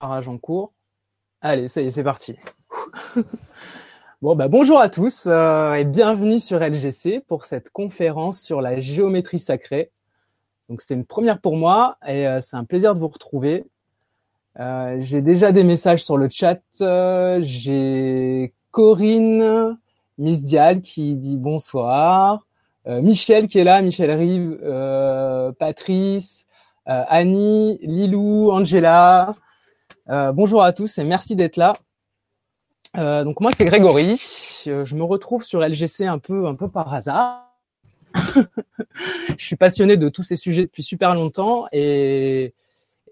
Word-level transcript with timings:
En 0.00 0.38
cours. 0.38 0.72
Allez, 1.42 1.68
ça 1.68 1.82
y 1.82 1.86
est, 1.86 1.90
c'est 1.90 2.02
parti. 2.02 2.34
bon, 4.22 4.34
bah, 4.34 4.48
bonjour 4.48 4.80
à 4.80 4.88
tous 4.88 5.24
euh, 5.26 5.74
et 5.74 5.84
bienvenue 5.84 6.40
sur 6.40 6.58
LGC 6.58 7.20
pour 7.28 7.44
cette 7.44 7.68
conférence 7.68 8.40
sur 8.40 8.62
la 8.62 8.80
géométrie 8.80 9.38
sacrée. 9.38 9.90
Donc, 10.70 10.80
c'est 10.80 10.94
une 10.94 11.04
première 11.04 11.38
pour 11.38 11.56
moi 11.56 11.98
et 12.06 12.26
euh, 12.26 12.40
c'est 12.40 12.56
un 12.56 12.64
plaisir 12.64 12.94
de 12.94 12.98
vous 12.98 13.08
retrouver. 13.08 13.66
Euh, 14.58 14.96
j'ai 15.00 15.20
déjà 15.20 15.52
des 15.52 15.64
messages 15.64 16.02
sur 16.02 16.16
le 16.16 16.30
chat. 16.30 16.62
j'ai 17.42 18.54
Corinne 18.70 19.76
Miss 20.16 20.40
Dial 20.40 20.80
qui 20.80 21.14
dit 21.14 21.36
bonsoir. 21.36 22.46
Michel 22.86 23.48
qui 23.48 23.58
est 23.58 23.64
là, 23.64 23.82
Michel 23.82 24.10
Rive, 24.10 25.54
Patrice, 25.58 26.46
Annie, 26.86 27.78
Lilou, 27.82 28.50
Angela, 28.50 29.32
euh, 30.10 30.32
bonjour 30.32 30.64
à 30.64 30.72
tous 30.72 30.98
et 30.98 31.04
merci 31.04 31.36
d'être 31.36 31.56
là. 31.56 31.76
Euh, 32.96 33.22
donc 33.22 33.40
moi 33.40 33.52
c'est 33.56 33.64
Grégory. 33.64 34.20
Euh, 34.66 34.84
je 34.84 34.96
me 34.96 35.04
retrouve 35.04 35.44
sur 35.44 35.60
LGC 35.60 36.04
un 36.04 36.18
peu 36.18 36.48
un 36.48 36.56
peu 36.56 36.68
par 36.68 36.92
hasard. 36.92 37.46
je 39.38 39.44
suis 39.44 39.54
passionné 39.54 39.96
de 39.96 40.08
tous 40.08 40.24
ces 40.24 40.34
sujets 40.34 40.62
depuis 40.62 40.82
super 40.82 41.14
longtemps 41.14 41.66
et 41.70 42.52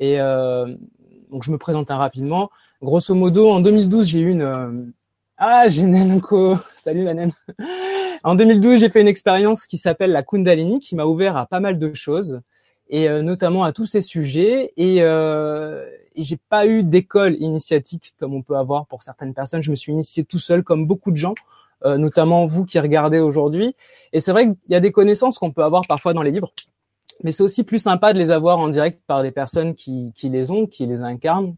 donc 0.00 1.44
je 1.44 1.52
me 1.52 1.56
présente 1.56 1.88
rapidement. 1.90 2.50
Grosso 2.82 3.14
modo, 3.14 3.48
en 3.48 3.60
2012, 3.60 4.04
j'ai 4.08 4.18
eu 4.18 4.30
une 4.30 4.92
ah 5.36 5.68
j'ai 5.68 5.84
Nenko. 5.84 6.56
Salut 6.74 7.04
la. 7.04 7.28
En 8.24 8.34
2012, 8.34 8.80
j'ai 8.80 8.90
fait 8.90 9.02
une 9.02 9.08
expérience 9.08 9.68
qui 9.68 9.78
s'appelle 9.78 10.10
la 10.10 10.24
Kundalini, 10.24 10.80
qui 10.80 10.96
m'a 10.96 11.04
ouvert 11.04 11.36
à 11.36 11.46
pas 11.46 11.60
mal 11.60 11.78
de 11.78 11.94
choses 11.94 12.40
et 12.90 13.08
notamment 13.22 13.62
à 13.62 13.72
tous 13.72 13.86
ces 13.86 14.00
sujets 14.00 14.72
et 14.76 15.02
j'ai 16.22 16.38
pas 16.48 16.66
eu 16.66 16.82
d'école 16.82 17.34
initiatique 17.40 18.14
comme 18.18 18.34
on 18.34 18.42
peut 18.42 18.56
avoir 18.56 18.86
pour 18.86 19.02
certaines 19.02 19.34
personnes. 19.34 19.62
Je 19.62 19.70
me 19.70 19.76
suis 19.76 19.92
initié 19.92 20.24
tout 20.24 20.38
seul, 20.38 20.62
comme 20.62 20.86
beaucoup 20.86 21.10
de 21.10 21.16
gens, 21.16 21.34
euh, 21.84 21.96
notamment 21.96 22.46
vous 22.46 22.64
qui 22.64 22.78
regardez 22.80 23.20
aujourd'hui. 23.20 23.74
Et 24.12 24.20
c'est 24.20 24.32
vrai 24.32 24.46
qu'il 24.46 24.56
y 24.68 24.74
a 24.74 24.80
des 24.80 24.92
connaissances 24.92 25.38
qu'on 25.38 25.52
peut 25.52 25.64
avoir 25.64 25.82
parfois 25.86 26.14
dans 26.14 26.22
les 26.22 26.30
livres, 26.30 26.52
mais 27.22 27.32
c'est 27.32 27.42
aussi 27.42 27.64
plus 27.64 27.78
sympa 27.78 28.12
de 28.12 28.18
les 28.18 28.30
avoir 28.30 28.58
en 28.58 28.68
direct 28.68 29.00
par 29.06 29.22
des 29.22 29.30
personnes 29.30 29.74
qui, 29.74 30.12
qui 30.14 30.28
les 30.28 30.50
ont, 30.50 30.66
qui 30.66 30.86
les 30.86 31.02
incarnent. 31.02 31.56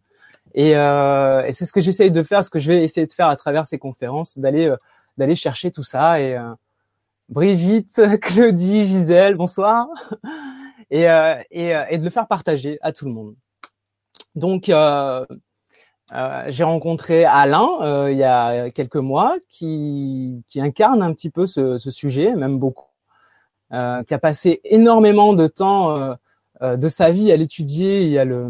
Et, 0.55 0.77
euh, 0.77 1.45
et 1.45 1.53
c'est 1.53 1.65
ce 1.65 1.73
que 1.73 1.81
j'essaye 1.81 2.11
de 2.11 2.23
faire, 2.23 2.45
ce 2.45 2.51
que 2.51 2.59
je 2.59 2.73
vais 2.73 2.83
essayer 2.83 3.07
de 3.07 3.13
faire 3.13 3.29
à 3.29 3.37
travers 3.37 3.67
ces 3.67 3.79
conférences, 3.79 4.39
d'aller 4.39 4.67
euh, 4.67 4.77
d'aller 5.19 5.37
chercher 5.37 5.71
tout 5.71 5.83
ça. 5.83 6.21
Et 6.21 6.37
euh, 6.37 6.55
Brigitte, 7.29 8.01
Claudie, 8.21 8.87
Gisèle, 8.87 9.35
bonsoir. 9.35 9.87
Et, 10.91 11.09
euh, 11.09 11.41
et, 11.53 11.73
et 11.91 11.99
de 11.99 12.05
le 12.05 12.11
faire 12.11 12.27
partager 12.27 12.79
à 12.83 12.93
tout 12.93 13.05
le 13.05 13.13
monde. 13.13 13.37
Donc, 14.35 14.69
euh, 14.69 15.27
euh, 16.13 16.45
j'ai 16.49 16.65
rencontré 16.65 17.25
Alain 17.25 17.69
euh, 17.83 18.11
il 18.13 18.19
y 18.19 18.25
a 18.25 18.71
quelques 18.71 18.97
mois 18.97 19.37
qui, 19.49 20.45
incarne 20.57 21.03
un 21.03 21.13
petit 21.13 21.31
peu 21.31 21.47
ce, 21.47 21.79
sujet, 21.79 22.35
même 22.35 22.59
beaucoup, 22.59 22.89
qui 23.71 23.77
a 24.15 24.19
passé 24.21 24.61
énormément 24.65 25.33
de 25.33 25.47
temps 25.47 26.17
de 26.61 26.89
sa 26.89 27.11
vie 27.11 27.33
à 27.33 27.37
l'étudier 27.37 28.11
et 28.11 28.19
à 28.19 28.25
le, 28.25 28.49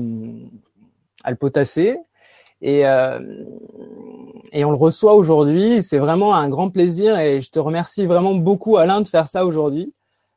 potasser. 1.39 1.99
Et 2.63 2.85
on 2.87 4.71
le 4.71 4.77
reçoit 4.77 5.15
aujourd'hui. 5.15 5.83
C'est 5.83 5.99
vraiment 5.99 6.35
un 6.35 6.49
grand 6.49 6.71
plaisir 6.71 7.19
et 7.19 7.41
je 7.41 7.51
te 7.51 7.59
remercie 7.59 8.07
vraiment 8.07 8.35
beaucoup 8.35 8.77
Alain 8.77 9.01
de 9.01 9.09
faire 9.09 9.29
ça 9.29 9.45
aujourd'hui. 9.47 9.93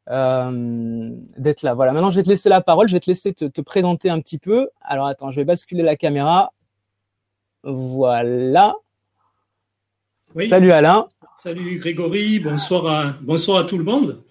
Euh, 0.10 1.12
d'être 1.38 1.62
là. 1.62 1.74
Voilà. 1.74 1.94
Maintenant, 1.94 2.10
je 2.10 2.18
vais 2.18 2.24
te 2.24 2.30
laisser 2.30 2.50
la 2.50 2.62
parole. 2.62 2.88
Je 2.88 2.94
vais 2.94 3.00
te 3.00 3.10
laisser 3.10 3.34
te, 3.34 3.46
te, 3.46 3.62
présenter 3.62 4.10
un 4.10 4.20
petit 4.20 4.38
peu. 4.38 4.70
Alors, 4.82 5.08
attends, 5.08 5.32
je 5.32 5.38
vais 5.38 5.46
basculer 5.46 5.84
la 5.84 5.96
caméra. 5.96 6.52
Voilà. 7.64 8.76
Oui. 10.36 10.50
Salut 10.50 10.72
Alain. 10.72 11.08
Salut 11.38 11.80
Grégory. 11.80 12.40
Bonsoir 12.40 12.88
à 12.88 13.16
bonsoir 13.22 13.60
à 13.60 13.64
tout 13.66 13.78
le 13.78 13.84
monde. 13.84 14.24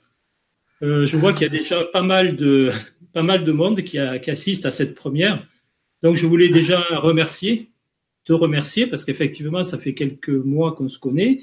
Euh, 0.82 1.06
je 1.06 1.16
vois 1.16 1.32
qu'il 1.32 1.42
y 1.42 1.46
a 1.46 1.48
déjà 1.48 1.84
pas 1.84 2.02
mal 2.02 2.36
de 2.36 2.72
pas 3.12 3.22
mal 3.22 3.44
de 3.44 3.52
monde 3.52 3.82
qui, 3.82 3.98
a, 3.98 4.18
qui 4.18 4.30
assiste 4.30 4.66
à 4.66 4.70
cette 4.70 4.94
première. 4.94 5.46
Donc, 6.02 6.16
je 6.16 6.26
voulais 6.26 6.48
déjà 6.48 6.80
remercier, 6.96 7.70
te 8.24 8.32
remercier 8.32 8.86
parce 8.86 9.04
qu'effectivement, 9.04 9.62
ça 9.62 9.78
fait 9.78 9.94
quelques 9.94 10.28
mois 10.28 10.72
qu'on 10.72 10.88
se 10.88 10.98
connaît 10.98 11.40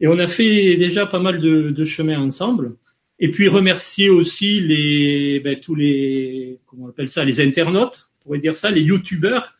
et 0.00 0.08
on 0.08 0.18
a 0.18 0.26
fait 0.26 0.76
déjà 0.76 1.06
pas 1.06 1.18
mal 1.18 1.38
de, 1.38 1.70
de 1.70 1.84
chemin 1.84 2.18
ensemble. 2.18 2.76
Et 3.20 3.30
puis 3.30 3.48
remercier 3.48 4.10
aussi 4.10 4.60
les 4.60 5.40
ben, 5.40 5.58
tous 5.58 5.74
les 5.74 6.60
comment 6.66 6.86
on 6.86 6.88
appelle 6.88 7.08
ça 7.08 7.24
les 7.24 7.40
internautes, 7.40 8.08
on 8.20 8.24
pourrait 8.24 8.38
dire 8.38 8.54
ça, 8.54 8.70
les 8.70 8.82
youtubeurs 8.82 9.54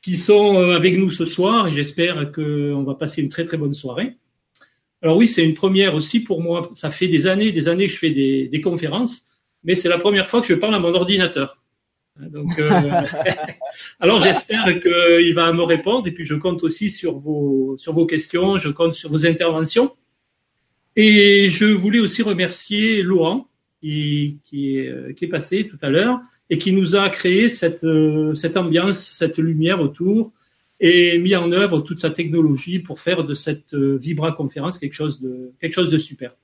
qui 0.00 0.16
sont 0.16 0.56
euh, 0.56 0.74
avec 0.74 0.96
nous 0.96 1.10
ce 1.10 1.24
soir. 1.24 1.68
J'espère 1.70 2.32
qu'on 2.32 2.82
va 2.84 2.94
passer 2.94 3.20
une 3.20 3.28
très 3.28 3.44
très 3.44 3.56
bonne 3.56 3.74
soirée. 3.74 4.16
Alors 5.02 5.16
oui, 5.16 5.28
c'est 5.28 5.44
une 5.44 5.54
première 5.54 5.94
aussi 5.94 6.20
pour 6.20 6.42
moi. 6.42 6.70
Ça 6.74 6.90
fait 6.90 7.08
des 7.08 7.26
années, 7.26 7.52
des 7.52 7.68
années 7.68 7.86
que 7.86 7.92
je 7.92 7.98
fais 7.98 8.10
des, 8.10 8.48
des 8.48 8.60
conférences, 8.60 9.22
mais 9.64 9.74
c'est 9.74 9.88
la 9.88 9.98
première 9.98 10.28
fois 10.28 10.40
que 10.40 10.46
je 10.46 10.54
parle 10.54 10.74
à 10.74 10.80
mon 10.80 10.94
ordinateur. 10.94 11.62
Donc, 12.18 12.58
euh, 12.58 13.02
alors 14.00 14.20
j'espère 14.20 14.64
qu'il 14.80 15.34
va 15.34 15.52
me 15.52 15.62
répondre 15.62 16.08
et 16.08 16.10
puis 16.10 16.24
je 16.24 16.34
compte 16.34 16.64
aussi 16.64 16.90
sur 16.90 17.18
vos 17.18 17.76
sur 17.78 17.92
vos 17.92 18.06
questions, 18.06 18.58
je 18.58 18.70
compte 18.70 18.94
sur 18.94 19.10
vos 19.10 19.24
interventions. 19.24 19.94
Et 21.00 21.52
je 21.52 21.64
voulais 21.64 22.00
aussi 22.00 22.22
remercier 22.22 23.04
Laurent, 23.04 23.46
qui, 23.80 24.38
qui, 24.44 24.78
est, 24.78 24.88
euh, 24.88 25.12
qui 25.12 25.26
est 25.26 25.28
passé 25.28 25.68
tout 25.68 25.78
à 25.80 25.90
l'heure, 25.90 26.18
et 26.50 26.58
qui 26.58 26.72
nous 26.72 26.96
a 26.96 27.08
créé 27.08 27.48
cette, 27.48 27.84
euh, 27.84 28.34
cette 28.34 28.56
ambiance, 28.56 29.12
cette 29.12 29.38
lumière 29.38 29.80
autour, 29.80 30.32
et 30.80 31.20
mis 31.20 31.36
en 31.36 31.52
œuvre 31.52 31.82
toute 31.82 32.00
sa 32.00 32.10
technologie 32.10 32.80
pour 32.80 32.98
faire 32.98 33.22
de 33.22 33.36
cette 33.36 33.74
euh, 33.74 33.96
Vibra 33.96 34.32
conférence 34.32 34.76
quelque 34.76 34.94
chose 34.94 35.20
de, 35.20 35.52
quelque 35.60 35.74
chose 35.74 35.92
de 35.92 35.98
super. 35.98 36.34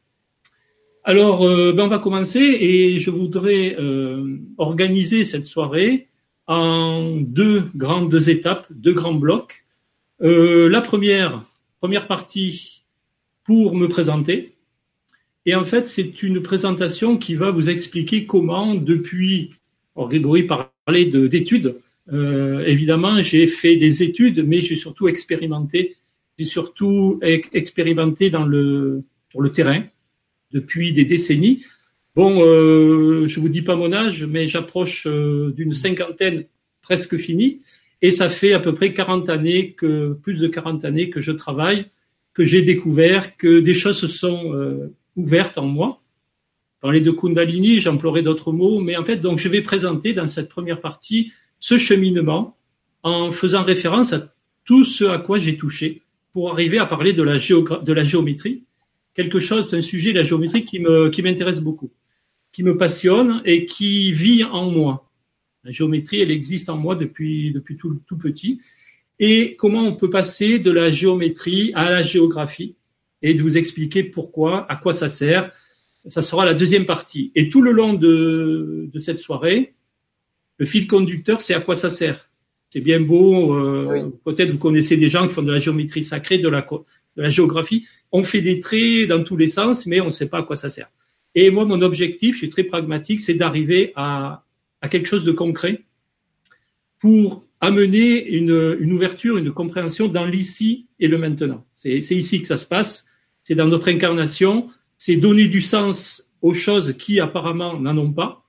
Alors, 1.03 1.41
ben 1.41 1.81
on 1.81 1.89
va 1.89 1.99
commencer 1.99 2.41
et 2.41 2.99
je 2.99 3.11
voudrais 3.11 3.77
organiser 4.57 5.25
cette 5.25 5.45
soirée 5.45 6.09
en 6.47 7.17
deux 7.21 7.65
grandes 7.77 8.27
étapes, 8.29 8.67
deux 8.71 8.95
grands 8.95 9.13
blocs. 9.13 9.67
La 10.21 10.81
première, 10.81 11.45
première 11.79 12.07
partie, 12.07 12.74
pour 13.45 13.75
me 13.75 13.89
présenter. 13.89 14.55
Et 15.47 15.55
en 15.55 15.65
fait, 15.65 15.87
c'est 15.87 16.23
une 16.23 16.43
présentation 16.43 17.19
qui 17.19 17.35
va 17.35 17.51
vous 17.51 17.69
expliquer 17.69 18.25
comment, 18.25 18.75
depuis, 18.75 19.51
alors 19.95 20.09
Grégory 20.09 20.45
parlait 20.45 21.05
d'études, 21.05 21.77
euh, 22.13 22.65
évidemment, 22.67 23.21
j'ai 23.23 23.47
fait 23.47 23.77
des 23.77 24.03
études, 24.03 24.45
mais 24.47 24.61
j'ai 24.61 24.77
surtout 24.77 25.09
expérimenté, 25.09 25.97
j'ai 26.39 26.45
surtout 26.45 27.21
expérimenté 27.23 28.31
dans 28.31 28.45
le, 28.45 29.03
sur 29.31 29.41
le 29.41 29.53
terrain 29.53 29.83
depuis 30.51 30.93
des 30.93 31.05
décennies. 31.05 31.65
Bon, 32.15 32.43
euh, 32.43 33.27
je 33.27 33.41
vous 33.41 33.49
dis 33.49 33.63
pas 33.63 33.77
mon 33.77 33.93
âge, 33.93 34.25
mais 34.25 34.49
j'approche 34.49 35.07
euh, 35.07 35.53
d'une 35.57 35.75
cinquantaine 35.75 36.45
presque 36.83 37.17
finie, 37.17 37.61
et 38.03 38.11
ça 38.11 38.29
fait 38.29 38.53
à 38.53 38.61
peu 38.61 38.75
près 38.75 38.93
40 38.93 39.29
années 39.31 39.73
que, 39.73 40.13
plus 40.13 40.39
de 40.39 40.47
40 40.47 40.85
années 40.85 41.11
que 41.11 41.21
je 41.21 41.33
travaille 41.33 41.87
que 42.35 42.45
j'ai 42.45 42.63
découvert 42.63 43.37
que 43.37 43.61
des 43.61 43.75
choses 43.75 43.99
se 43.99 44.09
sont 44.09 44.53
euh, 44.55 44.93
ouvertes 45.17 45.57
en 45.57 45.67
moi. 45.67 46.03
Parler 46.81 47.01
de 47.01 47.13
Kundalini, 47.13 47.81
j'emploierai 47.81 48.23
d'autres 48.23 48.53
mots, 48.53 48.81
mais 48.81 48.97
en 48.97 49.05
fait, 49.05 49.17
donc, 49.17 49.39
je 49.39 49.49
vais 49.49 49.63
présenter 49.63 50.13
dans 50.13 50.27
cette 50.27 50.49
première 50.49 50.81
partie 50.81 51.33
ce 51.61 51.79
cheminement 51.79 52.59
en 53.03 53.31
faisant 53.31 53.63
référence 53.63 54.13
à 54.13 54.35
tout 54.65 54.85
ce 54.85 55.05
à 55.05 55.19
quoi 55.19 55.39
j'ai 55.39 55.57
touché 55.57 56.03
pour 56.33 56.51
arriver 56.51 56.79
à 56.79 56.87
parler 56.87 57.13
de 57.13 57.23
la, 57.23 57.39
de 57.39 57.93
la 57.93 58.05
géométrie. 58.05 58.65
Quelque 59.15 59.39
chose, 59.39 59.71
c'est 59.71 59.77
un 59.77 59.83
sujet, 59.83 60.13
la 60.13 60.25
géométrie, 60.25 60.65
qui 60.65 60.81
me, 60.81 61.09
qui 61.11 61.23
m'intéresse 61.23 61.61
beaucoup, 61.61 61.93
qui 62.53 62.65
me 62.65 62.77
passionne 62.77 63.41
et 63.45 63.65
qui 63.65 64.13
vit 64.13 64.43
en 64.43 64.71
moi. 64.71 65.09
La 65.63 65.71
géométrie, 65.71 66.21
elle 66.21 66.33
existe 66.33 66.69
en 66.69 66.77
moi 66.77 66.97
depuis, 66.97 67.53
depuis 67.53 67.77
tout 67.77 68.19
petit 68.19 68.61
et 69.19 69.57
comment 69.57 69.83
on 69.83 69.95
peut 69.95 70.11
passer 70.11 70.59
de 70.59 70.71
la 70.71 70.91
géométrie 70.91 71.73
à 71.75 71.91
la 71.91 72.03
géographie 72.03 72.77
et 73.23 73.35
de 73.35 73.43
vous 73.43 73.57
expliquer 73.57 74.03
pourquoi, 74.03 74.71
à 74.71 74.77
quoi 74.77 74.93
ça 74.93 75.09
sert. 75.09 75.51
Ça 76.09 76.21
sera 76.21 76.45
la 76.45 76.55
deuxième 76.55 76.85
partie. 76.85 77.33
Et 77.35 77.49
tout 77.49 77.63
le 77.63 77.73
long 77.73 77.95
de, 77.95 78.91
de 78.93 78.99
cette 78.99 79.19
soirée, 79.19 79.75
le 80.59 80.67
fil 80.67 80.87
conducteur, 80.87 81.41
c'est 81.41 81.55
à 81.55 81.61
quoi 81.61 81.77
ça 81.77 81.91
sert. 81.91 82.29
C'est 82.71 82.81
bien 82.81 83.01
beau, 83.01 83.55
euh, 83.55 84.05
oui. 84.05 84.13
peut-être 84.25 84.51
vous 84.51 84.59
connaissez 84.59 84.97
des 84.97 85.09
gens 85.09 85.27
qui 85.27 85.33
font 85.33 85.43
de 85.43 85.53
la 85.53 85.61
géométrie 85.61 86.05
sacrée, 86.05 86.39
de 86.39 86.49
la, 86.49 86.63
de 86.63 87.23
la 87.23 87.29
géographie. 87.29 87.87
On 88.13 88.25
fait 88.25 88.43
des 88.43 88.61
traits 88.61 89.09
dans 89.09 89.23
tous 89.23 89.37
les 89.37 89.49
sens, 89.49 89.87
mais 89.87 90.01
on 90.01 90.07
ne 90.07 90.11
sait 90.11 90.29
pas 90.29 90.39
à 90.39 90.43
quoi 90.43 90.57
ça 90.57 90.69
sert. 90.69 90.91
Et 91.35 91.51
moi, 91.51 91.65
mon 91.65 91.81
objectif, 91.83 92.35
je 92.35 92.39
suis 92.41 92.51
très 92.51 92.65
pragmatique, 92.65 93.21
c'est 93.21 93.35
d'arriver 93.35 93.93
à, 93.97 94.45
à 94.81 94.89
quelque 94.89 95.07
chose 95.07 95.25
de 95.25 95.33
concret 95.33 95.83
pour 96.99 97.45
amener 97.65 98.27
une, 98.27 98.93
ouverture, 98.93 99.37
une 99.37 99.53
compréhension 99.53 100.09
dans 100.09 100.27
l'ici 100.27 100.87
et 101.01 101.09
le 101.09 101.19
maintenant. 101.19 101.65
C'est 101.73 101.99
ici 101.99 102.41
que 102.41 102.49
ça 102.49 102.57
se 102.57 102.67
passe, 102.67 103.05
c'est 103.43 103.55
dans 103.55 103.67
notre 103.67 103.89
incarnation, 103.89 104.69
c'est 104.97 105.17
donner 105.17 105.49
du 105.49 105.61
sens 105.61 106.31
aux 106.41 106.55
choses 106.55 106.95
qui 106.97 107.21
apparemment 107.21 107.79
n'en 107.79 107.97
ont 107.99 108.13
pas. 108.13 108.45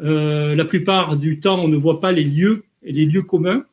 Euh, 0.00 0.54
la 0.54 0.64
plupart 0.64 1.16
du 1.16 1.40
temps, 1.40 1.62
on 1.62 1.68
ne 1.68 1.76
voit 1.76 2.00
pas 2.00 2.12
les 2.12 2.24
lieux 2.24 2.64
les 2.82 3.06
lieux 3.06 3.22
communs. 3.22 3.64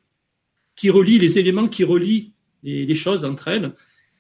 qui 0.76 0.92
relient 0.92 1.18
les 1.18 1.40
éléments 1.40 1.68
qui 1.68 1.84
relient 1.84 2.34
les, 2.62 2.96
choses 2.96 3.26
entre 3.26 3.48
elles. 3.48 3.72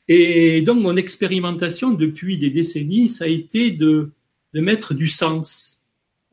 Et 0.08 0.62
donc 0.62 0.82
mon 0.82 0.98
expérimentation 0.98 1.92
depuis 1.92 2.38
des 2.40 2.50
décennies, 2.50 3.10
ça 3.10 3.26
a 3.26 3.28
été 3.28 3.70
de, 3.70 4.12
de 4.56 4.62
mettre 4.62 4.96
du 4.96 5.08
sens, 5.08 5.84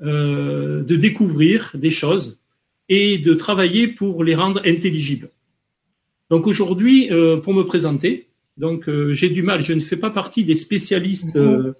euh, 0.00 0.82
de 0.82 0.97
découvrir 0.97 1.73
des 1.75 1.91
choses 1.91 2.41
et 2.89 3.19
de 3.19 3.35
travailler 3.35 3.89
pour 3.89 4.25
les 4.25 4.35
rendre 4.35 4.61
intelligibles. 4.65 5.31
Donc 6.31 6.47
aujourd'hui, 6.47 7.11
euh, 7.11 7.39
pour 7.39 7.55
me 7.55 7.63
présenter, 7.63 8.29
donc 8.57 8.89
euh, 8.89 9.13
j'ai 9.13 9.31
du 9.31 9.43
mal, 9.43 9.65
je 9.65 9.73
ne 9.73 9.81
fais 9.81 9.97
pas 9.97 10.11
partie 10.11 10.45
des 10.45 10.57
spécialistes. 10.57 11.37
Euh, 11.37 11.73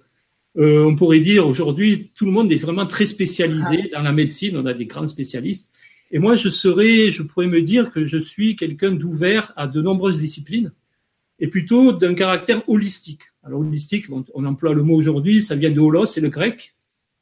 euh, 0.57 0.83
on 0.83 0.95
pourrait 0.95 1.19
dire 1.19 1.47
aujourd'hui, 1.47 2.11
tout 2.15 2.25
le 2.25 2.31
monde 2.31 2.51
est 2.51 2.57
vraiment 2.57 2.85
très 2.85 3.05
spécialisé 3.05 3.89
dans 3.93 4.01
la 4.01 4.11
médecine. 4.11 4.57
On 4.57 4.65
a 4.65 4.73
des 4.73 4.85
grands 4.85 5.07
spécialistes. 5.07 5.71
Et 6.11 6.19
moi, 6.19 6.35
je 6.35 6.49
serais, 6.49 7.11
je 7.11 7.23
pourrais 7.23 7.47
me 7.47 7.61
dire 7.61 7.91
que 7.91 8.05
je 8.05 8.17
suis 8.17 8.55
quelqu'un 8.55 8.91
d'ouvert 8.91 9.53
à 9.55 9.67
de 9.67 9.81
nombreuses 9.81 10.19
disciplines 10.19 10.71
et 11.39 11.47
plutôt 11.47 11.91
d'un 11.91 12.13
caractère 12.13 12.67
holistique. 12.69 13.23
Alors 13.43 13.59
holistique, 13.59 14.05
on, 14.11 14.23
on 14.33 14.45
emploie 14.45 14.73
le 14.73 14.83
mot 14.83 14.95
aujourd'hui, 14.95 15.41
ça 15.41 15.55
vient 15.55 15.71
de 15.71 15.79
holos, 15.79 16.05
c'est 16.05 16.21
le 16.21 16.29
grec 16.29 16.75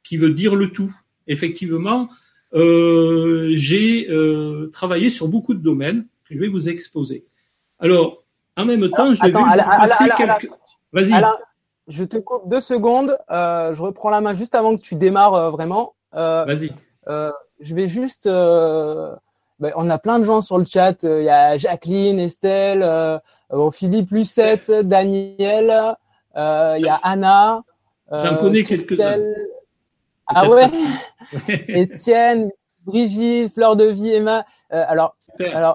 qui 0.04 0.18
veut 0.18 0.32
dire 0.32 0.56
le 0.56 0.70
tout. 0.70 0.94
Effectivement, 1.28 2.10
j'ai 2.54 4.08
euh, 4.10 4.70
travaillé 4.72 5.10
sur 5.10 5.28
beaucoup 5.28 5.54
de 5.54 5.60
domaines 5.64 6.06
que 6.28 6.36
je 6.36 6.40
vais 6.40 6.48
vous 6.48 6.70
exposer. 6.70 7.26
Alors, 7.80 8.24
en 8.56 8.66
même 8.66 8.88
temps, 8.90 9.14
je 9.14 9.22
vais 9.22 9.30
Attends, 9.30 9.44
vous 9.44 9.52
Alain, 9.52 9.64
passer 9.66 10.04
Alain, 10.04 10.16
quelques... 10.16 10.52
Vas-y. 10.92 11.14
Alain, 11.14 11.36
je 11.88 12.04
te 12.04 12.18
coupe 12.18 12.48
deux 12.48 12.62
secondes. 12.62 13.18
Euh, 13.32 13.74
je 13.74 13.82
reprends 13.82 14.10
la 14.12 14.22
main 14.22 14.34
juste 14.34 14.56
avant 14.56 14.76
que 14.78 14.82
tu 14.82 14.96
démarres 14.96 15.34
euh, 15.34 15.50
vraiment. 15.50 15.94
Euh, 16.16 16.46
Vas-y. 16.46 16.72
euh, 17.08 17.32
je 17.60 17.74
vais 17.76 17.88
juste. 17.88 18.28
euh, 18.28 19.16
ben, 19.60 19.74
on 19.76 19.90
a 19.90 19.98
plein 19.98 20.20
de 20.20 20.24
gens 20.24 20.42
sur 20.42 20.58
le 20.60 20.66
chat. 20.66 21.04
Euh, 21.04 21.22
Il 21.22 21.26
y 21.26 21.30
a 21.30 21.58
Jacqueline, 21.58 22.20
Estelle, 22.20 22.84
euh, 22.84 23.18
bon, 23.50 23.72
Philippe 23.72 24.12
Lucette, 24.12 24.70
Daniel. 24.72 25.96
euh, 26.36 26.76
Il 26.78 26.86
y 26.86 26.90
a 26.90 27.00
Anna. 27.04 27.64
J'en 28.12 28.18
euh, 28.18 28.36
connais 28.42 28.64
quelques-uns. 28.64 29.18
Ah 30.36 30.50
ouais. 30.50 30.70
Étienne, 31.68 32.52
Brigitte, 32.86 33.54
Fleur 33.54 33.76
de 33.76 33.86
Vie, 33.86 34.10
Emma. 34.10 34.46
Euh, 34.72 34.84
alors, 34.88 35.16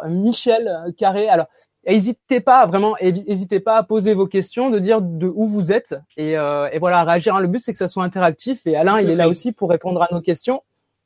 Michel 0.07 0.69
euh, 0.69 0.93
Carré. 0.97 1.29
Alors, 1.29 1.47
n'hésitez 1.87 2.41
pas 2.41 2.67
vraiment, 2.67 2.95
n'hésitez 3.01 3.61
pas 3.61 3.77
à 3.77 3.83
poser 3.83 4.15
vos 4.15 4.27
questions, 4.27 4.71
de 4.71 4.79
dire 4.79 5.01
de 5.01 5.27
où 5.27 5.47
vous 5.47 5.73
êtes 5.73 5.97
et, 6.17 6.37
euh, 6.37 6.69
et 6.73 6.79
voilà, 6.79 7.01
à 7.01 7.05
réagir. 7.05 7.35
hein. 7.35 7.41
Le 7.41 7.49
but 7.49 7.61
c'est 7.61 7.73
que 7.73 7.79
ça 7.79 7.89
soit 7.89 8.05
interactif 8.05 8.67
et 8.67 8.77
Alain 8.77 8.99
Tout 8.99 9.05
il 9.05 9.11
est 9.11 9.15
là 9.15 9.29
aussi 9.29 9.53
pour 9.53 9.71
répondre 9.71 10.03
à 10.03 10.09
nos 10.11 10.21
questions. 10.21 10.63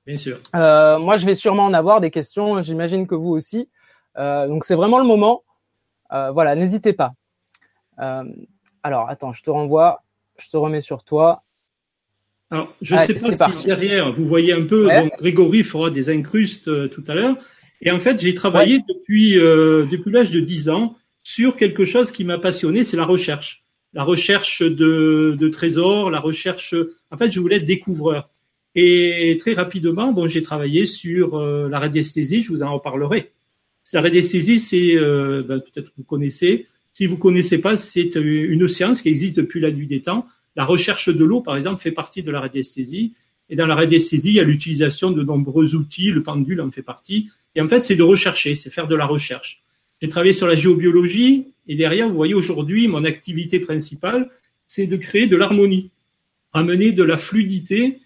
Bien 0.07 0.17
sûr. 0.17 0.41
Euh, 0.57 0.99
moi, 0.99 1.17
je 1.17 1.27
vais 1.27 1.37
sûrement 1.37 1.65
en 1.65 1.75
avoir 1.75 2.01
des 2.01 2.11
questions. 2.11 2.61
J'imagine 2.63 3.07
que 3.07 3.15
vous 3.15 3.31
aussi. 3.31 3.69
Donc, 4.17 4.65
c'est 4.65 4.75
vraiment 4.75 4.99
le 4.99 5.05
moment. 5.05 5.43
Voilà, 6.11 6.55
n'hésitez 6.57 6.93
pas. 6.93 7.13
Alors, 8.83 9.09
attends, 9.09 9.33
je 9.33 9.43
te 9.45 9.51
renvoie. 9.51 10.03
Je 10.39 10.49
te 10.51 10.57
remets 10.57 10.81
sur 10.81 11.05
toi. 11.05 11.45
Alors, 12.53 12.77
je 12.83 12.95
ne 12.95 13.01
sais 13.01 13.15
pas 13.15 13.33
si 13.33 13.39
parti. 13.39 13.67
derrière, 13.67 14.13
vous 14.13 14.27
voyez 14.27 14.53
un 14.53 14.65
peu, 14.65 14.87
Ouais. 14.87 15.05
donc 15.05 15.13
Grégory 15.19 15.65
fera 15.65 15.91
des 15.91 16.11
incrustes 16.11 16.69
euh, 16.69 16.87
tout 16.87 17.03
à 17.09 17.15
l'heure. 17.15 17.37
Et 17.81 17.91
en 17.91 17.99
fait, 17.99 18.21
j'ai 18.21 18.35
travaillé 18.35 18.81
depuis, 18.89 19.39
euh, 19.39 19.87
depuis 19.91 20.13
l'âge 20.13 20.31
de 20.31 20.39
10 20.39 20.69
ans 20.69 20.97
sur 21.23 21.57
quelque 21.57 21.87
chose 21.87 22.13
qui 22.13 22.25
m'a 22.25 22.37
passionné, 22.39 22.85
c'est 22.85 22.99
la 22.99 23.07
recherche. 23.07 23.65
La 23.95 24.05
recherche 24.05 24.61
de, 24.63 25.35
de 25.39 25.49
trésors, 25.49 26.11
la 26.11 26.21
recherche... 26.21 26.75
En 27.11 27.17
fait, 27.17 27.31
je 27.31 27.41
voulais 27.41 27.57
être 27.57 27.65
découvreur. 27.65 28.29
Et 28.75 29.39
très 29.41 29.55
rapidement, 29.55 30.13
bon, 30.13 30.29
j'ai 30.29 30.43
travaillé 30.43 30.85
sur 30.85 31.37
euh, 31.39 31.69
la 31.71 31.79
radiesthésie, 31.79 32.43
je 32.43 32.49
vous 32.51 32.63
en 32.63 32.75
reparlerai. 32.75 33.33
La 33.95 34.03
radiesthésie, 34.03 34.61
c'est, 34.61 34.95
ben, 34.97 35.61
peut-être 35.61 35.89
que 35.89 35.95
vous 35.97 36.05
connaissez, 36.05 36.67
si 36.93 37.07
vous 37.07 37.17
connaissez 37.17 37.59
pas, 37.59 37.77
c'est 37.79 38.15
une 38.15 38.69
science 38.69 39.01
qui 39.01 39.09
existe 39.09 39.37
depuis 39.37 39.61
la 39.61 39.71
nuit 39.71 39.87
des 39.87 40.03
temps. 40.03 40.27
La 40.57 40.65
recherche 40.65 41.09
de 41.09 41.25
l'eau, 41.25 41.41
par 41.41 41.57
exemple, 41.57 41.81
fait 41.81 41.93
partie 41.93 42.23
de 42.23 42.31
la 42.31 42.41
radiesthésie. 42.41 43.15
Et 43.49 43.57
dans 43.57 43.67
la 43.67 43.75
radiesthésie, 43.75 44.29
il 44.29 44.35
y 44.35 44.41
a 44.41 44.45
l'utilisation 44.45 45.11
de 45.11 45.23
nombreux 45.23 45.75
outils, 45.75 46.11
le 46.11 46.23
pendule 46.23 46.61
en 46.61 46.71
fait 46.71 46.83
partie. 46.83 47.31
Et 47.55 47.61
en 47.61 47.69
fait, 47.69 47.85
c'est 47.85 47.97
de 47.97 48.03
rechercher, 48.03 48.55
c'est 48.55 48.71
faire 48.71 48.89
de 48.89 48.95
la 48.95 49.07
recherche. 49.07 49.63
J'ai 50.01 50.09
travaillé 50.09 50.33
sur 50.33 50.47
la 50.47 50.55
géobiologie 50.55 51.49
et 51.67 51.77
derrière, 51.77 52.09
vous 52.09 52.15
voyez 52.15 52.35
aujourd'hui, 52.35 52.89
mon 52.89 53.05
activité 53.05 53.61
principale, 53.61 54.31
c'est 54.67 54.87
de 54.87 54.97
créer 54.97 55.27
de 55.27 55.37
l'harmonie, 55.37 55.91
amener 56.53 56.93
de 56.93 57.03
la 57.03 57.19
fluidité 57.19 57.99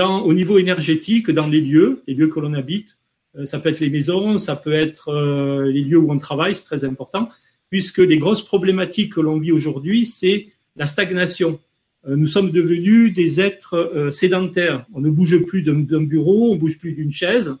au 0.00 0.32
niveau 0.32 0.58
énergétique 0.58 1.30
dans 1.30 1.46
les 1.46 1.60
lieux, 1.60 2.02
les 2.06 2.14
lieux 2.14 2.28
que 2.28 2.40
l'on 2.40 2.54
habite. 2.54 2.96
Euh, 3.36 3.44
ça 3.44 3.58
peut 3.58 3.68
être 3.68 3.80
les 3.80 3.90
maisons, 3.90 4.38
ça 4.38 4.56
peut 4.56 4.72
être 4.72 5.08
euh, 5.08 5.70
les 5.70 5.82
lieux 5.82 5.98
où 5.98 6.10
on 6.10 6.18
travaille, 6.18 6.56
c'est 6.56 6.64
très 6.64 6.84
important, 6.84 7.28
puisque 7.68 7.98
les 7.98 8.18
grosses 8.18 8.44
problématiques 8.44 9.12
que 9.14 9.20
l'on 9.20 9.38
vit 9.38 9.52
aujourd'hui, 9.52 10.06
c'est 10.06 10.48
la 10.76 10.86
stagnation. 10.86 11.60
Euh, 12.08 12.16
nous 12.16 12.26
sommes 12.26 12.50
devenus 12.50 13.12
des 13.12 13.40
êtres 13.40 13.74
euh, 13.76 14.10
sédentaires. 14.10 14.86
On 14.94 15.00
ne 15.00 15.10
bouge 15.10 15.38
plus 15.44 15.62
d'un 15.62 16.02
bureau, 16.02 16.52
on 16.52 16.56
bouge 16.56 16.78
plus 16.78 16.92
d'une 16.92 17.12
chaise. 17.12 17.54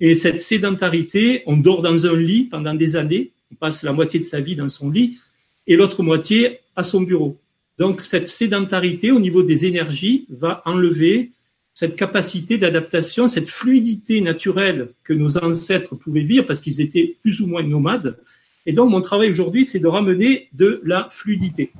Et 0.00 0.14
cette 0.14 0.40
sédentarité, 0.40 1.42
on 1.46 1.56
dort 1.56 1.82
dans 1.82 2.06
un 2.06 2.16
lit 2.16 2.44
pendant 2.44 2.74
des 2.74 2.96
années, 2.96 3.32
on 3.52 3.54
passe 3.54 3.82
la 3.82 3.92
moitié 3.92 4.20
de 4.20 4.24
sa 4.24 4.40
vie 4.40 4.56
dans 4.56 4.68
son 4.68 4.90
lit, 4.90 5.18
et 5.66 5.76
l'autre 5.76 6.02
moitié 6.02 6.60
à 6.76 6.82
son 6.82 7.02
bureau. 7.02 7.38
Donc 7.78 8.02
cette 8.04 8.28
sédentarité 8.28 9.10
au 9.10 9.20
niveau 9.20 9.42
des 9.42 9.66
énergies 9.66 10.26
va 10.30 10.62
enlever 10.64 11.32
cette 11.74 11.96
capacité 11.96 12.58
d'adaptation, 12.58 13.26
cette 13.26 13.48
fluidité 13.48 14.20
naturelle 14.20 14.90
que 15.04 15.12
nos 15.12 15.38
ancêtres 15.38 15.94
pouvaient 15.94 16.22
vivre 16.22 16.46
parce 16.46 16.60
qu'ils 16.60 16.80
étaient 16.80 17.16
plus 17.22 17.40
ou 17.40 17.46
moins 17.46 17.62
nomades. 17.62 18.18
Et 18.66 18.72
donc 18.72 18.90
mon 18.90 19.00
travail 19.00 19.30
aujourd'hui, 19.30 19.64
c'est 19.64 19.78
de 19.78 19.86
ramener 19.86 20.48
de 20.52 20.80
la 20.84 21.08
fluidité. 21.10 21.72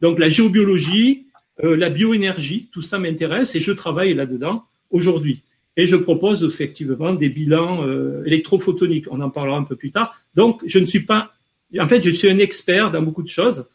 Donc 0.00 0.18
la 0.18 0.28
géobiologie, 0.28 1.26
euh, 1.62 1.76
la 1.76 1.90
bioénergie, 1.90 2.68
tout 2.72 2.82
ça 2.82 2.98
m'intéresse 2.98 3.54
et 3.54 3.60
je 3.60 3.72
travaille 3.72 4.14
là-dedans 4.14 4.64
aujourd'hui. 4.90 5.42
Et 5.76 5.86
je 5.86 5.96
propose 5.96 6.42
effectivement 6.42 7.14
des 7.14 7.28
bilans 7.28 7.86
euh, 7.86 8.24
électrophotoniques. 8.24 9.06
On 9.10 9.20
en 9.20 9.30
parlera 9.30 9.56
un 9.56 9.64
peu 9.64 9.76
plus 9.76 9.92
tard. 9.92 10.20
Donc 10.34 10.62
je 10.66 10.78
ne 10.78 10.86
suis 10.86 11.00
pas, 11.00 11.32
en 11.78 11.88
fait, 11.88 12.02
je 12.02 12.10
suis 12.10 12.28
un 12.28 12.38
expert 12.38 12.90
dans 12.90 13.02
beaucoup 13.02 13.22
de 13.22 13.28
choses. 13.28 13.66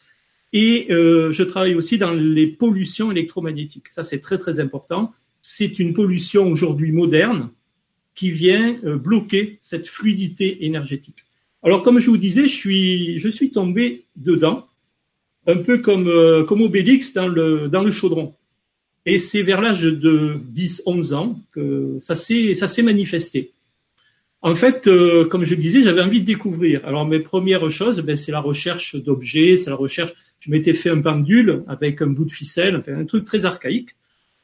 Et 0.52 0.86
euh, 0.90 1.32
je 1.32 1.42
travaille 1.42 1.74
aussi 1.74 1.98
dans 1.98 2.12
les 2.12 2.46
pollutions 2.46 3.10
électromagnétiques. 3.10 3.88
Ça, 3.90 4.04
c'est 4.04 4.20
très, 4.20 4.38
très 4.38 4.60
important. 4.60 5.12
C'est 5.42 5.78
une 5.78 5.92
pollution 5.92 6.50
aujourd'hui 6.50 6.92
moderne 6.92 7.50
qui 8.14 8.30
vient 8.30 8.76
bloquer 8.82 9.58
cette 9.60 9.88
fluidité 9.88 10.64
énergétique. 10.64 11.26
Alors, 11.62 11.82
comme 11.82 11.98
je 11.98 12.08
vous 12.08 12.16
disais, 12.16 12.42
je 12.48 12.54
suis, 12.54 13.18
je 13.18 13.28
suis 13.28 13.50
tombé 13.50 14.06
dedans, 14.16 14.66
un 15.46 15.56
peu 15.58 15.78
comme, 15.78 16.08
euh, 16.08 16.44
comme 16.44 16.62
Obélix 16.62 17.12
dans 17.12 17.28
le, 17.28 17.68
dans 17.68 17.82
le 17.82 17.90
chaudron. 17.90 18.34
Et 19.04 19.18
c'est 19.20 19.42
vers 19.42 19.60
l'âge 19.60 19.82
de 19.82 20.40
10, 20.48 20.82
11 20.84 21.12
ans 21.14 21.40
que 21.52 21.98
ça 22.02 22.16
s'est, 22.16 22.82
manifesté. 22.82 23.52
En 24.42 24.54
fait, 24.56 24.88
euh, 24.88 25.26
comme 25.26 25.44
je 25.44 25.54
disais, 25.54 25.82
j'avais 25.82 26.02
envie 26.02 26.20
de 26.20 26.26
découvrir. 26.26 26.84
Alors, 26.84 27.06
mes 27.06 27.20
premières 27.20 27.70
choses, 27.70 28.00
ben, 28.00 28.16
c'est 28.16 28.32
la 28.32 28.40
recherche 28.40 28.96
d'objets, 28.96 29.56
c'est 29.56 29.70
la 29.70 29.76
recherche. 29.76 30.12
Je 30.40 30.50
m'étais 30.50 30.74
fait 30.74 30.90
un 30.90 31.00
pendule 31.00 31.62
avec 31.68 32.02
un 32.02 32.08
bout 32.08 32.24
de 32.24 32.32
ficelle, 32.32 32.82
un 32.88 33.04
truc 33.04 33.24
très 33.24 33.44
archaïque. 33.44 33.90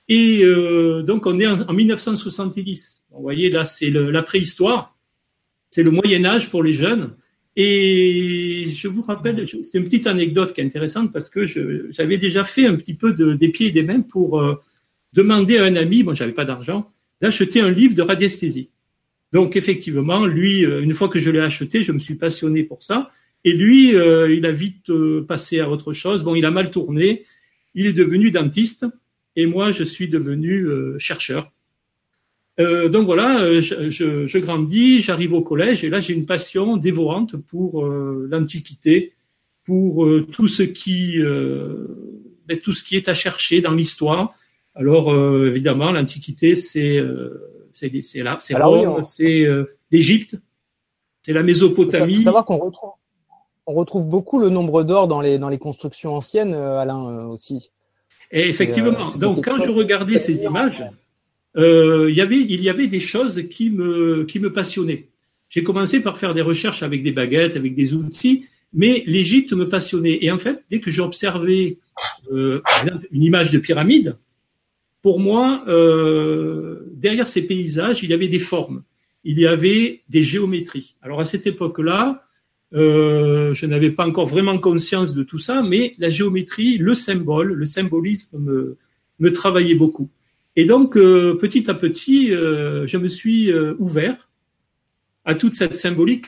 Et 0.09 0.43
euh, 0.45 1.03
donc, 1.03 1.27
on 1.27 1.39
est 1.41 1.47
en, 1.47 1.61
en 1.63 1.73
1970. 1.73 3.03
Vous 3.11 3.21
voyez, 3.21 3.51
là, 3.51 3.65
c'est 3.65 3.91
le- 3.91 4.11
la 4.11 4.23
préhistoire. 4.23 4.97
C'est 5.71 5.83
le 5.83 5.91
Moyen 5.91 6.25
Âge 6.25 6.51
pour 6.51 6.63
les 6.63 6.73
jeunes. 6.73 7.15
Et 7.55 8.73
je 8.75 8.89
vous 8.89 9.03
rappelle, 9.03 9.47
c'était 9.47 9.79
une 9.79 9.85
petite 9.85 10.07
anecdote 10.07 10.55
qui 10.55 10.63
est 10.63 10.65
intéressante 10.65 11.13
parce 11.13 11.29
que 11.29 11.47
j'avais 11.47 12.17
déjà 12.17 12.45
fait 12.45 12.67
un 12.67 12.77
petit 12.77 12.95
peu 12.95 13.13
de, 13.13 13.35
des 13.35 13.49
pieds 13.49 13.67
et 13.67 13.71
des 13.71 13.83
mains 13.83 14.01
pour 14.01 14.41
euh, 14.41 14.55
demander 15.13 15.59
à 15.59 15.65
un 15.65 15.77
ami, 15.77 16.03
bon, 16.03 16.15
j'avais 16.15 16.33
pas 16.33 16.47
d'argent, 16.47 16.91
d'acheter 17.21 17.61
un 17.61 17.71
livre 17.71 17.95
de 17.95 18.03
radiesthésie. 18.03 18.71
Donc 19.33 19.57
effectivement, 19.57 20.25
lui, 20.25 20.65
euh, 20.65 20.83
une 20.83 20.95
fois 20.95 21.09
que 21.09 21.19
je 21.19 21.31
l'ai 21.31 21.41
acheté, 21.41 21.83
je 21.83 21.93
me 21.93 21.99
suis 21.99 22.15
passionné 22.15 22.63
pour 22.63 22.83
ça. 22.83 23.11
Et 23.45 23.53
lui, 23.53 23.95
euh, 23.97 24.33
il 24.33 24.47
a 24.47 24.53
vite 24.53 24.91
passé 25.27 25.61
à 25.61 25.69
autre 25.69 25.93
chose. 25.93 26.23
Bon, 26.23 26.35
il 26.35 26.47
a 26.47 26.51
mal 26.51 26.71
tourné. 26.71 27.25
Il 27.75 27.87
est 27.87 27.93
devenu 27.93 28.31
dentiste. 28.31 28.87
Et 29.37 29.47
moi, 29.47 29.73
je 29.73 29.85
suis 29.85 30.09
devenu 30.09 30.69
chercheur. 30.99 31.51
Euh, 32.61 32.89
donc 32.91 33.07
voilà, 33.07 33.41
euh, 33.41 33.61
je, 33.63 33.89
je- 33.89 34.27
je 34.27 34.39
grandis, 34.39 35.01
j'arrive 35.01 35.33
au 35.33 35.41
collège 35.41 35.85
et 35.85 35.89
là 35.91 36.01
j'ai 36.01 36.13
une 36.13 36.27
passion 36.27 36.77
dévorante 36.77 37.35
pour 37.37 37.85
euh, 37.87 38.29
l'Antiquité, 38.31 39.15
pour 39.65 40.05
euh, 40.05 40.27
tout 40.31 40.49
ce 40.49 40.63
qui, 40.63 41.19
euh, 41.19 41.87
ben, 42.47 42.59
tout 42.59 42.73
ce 42.75 42.85
qui 42.85 42.97
est 42.97 43.09
à 43.09 43.15
chercher 43.15 43.63
dans 43.63 43.73
l'histoire. 43.73 44.35
Alors 44.75 45.13
euh, 45.13 45.49
évidemment, 45.49 45.93
l'Antiquité 45.93 46.55
c'est 46.55 46.99
euh, 46.99 47.71
c'est 47.75 48.23
là, 48.23 48.37
c'est 48.39 48.55
Alors 48.55 48.73
oui, 48.75 48.85
Rome, 48.85 48.97
on- 49.01 49.03
c'est 49.03 49.45
euh, 49.47 49.65
l'Égypte, 49.91 50.37
c'est 51.23 51.33
la 51.33 51.41
Il 51.41 51.43
faut 51.43 51.47
Mésopotamie. 51.47 52.21
savoir 52.21 52.45
qu'on 52.45 52.59
retrouve, 52.59 52.91
on 53.67 53.73
retrouve 53.73 54.07
beaucoup 54.09 54.39
le 54.39 54.51
nombre 54.51 54.83
d'or 54.83 55.09
dans 55.09 55.23
les, 55.23 55.39
dans 55.39 55.49
les 55.49 55.59
constructions 55.59 56.15
anciennes, 56.15 56.53
Alain, 56.53 57.09
euh, 57.09 57.25
aussi. 57.25 57.71
Et 58.31 58.47
effectivement, 58.49 59.09
donc 59.17 59.43
quand 59.43 59.59
je 59.59 59.71
regardais 59.71 60.19
ces 60.19 60.43
images, 60.43 60.85
euh, 61.57 62.11
il 62.11 62.17
y 62.63 62.69
avait 62.69 62.87
des 62.87 63.01
choses 63.01 63.43
qui 63.49 63.71
me 63.71 64.49
passionnaient. 64.49 65.09
j'ai 65.49 65.63
commencé 65.63 66.01
par 66.01 66.19
faire 66.19 66.35
des 66.35 66.43
recherches 66.43 66.83
avec 66.83 67.03
des 67.03 67.13
baguettes, 67.13 67.57
avec 67.57 67.75
des 67.75 67.95
outils, 67.95 68.47
mais 68.73 69.03
l'Égypte 69.07 69.53
me 69.53 69.69
passionnait. 69.69 70.19
Et 70.23 70.31
en 70.31 70.39
fait, 70.39 70.65
dès 70.71 70.81
que 70.81 70.91
j'observais 70.91 71.79
euh, 72.33 72.61
une 73.11 73.23
image 73.23 73.51
de 73.51 73.59
pyramide, 73.59 74.17
pour 75.03 75.19
moi, 75.19 75.65
euh, 75.67 76.87
derrière 76.93 77.27
ces 77.27 77.43
paysages, 77.43 78.03
il 78.03 78.11
y 78.11 78.15
avait 78.15 78.29
des 78.29 78.39
formes, 78.39 78.83
il 79.25 79.39
y 79.39 79.47
avait 79.47 80.03
des 80.09 80.23
géométries. 80.23 80.95
Alors 81.03 81.21
à 81.21 81.25
cette 81.25 81.47
époque-là, 81.47 82.25
euh, 82.73 83.53
je 83.53 83.67
n'avais 83.67 83.91
pas 83.91 84.07
encore 84.07 84.27
vraiment 84.27 84.59
conscience 84.59 85.13
de 85.13 85.23
tout 85.23 85.39
ça, 85.39 85.63
mais 85.63 85.95
la 85.99 86.09
géométrie, 86.09 86.79
le 86.79 86.95
symbole, 86.95 87.53
le 87.53 87.67
symbolisme 87.67 88.39
me, 88.39 88.79
me 89.19 89.33
travaillait 89.33 89.75
beaucoup. 89.75 90.09
Et 90.57 90.65
donc, 90.67 90.97
euh, 90.97 91.35
petit 91.35 91.71
à 91.71 91.75
petit, 91.75 92.33
euh, 92.33 92.87
je 92.87 92.99
me 92.99 93.09
suis 93.09 93.51
euh, 93.51 93.75
ouvert 93.79 94.29
à 95.25 95.35
toute 95.35 95.55
cette 95.55 95.77
symbolique. 95.77 96.27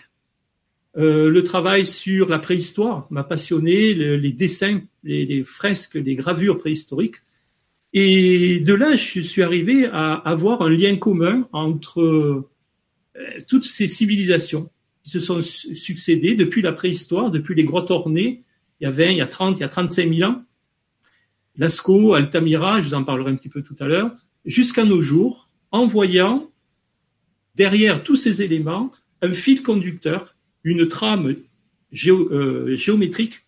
le 0.97 1.41
travail 1.43 1.85
sur 1.85 2.29
la 2.29 2.39
préhistoire 2.39 3.09
m'a 3.11 3.25
passionné, 3.25 3.93
les 3.95 4.33
dessins, 4.33 4.81
les, 5.03 5.27
les, 5.27 5.43
fresques, 5.43 5.97
les 5.97 6.15
gravures 6.15 6.59
préhistoriques. 6.59 7.17
Et 7.93 8.61
de 8.61 8.75
là, 8.75 8.95
je 8.95 9.21
suis 9.21 9.43
arrivé 9.43 9.87
à 9.87 10.15
avoir 10.15 10.63
un 10.63 10.71
lien 10.71 10.97
commun 10.97 11.49
entre 11.53 12.49
toutes 13.49 13.65
ces 13.65 13.89
civilisations 13.89 14.71
qui 15.03 15.11
se 15.11 15.19
sont 15.19 15.41
succédées 15.43 16.37
depuis 16.37 16.63
la 16.63 16.73
préhistoire, 16.73 17.33
depuis 17.33 17.57
les 17.57 17.65
grottes 17.65 17.91
ornées, 17.91 18.45
il 18.81 18.85
y 18.85 18.87
a 18.87 18.91
20, 18.91 19.05
il 19.11 19.17
y 19.17 19.21
a 19.21 19.27
30, 19.27 19.59
il 19.59 19.63
y 19.63 19.65
a 19.65 19.69
35 19.69 20.15
000 20.15 20.31
ans, 20.31 20.43
Lascaux, 21.57 22.15
Altamira, 22.15 22.81
je 22.81 22.89
vous 22.89 22.95
en 22.95 23.05
parlerai 23.05 23.31
un 23.31 23.37
petit 23.37 23.49
peu 23.49 23.63
tout 23.63 23.77
à 23.81 23.87
l'heure, 23.87 24.11
jusqu'à 24.45 24.85
nos 24.85 25.01
jours, 25.01 25.49
en 25.71 25.87
voyant 25.87 26.51
derrière 27.55 28.03
tous 28.03 28.17
ces 28.17 28.43
éléments 28.43 28.93
un 29.23 29.33
fil 29.33 29.63
conducteur, 29.63 30.35
une 30.65 30.89
trame 30.89 31.37
euh, 32.07 32.77
géométrique 32.77 33.47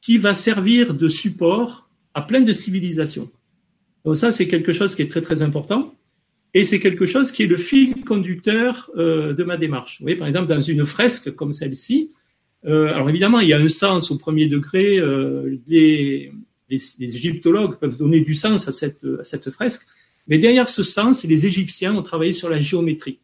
qui 0.00 0.18
va 0.18 0.34
servir 0.34 0.94
de 0.94 1.08
support 1.08 1.88
à 2.14 2.22
plein 2.22 2.40
de 2.40 2.52
civilisations. 2.52 3.30
Donc 4.04 4.16
ça, 4.16 4.30
c'est 4.30 4.48
quelque 4.48 4.72
chose 4.72 4.94
qui 4.94 5.02
est 5.02 5.08
très 5.08 5.22
très 5.22 5.42
important. 5.42 5.94
Et 6.54 6.64
c'est 6.64 6.80
quelque 6.80 7.04
chose 7.04 7.30
qui 7.30 7.42
est 7.42 7.46
le 7.46 7.58
fil 7.58 8.04
conducteur 8.04 8.90
euh, 8.96 9.34
de 9.34 9.44
ma 9.44 9.56
démarche. 9.56 9.98
Vous 9.98 10.04
voyez, 10.04 10.16
par 10.16 10.28
exemple, 10.28 10.48
dans 10.48 10.60
une 10.60 10.86
fresque 10.86 11.34
comme 11.34 11.52
celle-ci, 11.52 12.12
euh, 12.64 12.94
alors 12.94 13.08
évidemment, 13.10 13.40
il 13.40 13.48
y 13.48 13.52
a 13.52 13.58
un 13.58 13.68
sens 13.68 14.10
au 14.10 14.18
premier 14.18 14.46
degré. 14.46 15.00
les, 15.66 16.32
les, 16.70 17.16
égyptologues 17.16 17.78
peuvent 17.78 17.96
donner 17.96 18.20
du 18.20 18.34
sens 18.34 18.68
à 18.68 18.72
cette, 18.72 19.06
à 19.20 19.24
cette 19.24 19.50
fresque, 19.50 19.82
mais 20.26 20.38
derrière 20.38 20.68
ce 20.68 20.82
sens, 20.82 21.24
les 21.24 21.46
Égyptiens 21.46 21.94
ont 21.96 22.02
travaillé 22.02 22.32
sur 22.32 22.50
la 22.50 22.60
géométrie. 22.60 23.18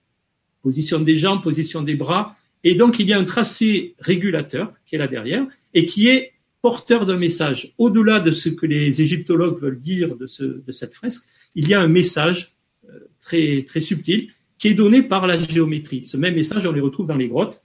Position 0.63 1.01
des 1.01 1.19
jambes, 1.19 1.43
position 1.43 1.83
des 1.83 1.95
bras, 1.95 2.37
et 2.65 2.75
donc 2.75 2.99
il 2.99 3.07
y 3.07 3.13
a 3.13 3.19
un 3.19 3.25
tracé 3.25 3.95
régulateur 3.99 4.73
qui 4.87 4.95
est 4.95 4.99
là 4.99 5.07
derrière, 5.07 5.47
et 5.75 5.85
qui 5.85 6.09
est 6.09 6.33
porteur 6.63 7.05
d'un 7.05 7.19
message. 7.19 7.75
Au-delà 7.77 8.21
de 8.21 8.31
ce 8.31 8.49
que 8.49 8.65
les 8.65 9.03
égyptologues 9.03 9.61
veulent 9.61 9.83
dire 9.83 10.17
de, 10.17 10.27
ce, 10.27 10.45
de 10.45 10.73
cette 10.73 10.95
fresque, 10.95 11.25
il 11.55 11.69
y 11.69 11.75
a 11.75 11.81
un 11.81 11.89
message 11.89 12.55
euh, 12.89 13.01
très, 13.21 13.65
très 13.69 13.81
subtil 13.81 14.31
qui 14.59 14.69
est 14.69 14.75
donné 14.75 15.03
par 15.03 15.27
la 15.27 15.39
géométrie. 15.39 16.07
Ce 16.07 16.17
même 16.17 16.35
message, 16.35 16.65
on 16.65 16.73
les 16.73 16.81
retrouve 16.81 17.07
dans 17.07 17.17
les 17.17 17.29
grottes. 17.29 17.61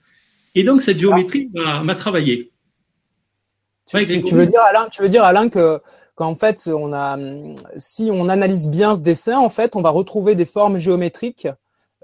Et 0.54 0.64
donc 0.64 0.82
cette 0.82 0.98
géométrie 0.98 1.48
m'a 1.54 1.94
travaillé. 1.94 2.49
Tu, 3.90 4.34
veux 4.34 4.46
dire 4.46 4.60
Alain, 4.62 4.88
tu 4.88 5.02
veux 5.02 5.08
dire 5.08 5.24
Alain 5.24 5.48
que 5.48 5.80
qu'en 6.14 6.34
fait 6.34 6.68
on 6.72 6.92
a, 6.92 7.18
si 7.76 8.10
on 8.12 8.28
analyse 8.28 8.68
bien 8.68 8.94
ce 8.94 9.00
dessin, 9.00 9.38
en 9.38 9.48
fait, 9.48 9.74
on 9.74 9.82
va 9.82 9.90
retrouver 9.90 10.34
des 10.34 10.44
formes 10.44 10.78
géométriques 10.78 11.48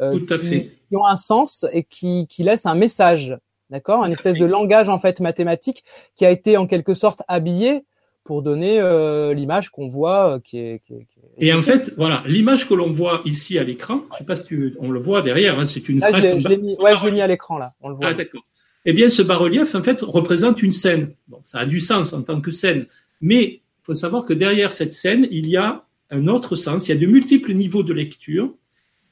euh, 0.01 0.19
qui, 0.27 0.97
ont 0.97 1.07
un 1.07 1.17
sens 1.17 1.65
et 1.73 1.85
qui, 1.85 2.27
qui 2.29 2.43
laissent 2.43 2.67
un 2.67 2.75
message, 2.75 3.37
d'accord, 3.71 4.03
un 4.03 4.11
espèce 4.11 4.37
de 4.37 4.45
langage 4.45 4.89
en 4.89 4.99
fait 4.99 5.21
mathématique 5.21 5.85
qui 6.17 6.27
a 6.27 6.31
été 6.31 6.57
en 6.57 6.67
quelque 6.67 6.95
sorte 6.95 7.23
habillé 7.29 7.85
pour 8.25 8.43
donner 8.43 8.81
euh, 8.81 9.33
l'image 9.33 9.71
qu'on 9.71 9.89
voit 9.89 10.35
euh, 10.35 10.41
qui, 10.41 10.59
est, 10.59 10.83
qui, 10.85 10.95
est, 10.95 11.07
Et 11.39 11.55
en 11.55 11.63
fait, 11.63 11.93
voilà, 11.97 12.25
l'image 12.27 12.69
que 12.69 12.75
l'on 12.75 12.91
voit 12.91 13.23
ici 13.25 13.59
à 13.59 13.63
l'écran, 13.63 14.03
je 14.13 14.19
sais 14.19 14.25
pas 14.25 14.37
si 14.37 14.45
tu, 14.45 14.77
on 14.81 14.91
le 14.91 15.01
voit 15.01 15.23
derrière, 15.23 15.59
hein, 15.59 15.65
c'est 15.65 15.89
une 15.89 16.03
ah, 16.03 16.11
Je 16.13 16.49
l'ai 16.49 16.59
mis, 16.59 16.77
ouais, 16.81 16.97
je 16.97 17.05
l'ai 17.05 17.13
mis 17.13 17.21
à 17.21 17.27
l'écran 17.27 17.57
là, 17.59 17.73
on 17.81 17.89
le 17.89 17.95
voit. 17.95 18.09
Ah 18.09 18.15
d'accord 18.15 18.43
eh 18.89 18.93
bien, 18.93 19.09
ce 19.09 19.21
bas-relief, 19.21 19.75
en 19.75 19.83
fait, 19.83 20.01
représente 20.01 20.63
une 20.63 20.73
scène. 20.73 21.13
Bon, 21.27 21.41
ça 21.45 21.59
a 21.59 21.67
du 21.67 21.81
sens 21.81 22.13
en 22.13 22.23
tant 22.23 22.41
que 22.41 22.53
scène, 22.53 22.87
mais 23.21 23.45
il 23.45 23.83
faut 23.83 23.95
savoir 23.95 24.25
que 24.25 24.33
derrière 24.33 24.73
cette 24.73 24.95
scène, 24.95 25.27
il 25.33 25.49
y 25.49 25.57
a 25.57 25.85
un 26.11 26.29
autre 26.29 26.55
sens. 26.55 26.87
Il 26.87 26.91
y 26.91 26.95
a 26.95 27.01
de 27.01 27.07
multiples 27.07 27.53
niveaux 27.53 27.83
de 27.83 27.93
lecture 27.93 28.55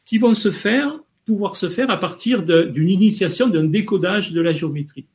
qui 0.04 0.18
vont 0.18 0.34
se 0.34 0.52
faire, 0.52 1.00
pouvoir 1.26 1.56
se 1.56 1.68
faire 1.68 1.90
à 1.90 1.98
partir 1.98 2.44
d'une 2.44 2.88
initiation, 2.88 3.48
d'un 3.48 3.64
décodage 3.64 4.30
de 4.30 4.40
la 4.40 4.52
géométrie. 4.52 5.06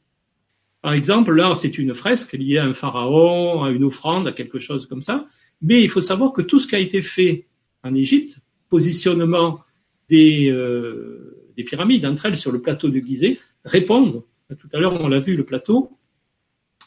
Par 0.81 0.91
exemple, 0.91 1.33
là, 1.33 1.55
c'est 1.55 1.77
une 1.77 1.93
fresque 1.93 2.33
liée 2.33 2.57
à 2.57 2.65
un 2.65 2.73
pharaon, 2.73 3.63
à 3.63 3.71
une 3.71 3.85
offrande, 3.85 4.27
à 4.27 4.33
quelque 4.33 4.59
chose 4.59 4.87
comme 4.87 5.03
ça. 5.03 5.25
Mais 5.61 5.81
il 5.81 5.89
faut 5.89 6.01
savoir 6.01 6.33
que 6.33 6.41
tout 6.41 6.59
ce 6.59 6.67
qui 6.67 6.75
a 6.75 6.79
été 6.79 7.01
fait 7.01 7.47
en 7.83 7.95
Égypte, 7.95 8.39
positionnement 8.69 9.61
des, 10.09 10.49
euh, 10.49 11.49
des 11.55 11.63
pyramides 11.63 12.05
entre 12.05 12.25
elles 12.25 12.37
sur 12.37 12.51
le 12.51 12.59
plateau 12.59 12.89
de 12.89 12.99
Gizeh, 12.99 13.39
répondent 13.63 14.23
tout 14.55 14.69
à 14.73 14.79
l'heure 14.79 14.99
on 14.99 15.07
l'a 15.07 15.19
vu, 15.19 15.35
le 15.35 15.45
plateau, 15.45 15.97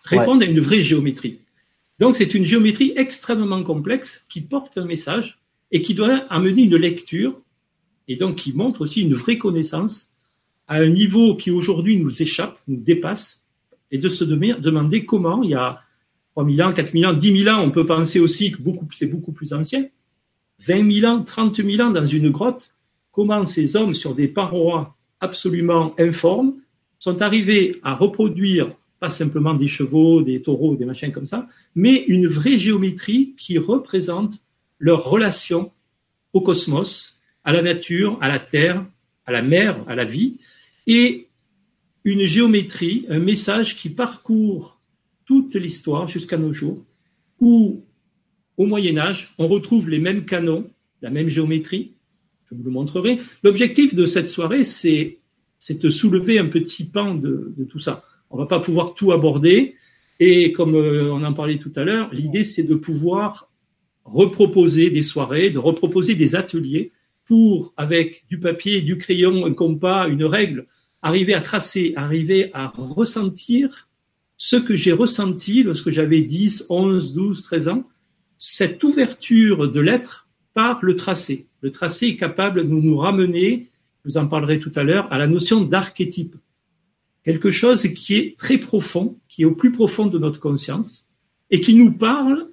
répondent 0.04 0.42
à 0.42 0.46
une 0.46 0.60
vraie 0.60 0.82
géométrie. 0.82 1.40
Donc 1.98 2.16
c'est 2.16 2.34
une 2.34 2.44
géométrie 2.44 2.92
extrêmement 2.96 3.62
complexe 3.62 4.24
qui 4.28 4.40
porte 4.40 4.76
un 4.78 4.84
message 4.84 5.38
et 5.70 5.82
qui 5.82 5.94
doit 5.94 6.24
amener 6.30 6.62
une 6.62 6.76
lecture 6.76 7.40
et 8.08 8.16
donc 8.16 8.36
qui 8.36 8.52
montre 8.52 8.80
aussi 8.80 9.02
une 9.02 9.14
vraie 9.14 9.38
connaissance 9.38 10.10
à 10.68 10.76
un 10.76 10.88
niveau 10.88 11.36
qui 11.36 11.50
aujourd'hui 11.50 11.96
nous 11.98 12.22
échappe, 12.22 12.58
nous 12.66 12.76
dépasse, 12.76 13.42
et 13.90 13.98
de 13.98 14.08
se 14.08 14.24
demander 14.24 15.04
comment, 15.04 15.42
il 15.42 15.50
y 15.50 15.54
a 15.54 15.80
3000 16.34 16.62
ans, 16.62 16.72
4000 16.72 17.06
ans, 17.06 17.12
10 17.12 17.44
000 17.44 17.54
ans, 17.54 17.62
on 17.62 17.70
peut 17.70 17.84
penser 17.84 18.18
aussi 18.20 18.52
que 18.52 18.58
c'est 18.92 19.06
beaucoup 19.06 19.32
plus 19.32 19.52
ancien, 19.52 19.86
20 20.66 20.92
000 21.00 21.12
ans, 21.12 21.22
30 21.22 21.56
000 21.56 21.82
ans 21.82 21.90
dans 21.90 22.06
une 22.06 22.30
grotte, 22.30 22.70
comment 23.10 23.44
ces 23.44 23.76
hommes 23.76 23.94
sur 23.94 24.14
des 24.14 24.28
parois 24.28 24.96
absolument 25.20 25.94
informes 25.98 26.54
sont 27.02 27.20
arrivés 27.20 27.80
à 27.82 27.96
reproduire 27.96 28.76
pas 29.00 29.10
simplement 29.10 29.54
des 29.54 29.66
chevaux, 29.66 30.22
des 30.22 30.40
taureaux, 30.40 30.76
des 30.76 30.84
machins 30.84 31.10
comme 31.10 31.26
ça, 31.26 31.48
mais 31.74 31.96
une 32.06 32.28
vraie 32.28 32.58
géométrie 32.58 33.34
qui 33.36 33.58
représente 33.58 34.34
leur 34.78 35.02
relation 35.10 35.72
au 36.32 36.42
cosmos, 36.42 37.18
à 37.42 37.52
la 37.52 37.60
nature, 37.60 38.18
à 38.20 38.28
la 38.28 38.38
terre, 38.38 38.86
à 39.26 39.32
la 39.32 39.42
mer, 39.42 39.84
à 39.88 39.96
la 39.96 40.04
vie, 40.04 40.36
et 40.86 41.26
une 42.04 42.24
géométrie, 42.24 43.04
un 43.08 43.18
message 43.18 43.76
qui 43.76 43.90
parcourt 43.90 44.78
toute 45.24 45.56
l'histoire 45.56 46.06
jusqu'à 46.06 46.36
nos 46.36 46.52
jours, 46.52 46.84
où 47.40 47.82
au 48.56 48.66
Moyen 48.66 48.96
Âge, 48.96 49.34
on 49.38 49.48
retrouve 49.48 49.90
les 49.90 49.98
mêmes 49.98 50.24
canons, 50.24 50.70
la 51.00 51.10
même 51.10 51.28
géométrie. 51.28 51.94
Je 52.48 52.54
vous 52.54 52.62
le 52.62 52.70
montrerai. 52.70 53.18
L'objectif 53.42 53.92
de 53.92 54.06
cette 54.06 54.28
soirée, 54.28 54.62
c'est 54.62 55.18
c'est 55.64 55.78
de 55.78 55.90
soulever 55.90 56.40
un 56.40 56.46
petit 56.46 56.82
pan 56.82 57.14
de, 57.14 57.54
tout 57.70 57.78
ça. 57.78 58.02
On 58.30 58.36
va 58.36 58.46
pas 58.46 58.58
pouvoir 58.58 58.94
tout 58.94 59.12
aborder. 59.12 59.76
Et 60.18 60.50
comme 60.50 60.74
euh, 60.74 61.12
on 61.12 61.22
en 61.22 61.32
parlait 61.34 61.58
tout 61.58 61.70
à 61.76 61.84
l'heure, 61.84 62.12
l'idée 62.12 62.42
c'est 62.42 62.64
de 62.64 62.74
pouvoir 62.74 63.48
reproposer 64.04 64.90
des 64.90 65.02
soirées, 65.02 65.50
de 65.50 65.60
reproposer 65.60 66.16
des 66.16 66.34
ateliers 66.34 66.90
pour, 67.26 67.72
avec 67.76 68.24
du 68.28 68.40
papier, 68.40 68.80
du 68.80 68.98
crayon, 68.98 69.46
un 69.46 69.54
compas, 69.54 70.08
une 70.08 70.24
règle, 70.24 70.66
arriver 71.00 71.32
à 71.32 71.40
tracer, 71.40 71.92
arriver 71.94 72.50
à 72.54 72.66
ressentir 72.66 73.88
ce 74.36 74.56
que 74.56 74.74
j'ai 74.74 74.92
ressenti 74.92 75.62
lorsque 75.62 75.90
j'avais 75.90 76.22
10, 76.22 76.66
11, 76.70 77.14
12, 77.14 77.40
13 77.40 77.68
ans, 77.68 77.88
cette 78.36 78.82
ouverture 78.82 79.70
de 79.70 79.78
l'être 79.78 80.26
par 80.54 80.80
le 80.82 80.96
tracé. 80.96 81.46
Le 81.60 81.70
tracé 81.70 82.08
est 82.08 82.16
capable 82.16 82.68
de 82.68 82.74
nous 82.74 82.96
ramener 82.96 83.70
je 84.04 84.10
vous 84.10 84.16
en 84.16 84.26
parlerai 84.26 84.58
tout 84.58 84.72
à 84.74 84.82
l'heure, 84.82 85.12
à 85.12 85.18
la 85.18 85.26
notion 85.26 85.62
d'archétype. 85.62 86.36
Quelque 87.24 87.50
chose 87.50 87.82
qui 87.94 88.14
est 88.16 88.36
très 88.36 88.58
profond, 88.58 89.18
qui 89.28 89.42
est 89.42 89.44
au 89.44 89.54
plus 89.54 89.70
profond 89.70 90.06
de 90.06 90.18
notre 90.18 90.40
conscience, 90.40 91.06
et 91.50 91.60
qui 91.60 91.74
nous 91.74 91.92
parle 91.92 92.48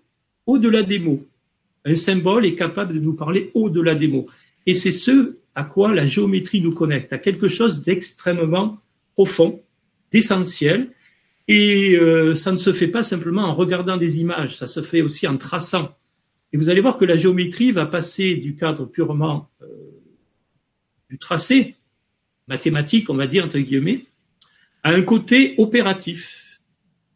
au-delà 0.46 0.84
des 0.84 1.00
mots. 1.00 1.28
Un 1.86 1.96
symbole 1.96 2.46
est 2.46 2.56
capable 2.56 2.94
de 2.94 3.00
nous 3.00 3.14
parler 3.14 3.50
au-delà 3.54 3.96
des 3.96 4.08
mots. 4.08 4.28
Et 4.66 4.76
c'est 4.76 4.92
ce 4.92 5.38
à 5.56 5.64
quoi 5.64 5.94
la 5.94 6.06
géométrie 6.06 6.62
nous 6.62 6.74
connecte, 6.74 7.12
à 7.14 7.18
quelque 7.18 7.48
chose 7.48 7.82
d'extrêmement 7.82 8.78
profond, 9.14 9.62
d'essentiel. 10.12 10.92
Et 11.48 11.98
euh, 11.98 12.36
ça 12.36 12.52
ne 12.52 12.58
se 12.58 12.72
fait 12.74 12.88
pas 12.88 13.02
simplement 13.02 13.44
en 13.44 13.56
regardant 13.56 13.98
des 13.98 14.20
images, 14.20 14.56
ça 14.58 14.68
se 14.68 14.82
fait 14.84 15.02
aussi 15.02 15.28
en 15.28 15.38
traçant. 15.38 15.96
Et 16.54 16.58
vous 16.58 16.70
allez 16.70 16.82
voir 16.82 16.98
que 16.98 17.06
la 17.06 17.16
géométrie 17.16 17.72
va 17.72 17.86
passer 17.86 18.36
du 18.36 18.56
cadre 18.56 18.86
purement 18.86 19.49
du 21.10 21.18
tracé 21.18 21.76
mathématique, 22.48 23.10
on 23.10 23.16
va 23.16 23.28
dire, 23.28 23.46
entre 23.46 23.60
guillemets, 23.60 24.06
à 24.84 24.92
un 24.92 25.02
côté 25.02 25.56
opératif. 25.58 26.60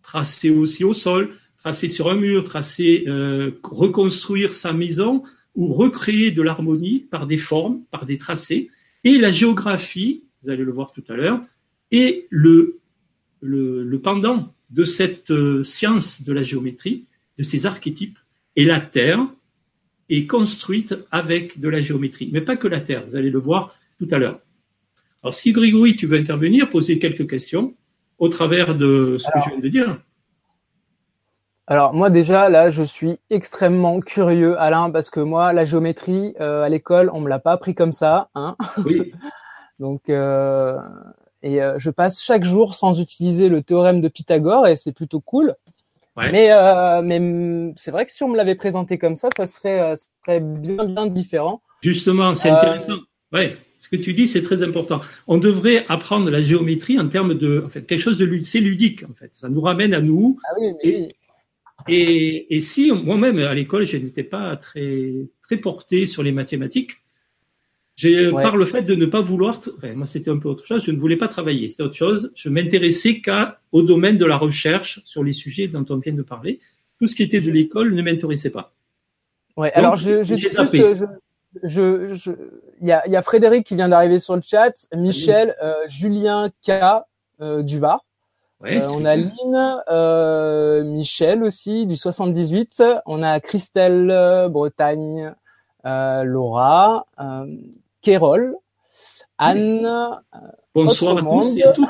Tracé 0.02 0.50
aussi 0.50 0.84
au 0.84 0.94
sol, 0.94 1.36
tracé 1.58 1.88
sur 1.88 2.10
un 2.10 2.16
mur, 2.16 2.44
tracé, 2.44 3.06
euh, 3.08 3.52
reconstruire 3.64 4.54
sa 4.54 4.74
maison 4.74 5.24
ou 5.56 5.74
recréer 5.74 6.32
de 6.32 6.42
l'harmonie 6.42 7.00
par 7.00 7.26
des 7.26 7.38
formes, 7.38 7.84
par 7.92 8.06
des 8.06 8.18
tracés. 8.18 8.70
Et 9.04 9.18
la 9.18 9.32
géographie 9.32 10.24
vous 10.44 10.50
allez 10.50 10.64
le 10.64 10.72
voir 10.72 10.92
tout 10.92 11.04
à 11.08 11.16
l'heure, 11.16 11.42
le, 11.92 12.80
le, 13.42 13.84
le, 13.84 14.00
pendant 14.00 14.54
de 14.70 14.84
cette 14.84 15.32
euh, 15.32 15.64
science 15.64 16.22
de 16.22 16.34
la 16.34 16.42
géométrie, 16.42 17.06
de 17.38 17.44
ces 17.44 17.66
archétypes, 17.66 18.20
et 18.56 18.66
la 18.66 18.80
Terre 18.82 19.26
est 20.10 20.28
construite 20.28 20.96
avec 21.12 21.60
de 21.60 21.70
la 21.70 21.80
géométrie, 21.80 22.30
mais 22.32 22.42
pas 22.42 22.58
que 22.58 22.68
la 22.68 22.82
Terre, 22.82 23.06
vous 23.08 23.16
allez 23.16 23.30
le 23.30 23.40
voir 23.40 23.76
tout 24.05 24.15
à 24.15 24.17
l'heure. 24.17 24.39
Alors 25.24 25.33
si 25.33 25.53
Grégory, 25.53 25.95
tu 25.95 26.05
veux 26.05 26.17
intervenir, 26.17 26.69
poser 26.69 27.00
quelques 27.00 27.29
questions 27.29 27.75
au 28.19 28.29
travers 28.29 28.75
de 28.75 29.17
ce 29.19 29.25
que 29.25 29.39
je 29.45 29.50
viens 29.50 29.60
de 29.60 29.67
dire. 29.67 30.00
Alors 31.65 31.93
moi 31.93 32.10
déjà 32.10 32.50
là 32.50 32.72
je 32.72 32.83
suis 32.83 33.19
extrêmement 33.29 34.01
curieux 34.01 34.60
Alain 34.60 34.91
parce 34.91 35.10
que 35.10 35.22
moi 35.22 35.53
la 35.53 35.63
géométrie 35.63 36.36
euh, 36.41 36.62
à 36.62 36.67
l'école 36.67 37.10
on 37.13 37.22
me 37.22 37.29
l'a 37.29 37.39
pas 37.39 37.53
appris 37.53 37.74
comme 37.74 37.93
ça 37.93 38.29
hein. 38.36 38.57
Oui. 38.86 39.13
Donc 39.79 40.10
euh, 40.10 40.77
et 41.41 41.62
euh, 41.63 41.75
je 41.77 41.89
passe 41.89 42.22
chaque 42.22 42.43
jour 42.43 42.75
sans 42.75 43.00
utiliser 43.00 43.48
le 43.48 43.63
théorème 43.63 44.01
de 44.01 44.10
Pythagore 44.10 44.67
et 44.67 44.75
c'est 44.75 44.91
plutôt 44.91 45.22
cool. 45.22 45.55
Ouais. 46.17 46.31
Mais 46.33 46.50
mais 47.01 47.74
c'est 47.77 47.91
vrai 47.91 48.05
que 48.05 48.12
si 48.12 48.24
on 48.24 48.29
me 48.29 48.36
l'avait 48.36 48.55
présenté 48.55 48.98
comme 48.98 49.15
ça 49.15 49.29
ça 49.38 49.45
serait, 49.45 49.95
ça 49.95 50.10
serait 50.25 50.41
bien 50.41 50.83
bien 50.83 51.07
différent. 51.07 51.62
Justement 51.81 52.33
c'est 52.33 52.50
intéressant. 52.50 53.00
Ouais. 53.31 53.57
Ce 53.84 53.90
que 53.90 53.98
tu 53.98 54.13
dis, 54.13 54.30
c'est 54.30 54.44
très 54.44 54.63
important. 54.63 55.02
On 55.28 55.38
devrait 55.38 55.86
apprendre 55.90 56.30
la 56.30 56.42
géométrie 56.42 56.98
en 56.98 57.10
termes 57.10 57.34
de, 57.34 57.63
en 57.66 57.70
fait, 57.70 57.86
quelque 57.86 58.00
chose 58.00 58.18
de 58.18 58.40
c'est 58.40 58.62
ludique. 58.62 59.04
En 59.04 59.13
fait, 59.13 59.30
ça 59.34 59.50
nous 59.50 59.60
ramène 59.60 59.94
à 59.94 60.00
nous. 60.00 60.40
Ah 60.46 60.54
oui, 60.58 60.68
mais 60.82 61.08
et, 61.90 61.98
et, 62.02 62.56
et, 62.56 62.62
si 62.62 62.94
moi-même 62.94 63.40
à 63.40 63.54
l'école, 63.54 63.86
je 63.86 63.98
n'étais 63.98 64.24
pas 64.24 64.56
très 64.56 65.28
très 65.42 65.58
porté 65.58 66.06
sur 66.06 66.24
les 66.24 66.32
mathématiques, 66.32 67.02
j'ai 67.98 68.30
ouais. 68.30 68.42
par 68.42 68.56
le 68.56 68.63
fait 68.63 68.84
de 68.84 68.96
ne 68.96 69.06
pas 69.06 69.20
vouloir, 69.20 69.60
enfin, 69.75 69.94
moi 69.96 70.08
c'était 70.08 70.32
un 70.32 70.38
peu 70.38 70.48
autre 70.48 70.66
chose, 70.66 70.86
je 70.86 70.92
ne 70.92 70.98
voulais 70.98 71.18
pas 71.18 71.28
travailler, 71.28 71.68
c'était 71.68 71.84
autre 71.84 71.98
chose. 71.98 72.32
Je 72.36 72.48
m'intéressais 72.48 73.20
qu'à 73.20 73.60
au 73.74 73.82
domaine 73.82 74.18
de 74.18 74.25
la 74.25 74.38
recherche 74.38 75.02
sur 75.04 75.25
les 75.25 75.34
sujets 75.34 75.68
dont 75.68 75.86
on 75.90 75.98
vient 75.98 76.13
de 76.13 76.22
parler. 76.22 76.62
Tout 77.02 77.08
ce 77.08 77.16
qui 77.16 77.24
était 77.24 77.42
de 77.42 77.52
l'école 77.52 77.94
ne 77.94 78.02
m'intéressait 78.02 78.50
pas. 78.50 78.74
Ouais, 79.58 79.72
Donc, 79.72 79.78
alors 79.78 79.98
je, 79.98 80.24
je, 80.24 80.36
juste, 80.36 80.54
je, 80.54 81.06
je, 81.62 82.13
je, 82.13 82.31
il 82.81 82.88
y 82.88 82.91
a, 82.91 83.07
y 83.07 83.15
a 83.15 83.22
Frédéric 83.22 83.65
qui 83.65 83.75
vient 83.75 83.89
d'arriver 83.89 84.17
sur 84.17 84.36
le 84.36 84.41
chat, 84.41 84.74
Michel, 84.95 85.55
euh, 85.62 85.75
Julien 85.88 86.50
K 86.65 86.72
euh, 87.41 87.62
du 87.62 87.79
Var. 87.79 88.03
Ouais, 88.62 88.81
euh, 88.81 88.88
on 88.89 89.03
a 89.05 89.15
Lynn, 89.15 89.81
euh, 89.89 90.83
Michel 90.83 91.43
aussi 91.43 91.86
du 91.86 91.98
78. 91.98 92.81
On 93.05 93.22
a 93.22 93.39
Christelle 93.39 94.10
euh, 94.10 94.50
Bretagne, 94.50 95.33
Laura, 95.83 97.05
Kérol, 98.01 98.55
Anne. 99.38 100.22
Bonsoir 100.74 101.17
à 101.17 101.22
tous 101.22 101.57
et 101.57 101.63
à 101.63 101.74
toutes. 101.74 101.89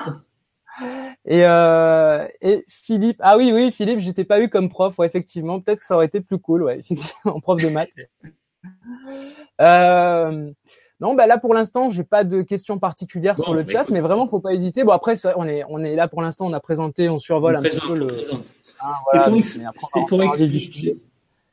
Et, 1.25 1.43
euh, 1.45 2.27
et 2.41 2.65
Philippe, 2.67 3.17
ah 3.21 3.37
oui, 3.37 3.51
oui, 3.53 3.71
Philippe, 3.71 3.99
je 3.99 4.11
t'ai 4.11 4.25
pas 4.25 4.41
eu 4.41 4.49
comme 4.49 4.69
prof, 4.69 4.97
ouais, 4.99 5.07
effectivement, 5.07 5.61
peut-être 5.61 5.79
que 5.79 5.85
ça 5.85 5.95
aurait 5.95 6.07
été 6.07 6.19
plus 6.19 6.39
cool, 6.39 6.63
ouais, 6.63 6.79
effectivement, 6.79 7.39
prof 7.39 7.61
de 7.61 7.69
maths. 7.69 7.89
Euh, 9.63 10.51
non, 10.99 11.15
bah 11.15 11.27
là 11.27 11.37
pour 11.37 11.53
l'instant, 11.53 11.89
j'ai 11.89 12.03
pas 12.03 12.23
de 12.23 12.41
questions 12.41 12.79
particulières 12.79 13.35
bon, 13.35 13.43
sur 13.43 13.53
le 13.53 13.65
chat, 13.67 13.81
écoute. 13.81 13.93
mais 13.93 14.01
vraiment, 14.01 14.27
faut 14.27 14.39
pas 14.39 14.53
hésiter. 14.53 14.83
Bon 14.83 14.91
après, 14.91 15.15
ça, 15.15 15.33
on 15.37 15.47
est 15.47 15.63
on 15.69 15.83
est 15.83 15.95
là 15.95 16.07
pour 16.07 16.21
l'instant, 16.21 16.45
on 16.47 16.53
a 16.53 16.59
présenté, 16.59 17.09
on 17.09 17.19
survole 17.19 17.55
on 17.55 17.59
un 17.59 17.61
présente, 17.61 17.81
petit 17.81 17.87
peu 17.87 17.97
le. 17.97 18.07
Ah, 18.79 18.99
voilà, 19.11 19.41
c'est 19.41 19.61
pour, 19.79 20.07
pour 20.07 20.23
expliquer. 20.23 20.97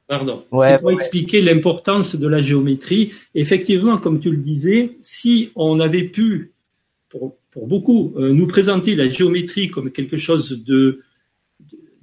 Pardon. 0.08 0.42
Ouais, 0.50 0.78
pour 0.78 0.88
ouais. 0.88 0.94
expliquer 0.94 1.40
l'importance 1.40 2.16
de 2.16 2.26
la 2.26 2.40
géométrie. 2.42 3.12
Effectivement, 3.36 3.96
comme 3.98 4.18
tu 4.18 4.30
le 4.32 4.38
disais, 4.38 4.96
si 5.02 5.52
on 5.54 5.78
avait 5.78 6.02
pu, 6.02 6.52
pour, 7.08 7.36
pour 7.52 7.68
beaucoup, 7.68 8.12
euh, 8.16 8.32
nous 8.32 8.48
présenter 8.48 8.96
la 8.96 9.08
géométrie 9.08 9.70
comme 9.70 9.92
quelque 9.92 10.16
chose 10.16 10.64
de 10.66 11.02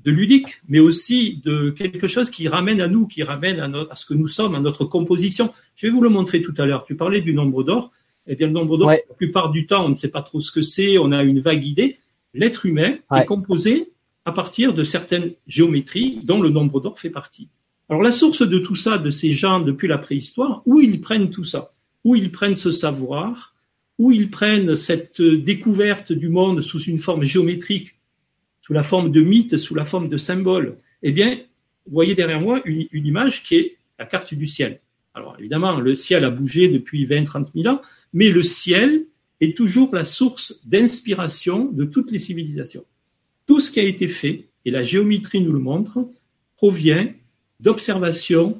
de 0.08 0.12
ludique, 0.14 0.62
mais 0.70 0.80
aussi 0.80 1.42
de 1.44 1.70
quelque 1.70 2.08
chose 2.08 2.30
qui 2.30 2.48
ramène 2.48 2.80
à 2.80 2.88
nous, 2.88 3.08
qui 3.08 3.24
ramène 3.24 3.60
à, 3.60 3.70
à 3.92 3.96
ce 3.96 4.06
que 4.06 4.14
nous 4.14 4.30
sommes, 4.30 4.56
à 4.56 4.62
notre 4.62 4.86
composition. 4.86 5.52
Je 5.76 5.86
vais 5.86 5.92
vous 5.92 6.00
le 6.00 6.08
montrer 6.08 6.42
tout 6.42 6.54
à 6.58 6.66
l'heure. 6.66 6.86
Tu 6.86 6.96
parlais 6.96 7.20
du 7.20 7.34
nombre 7.34 7.62
d'or. 7.62 7.92
Eh 8.26 8.38
bien, 8.38 8.48
le 8.48 8.54
nombre 8.54 8.78
d'or, 8.78 8.88
ouais. 8.88 9.04
la 9.10 9.16
plupart 9.16 9.52
du 9.52 9.66
temps, 9.66 9.86
on 9.86 9.90
ne 9.90 9.96
sait 9.96 10.08
pas 10.08 10.22
trop 10.22 10.40
ce 10.40 10.50
que 10.50 10.62
c'est, 10.62 10.98
on 10.98 11.12
a 11.12 11.24
une 11.24 11.42
vague 11.42 11.66
idée. 11.66 11.98
L'être 12.34 12.66
humain 12.66 12.96
ouais. 13.12 13.24
est 13.24 13.26
composé 13.26 13.92
à 14.24 14.32
partir 14.32 14.74
de 14.74 14.86
certaines 14.86 15.34
géométries 15.46 16.22
dont 16.24 16.42
le 16.42 16.50
nombre 16.50 16.80
d'or 16.80 16.98
fait 16.98 17.10
partie. 17.10 17.50
Alors, 17.90 18.02
la 18.02 18.14
source 18.14 18.48
de 18.48 18.60
tout 18.60 18.78
ça, 18.78 18.98
de 18.98 19.12
ces 19.12 19.34
gens 19.34 19.60
depuis 19.60 19.90
la 19.90 19.98
préhistoire, 19.98 20.62
où 20.66 20.80
ils 20.80 21.02
prennent 21.02 21.32
tout 21.32 21.46
ça, 21.46 21.74
où 22.06 22.16
ils 22.16 22.32
prennent 22.32 22.56
ce 22.56 22.72
savoir, 22.72 23.56
où 23.98 24.14
ils 24.14 24.30
prennent 24.30 24.78
cette 24.78 25.22
découverte 25.22 26.14
du 26.14 26.30
monde 26.30 26.62
sous 26.62 26.82
une 26.84 27.00
forme 27.00 27.26
géométrique 27.26 27.97
sous 28.68 28.74
la 28.74 28.84
forme 28.84 29.12
de 29.12 29.22
mythes, 29.22 29.56
sous 29.56 29.76
la 29.76 29.86
forme 29.86 30.10
de 30.10 30.18
symboles, 30.18 30.78
eh 31.02 31.14
bien, 31.14 31.38
vous 31.86 31.94
voyez 31.94 32.16
derrière 32.16 32.42
moi 32.42 32.62
une, 32.66 32.86
image 32.92 33.46
qui 33.46 33.56
est 33.56 33.78
la 33.98 34.06
carte 34.06 34.34
du 34.34 34.46
ciel. 34.46 34.82
Alors, 35.14 35.38
évidemment, 35.40 35.80
le 35.80 35.96
ciel 35.96 36.26
a 36.26 36.30
bougé 36.30 36.68
depuis 36.68 37.06
20, 37.06 37.24
30 37.24 37.52
000 37.56 37.74
ans, 37.74 37.82
mais 38.12 38.30
le 38.30 38.44
ciel 38.44 39.06
est 39.40 39.56
toujours 39.56 39.96
la 39.96 40.04
source 40.04 40.60
d'inspiration 40.66 41.72
de 41.72 41.86
toutes 41.86 42.12
les 42.12 42.20
civilisations. 42.20 42.84
Tout 43.46 43.62
ce 43.62 43.72
qui 43.72 43.80
a 43.80 43.84
été 43.84 44.10
fait, 44.10 44.48
et 44.66 44.72
la 44.72 44.84
géométrie 44.84 45.40
nous 45.40 45.54
le 45.54 45.60
montre, 45.60 46.06
provient 46.58 47.08
d'observations 47.62 48.60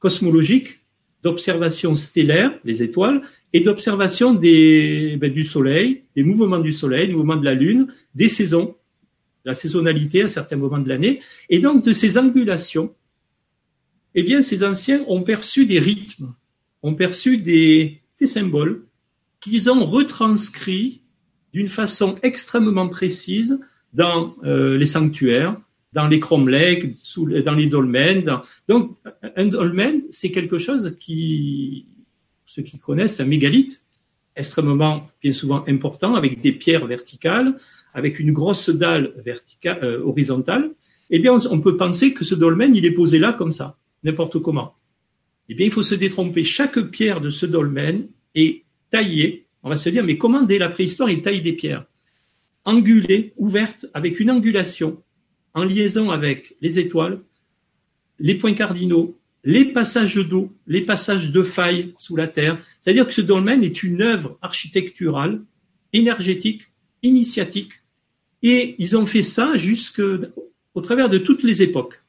cosmologiques, 0.00 0.80
d'observations 1.22 1.96
stellaires, 1.96 2.52
les 2.62 2.82
étoiles, 2.82 3.22
et 3.54 3.60
d'observations 3.60 4.34
ben, 4.34 5.32
du 5.32 5.44
Soleil, 5.44 6.02
des 6.14 6.24
mouvements 6.24 6.58
du 6.58 6.72
Soleil, 6.72 7.08
des 7.08 7.14
mouvements 7.14 7.36
de 7.36 7.44
la 7.46 7.54
Lune, 7.54 7.86
des 8.14 8.28
saisons, 8.28 8.75
la 9.46 9.54
saisonnalité 9.54 10.22
à 10.22 10.28
certains 10.28 10.56
moments 10.56 10.78
de 10.78 10.88
l'année. 10.88 11.20
Et 11.48 11.60
donc, 11.60 11.84
de 11.84 11.92
ces 11.92 12.18
angulations, 12.18 12.94
eh 14.14 14.22
bien, 14.22 14.42
ces 14.42 14.64
anciens 14.64 15.04
ont 15.06 15.22
perçu 15.22 15.64
des 15.64 15.78
rythmes, 15.78 16.34
ont 16.82 16.94
perçu 16.94 17.38
des, 17.38 18.02
symboles 18.24 18.84
qu'ils 19.40 19.70
ont 19.70 19.84
retranscrits 19.84 21.02
d'une 21.52 21.68
façon 21.68 22.18
extrêmement 22.22 22.88
précise 22.88 23.60
dans 23.92 24.34
euh, 24.42 24.76
les 24.76 24.86
sanctuaires, 24.86 25.56
dans 25.92 26.08
les 26.08 26.18
cromlechs, 26.18 26.92
dans 27.44 27.54
les 27.54 27.66
dolmens. 27.66 28.42
Donc, 28.68 28.96
un 29.36 29.46
dolmen, 29.46 30.02
c'est 30.10 30.32
quelque 30.32 30.58
chose 30.58 30.96
qui, 30.98 31.86
ceux 32.46 32.62
qui 32.62 32.78
connaissent, 32.78 33.20
un 33.20 33.26
mégalithe, 33.26 33.82
extrêmement, 34.34 35.06
bien 35.22 35.32
souvent 35.32 35.62
important, 35.68 36.14
avec 36.14 36.40
des 36.40 36.52
pierres 36.52 36.86
verticales, 36.86 37.58
avec 37.96 38.20
une 38.20 38.30
grosse 38.30 38.68
dalle 38.68 39.14
verticale, 39.24 39.82
euh, 39.82 40.02
horizontale, 40.04 40.70
eh 41.08 41.18
bien, 41.18 41.34
on, 41.50 41.60
peut 41.62 41.78
penser 41.78 42.12
que 42.12 42.24
ce 42.24 42.34
dolmen, 42.34 42.76
il 42.76 42.84
est 42.84 42.90
posé 42.90 43.18
là 43.18 43.32
comme 43.32 43.52
ça, 43.52 43.78
n'importe 44.04 44.38
comment. 44.38 44.74
Eh 45.48 45.54
bien, 45.54 45.64
il 45.64 45.72
faut 45.72 45.82
se 45.82 45.94
détromper. 45.94 46.44
Chaque 46.44 46.78
pierre 46.90 47.22
de 47.22 47.30
ce 47.30 47.46
dolmen 47.46 48.06
est 48.34 48.64
taillée. 48.90 49.46
On 49.62 49.70
va 49.70 49.76
se 49.76 49.88
dire, 49.88 50.04
mais 50.04 50.18
comment 50.18 50.42
dès 50.42 50.58
la 50.58 50.68
préhistoire, 50.68 51.08
il 51.08 51.22
taille 51.22 51.40
des 51.40 51.54
pierres? 51.54 51.86
Angulées, 52.66 53.32
ouvertes, 53.38 53.86
avec 53.94 54.20
une 54.20 54.30
angulation, 54.30 55.02
en 55.54 55.64
liaison 55.64 56.10
avec 56.10 56.54
les 56.60 56.78
étoiles, 56.78 57.20
les 58.18 58.34
points 58.34 58.52
cardinaux, 58.52 59.16
les 59.42 59.64
passages 59.64 60.16
d'eau, 60.16 60.52
les 60.66 60.82
passages 60.82 61.30
de 61.30 61.42
failles 61.42 61.94
sous 61.96 62.14
la 62.14 62.28
terre. 62.28 62.62
C'est-à-dire 62.82 63.06
que 63.06 63.14
ce 63.14 63.22
dolmen 63.22 63.64
est 63.64 63.82
une 63.82 64.02
œuvre 64.02 64.36
architecturale, 64.42 65.40
énergétique, 65.94 66.64
initiatique, 67.02 67.72
et 68.48 68.76
ils 68.78 68.96
ont 68.96 69.06
fait 69.06 69.24
ça 69.24 69.56
jusque, 69.56 70.00
au 70.74 70.80
travers 70.80 71.08
de 71.08 71.18
toutes 71.18 71.42
les 71.42 71.62
époques, 71.62 72.00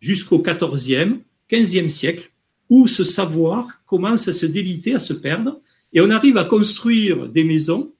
jusqu'au 0.00 0.38
XIVe, 0.38 1.16
XVe 1.50 1.88
siècle, 1.88 2.30
où 2.68 2.86
ce 2.86 3.04
savoir 3.04 3.82
commence 3.86 4.28
à 4.28 4.34
se 4.34 4.44
déliter, 4.44 4.94
à 4.94 4.98
se 4.98 5.14
perdre, 5.14 5.62
et 5.94 6.02
on 6.02 6.10
arrive 6.10 6.36
à 6.36 6.44
construire 6.44 7.26
des 7.30 7.42
maisons, 7.42 7.90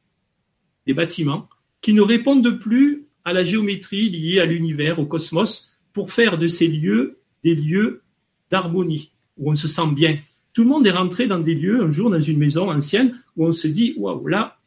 des 0.87 0.93
bâtiments, 0.93 1.49
qui 1.81 1.95
ne 1.95 2.03
répondent 2.03 2.59
plus 2.59 3.07
à 3.25 3.33
la 3.33 3.43
géométrie 3.43 4.11
liée 4.11 4.39
à 4.39 4.45
l'univers, 4.45 4.99
au 4.99 5.07
cosmos, 5.07 5.73
pour 5.95 6.13
faire 6.13 6.37
de 6.37 6.47
ces 6.47 6.69
lieux 6.69 7.17
des 7.43 7.55
lieux 7.55 8.03
d'harmonie, 8.51 9.13
où 9.39 9.51
on 9.51 9.57
se 9.57 9.67
sent 9.67 9.93
bien. 9.95 10.19
Tout 10.53 10.63
le 10.65 10.69
monde 10.69 10.87
est 10.87 10.91
rentré 10.91 11.27
dans 11.27 11.41
des 11.41 11.55
lieux, 11.55 11.83
un 11.83 11.91
jour, 11.91 12.11
dans 12.11 12.21
une 12.21 12.37
maison 12.37 12.71
ancienne, 12.71 13.19
où 13.35 13.47
on 13.47 13.53
se 13.53 13.67
dit, 13.67 13.95
waouh, 13.97 14.27
là, 14.27 14.59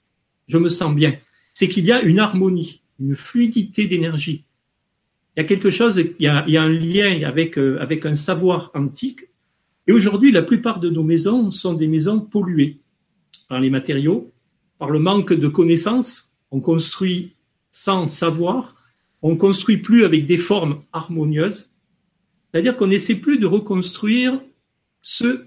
je 0.48 0.58
me 0.58 0.70
sens 0.70 0.96
bien. 0.96 1.14
C'est 1.54 1.70
qu'il 1.70 1.86
y 1.86 1.92
a 1.92 2.02
une 2.02 2.18
harmonie 2.18 2.81
une 3.02 3.16
fluidité 3.16 3.88
d'énergie. 3.88 4.46
Il 5.36 5.42
y 5.42 5.44
a 5.44 5.48
quelque 5.48 5.70
chose, 5.70 5.98
il 5.98 6.16
y 6.20 6.28
a, 6.28 6.62
un 6.62 6.70
lien 6.70 7.24
avec, 7.24 7.58
euh, 7.58 7.78
avec 7.80 8.06
un 8.06 8.16
savoir 8.16 8.72
antique. 8.74 9.22
Et 9.88 9.92
aujourd'hui, 9.92 10.32
la 10.32 10.42
plupart 10.42 10.80
de 10.80 10.90
nos 10.90 11.04
maisons 11.04 11.52
sont 11.52 11.74
des 11.74 11.88
maisons 11.88 12.20
polluées 12.20 12.80
par 13.48 13.60
les 13.60 13.70
matériaux, 13.70 14.32
par 14.78 14.90
le 14.90 15.00
manque 15.00 15.34
de 15.34 15.48
connaissances. 15.48 16.30
On 16.52 16.60
construit 16.60 17.36
sans 17.72 18.08
savoir, 18.08 18.76
on 19.22 19.38
construit 19.38 19.78
plus 19.78 20.04
avec 20.04 20.26
des 20.26 20.38
formes 20.38 20.84
harmonieuses. 20.92 21.72
C'est-à-dire 22.52 22.76
qu'on 22.76 22.88
n'essaie 22.88 23.16
plus 23.16 23.40
de 23.40 23.48
reconstruire 23.48 24.42
ce 25.02 25.46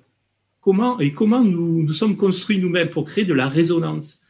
comment 0.60 0.98
et 0.98 1.12
comment 1.12 1.44
nous 1.44 1.82
nous 1.82 1.92
sommes 1.92 2.16
construits 2.16 2.58
nous-mêmes 2.58 2.88
pour 2.88 3.04
créer 3.04 3.26
de 3.26 3.34
la 3.34 3.48
résonance. 3.48 4.20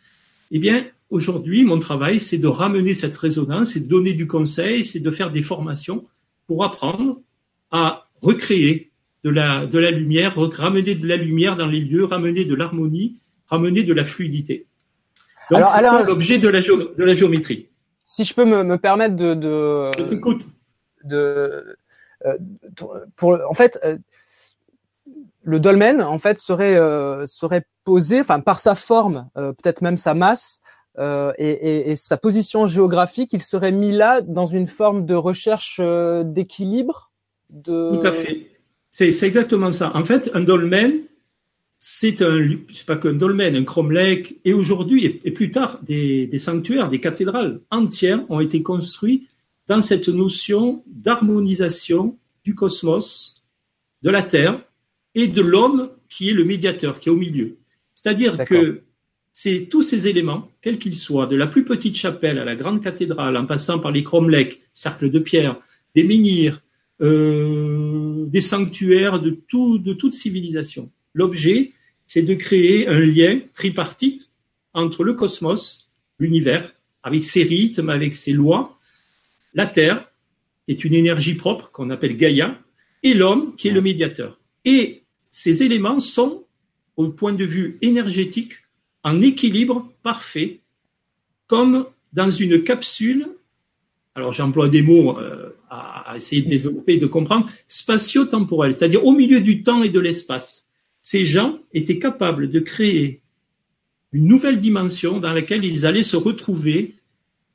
Eh 0.51 0.59
bien, 0.59 0.85
aujourd'hui, 1.15 1.65
mon 1.65 1.79
travail, 1.79 2.19
c'est 2.19 2.39
de 2.39 2.49
ramener 2.49 2.93
cette 2.93 3.17
résonance, 3.17 3.73
c'est 3.73 3.81
de 3.81 3.89
donner 3.89 4.15
du 4.15 4.27
conseil, 4.27 4.85
c'est 4.85 5.01
de 5.01 5.11
faire 5.11 5.31
des 5.31 5.43
formations 5.43 6.05
pour 6.47 6.65
apprendre 6.65 7.21
à 7.71 8.09
recréer 8.21 8.91
de 9.23 9.31
la, 9.31 9.67
de 9.67 9.79
la 9.79 9.91
lumière, 9.91 10.37
ramener 10.37 10.95
de 10.95 11.07
la 11.07 11.17
lumière 11.17 11.57
dans 11.57 11.67
les 11.67 11.81
lieux, 11.81 12.05
ramener 12.05 12.45
de 12.45 12.55
l'harmonie, 12.55 13.19
ramener 13.47 13.85
de 13.85 13.95
la 13.95 14.05
fluidité. 14.05 14.67
Donc, 15.51 15.65
c'est 15.67 16.07
l'objet 16.07 16.39
de 16.39 16.49
la, 16.49 16.61
de 16.61 17.05
la 17.05 17.15
géométrie. 17.15 17.69
Si 17.99 18.25
je 18.25 18.35
peux 18.35 18.45
me, 18.45 18.65
me 18.65 18.77
permettre 18.77 19.17
de, 19.17 19.35
de, 19.35 19.91
de, 21.05 21.77
euh, 22.27 22.37
pour, 23.17 23.39
en 23.49 23.55
fait, 23.55 23.79
euh, 23.85 23.97
le 25.43 25.61
dolmen, 25.61 26.03
en 26.03 26.19
fait, 26.19 26.39
serait 26.39 26.77
euh, 26.77 27.25
serait 27.27 27.65
posé, 27.85 28.21
enfin, 28.21 28.41
par 28.41 28.61
sa 28.61 28.75
forme, 28.75 29.29
peut-être 29.35 29.83
même 29.83 29.99
sa 29.99 30.15
masse, 30.15 30.61
euh, 30.99 31.33
et, 31.39 31.51
et, 31.51 31.91
et, 31.91 31.97
sa 31.97 32.17
position 32.17 32.67
géographique, 32.67 33.33
il 33.33 33.43
serait 33.43 33.73
mis 33.73 33.93
là 33.93 34.21
dans 34.21 34.47
une 34.47 34.67
forme 34.67 35.07
de 35.07 35.15
recherche 35.15 35.81
d'équilibre. 35.81 37.11
De... 37.51 37.99
Tout 37.99 38.07
à 38.07 38.13
fait. 38.13 38.47
C'est 38.91 39.27
exactement 39.27 39.73
ça. 39.73 39.91
En 39.97 40.05
fait, 40.05 40.31
un 40.35 40.41
dolmen, 40.41 41.01
c'est 41.79 42.23
un, 42.23 42.49
c'est 42.73 42.87
pas 42.87 42.97
qu'un 42.97 43.15
dolmen, 43.15 43.57
un 43.57 43.65
cromlech, 43.65 44.37
et 44.45 44.53
aujourd'hui 44.53 45.21
et, 45.25 45.31
plus 45.33 45.51
tard, 45.51 45.81
des, 45.83 46.29
des, 46.29 46.39
sanctuaires, 46.39 46.89
des 46.89 47.01
cathédrales 47.01 47.61
entières 47.71 48.25
ont 48.31 48.39
été 48.39 48.63
construits 48.63 49.27
dans 49.67 49.81
cette 49.81 50.09
notion 50.09 50.85
d'harmonisation 50.87 52.17
du 52.45 52.55
cosmos, 52.55 53.43
de 54.03 54.11
la 54.11 54.23
Terre 54.23 54.63
et 55.17 55.27
de 55.27 55.43
l'homme 55.43 55.91
qui 56.09 56.31
est 56.31 56.33
le 56.33 56.45
médiateur, 56.45 57.01
qui 57.01 57.09
est 57.09 57.13
au 57.13 57.17
milieu. 57.17 57.57
C'est-à-dire 57.97 58.45
que 58.45 58.84
c'est 59.37 59.67
tous 59.69 59.83
ces 59.83 60.07
éléments, 60.07 60.49
quels 60.63 60.79
qu'ils 60.79 60.95
soient, 60.95 61.27
de 61.27 61.35
la 61.35 61.49
plus 61.49 61.65
petite 61.65 61.97
chapelle 61.97 62.39
à 62.39 62.45
la 62.45 62.55
grande 62.55 62.81
cathédrale, 62.81 63.37
en 63.37 63.47
passant 63.47 63.81
par 63.81 63.91
les 63.91 64.05
cromlechs, 64.05 64.61
cercles 64.75 65.11
de 65.11 65.19
pierre, 65.19 65.61
des 65.97 66.05
menhirs, 66.05 66.63
euh, 67.01 68.27
des 68.27 68.41
sanctuaires 68.41 69.19
de, 69.19 69.31
tout, 69.31 69.79
de 69.79 69.93
toute 69.93 70.15
civilisation. 70.15 70.89
L'objet, 71.15 71.73
c'est 72.07 72.23
de 72.23 72.35
créer 72.35 72.87
un 72.87 73.01
lien 73.01 73.41
tripartite 73.55 74.31
entre 74.73 75.03
le 75.03 75.15
cosmos, 75.15 75.91
l'univers, 76.21 76.73
avec 77.03 77.25
ses 77.25 77.43
rythmes, 77.43 77.91
avec 77.91 78.15
ses 78.15 78.33
lois, 78.33 78.79
la 79.53 79.67
Terre, 79.67 80.09
qui 80.65 80.75
est 80.75 80.85
une 80.85 80.95
énergie 80.95 81.35
propre 81.35 81.73
qu'on 81.73 81.91
appelle 81.91 82.17
Gaïa, 82.17 82.57
et 83.03 83.15
l'homme, 83.15 83.57
qui 83.57 83.67
est 83.67 83.73
le 83.73 83.83
médiateur. 83.83 84.39
Et 84.65 85.03
ces 85.29 85.65
éléments 85.65 85.99
sont, 85.99 86.45
au 86.97 87.09
point 87.09 87.33
de 87.33 87.45
vue 87.45 87.79
énergétique, 87.83 88.64
en 89.05 89.21
équilibre 89.21 89.93
parfait, 90.03 90.61
comme 91.47 91.87
dans 92.13 92.31
une 92.31 92.65
capsule, 92.65 93.29
alors 94.15 94.33
j'emploie 94.33 94.69
des 94.69 94.83
mots 94.83 95.19
euh, 95.19 95.51
à, 95.69 96.15
essayer 96.17 96.43
de 96.43 96.49
développer, 96.49 96.97
de 96.97 97.07
comprendre, 97.07 97.49
spatio-temporel, 97.69 98.73
c'est-à-dire 98.73 99.05
au 99.05 99.13
milieu 99.13 99.41
du 99.41 99.63
temps 99.63 99.83
et 99.83 99.89
de 99.91 100.01
l'espace. 100.01 100.67
Ces 101.03 101.27
gens 101.27 101.59
étaient 101.73 101.99
capables 101.99 102.51
de 102.51 102.61
créer 102.61 103.21
une 104.13 104.27
nouvelle 104.27 104.61
dimension 104.61 105.19
dans 105.19 105.33
laquelle 105.33 105.65
ils 105.65 105.85
allaient 105.85 106.05
se 106.05 106.17
retrouver 106.17 106.95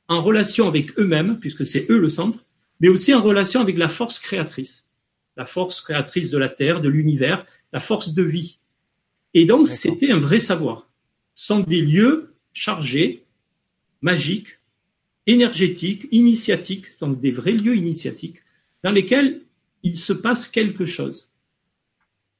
en 0.08 0.22
relation 0.22 0.68
avec 0.68 0.98
eux-mêmes, 0.98 1.38
puisque 1.40 1.64
c'est 1.64 1.90
eux 1.90 1.98
le 1.98 2.10
centre, 2.10 2.44
mais 2.80 2.88
aussi 2.88 3.14
en 3.14 3.22
relation 3.22 3.60
avec 3.60 3.78
la 3.78 3.88
force 3.88 4.18
créatrice, 4.18 4.84
la 5.36 5.46
force 5.46 5.80
créatrice 5.80 6.30
de 6.30 6.38
la 6.38 6.48
Terre, 6.48 6.80
de 6.80 6.88
l'univers, 6.88 7.46
la 7.72 7.80
force 7.80 8.12
de 8.12 8.22
vie. 8.22 8.58
Et 9.32 9.46
donc, 9.46 9.68
c'était 9.68 10.10
un 10.10 10.18
vrai 10.18 10.40
savoir. 10.40 10.89
Sont 11.34 11.60
des 11.60 11.80
lieux 11.80 12.34
chargés, 12.52 13.24
magiques, 14.00 14.58
énergétiques, 15.26 16.08
initiatiques, 16.10 16.86
sont 16.86 17.10
des 17.10 17.30
vrais 17.30 17.52
lieux 17.52 17.76
initiatiques 17.76 18.42
dans 18.82 18.90
lesquels 18.90 19.42
il 19.82 19.96
se 19.96 20.12
passe 20.12 20.46
quelque 20.48 20.86
chose. 20.86 21.30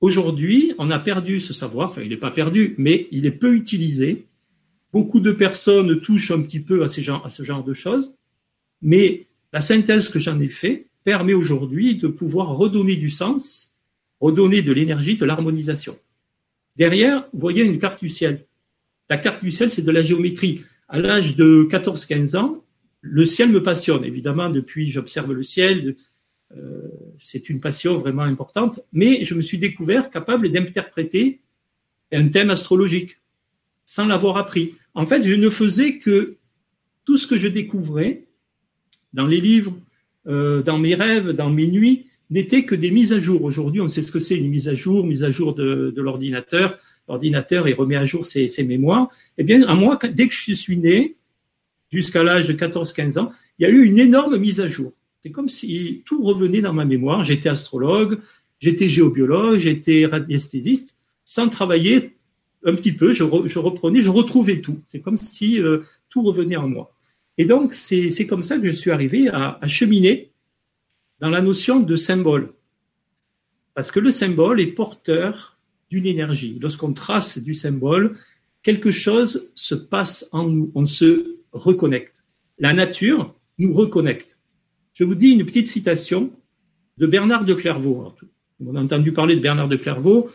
Aujourd'hui, 0.01 0.75
on 0.79 0.91
a 0.91 0.99
perdu 0.99 1.41
ce 1.41 1.53
savoir, 1.53 1.91
enfin 1.91 2.03
il 2.03 2.09
n'est 2.09 2.17
pas 2.17 2.31
perdu, 2.31 2.75
mais 2.79 3.09
il 3.11 3.27
est 3.27 3.31
peu 3.31 3.55
utilisé 3.55 4.27
Beaucoup 4.93 5.21
de 5.21 5.31
personnes 5.31 6.01
touchent 6.01 6.33
un 6.33 6.43
petit 6.43 6.61
peu 6.61 6.83
à, 6.83 6.89
ce 6.89 7.01
genre 7.43 7.65
de 7.65 7.73
choses, 7.73 8.17
mais 8.83 9.29
la 9.53 9.61
synthèse 9.61 10.09
que 10.09 10.19
j'en 10.19 10.41
ai 10.41 10.49
fait 10.49 10.89
permet 11.05 11.33
aujourd'hui 11.33 11.95
de 11.95 12.09
pouvoir 12.09 12.57
redonner 12.57 12.97
du 12.97 13.11
sens, 13.11 13.73
redonner 14.21 14.63
de 14.63 14.73
l'énergie, 14.73 15.17
de 15.17 15.25
l'harmonisation. 15.25 15.97
Derrière, 16.77 17.29
vous 17.33 17.41
voyez 17.41 17.63
une 17.63 17.79
carte 17.79 18.01
du 18.01 18.09
ciel. 18.09 18.47
La 19.11 19.19
carte 19.19 19.43
du 19.43 19.51
ciel, 19.51 19.71
c'est 19.71 19.83
de 19.83 19.91
la 19.91 20.03
géométrie. 20.03 20.65
À 20.89 20.99
l'âge 20.99 21.37
de 21.37 21.69
14-15 21.71 22.37
ans, 22.37 22.65
le 23.03 23.27
ciel 23.27 23.51
me 23.51 23.63
passionne. 23.63 24.05
Évidemment, 24.05 24.49
depuis, 24.49 24.91
j'observe 24.91 25.33
le 25.33 25.43
ciel. 25.43 25.97
Euh, 26.57 26.89
c'est 27.19 27.51
une 27.51 27.61
passion 27.61 27.99
vraiment 27.99 28.23
importante. 28.23 28.81
Mais 28.93 29.25
je 29.25 29.35
me 29.35 29.43
suis 29.43 29.59
découvert 29.59 30.11
capable 30.11 30.51
d'interpréter 30.51 31.41
un 32.13 32.29
thème 32.29 32.51
astrologique 32.51 33.19
sans 33.85 34.07
l'avoir 34.07 34.37
appris. 34.37 34.77
En 34.95 35.07
fait, 35.07 35.25
je 35.25 35.35
ne 35.35 35.51
faisais 35.51 35.99
que 35.99 36.37
tout 37.05 37.17
ce 37.19 37.27
que 37.27 37.37
je 37.37 37.49
découvrais 37.49 38.25
dans 39.13 39.27
les 39.27 39.41
livres, 39.41 39.77
euh, 40.29 40.63
dans 40.63 40.79
mes 40.79 40.95
rêves, 40.95 41.31
dans 41.31 41.51
mes 41.51 41.67
nuits, 41.67 42.07
n'était 42.31 42.65
que 42.65 42.77
des 42.77 42.93
mises 42.93 43.13
à 43.13 43.19
jour. 43.19 43.43
Aujourd'hui, 43.43 43.81
on 43.81 43.89
sait 43.89 44.03
ce 44.03 44.13
que 44.13 44.21
c'est 44.21 44.37
une 44.37 44.49
mise 44.49 44.69
à 44.69 44.75
jour, 44.75 45.05
mise 45.05 45.25
à 45.25 45.31
jour 45.31 45.55
de, 45.55 45.93
l'ordinateur. 45.97 46.79
L'ordinateur, 47.11 47.67
il 47.67 47.75
remet 47.75 47.97
à 47.97 48.05
jour 48.05 48.25
ses, 48.25 48.63
mémoires. 48.63 49.09
Eh 49.37 49.43
bien, 49.43 49.67
à 49.67 49.75
moi, 49.75 49.99
dès 50.15 50.29
que 50.29 50.35
je 50.35 50.55
suis 50.55 50.79
né, 50.79 51.17
jusqu'à 51.91 52.23
l'âge 52.23 52.47
de 52.47 52.53
14-15 52.53 53.19
ans, 53.19 53.33
il 53.59 53.65
y 53.65 53.67
a 53.67 53.69
eu 53.69 53.85
une 53.85 53.99
énorme 53.99 54.39
mise 54.39 54.61
à 54.61 54.69
jour. 54.69 54.93
C'est 55.21 55.33
comme 55.33 55.49
si 55.49 56.05
tout 56.07 56.23
revenait 56.23 56.61
dans 56.61 56.73
ma 56.73 56.85
mémoire. 56.85 57.25
J'étais 57.25 57.49
astrologue, 57.49 58.21
j'étais 58.61 58.89
géobiologue, 58.89 59.59
j'étais 59.59 60.07
radiesthésiste, 60.07 60.95
sans 61.25 61.49
travailler 61.49 62.17
un 62.65 62.77
petit 62.77 62.93
peu, 62.93 63.13
je, 63.13 63.25
reprenais, 63.25 64.03
je 64.03 64.11
retrouvais 64.11 64.61
tout. 64.61 64.79
C'est 64.89 65.01
comme 65.01 65.17
si 65.17 65.61
euh, 65.61 65.81
tout 66.11 66.23
revenait 66.23 66.57
en 66.57 66.69
moi. 66.69 66.95
Et 67.39 67.45
donc, 67.45 67.73
c'est 67.73 68.27
comme 68.29 68.45
ça 68.45 68.57
que 68.57 68.67
je 68.67 68.71
suis 68.71 68.93
arrivé 68.93 69.29
à, 69.31 69.59
à, 69.61 69.67
cheminer 69.67 70.31
dans 71.19 71.31
la 71.31 71.41
notion 71.41 71.81
de 71.81 71.97
symbole. 71.97 72.53
Parce 73.75 73.91
que 73.91 73.99
le 73.99 74.13
symbole 74.13 74.61
est 74.61 74.69
porteur 74.69 75.57
d'une 75.91 76.07
énergie. 76.07 76.59
Lorsqu'on 76.61 76.93
trace 76.93 77.39
du 77.39 77.55
symbole, 77.55 78.17
quelque 78.63 78.91
chose 78.91 79.51
se 79.55 79.75
passe 79.75 80.27
en 80.33 80.49
nous, 80.49 80.71
on 80.75 80.87
se 80.87 81.37
reconnecte. 81.53 82.15
La 82.59 82.73
nature 82.73 83.35
nous 83.59 83.75
reconnecte. 83.75 84.39
Je 84.95 85.05
vous 85.05 85.15
dis 85.15 85.31
une 85.31 85.45
petite 85.45 85.69
citation 85.69 86.31
de 86.99 87.07
Bernard 87.07 87.45
de 87.45 87.55
Clairvaux. 87.55 88.15
On 88.65 88.77
a 88.77 88.81
entendu 88.81 89.13
parler 89.13 89.37
de 89.37 89.41
Bernard 89.41 89.69
de 89.69 89.77
Clairvaux. 89.77 90.31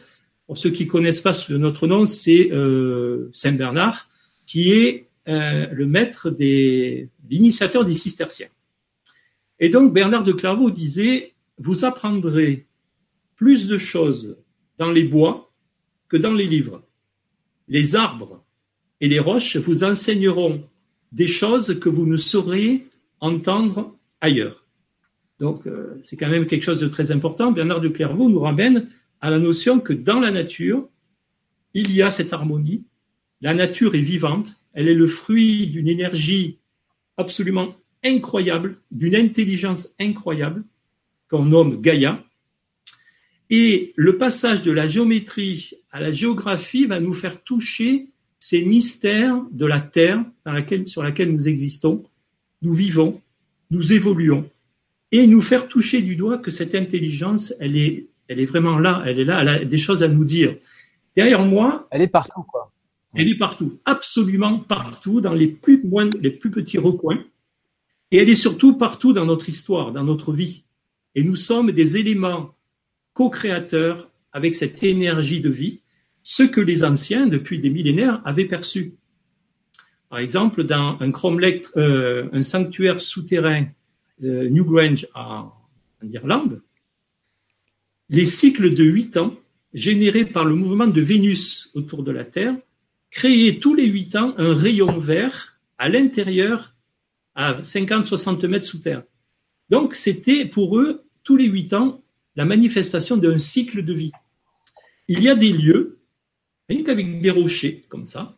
Pour 0.48 0.58
ceux 0.58 0.72
qui 0.72 0.88
connaissent 0.88 1.22
pas 1.22 1.36
notre 1.50 1.88
nom, 1.88 2.06
c'est 2.06 2.52
euh, 2.52 3.30
Saint 3.34 3.54
Bernard, 3.54 4.10
qui 4.46 4.72
est 4.72 5.08
euh, 5.28 5.68
le 5.72 5.86
maître 5.86 6.30
des, 6.30 7.10
l'initiateur 7.30 7.86
des 7.86 7.94
cisterciens. 7.94 8.50
Et 9.60 9.70
donc 9.70 9.94
Bernard 9.94 10.24
de 10.24 10.34
Clairvaux 10.34 10.70
disait, 10.70 11.34
vous 11.58 11.86
apprendrez 11.86 12.68
plus 13.36 13.68
de 13.68 13.78
choses 13.78 14.38
dans 14.78 14.92
les 14.92 15.04
bois 15.04 15.45
dans 16.18 16.34
les 16.34 16.48
livres. 16.48 16.84
Les 17.68 17.96
arbres 17.96 18.44
et 19.02 19.08
les 19.08 19.20
roches 19.20 19.58
vous 19.58 19.84
enseigneront 19.84 20.64
des 21.12 21.28
choses 21.28 21.80
que 21.80 21.90
vous 21.90 22.06
ne 22.06 22.18
saurez 22.18 22.86
entendre 23.20 23.96
ailleurs. 24.22 24.66
Donc, 25.40 25.68
euh, 25.68 25.98
c'est 26.02 26.18
quand 26.18 26.30
même 26.30 26.48
quelque 26.48 26.64
chose 26.64 26.80
de 26.80 26.88
très 26.88 27.12
important. 27.12 27.52
Bernard 27.52 27.82
de 27.82 27.90
Clairvaux 27.90 28.30
nous 28.30 28.40
ramène 28.40 28.90
à 29.22 29.30
la 29.30 29.40
notion 29.40 29.80
que 29.80 29.94
dans 29.94 30.20
la 30.20 30.32
nature, 30.32 30.88
il 31.74 31.92
y 31.92 32.02
a 32.02 32.12
cette 32.12 32.34
harmonie. 32.34 32.86
La 33.42 33.54
nature 33.54 33.96
est 33.96 34.02
vivante, 34.02 34.56
elle 34.74 34.88
est 34.88 34.96
le 34.96 35.08
fruit 35.08 35.68
d'une 35.68 35.88
énergie 35.88 36.60
absolument 37.18 37.76
incroyable, 38.04 38.78
d'une 38.92 39.16
intelligence 39.16 39.94
incroyable 40.00 40.64
qu'on 41.30 41.46
nomme 41.46 41.82
Gaïa. 41.82 42.24
Et 43.50 43.94
le 43.96 44.18
passage 44.18 44.62
de 44.62 44.72
la 44.72 44.88
géométrie 44.88 45.72
à 45.92 46.00
la 46.00 46.12
géographie 46.12 46.86
va 46.86 47.00
nous 47.00 47.14
faire 47.14 47.42
toucher 47.44 48.10
ces 48.40 48.64
mystères 48.64 49.42
de 49.52 49.66
la 49.66 49.82
Terre 49.82 50.24
dans 50.46 50.52
laquelle, 50.52 50.88
sur 50.88 51.04
laquelle 51.04 51.32
nous 51.32 51.48
existons, 51.48 52.04
nous 52.62 52.74
vivons, 52.74 53.22
nous 53.72 53.94
évoluons, 53.94 54.50
et 55.12 55.28
nous 55.28 55.42
faire 55.42 55.68
toucher 55.68 56.02
du 56.02 56.16
doigt 56.16 56.38
que 56.38 56.52
cette 56.52 56.76
intelligence, 56.76 57.54
elle 57.60 57.78
est 57.78 58.08
elle 58.28 58.40
est 58.40 58.46
vraiment 58.46 58.80
là, 58.80 59.04
elle 59.06 59.20
est 59.20 59.26
là, 59.26 59.42
elle 59.42 59.50
a 59.50 59.66
des 59.66 59.78
choses 59.78 60.04
à 60.04 60.08
nous 60.08 60.26
dire. 60.26 60.56
Derrière 61.16 61.44
moi. 61.44 61.88
Elle 61.92 62.02
est 62.02 62.08
partout, 62.08 62.44
quoi. 62.44 62.72
Elle 63.14 63.30
est 63.30 63.38
partout, 63.38 63.80
absolument 63.86 64.60
partout, 64.60 65.22
dans 65.22 65.34
les 65.34 65.48
plus, 65.48 65.82
les 66.22 66.32
plus 66.32 66.52
petits 66.52 66.78
recoins. 66.78 67.24
Et 68.12 68.18
elle 68.18 68.30
est 68.30 68.36
surtout 68.36 68.78
partout 68.78 69.14
dans 69.14 69.26
notre 69.26 69.48
histoire, 69.48 69.94
dans 69.94 70.04
notre 70.04 70.34
vie. 70.34 70.64
Et 71.14 71.24
nous 71.24 71.38
sommes 71.38 71.72
des 71.72 71.96
éléments 71.96 72.55
co-créateurs 73.16 74.12
avec 74.32 74.54
cette 74.54 74.84
énergie 74.84 75.42
de 75.42 75.50
vie, 75.50 75.80
ce 76.22 76.44
que 76.44 76.62
les 76.62 76.84
anciens, 76.84 77.26
depuis 77.26 77.60
des 77.60 77.72
millénaires, 77.72 78.22
avaient 78.26 78.46
perçu. 78.46 78.94
par 80.10 80.20
exemple, 80.20 80.64
dans 80.64 80.98
un 81.00 81.12
cromlech, 81.12 81.66
euh, 81.78 82.30
un 82.32 82.44
sanctuaire 82.44 83.02
souterrain 83.02 83.66
euh, 84.24 84.50
Newgrange 84.50 85.08
en, 85.16 85.52
en 86.04 86.08
Irlande, 86.08 86.62
les 88.10 88.26
cycles 88.26 88.76
de 88.76 88.84
8 88.84 89.18
ans 89.18 89.34
générés 89.74 90.26
par 90.26 90.46
le 90.46 90.56
mouvement 90.56 90.88
de 90.88 91.02
Vénus 91.02 91.72
autour 91.74 92.04
de 92.04 92.12
la 92.12 92.24
Terre 92.24 92.56
créaient 93.12 93.60
tous 93.60 93.74
les 93.74 93.88
8 93.88 94.16
ans 94.16 94.34
un 94.38 94.54
rayon 94.54 95.00
vert 95.00 95.58
à 95.78 95.90
l'intérieur 95.90 96.76
à 97.34 97.62
50-60 97.62 98.46
mètres 98.48 98.66
sous 98.66 98.80
terre. 98.80 99.04
Donc 99.70 99.96
c'était 99.96 100.46
pour 100.46 100.78
eux, 100.78 101.04
tous 101.24 101.36
les 101.36 101.46
8 101.46 101.74
ans, 101.74 102.04
la 102.36 102.46
manifestation 102.46 103.18
d'un 103.18 103.38
cycle 103.38 103.84
de 103.84 103.94
vie. 103.94 104.12
Il 105.08 105.22
y 105.22 105.30
a 105.30 105.36
des 105.36 105.52
lieux, 105.52 106.00
avec 106.70 107.22
des 107.22 107.30
rochers 107.30 107.86
comme 107.90 108.06
ça, 108.06 108.38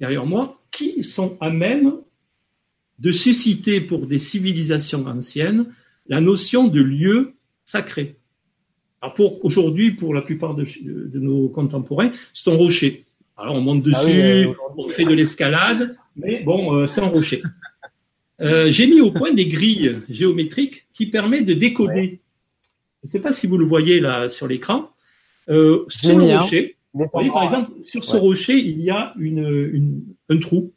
derrière 0.00 0.26
moi, 0.26 0.62
qui 0.70 1.04
sont 1.04 1.36
à 1.40 1.50
même 1.50 1.94
de 2.98 3.12
susciter 3.12 3.80
pour 3.80 4.06
des 4.06 4.18
civilisations 4.18 5.06
anciennes 5.06 5.66
la 6.06 6.20
notion 6.20 6.68
de 6.68 6.80
lieu 6.80 7.34
sacré. 7.64 8.16
Alors 9.00 9.14
pour 9.14 9.44
aujourd'hui, 9.44 9.90
pour 9.92 10.14
la 10.14 10.22
plupart 10.22 10.54
de, 10.54 10.66
de 10.82 11.18
nos 11.20 11.48
contemporains, 11.48 12.12
c'est 12.32 12.50
un 12.50 12.56
rocher. 12.56 13.04
Alors 13.36 13.56
on 13.56 13.60
monte 13.60 13.84
ah 13.92 14.04
dessus, 14.04 14.48
on 14.78 14.88
fait 14.88 15.04
de 15.04 15.12
l'escalade, 15.12 15.96
mais 16.16 16.42
bon, 16.42 16.74
euh, 16.74 16.86
c'est 16.86 17.00
un 17.00 17.08
rocher. 17.08 17.42
Euh, 18.40 18.70
J'ai 18.70 18.86
mis 18.86 19.00
au 19.00 19.10
point 19.10 19.32
des 19.32 19.46
grilles 19.46 19.98
géométriques 20.08 20.86
qui 20.92 21.06
permettent 21.06 21.46
de 21.46 21.54
décoder. 21.54 22.20
Je 23.06 23.10
ne 23.10 23.12
sais 23.12 23.20
pas 23.20 23.32
si 23.32 23.46
vous 23.46 23.56
le 23.56 23.64
voyez 23.64 24.00
là 24.00 24.28
sur 24.28 24.48
l'écran. 24.48 24.90
Euh, 25.48 25.84
sur 25.86 26.18
le 26.18 26.24
rocher, 26.24 26.76
vous 26.92 27.06
voyez, 27.12 27.30
par 27.30 27.44
exemple, 27.44 27.70
sur 27.84 28.02
ce 28.02 28.16
rocher, 28.16 28.58
il 28.58 28.80
y 28.80 28.90
a 28.90 29.14
une, 29.16 29.46
une, 29.72 30.02
un 30.28 30.38
trou 30.38 30.72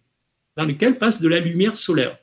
dans 0.55 0.65
lequel 0.65 0.99
passe 0.99 1.21
de 1.21 1.27
la 1.27 1.39
lumière 1.39 1.75
solaire. 1.75 2.19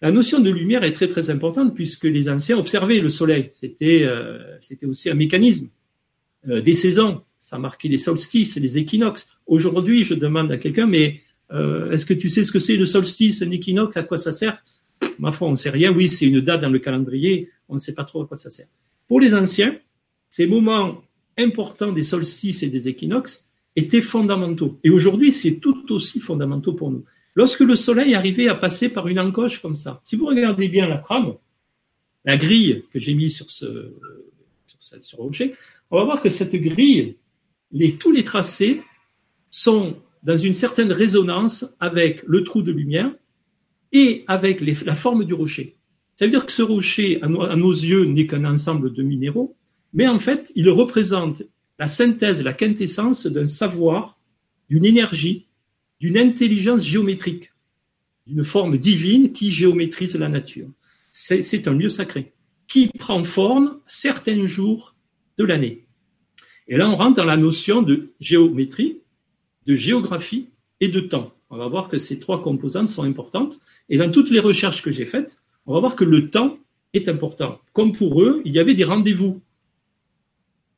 La 0.00 0.10
notion 0.10 0.40
de 0.40 0.48
lumière 0.48 0.84
est 0.84 0.92
très 0.92 1.08
très 1.08 1.28
importante 1.28 1.74
puisque 1.74 2.04
les 2.04 2.30
anciens 2.30 2.56
observaient 2.56 3.00
le 3.00 3.10
soleil. 3.10 3.50
C'était 3.52 4.04
euh, 4.04 4.38
c'était 4.62 4.86
aussi 4.86 5.10
un 5.10 5.14
mécanisme 5.14 5.68
euh, 6.48 6.62
des 6.62 6.74
saisons. 6.74 7.20
Ça 7.38 7.58
marquait 7.58 7.88
les 7.88 7.98
solstices, 7.98 8.56
les 8.56 8.78
équinoxes. 8.78 9.28
Aujourd'hui, 9.46 10.04
je 10.04 10.14
demande 10.14 10.50
à 10.50 10.56
quelqu'un, 10.56 10.86
mais 10.86 11.20
euh, 11.52 11.90
est-ce 11.90 12.06
que 12.06 12.14
tu 12.14 12.30
sais 12.30 12.42
ce 12.42 12.52
que 12.52 12.58
c'est 12.58 12.76
le 12.76 12.86
solstice, 12.86 13.42
un 13.42 13.50
équinoxe, 13.50 13.98
à 13.98 14.02
quoi 14.02 14.16
ça 14.16 14.32
sert? 14.32 14.64
Ma 15.18 15.30
foi, 15.30 15.48
on 15.48 15.52
ne 15.52 15.56
sait 15.56 15.68
rien. 15.68 15.92
Oui, 15.92 16.08
c'est 16.08 16.24
une 16.24 16.40
date 16.40 16.62
dans 16.62 16.70
le 16.70 16.78
calendrier. 16.78 17.50
On 17.68 17.74
ne 17.74 17.78
sait 17.78 17.94
pas 17.94 18.04
trop 18.04 18.22
à 18.22 18.26
quoi 18.26 18.38
ça 18.38 18.48
sert. 18.48 18.68
Pour 19.08 19.20
les 19.20 19.34
anciens, 19.34 19.78
ces 20.30 20.46
moments 20.46 21.02
importants 21.38 21.92
des 21.92 22.02
solstices 22.02 22.62
et 22.62 22.68
des 22.68 22.88
équinoxes 22.88 23.46
étaient 23.76 24.00
fondamentaux. 24.00 24.78
Et 24.82 24.90
aujourd'hui, 24.90 25.32
c'est 25.32 25.56
tout 25.56 25.92
aussi 25.92 26.20
fondamental 26.20 26.74
pour 26.74 26.90
nous. 26.90 27.04
Lorsque 27.34 27.60
le 27.60 27.76
soleil 27.76 28.14
arrivait 28.14 28.48
à 28.48 28.54
passer 28.54 28.88
par 28.88 29.08
une 29.08 29.20
encoche 29.20 29.60
comme 29.60 29.76
ça, 29.76 30.00
si 30.04 30.16
vous 30.16 30.26
regardez 30.26 30.68
bien 30.68 30.88
la 30.88 30.96
trame, 30.96 31.34
la 32.24 32.38
grille 32.38 32.84
que 32.92 32.98
j'ai 32.98 33.14
mise 33.14 33.36
sur 33.36 33.50
ce, 33.50 33.94
sur, 34.66 35.02
ce, 35.02 35.16
rocher, 35.16 35.54
on 35.90 35.98
va 35.98 36.04
voir 36.04 36.22
que 36.22 36.30
cette 36.30 36.56
grille, 36.56 37.16
tous 38.00 38.10
les 38.10 38.24
tracés 38.24 38.82
sont 39.50 39.96
dans 40.22 40.38
une 40.38 40.54
certaine 40.54 40.90
résonance 40.90 41.66
avec 41.78 42.22
le 42.26 42.42
trou 42.42 42.62
de 42.62 42.72
lumière 42.72 43.12
et 43.92 44.24
avec 44.26 44.60
la 44.60 44.96
forme 44.96 45.24
du 45.24 45.34
rocher. 45.34 45.75
Ça 46.16 46.24
veut 46.24 46.30
dire 46.30 46.46
que 46.46 46.52
ce 46.52 46.62
rocher, 46.62 47.20
à 47.22 47.28
nos 47.28 47.72
yeux, 47.72 48.04
n'est 48.04 48.26
qu'un 48.26 48.44
ensemble 48.44 48.92
de 48.92 49.02
minéraux, 49.02 49.54
mais 49.92 50.08
en 50.08 50.18
fait, 50.18 50.50
il 50.54 50.68
représente 50.70 51.42
la 51.78 51.86
synthèse, 51.86 52.42
la 52.42 52.54
quintessence 52.54 53.26
d'un 53.26 53.46
savoir, 53.46 54.18
d'une 54.70 54.86
énergie, 54.86 55.46
d'une 56.00 56.16
intelligence 56.18 56.82
géométrique, 56.82 57.52
d'une 58.26 58.44
forme 58.44 58.78
divine 58.78 59.32
qui 59.32 59.50
géométrise 59.50 60.16
la 60.16 60.28
nature. 60.28 60.68
C'est 61.10 61.68
un 61.68 61.74
lieu 61.74 61.88
sacré 61.88 62.32
qui 62.66 62.88
prend 62.88 63.22
forme 63.24 63.78
certains 63.86 64.46
jours 64.46 64.94
de 65.38 65.44
l'année. 65.44 65.86
Et 66.68 66.76
là, 66.76 66.88
on 66.90 66.96
rentre 66.96 67.16
dans 67.16 67.24
la 67.24 67.36
notion 67.36 67.82
de 67.82 68.12
géométrie, 68.20 69.00
de 69.66 69.74
géographie 69.74 70.48
et 70.80 70.88
de 70.88 71.00
temps. 71.00 71.32
On 71.48 71.58
va 71.58 71.68
voir 71.68 71.88
que 71.88 71.98
ces 71.98 72.18
trois 72.18 72.42
composantes 72.42 72.88
sont 72.88 73.04
importantes. 73.04 73.60
Et 73.88 73.98
dans 73.98 74.10
toutes 74.10 74.30
les 74.30 74.40
recherches 74.40 74.82
que 74.82 74.90
j'ai 74.90 75.06
faites, 75.06 75.38
on 75.66 75.74
va 75.74 75.80
voir 75.80 75.96
que 75.96 76.04
le 76.04 76.30
temps 76.30 76.58
est 76.92 77.08
important. 77.08 77.60
Comme 77.72 77.92
pour 77.92 78.22
eux, 78.22 78.42
il 78.44 78.52
y 78.52 78.58
avait 78.58 78.74
des 78.74 78.84
rendez-vous. 78.84 79.40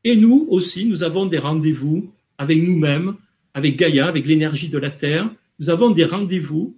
Et 0.04 0.16
nous 0.16 0.46
aussi, 0.50 0.86
nous 0.86 1.02
avons 1.02 1.26
des 1.26 1.38
rendez-vous 1.38 2.10
avec 2.38 2.62
nous-mêmes, 2.62 3.16
avec 3.54 3.76
Gaïa, 3.76 4.06
avec 4.06 4.26
l'énergie 4.26 4.68
de 4.68 4.78
la 4.78 4.90
Terre. 4.90 5.30
Nous 5.58 5.70
avons 5.70 5.90
des 5.90 6.04
rendez-vous 6.04 6.76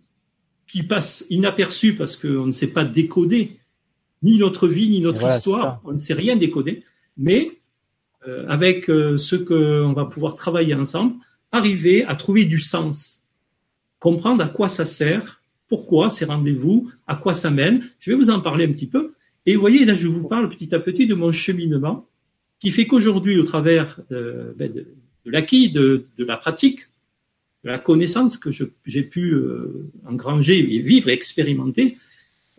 qui 0.66 0.82
passent 0.82 1.24
inaperçus 1.30 1.94
parce 1.94 2.16
qu'on 2.16 2.46
ne 2.46 2.52
sait 2.52 2.68
pas 2.68 2.84
décoder 2.84 3.58
ni 4.22 4.38
notre 4.38 4.68
vie, 4.68 4.88
ni 4.88 5.00
notre 5.00 5.28
histoire. 5.28 5.80
On 5.84 5.92
ne 5.92 5.98
sait 5.98 6.14
rien 6.14 6.36
décoder. 6.36 6.84
Mais 7.16 7.60
euh, 8.26 8.46
avec 8.48 8.88
euh, 8.90 9.16
ce 9.16 9.36
qu'on 9.36 9.92
va 9.92 10.04
pouvoir 10.04 10.34
travailler 10.34 10.74
ensemble, 10.74 11.14
arriver 11.52 12.04
à 12.04 12.16
trouver 12.16 12.44
du 12.44 12.60
sens, 12.60 13.22
comprendre 13.98 14.44
à 14.44 14.48
quoi 14.48 14.68
ça 14.68 14.84
sert, 14.84 15.39
pourquoi 15.70 16.10
ces 16.10 16.26
rendez-vous, 16.26 16.90
à 17.06 17.14
quoi 17.14 17.32
ça 17.32 17.50
mène. 17.50 17.84
Je 18.00 18.10
vais 18.10 18.16
vous 18.16 18.28
en 18.28 18.40
parler 18.40 18.66
un 18.66 18.72
petit 18.72 18.88
peu. 18.88 19.14
Et 19.46 19.54
vous 19.54 19.60
voyez, 19.60 19.86
là, 19.86 19.94
je 19.94 20.08
vous 20.08 20.28
parle 20.28 20.50
petit 20.50 20.74
à 20.74 20.80
petit 20.80 21.06
de 21.06 21.14
mon 21.14 21.32
cheminement 21.32 22.06
qui 22.58 22.72
fait 22.72 22.86
qu'aujourd'hui, 22.86 23.38
au 23.38 23.44
travers 23.44 24.00
euh, 24.12 24.52
ben, 24.56 24.70
de, 24.70 24.80
de 25.24 25.30
l'acquis, 25.30 25.70
de, 25.70 26.06
de, 26.18 26.24
la 26.24 26.36
pratique, 26.36 26.80
de 27.64 27.70
la 27.70 27.78
connaissance 27.78 28.36
que 28.36 28.50
j'ai 28.84 29.02
pu 29.02 29.32
euh, 29.32 29.88
engranger 30.06 30.58
et 30.58 30.80
vivre 30.80 31.08
et 31.08 31.12
expérimenter, 31.12 31.96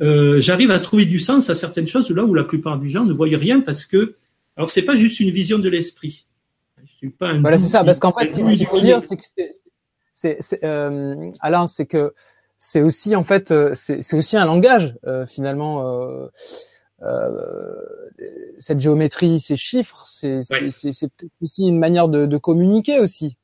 euh, 0.02 0.42
j'arrive 0.42 0.72
à 0.72 0.80
trouver 0.80 1.06
du 1.06 1.20
sens 1.20 1.50
à 1.50 1.56
certaines 1.56 1.88
choses 1.88 2.10
là 2.10 2.24
où 2.24 2.34
la 2.34 2.46
plupart 2.46 2.80
des 2.80 2.90
gens 2.90 3.06
ne 3.06 3.14
voient 3.14 3.28
rien 3.28 3.60
parce 3.60 3.86
que, 3.86 4.16
alors 4.56 4.72
c'est 4.72 4.82
pas 4.84 4.96
juste 4.96 5.20
une 5.20 5.30
vision 5.30 5.60
de 5.60 5.70
l'esprit. 5.70 6.26
Je 6.84 6.94
suis 6.94 7.10
pas 7.10 7.30
un 7.30 7.42
voilà, 7.42 7.60
c'est 7.60 7.68
ça, 7.68 7.84
parce 7.84 8.00
qu'en 8.00 8.14
fait, 8.14 8.30
ce 8.30 8.56
qu'il 8.58 8.66
faut 8.66 8.82
dire, 8.82 9.02
c'est 9.02 9.18
que 9.18 9.24
c'est, 10.14 10.64
Alain, 10.64 11.68
c'est 11.68 11.86
que 11.86 12.14
c'est 12.64 12.84
aussi 12.84 13.16
en 13.16 13.24
fait, 13.24 13.50
euh, 13.50 13.72
c'est 13.74 14.14
aussi 14.14 14.38
un 14.38 14.46
langage 14.46 14.96
euh, 15.08 15.26
finalement. 15.26 15.90
Euh, 15.90 16.28
euh, 17.02 17.82
cette 18.60 18.80
géométrie, 18.80 19.40
ces 19.40 19.56
chiffres, 19.56 20.04
c'est 20.06 20.42
peut-être 20.48 21.32
aussi 21.42 21.64
une 21.68 21.80
manière 21.80 22.08
de, 22.08 22.28
de, 22.28 22.38
communiquer 22.38 23.00
aussi. 23.00 23.36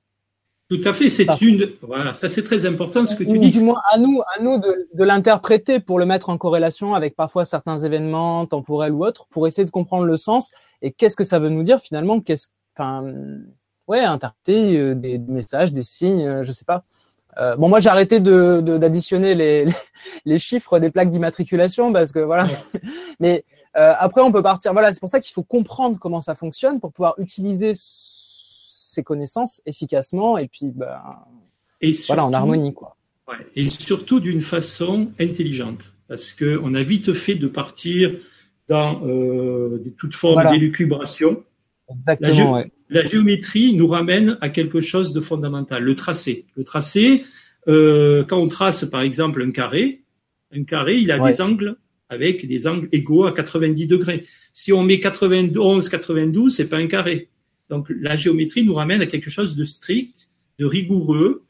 Tout 0.70 0.82
à 0.84 0.94
fait, 0.94 1.10
c'est 1.10 1.26
une. 1.42 1.68
Voilà, 1.82 2.14
ça 2.14 2.30
c'est 2.30 2.44
très 2.44 2.68
important 2.68 3.08
ce 3.08 3.16
que 3.16 3.24
tu 3.24 3.40
dis. 3.40 3.50
Du 3.50 3.62
moins 3.62 3.82
à 3.92 3.98
nous, 3.98 4.22
à 4.36 4.44
nous 4.44 4.60
de, 4.60 4.88
de 4.94 5.04
l'interpréter 5.04 5.80
pour 5.80 5.98
le 5.98 6.06
mettre 6.06 6.30
en 6.30 6.38
corrélation 6.38 6.94
avec 6.94 7.16
parfois 7.16 7.44
certains 7.44 7.80
événements 7.80 8.46
temporels 8.46 8.92
ou 8.92 9.04
autres, 9.04 9.26
pour 9.32 9.48
essayer 9.48 9.66
de 9.66 9.72
comprendre 9.72 10.06
le 10.06 10.18
sens 10.18 10.52
et 10.84 10.92
qu'est-ce 10.92 11.16
que 11.16 11.24
ça 11.24 11.40
veut 11.40 11.50
nous 11.50 11.64
dire 11.64 11.80
finalement? 11.80 12.22
Qu'est-ce, 12.22 12.50
enfin, 12.76 13.12
ouais, 13.88 14.02
interpréter 14.02 14.94
des, 14.94 15.18
messages, 15.18 15.74
des 15.74 15.82
signes, 15.82 16.44
je 16.44 16.52
sais 16.52 16.66
pas. 16.66 16.84
Euh, 17.38 17.56
bon, 17.56 17.70
moi 17.70 17.80
j'ai 17.80 17.90
arrêté 17.90 18.20
de, 18.20 18.62
d'additionner 18.62 19.36
les, 19.42 19.66
les, 20.26 20.40
chiffres 20.40 20.80
des 20.80 20.90
plaques 20.90 21.10
d'immatriculation 21.10 21.94
parce 21.94 22.12
que 22.12 22.20
voilà. 22.20 22.48
Mais 23.20 23.44
euh, 23.76 23.94
après, 23.98 24.22
on 24.22 24.32
peut 24.32 24.42
partir. 24.42 24.74
Voilà, 24.74 24.92
c'est 24.92 25.00
pour 25.00 25.10
ça 25.10 25.20
qu'il 25.20 25.34
faut 25.34 25.44
comprendre 25.44 26.00
comment 26.00 26.22
ça 26.22 26.36
fonctionne 26.36 26.80
pour 26.80 26.92
pouvoir 26.92 27.16
utiliser 27.20 27.72
ces 27.76 29.04
connaissances 29.04 29.62
efficacement 29.66 30.38
et 30.38 30.48
puis 30.48 30.72
ben, 30.74 31.00
et 31.82 31.92
voilà 32.08 32.26
en 32.26 32.34
harmonie 32.34 32.74
quoi. 32.74 32.96
Ouais, 33.28 33.36
et 33.56 33.70
surtout 33.70 34.20
d'une 34.20 34.42
façon 34.42 35.12
intelligente 35.20 35.84
parce 36.08 36.32
que 36.32 36.60
on 36.64 36.74
a 36.74 36.82
vite 36.82 37.14
fait 37.14 37.36
de 37.36 37.48
partir 37.48 38.16
dans 38.70 39.02
euh, 39.06 39.84
toute 39.98 40.16
forme 40.16 40.36
voilà. 40.36 40.52
d'élucubration. 40.52 41.44
Exactement. 41.90 42.58
La, 42.58 42.66
la, 42.90 43.06
géométrie 43.06 43.74
nous 43.74 43.88
ramène 43.88 44.38
à 44.42 44.50
quelque 44.50 44.82
chose 44.82 45.14
de 45.14 45.22
fondamental, 45.22 45.84
le 45.84 45.96
tracé. 45.96 46.46
Le 46.56 46.64
tracé, 46.64 47.24
euh, 47.68 48.24
quand 48.24 48.40
on 48.40 48.48
trace 48.48 48.86
par 48.86 49.02
exemple 49.02 49.42
un 49.42 49.52
carré, 49.52 50.04
un 50.52 50.64
carré, 50.64 50.98
il 50.98 51.12
a 51.12 51.20
ouais. 51.20 51.32
des 51.32 51.42
angles 51.42 51.78
avec 52.10 52.48
des 52.48 52.68
angles 52.68 52.88
égaux 52.92 53.26
à 53.26 53.34
90 53.34 53.88
degrés. 53.88 54.26
Si 54.54 54.72
on 54.72 54.84
met 54.84 55.00
91, 55.00 55.90
92, 55.90 56.56
c'est 56.56 56.70
pas 56.70 56.78
un 56.78 56.88
carré. 56.88 57.30
Donc 57.70 57.88
la 57.90 58.16
géométrie 58.16 58.64
nous 58.64 58.74
ramène 58.74 59.02
à 59.02 59.06
quelque 59.06 59.30
chose 59.30 59.56
de 59.56 59.66
strict, 59.66 60.30
de 60.58 60.66
rigoureux, 60.66 61.44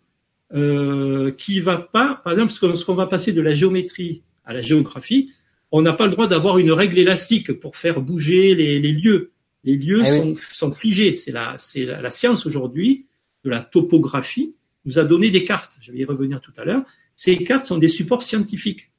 euh, 0.54 1.32
qui 1.32 1.60
va 1.60 1.78
pas, 1.78 2.22
par 2.24 2.34
exemple, 2.34 2.54
lorsqu'on 2.62 2.96
va 2.96 3.06
passer 3.06 3.34
de 3.34 3.42
la 3.42 3.54
géométrie 3.54 4.24
à 4.46 4.54
la 4.54 4.62
géographie, 4.62 5.32
on 5.72 5.82
n'a 5.82 5.94
pas 5.94 6.06
le 6.06 6.12
droit 6.12 6.28
d'avoir 6.28 6.58
une 6.58 6.72
règle 6.72 6.98
élastique 6.98 7.52
pour 7.60 7.76
faire 7.76 8.02
bouger 8.02 8.56
les, 8.56 8.80
les 8.80 8.94
lieux. 8.94 9.32
Les 9.68 9.76
lieux 9.76 10.02
ah 10.02 10.06
sont, 10.06 10.30
oui. 10.30 10.40
sont, 10.54 10.72
figés. 10.72 11.14
C'est 11.14 11.34
la, 11.34 11.58
la, 11.76 12.02
la 12.02 12.10
science 12.10 12.46
aujourd'hui 12.46 13.06
de 13.44 13.50
la 13.50 13.60
topographie 13.60 14.56
nous 14.86 14.98
a 14.98 15.04
donné 15.04 15.30
des 15.30 15.44
cartes. 15.44 15.74
Je 15.82 15.92
vais 15.92 15.98
y 15.98 16.06
revenir 16.06 16.40
tout 16.40 16.54
à 16.56 16.64
l'heure. 16.64 16.86
Ces 17.18 17.44
cartes 17.44 17.66
sont 17.66 17.78
des 17.78 17.90
supports 17.90 18.24
scientifiques 18.24 18.92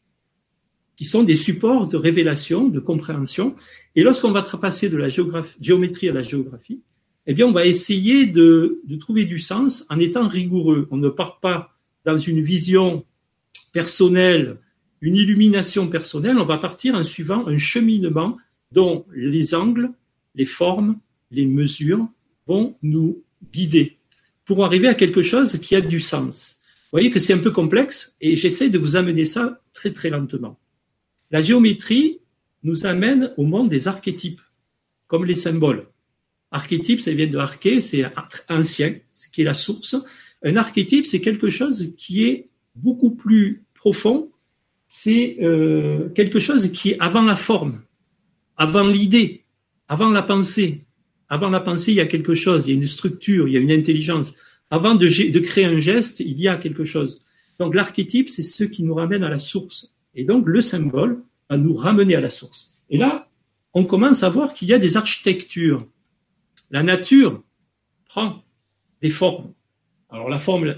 qui 0.94 1.06
sont 1.06 1.22
des 1.22 1.36
supports 1.36 1.86
de 1.86 1.96
révélation, 1.96 2.68
de 2.68 2.80
compréhension. 2.80 3.56
Et 3.96 4.02
lorsqu'on 4.02 4.30
va 4.30 4.42
passer 4.42 4.90
de 4.90 4.98
la 4.98 5.08
géométrie 5.08 6.10
à 6.10 6.12
la 6.12 6.22
géographie, 6.22 6.82
eh 7.26 7.32
bien, 7.32 7.46
on 7.46 7.52
va 7.52 7.64
essayer 7.64 8.26
de, 8.26 8.82
de, 8.84 8.96
trouver 8.96 9.24
du 9.24 9.38
sens 9.38 9.86
en 9.88 9.98
étant 9.98 10.28
rigoureux. 10.28 10.86
On 10.90 10.98
ne 10.98 11.08
part 11.08 11.40
pas 11.40 11.78
dans 12.04 12.18
une 12.18 12.42
vision 12.42 13.06
personnelle, 13.72 14.58
une 15.00 15.16
illumination 15.16 15.88
personnelle, 15.88 16.36
on 16.36 16.44
va 16.44 16.58
partir 16.58 16.94
en 16.94 17.04
suivant 17.04 17.46
un 17.46 17.56
cheminement 17.56 18.36
dont 18.72 19.06
les 19.14 19.54
angles, 19.54 19.92
les 20.38 20.46
formes, 20.46 20.98
les 21.30 21.44
mesures 21.44 22.08
vont 22.46 22.76
nous 22.82 23.22
guider 23.52 23.98
pour 24.46 24.64
arriver 24.64 24.88
à 24.88 24.94
quelque 24.94 25.20
chose 25.20 25.58
qui 25.58 25.74
a 25.74 25.82
du 25.82 26.00
sens. 26.00 26.58
Vous 26.84 26.96
voyez 26.96 27.10
que 27.10 27.18
c'est 27.18 27.34
un 27.34 27.38
peu 27.38 27.50
complexe 27.50 28.16
et 28.22 28.36
j'essaie 28.36 28.70
de 28.70 28.78
vous 28.78 28.96
amener 28.96 29.26
ça 29.26 29.60
très 29.74 29.92
très 29.92 30.08
lentement. 30.08 30.58
La 31.30 31.42
géométrie 31.42 32.20
nous 32.62 32.86
amène 32.86 33.34
au 33.36 33.44
monde 33.44 33.68
des 33.68 33.88
archétypes, 33.88 34.40
comme 35.06 35.26
les 35.26 35.34
symboles. 35.34 35.86
Archétype, 36.50 37.00
ça 37.00 37.12
vient 37.12 37.26
de 37.26 37.36
arché, 37.36 37.82
c'est 37.82 38.04
ancien, 38.48 38.94
ce 39.12 39.28
qui 39.28 39.42
est 39.42 39.44
la 39.44 39.54
source. 39.54 39.96
Un 40.42 40.56
archétype, 40.56 41.04
c'est 41.04 41.20
quelque 41.20 41.50
chose 41.50 41.92
qui 41.98 42.24
est 42.24 42.48
beaucoup 42.74 43.10
plus 43.10 43.64
profond, 43.74 44.30
c'est 44.88 45.36
euh, 45.42 46.08
quelque 46.10 46.38
chose 46.38 46.72
qui 46.72 46.90
est 46.90 47.00
avant 47.00 47.22
la 47.22 47.36
forme, 47.36 47.82
avant 48.56 48.86
l'idée, 48.86 49.44
avant 49.88 50.10
la 50.10 50.22
pensée. 50.22 50.84
Avant 51.28 51.50
la 51.50 51.60
pensée, 51.60 51.92
il 51.92 51.96
y 51.96 52.00
a 52.00 52.06
quelque 52.06 52.34
chose, 52.34 52.66
il 52.66 52.70
y 52.70 52.72
a 52.72 52.80
une 52.80 52.86
structure, 52.86 53.48
il 53.48 53.54
y 53.54 53.56
a 53.56 53.60
une 53.60 53.72
intelligence. 53.72 54.34
Avant 54.70 54.94
de, 54.94 55.38
créer 55.40 55.64
un 55.64 55.80
geste, 55.80 56.20
il 56.20 56.40
y 56.40 56.48
a 56.48 56.56
quelque 56.56 56.84
chose. 56.84 57.24
Donc 57.58 57.74
l'archétype, 57.74 58.28
c'est 58.28 58.42
ce 58.42 58.64
qui 58.64 58.82
nous 58.82 58.94
ramène 58.94 59.24
à 59.24 59.28
la 59.28 59.38
source. 59.38 59.94
Et 60.14 60.24
donc 60.24 60.46
le 60.46 60.60
symbole 60.60 61.22
va 61.50 61.56
nous 61.56 61.74
ramener 61.74 62.14
à 62.14 62.20
la 62.20 62.30
source. 62.30 62.74
Et 62.90 62.98
là, 62.98 63.28
on 63.74 63.84
commence 63.84 64.22
à 64.22 64.30
voir 64.30 64.54
qu'il 64.54 64.68
y 64.68 64.74
a 64.74 64.78
des 64.78 64.96
architectures. 64.96 65.86
La 66.70 66.82
nature 66.82 67.42
prend 68.06 68.42
des 69.02 69.10
formes. 69.10 69.52
Alors 70.10 70.28
la 70.28 70.38
forme 70.38 70.74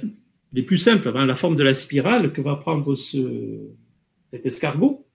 les 0.52 0.62
plus 0.62 0.78
simples, 0.78 1.12
hein, 1.14 1.26
la 1.26 1.36
forme 1.36 1.56
de 1.56 1.62
la 1.62 1.74
spirale 1.74 2.32
que 2.32 2.40
va 2.40 2.56
prendre 2.56 2.96
ce, 2.96 3.68
cet 4.30 4.46
escargot. 4.46 5.06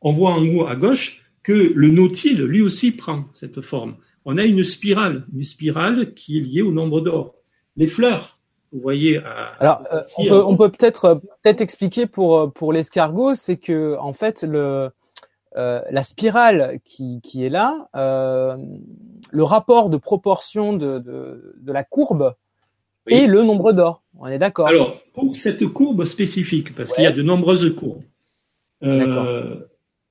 On 0.00 0.12
voit 0.12 0.32
en 0.32 0.46
haut 0.46 0.66
à 0.66 0.76
gauche 0.76 1.23
que 1.44 1.52
le 1.52 1.88
nautile, 1.88 2.42
lui 2.42 2.62
aussi, 2.62 2.90
prend 2.90 3.26
cette 3.32 3.60
forme. 3.60 3.94
On 4.24 4.36
a 4.38 4.44
une 4.44 4.64
spirale, 4.64 5.24
une 5.32 5.44
spirale 5.44 6.14
qui 6.14 6.38
est 6.38 6.40
liée 6.40 6.62
au 6.62 6.72
nombre 6.72 7.00
d'or. 7.00 7.36
Les 7.76 7.86
fleurs, 7.86 8.38
vous 8.72 8.80
voyez. 8.80 9.20
Alors, 9.60 9.86
euh, 9.92 10.42
on 10.44 10.56
peut, 10.56 10.70
peut-être 10.70 11.20
peut-être 11.42 11.60
expliquer 11.60 12.06
pour 12.06 12.52
pour 12.52 12.72
l'escargot, 12.72 13.34
c'est 13.34 13.56
que 13.56 13.96
en 14.00 14.12
fait 14.12 14.42
le 14.42 14.90
euh, 15.56 15.80
la 15.88 16.02
spirale 16.02 16.80
qui, 16.84 17.20
qui 17.22 17.44
est 17.44 17.48
là, 17.48 17.88
euh, 17.94 18.56
le 19.30 19.42
rapport 19.44 19.88
de 19.88 19.96
proportion 19.96 20.72
de, 20.72 20.98
de, 20.98 21.54
de 21.60 21.72
la 21.72 21.84
courbe 21.84 22.34
et 23.06 23.28
le 23.28 23.44
nombre 23.44 23.72
d'or. 23.72 24.02
On 24.18 24.26
est 24.26 24.38
d'accord. 24.38 24.66
Alors, 24.66 25.00
pour 25.12 25.36
cette 25.36 25.64
courbe 25.68 26.06
spécifique, 26.06 26.74
parce 26.74 26.92
qu'il 26.92 27.04
y 27.04 27.06
a 27.06 27.12
de 27.12 27.22
nombreuses 27.22 27.72
courbes, 27.76 28.02
euh, 28.82 29.54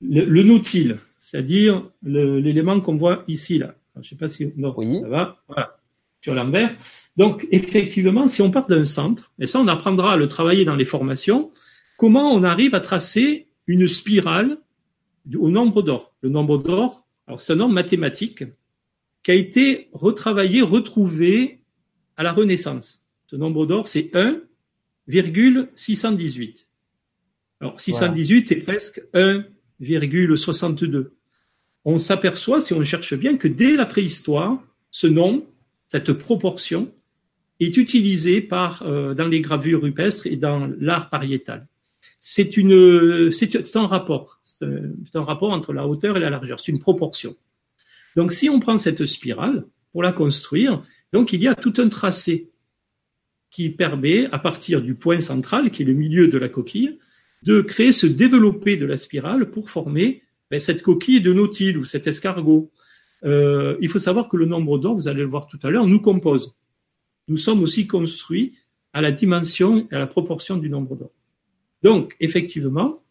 le, 0.02 0.24
le, 0.24 0.44
nautile, 0.44 1.00
c'est-à-dire 1.24 1.90
l'élément 2.04 2.80
qu'on 2.82 2.98
voit 2.98 3.24
ici, 3.30 3.58
là. 3.58 3.76
je 3.96 4.02
ne 4.02 4.04
sais 4.04 4.18
pas 4.18 4.28
si 4.28 4.52
non, 4.58 4.74
oui. 4.76 5.00
ça 5.00 5.08
va. 5.08 5.42
Voilà, 5.48 5.80
sur 6.20 6.36
l'envers. 6.36 6.76
Donc, 7.16 7.48
effectivement, 7.50 8.28
si 8.28 8.42
on 8.42 8.52
part 8.52 8.68
d'un 8.68 8.84
centre, 8.84 9.32
et 9.40 9.48
ça, 9.48 9.62
on 9.62 9.70
apprendra 9.70 10.12
à 10.14 10.18
le 10.18 10.28
travailler 10.28 10.66
dans 10.66 10.76
les 10.76 10.84
formations, 10.84 11.54
comment 11.96 12.34
on 12.34 12.44
arrive 12.44 12.76
à 12.76 12.82
tracer 12.82 13.48
une 13.68 13.88
spirale 13.88 14.58
au 15.34 15.50
nombre 15.50 15.82
d'or? 15.82 16.14
Le 16.20 16.28
nombre 16.28 16.58
d'or, 16.58 17.08
alors 17.26 17.40
c'est 17.40 17.54
un 17.54 17.56
nombre 17.56 17.74
mathématique 17.74 18.44
qui 19.24 19.32
a 19.32 19.36
été 19.36 19.88
retravaillé, 19.94 20.62
retrouvé 20.62 21.62
à 22.18 22.24
la 22.24 22.34
Renaissance. 22.34 23.02
Ce 23.28 23.38
nombre 23.38 23.66
d'or, 23.66 23.88
c'est 23.88 24.14
1,618. 24.14 26.68
Alors 27.62 27.80
618, 27.80 28.46
c'est 28.46 28.58
presque 28.58 29.02
1,62. 29.82 31.12
On 31.86 31.98
s'aperçoit, 31.98 32.62
si 32.62 32.74
on 32.74 32.84
cherche 32.84 33.14
bien, 33.16 33.38
que 33.38 33.48
dès 33.48 33.76
la 33.76 33.86
préhistoire, 33.86 34.64
ce 34.92 35.08
nombre, 35.08 35.44
cette 35.88 36.14
proportion, 36.14 36.92
est 37.60 37.78
utilisé 37.78 38.42
par, 38.42 38.84
euh, 38.84 39.14
dans 39.14 39.28
les 39.28 39.42
gravures 39.42 39.82
rupestres 39.82 40.28
et 40.28 40.36
dans 40.36 40.70
l'art 40.80 41.10
pariétal. 41.10 41.68
C'est 42.20 42.58
un 42.58 43.88
rapport, 43.88 44.40
c'est 44.44 45.16
un 45.16 45.24
rapport 45.24 45.52
entre 45.52 45.74
la 45.74 45.88
hauteur 45.88 46.18
et 46.18 46.20
la 46.20 46.30
largeur, 46.30 46.60
c'est 46.60 46.72
une 46.72 46.80
proportion. 46.80 47.36
Donc, 48.16 48.32
si 48.32 48.50
on 48.50 48.60
prend 48.60 48.78
cette 48.78 49.06
spirale 49.06 49.66
pour 49.92 50.04
la 50.04 50.12
construire, 50.12 50.84
donc 51.12 51.34
il 51.34 51.42
y 51.42 51.48
a 51.48 51.56
tout 51.56 51.74
un 51.78 51.90
tracé 51.90 52.52
qui 53.52 53.70
permet, 53.70 54.26
à 54.32 54.40
partir 54.40 54.82
du 54.82 54.96
point 54.96 55.22
central, 55.22 55.70
qui 55.70 55.84
est 55.84 55.86
le 55.86 55.94
milieu 55.94 56.28
de 56.28 56.38
la 56.38 56.50
coquille, 56.50 56.98
de 57.44 57.62
créer 57.62 57.92
ce 57.92 58.08
développé 58.08 58.78
de 58.78 58.86
la 58.86 58.98
spirale 58.98 59.52
pour 59.52 59.70
former 59.70 60.24
ben, 60.50 60.60
cette 60.60 60.82
coquille 60.82 61.22
de 61.22 61.34
nautile 61.34 61.78
ou 61.78 61.86
cet 61.86 62.08
escargot. 62.08 62.72
Euh, 63.26 63.78
il 63.82 63.90
faut 63.90 64.00
savoir 64.00 64.30
que 64.30 64.38
le 64.38 64.46
nombre 64.46 64.78
d'or, 64.78 64.96
vous 64.96 65.08
allez 65.08 65.22
le 65.22 65.28
voir 65.28 65.48
tout 65.48 65.60
à 65.64 65.70
l'heure, 65.70 65.88
nous 65.88 66.00
compose. 66.00 66.60
Nous 67.28 67.38
sommes 67.38 67.62
aussi 67.62 67.88
construits 67.88 68.56
à 68.94 69.02
la 69.02 69.12
dimension 69.12 69.88
et 69.92 69.96
à 69.96 70.00
la 70.00 70.08
proportion 70.08 70.58
du 70.58 70.70
nombre 70.70 70.96
d'or. 70.96 71.12
Donc, 71.82 72.16
effectivement, 72.20 73.04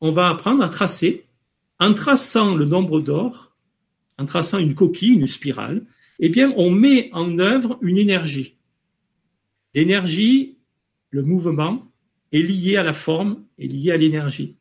on 0.00 0.12
va 0.12 0.28
apprendre 0.28 0.62
à 0.62 0.68
tracer, 0.68 1.26
en 1.80 1.94
traçant 1.94 2.54
le 2.54 2.64
nombre 2.64 3.00
d'or, 3.00 3.54
en 4.18 4.26
traçant 4.26 4.58
une 4.58 4.74
coquille, 4.74 5.14
une 5.14 5.26
spirale, 5.26 5.84
eh 6.18 6.28
bien, 6.28 6.52
on 6.56 6.70
met 6.70 7.10
en 7.12 7.38
œuvre 7.38 7.78
une 7.80 7.96
énergie. 7.96 8.56
L'énergie, 9.74 10.58
le 11.10 11.22
mouvement, 11.22 11.87
est 12.32 12.42
lié 12.42 12.76
à 12.76 12.82
la 12.82 12.92
forme, 12.92 13.42
est 13.58 13.66
lié 13.66 13.92
à 13.92 13.96
l'énergie, 13.96 14.54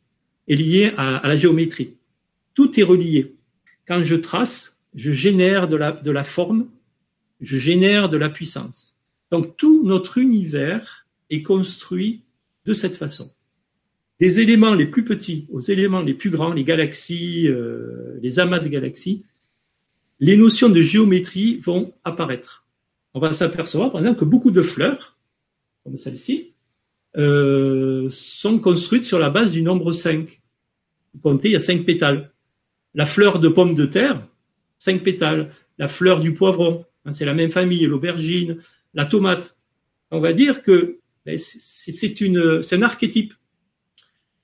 est 0.47 0.55
lié 0.55 0.93
à, 0.97 1.27
la 1.27 1.37
géométrie. 1.37 1.93
Tout 2.53 2.79
est 2.79 2.83
relié. 2.83 3.35
Quand 3.87 4.03
je 4.03 4.15
trace, 4.15 4.77
je 4.95 5.11
génère 5.11 5.67
de 5.67 5.75
la, 5.75 5.91
de 5.91 6.11
la 6.11 6.23
forme, 6.23 6.67
je 7.41 7.57
génère 7.57 8.09
de 8.09 8.17
la 8.17 8.29
puissance. 8.29 8.95
Donc 9.31 9.57
tout 9.57 9.83
notre 9.83 10.17
univers 10.17 11.05
est 11.29 11.43
construit 11.43 12.21
de 12.65 12.73
cette 12.73 12.95
façon. 12.95 13.31
Des 14.19 14.39
éléments 14.39 14.73
les 14.73 14.87
plus 14.87 15.03
petits 15.03 15.47
aux 15.51 15.61
éléments 15.61 16.01
les 16.01 16.13
plus 16.13 16.29
grands, 16.29 16.53
les 16.53 16.63
galaxies, 16.63 17.47
euh, 17.47 18.17
les 18.21 18.39
amas 18.39 18.59
de 18.59 18.67
galaxies, 18.67 19.23
les 20.19 20.37
notions 20.37 20.69
de 20.69 20.81
géométrie 20.81 21.57
vont 21.57 21.93
apparaître. 22.03 22.65
On 23.13 23.19
va 23.19 23.31
s'apercevoir, 23.31 23.91
par 23.91 24.01
exemple, 24.01 24.19
que 24.19 24.25
beaucoup 24.25 24.51
de 24.51 24.61
fleurs, 24.61 25.17
comme 25.83 25.97
celle-ci, 25.97 26.53
euh, 27.17 28.07
sont 28.09 28.59
construites 28.59 29.03
sur 29.03 29.19
la 29.19 29.29
base 29.29 29.51
du 29.51 29.63
nombre 29.63 29.91
5. 29.91 30.39
Vous 31.13 31.19
comptez, 31.19 31.49
il 31.49 31.53
y 31.53 31.55
a 31.55 31.59
5 31.59 31.83
pétales. 31.85 32.31
La 32.93 33.05
fleur 33.05 33.39
de 33.39 33.49
pomme 33.49 33.75
de 33.75 33.85
terre, 33.85 34.27
5 34.79 35.03
pétales. 35.03 35.51
La 35.77 35.87
fleur 35.87 36.19
du 36.19 36.33
poivron, 36.33 36.85
hein, 37.05 37.13
c'est 37.13 37.25
la 37.25 37.33
même 37.33 37.51
famille, 37.51 37.85
l'aubergine, 37.85 38.61
la 38.93 39.05
tomate. 39.05 39.55
On 40.11 40.19
va 40.19 40.33
dire 40.33 40.61
que 40.61 40.99
ben, 41.25 41.37
c'est 41.37 42.21
un 42.71 42.81
archétype. 42.81 43.33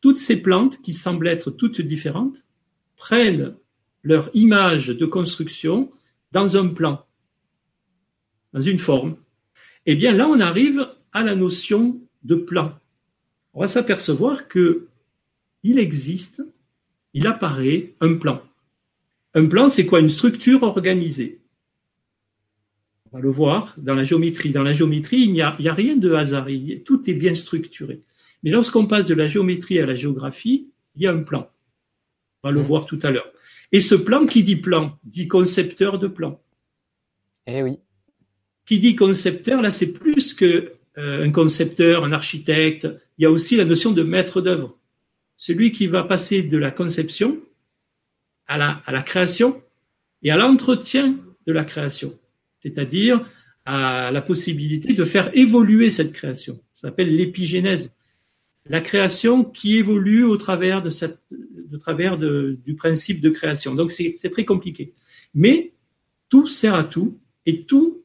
Toutes 0.02 0.18
ces 0.18 0.42
plantes, 0.42 0.82
qui 0.82 0.94
semblent 0.94 1.28
être 1.28 1.50
toutes 1.50 1.80
différentes, 1.80 2.44
prennent 2.98 3.56
leur 4.02 4.30
image 4.34 4.88
de 4.88 5.06
construction 5.06 5.92
dans 6.32 6.58
un 6.58 6.68
plan, 6.68 7.06
dans 8.52 8.62
une 8.62 8.80
forme. 8.80 9.16
Eh 9.86 9.96
bien, 9.96 10.12
là, 10.12 10.28
on 10.28 10.40
arrive 10.40 10.88
à 11.14 11.24
la 11.24 11.36
notion 11.36 12.02
de 12.24 12.36
plan. 12.36 12.78
On 13.54 13.62
va 13.62 13.68
s'apercevoir 13.68 14.48
que 14.48 14.88
il 15.64 15.80
existe, 15.80 16.44
il 17.14 17.28
apparaît 17.28 17.94
un 18.02 18.16
plan. 18.16 18.42
Un 19.34 19.48
plan, 19.48 19.70
c'est 19.70 19.86
quoi? 19.86 20.00
Une 20.00 20.10
structure 20.10 20.64
organisée. 20.64 21.40
On 23.12 23.18
va 23.18 23.22
le 23.22 23.30
voir 23.30 23.76
dans 23.78 23.95
la 23.95 24.04
géométrie. 24.04 24.52
Dans 24.52 24.64
la 24.64 24.74
géométrie, 24.74 25.22
il 25.22 25.34
n'y 25.34 25.41
a, 25.41 25.50
a, 25.50 25.74
rien 25.74 25.95
de 25.95 26.12
hasard. 26.14 26.47
tout 26.86 27.10
est 27.10 27.14
bien 27.14 27.36
structuré. 27.36 28.02
Mais 28.41 28.52
lorsqu'on 28.52 28.88
passe 28.88 29.06
de 29.06 29.14
la 29.14 29.28
géométrie 29.28 29.80
à 29.80 29.86
la 29.86 29.95
géographie, 29.95 30.70
il 30.95 31.04
y 31.04 31.08
a 31.08 31.12
un 31.12 31.24
plan. 31.24 31.50
On 32.43 32.50
va 32.50 32.52
le 32.52 32.62
mmh. 32.62 32.66
voir 32.66 32.86
tout 32.86 33.00
à 33.04 33.12
l'heure. 33.12 33.32
Et 33.72 33.80
ce 33.80 33.95
plan, 33.95 34.26
qui 34.26 34.43
dit 34.43 34.56
plan, 34.56 35.00
dit 35.04 35.28
concepteur 35.28 35.97
de 35.97 36.08
plan. 36.08 36.41
Eh 37.47 37.64
oui. 37.64 37.80
Qui 38.66 38.80
dit 38.80 38.95
concepteur, 38.95 39.62
là, 39.62 39.72
c'est 39.72 39.93
plus 39.93 40.34
que 40.34 40.74
un 40.96 41.32
concepteur, 41.32 42.04
un 42.04 42.12
architecte. 42.12 42.88
Il 43.18 43.24
y 43.24 43.26
a 43.26 43.32
aussi 43.32 43.56
la 43.56 43.66
notion 43.66 43.91
de 43.91 44.04
maître 44.04 44.41
d'œuvre. 44.41 44.78
Celui 45.38 45.72
qui 45.72 45.88
va 45.88 46.04
passer 46.04 46.44
de 46.44 46.58
la 46.58 46.72
conception 46.72 47.39
à 48.48 48.58
la, 48.58 49.02
création 49.02 49.62
et 50.22 50.32
à 50.32 50.38
l'entretien 50.38 51.18
de 51.48 51.54
la 51.54 51.64
création. 51.64 52.18
C'est-à-dire 52.62 53.26
à 53.66 54.12
la 54.12 54.22
possibilité 54.22 54.94
de 54.94 55.04
faire 55.06 55.36
évoluer 55.36 55.89
cette 55.89 56.14
création. 56.14 56.60
Ça 56.74 56.89
s'appelle 56.89 57.16
l'épigénèse 57.16 57.94
la 58.66 58.82
création 58.82 59.44
qui 59.44 59.78
évolue 59.78 60.24
au 60.24 60.38
travers 60.38 60.82
travers 61.82 62.18
de, 62.18 62.58
du 62.66 62.76
principe 62.76 63.20
de 63.20 63.30
création. 63.30 63.76
Donc 63.76 63.91
c'est 63.91 64.18
très 64.32 64.46
compliqué. 64.46 64.94
Mais 65.34 65.74
tout 66.30 66.48
sert 66.48 66.76
à 66.76 66.84
tout 66.84 67.20
et 67.46 67.64
tout 67.66 68.04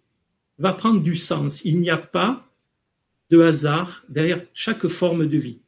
va 0.59 0.73
prendre 0.73 1.01
du 1.01 1.17
sens. 1.17 1.65
Il 1.65 1.79
n'y 1.81 1.91
a 1.91 1.97
pas 1.97 2.48
de 3.31 3.41
hasard 3.41 4.05
derrière 4.09 4.43
chaque 4.55 4.89
forme 4.89 5.27
de 5.27 5.39
vie. 5.39 5.59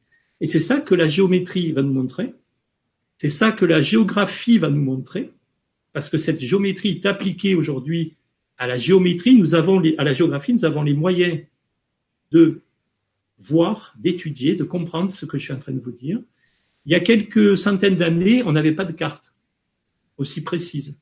Et 0.41 0.47
c'est 0.47 0.61
ça 0.61 0.81
que 0.81 0.95
la 0.95 1.09
géométrie 1.09 1.73
va 1.73 1.83
nous 1.83 1.93
montrer. 1.93 2.35
C'est 3.19 3.29
ça 3.29 3.53
que 3.53 3.65
la 3.65 3.83
géographie 3.83 4.59
va 4.59 4.71
nous 4.71 4.83
montrer. 4.83 5.33
Parce 5.93 6.09
que 6.09 6.19
cette 6.19 6.41
géométrie 6.41 6.91
est 6.91 7.07
appliquée 7.07 7.55
aujourd'hui 7.55 8.17
à 8.57 8.67
la 8.67 8.79
géométrie, 8.79 9.37
nous 9.37 9.55
avons 9.55 9.81
les, 9.81 9.97
à 9.97 10.05
la 10.05 10.13
géographie, 10.13 10.53
nous 10.53 10.67
avons 10.67 10.83
les 10.83 10.93
moyens 10.93 11.41
de 12.31 12.61
voir, 13.39 13.95
d'étudier, 13.99 14.55
de 14.55 14.65
comprendre 14.65 15.11
ce 15.11 15.25
que 15.25 15.39
je 15.39 15.45
suis 15.45 15.53
en 15.55 15.59
train 15.59 15.73
de 15.73 15.81
vous 15.81 15.93
dire. 15.93 16.21
Il 16.85 16.93
y 16.93 16.95
a 16.95 17.01
quelques 17.01 17.57
centaines 17.57 17.97
d'années, 17.97 18.43
on 18.43 18.53
n'avait 18.53 18.73
pas 18.73 18.85
de 18.85 18.93
cartes 18.93 19.33
aussi 20.19 20.43
précises. 20.45 20.95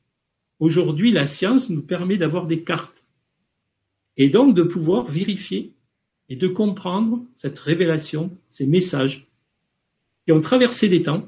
Aujourd'hui, 0.60 1.10
la 1.10 1.26
science 1.26 1.68
nous 1.68 1.82
permet 1.82 2.16
d'avoir 2.16 2.46
des 2.46 2.62
cartes 2.62 3.04
et 4.16 4.28
donc 4.28 4.54
de 4.54 4.62
pouvoir 4.62 5.10
vérifier 5.10 5.74
et 6.28 6.36
de 6.36 6.48
comprendre 6.48 7.24
cette 7.34 7.58
révélation, 7.58 8.36
ces 8.50 8.66
messages 8.66 9.26
qui 10.24 10.32
ont 10.32 10.40
traversé 10.40 10.88
les 10.88 11.02
temps 11.02 11.26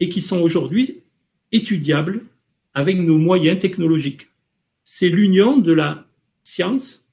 et 0.00 0.08
qui 0.08 0.20
sont 0.20 0.40
aujourd'hui 0.40 1.02
étudiables 1.52 2.24
avec 2.74 2.98
nos 2.98 3.18
moyens 3.18 3.58
technologiques. 3.58 4.28
C'est 4.84 5.08
l'union 5.08 5.58
de 5.58 5.72
la 5.72 6.06
science 6.44 7.06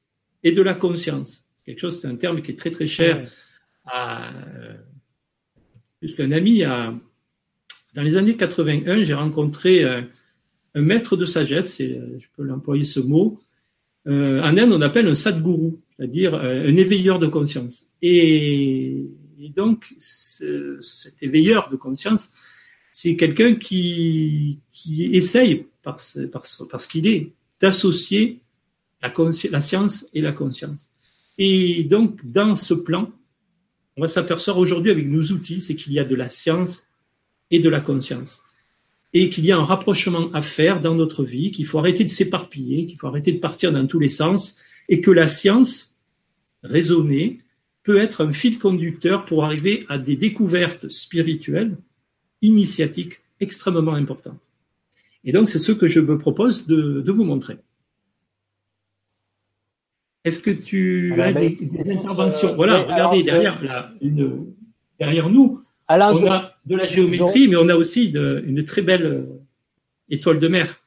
et 0.43 0.51
de 0.51 0.61
la 0.61 0.73
conscience. 0.73 1.43
Quelque 1.65 1.79
chose, 1.79 1.99
c'est 1.99 2.07
un 2.07 2.15
terme 2.15 2.41
qui 2.41 2.51
est 2.51 2.55
très 2.55 2.71
très 2.71 2.87
cher 2.87 3.29
à 3.85 4.31
plus 5.99 6.13
qu'un 6.13 6.31
ami. 6.31 6.63
À, 6.63 6.93
dans 7.95 8.01
les 8.01 8.15
années 8.15 8.37
81, 8.37 9.03
j'ai 9.03 9.13
rencontré 9.13 9.83
un, 9.83 10.07
un, 10.75 10.81
maître 10.81 11.17
de 11.17 11.25
sagesse, 11.25 11.79
et 11.79 11.99
je 12.19 12.27
peux 12.35 12.43
l'employer 12.43 12.83
ce 12.83 12.99
mot. 12.99 13.41
Euh, 14.07 14.41
en 14.41 14.57
Inde, 14.57 14.71
on 14.71 14.81
appelle 14.81 15.07
un 15.07 15.13
sadguru, 15.13 15.73
c'est-à-dire 15.97 16.35
euh, 16.35 16.67
un 16.67 16.75
éveilleur 16.75 17.19
de 17.19 17.27
conscience. 17.27 17.85
Et, 18.01 19.05
donc, 19.55 19.93
ce, 19.99 20.79
cet 20.81 21.21
éveilleur 21.21 21.69
de 21.69 21.75
conscience, 21.75 22.29
c'est 22.91 23.15
quelqu'un 23.15 23.55
qui, 23.55 24.59
qui 24.73 25.15
essaye, 25.15 25.67
par 25.83 25.99
ce, 25.99 26.21
par 26.21 26.45
ce, 26.45 26.63
parce 26.63 26.87
qu'il 26.87 27.07
est, 27.07 27.33
d'associer 27.61 28.41
la 29.01 29.61
science 29.61 30.07
et 30.13 30.21
la 30.21 30.31
conscience. 30.31 30.89
Et 31.37 31.83
donc, 31.83 32.19
dans 32.25 32.55
ce 32.55 32.73
plan, 32.73 33.11
on 33.97 34.01
va 34.01 34.07
s'apercevoir 34.07 34.57
aujourd'hui 34.57 34.91
avec 34.91 35.07
nos 35.07 35.23
outils, 35.31 35.61
c'est 35.61 35.75
qu'il 35.75 35.93
y 35.93 35.99
a 35.99 36.05
de 36.05 36.15
la 36.15 36.29
science 36.29 36.83
et 37.51 37.59
de 37.59 37.69
la 37.69 37.81
conscience. 37.81 38.41
Et 39.17 39.29
qu'il 39.29 39.45
y 39.45 39.51
a 39.51 39.57
un 39.57 39.63
rapprochement 39.63 40.29
à 40.33 40.43
faire 40.43 40.81
dans 40.81 40.93
notre 40.93 41.23
vie, 41.23 41.51
qu'il 41.51 41.65
faut 41.65 41.79
arrêter 41.79 42.03
de 42.03 42.09
s'éparpiller, 42.09 42.85
qu'il 42.85 42.99
faut 42.99 43.07
arrêter 43.07 43.31
de 43.31 43.39
partir 43.39 43.71
dans 43.71 43.87
tous 43.87 43.99
les 43.99 44.09
sens, 44.09 44.57
et 44.89 45.01
que 45.01 45.09
la 45.09 45.27
science 45.27 45.95
raisonnée 46.61 47.39
peut 47.83 47.97
être 47.97 48.23
un 48.23 48.33
fil 48.33 48.59
conducteur 48.59 49.25
pour 49.25 49.45
arriver 49.45 49.85
à 49.89 49.97
des 49.97 50.15
découvertes 50.15 50.89
spirituelles 50.89 51.77
initiatique 52.41 53.21
extrêmement 53.39 53.93
importante. 53.93 54.39
Et 55.23 55.31
donc, 55.31 55.49
c'est 55.49 55.59
ce 55.59 55.71
que 55.71 55.87
je 55.87 55.99
me 55.99 56.17
propose 56.17 56.67
de, 56.67 57.01
de 57.01 57.11
vous 57.11 57.23
montrer. 57.23 57.57
Est-ce 60.23 60.39
que 60.39 60.51
tu 60.51 61.13
ah 61.17 61.25
as 61.25 61.33
bah, 61.33 61.39
des, 61.41 61.49
des, 61.51 61.91
interventions 61.91 62.49
euh, 62.49 62.55
Voilà, 62.55 62.83
regardez, 62.83 63.23
derrière, 63.23 63.61
là, 63.63 63.91
une, 64.01 64.53
derrière 64.99 65.29
nous, 65.29 65.61
Alain, 65.87 66.11
on 66.11 66.17
je, 66.17 66.25
a 66.25 66.54
de 66.65 66.75
la 66.75 66.85
géométrie, 66.85 67.47
mais 67.47 67.55
on 67.55 67.69
a 67.69 67.75
aussi 67.75 68.11
de, 68.11 68.43
une 68.45 68.65
très 68.65 68.81
belle 68.81 69.05
euh, 69.05 69.41
étoile 70.09 70.39
de 70.39 70.47
mer. 70.47 70.81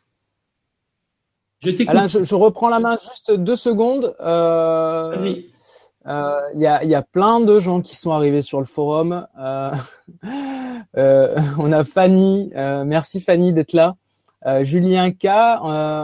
Je 1.60 1.70
t'écoute. 1.70 1.88
Alain, 1.88 2.06
je, 2.06 2.22
je, 2.22 2.34
reprends 2.34 2.68
la 2.68 2.78
main 2.80 2.96
juste 2.96 3.32
deux 3.32 3.56
secondes. 3.56 4.14
Euh, 4.20 5.14
Vas-y. 5.16 5.46
Euh, 6.08 6.40
il 6.54 6.60
y, 6.60 6.66
a, 6.66 6.84
y, 6.84 6.94
a, 6.94 7.02
plein 7.02 7.40
de 7.40 7.58
gens 7.58 7.82
qui 7.82 7.94
sont 7.94 8.12
arrivés 8.12 8.40
sur 8.40 8.60
le 8.60 8.66
forum. 8.66 9.26
Euh, 9.38 9.72
euh, 10.96 11.36
on 11.58 11.70
a 11.72 11.84
Fanny, 11.84 12.50
merci 12.54 13.20
Fanny 13.20 13.52
d'être 13.52 13.72
là. 13.72 13.94
Julien 14.62 15.10
K, 15.10 15.26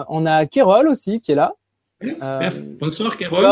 on 0.08 0.26
a 0.26 0.46
Kérol 0.46 0.88
aussi 0.88 1.20
qui 1.20 1.32
est 1.32 1.36
là. 1.36 1.54
Bonsoir 2.80 3.16
Kérol. 3.16 3.46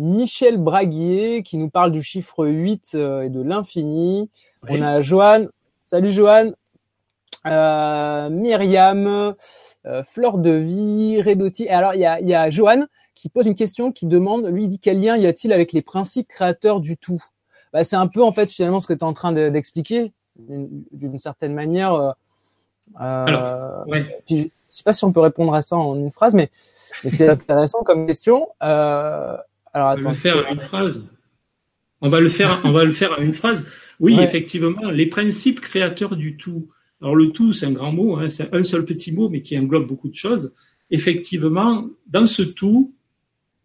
Michel 0.00 0.56
Braguier 0.56 1.42
qui 1.42 1.58
nous 1.58 1.68
parle 1.68 1.92
du 1.92 2.02
chiffre 2.02 2.46
8 2.46 2.94
et 2.94 3.28
de 3.28 3.42
l'infini. 3.42 4.30
On 4.68 4.80
a 4.82 5.02
Joanne. 5.02 5.48
Salut 5.84 6.10
Joanne. 6.10 6.54
Myriam. 7.44 9.34
Fleur 10.04 10.38
de 10.38 10.50
vie, 10.50 11.22
Redotti. 11.22 11.68
Alors 11.68 11.94
il 11.94 12.00
y 12.00 12.06
a, 12.06 12.20
y 12.20 12.34
a 12.34 12.50
Joanne 12.50 12.86
qui 13.20 13.28
pose 13.28 13.46
une 13.46 13.54
question 13.54 13.92
qui 13.92 14.06
demande, 14.06 14.46
lui, 14.46 14.64
il 14.64 14.68
dit 14.68 14.78
quel 14.78 14.98
lien 14.98 15.14
y 15.14 15.26
a-t-il 15.26 15.52
avec 15.52 15.74
les 15.74 15.82
principes 15.82 16.26
créateurs 16.28 16.80
du 16.80 16.96
tout? 16.96 17.22
Bah, 17.70 17.84
C'est 17.84 17.96
un 17.96 18.06
peu 18.06 18.22
en 18.22 18.32
fait 18.32 18.50
finalement 18.50 18.80
ce 18.80 18.86
que 18.86 18.94
tu 18.94 19.00
es 19.00 19.04
en 19.04 19.12
train 19.12 19.32
d'expliquer 19.32 20.12
d'une 20.38 21.18
certaine 21.18 21.52
manière. 21.52 21.92
Euh, 21.92 22.12
Alors, 22.96 23.86
ouais. 23.88 24.22
je 24.26 24.46
sais 24.70 24.82
pas 24.82 24.94
si 24.94 25.04
on 25.04 25.12
peut 25.12 25.20
répondre 25.20 25.54
à 25.54 25.60
ça 25.60 25.76
en 25.76 25.96
une 25.96 26.10
phrase, 26.10 26.32
mais, 26.32 26.50
mais 27.04 27.10
c'est 27.10 27.28
intéressant 27.28 27.82
comme 27.82 28.06
question. 28.06 28.48
Euh, 28.62 29.36
alors 29.72 29.88
attends. 29.90 30.10
On 30.10 30.12
va 30.12 30.12
le 30.12 30.18
faire 30.18 30.46
en 30.46 30.52
une 30.52 30.60
phrase. 30.60 31.02
On 32.02 32.08
va 32.08 32.20
le 32.20 32.28
faire, 32.28 32.60
on 32.64 32.72
va 32.72 32.84
le 32.84 32.92
faire 32.92 33.12
en 33.18 33.22
une 33.22 33.34
phrase. 33.34 33.66
Oui, 34.00 34.16
ouais. 34.16 34.24
effectivement, 34.24 34.90
les 34.90 35.04
principes 35.04 35.60
créateurs 35.60 36.16
du 36.16 36.38
tout. 36.38 36.70
Alors 37.02 37.14
le 37.14 37.32
tout, 37.32 37.52
c'est 37.52 37.66
un 37.66 37.72
grand 37.72 37.92
mot, 37.92 38.16
hein, 38.16 38.30
c'est 38.30 38.54
un 38.54 38.64
seul 38.64 38.86
petit 38.86 39.12
mot, 39.12 39.28
mais 39.28 39.42
qui 39.42 39.58
englobe 39.58 39.86
beaucoup 39.86 40.08
de 40.08 40.14
choses. 40.14 40.54
Effectivement, 40.90 41.86
dans 42.06 42.24
ce 42.24 42.40
tout, 42.40 42.94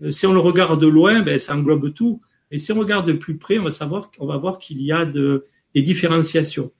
euh, 0.01 0.12
si 0.12 0.28
on 0.28 0.34
le 0.34 0.39
regarde 0.39 0.82
de 0.82 0.88
loin, 0.88 1.22
ben, 1.22 1.39
ça 1.39 1.56
englobe 1.56 1.93
tout. 1.93 2.22
Et 2.51 2.60
si 2.60 2.74
on 2.74 2.80
regarde 2.80 3.08
de 3.08 3.14
plus 3.14 3.38
près, 3.38 3.60
on 3.60 3.64
va 3.64 3.72
savoir, 3.72 4.12
on 4.20 4.28
va 4.28 4.36
voir 4.36 4.60
qu'il 4.60 4.82
y 4.82 4.91
a 4.91 5.06
de, 5.06 5.45
des 5.74 5.82
différenciations. 5.82 6.72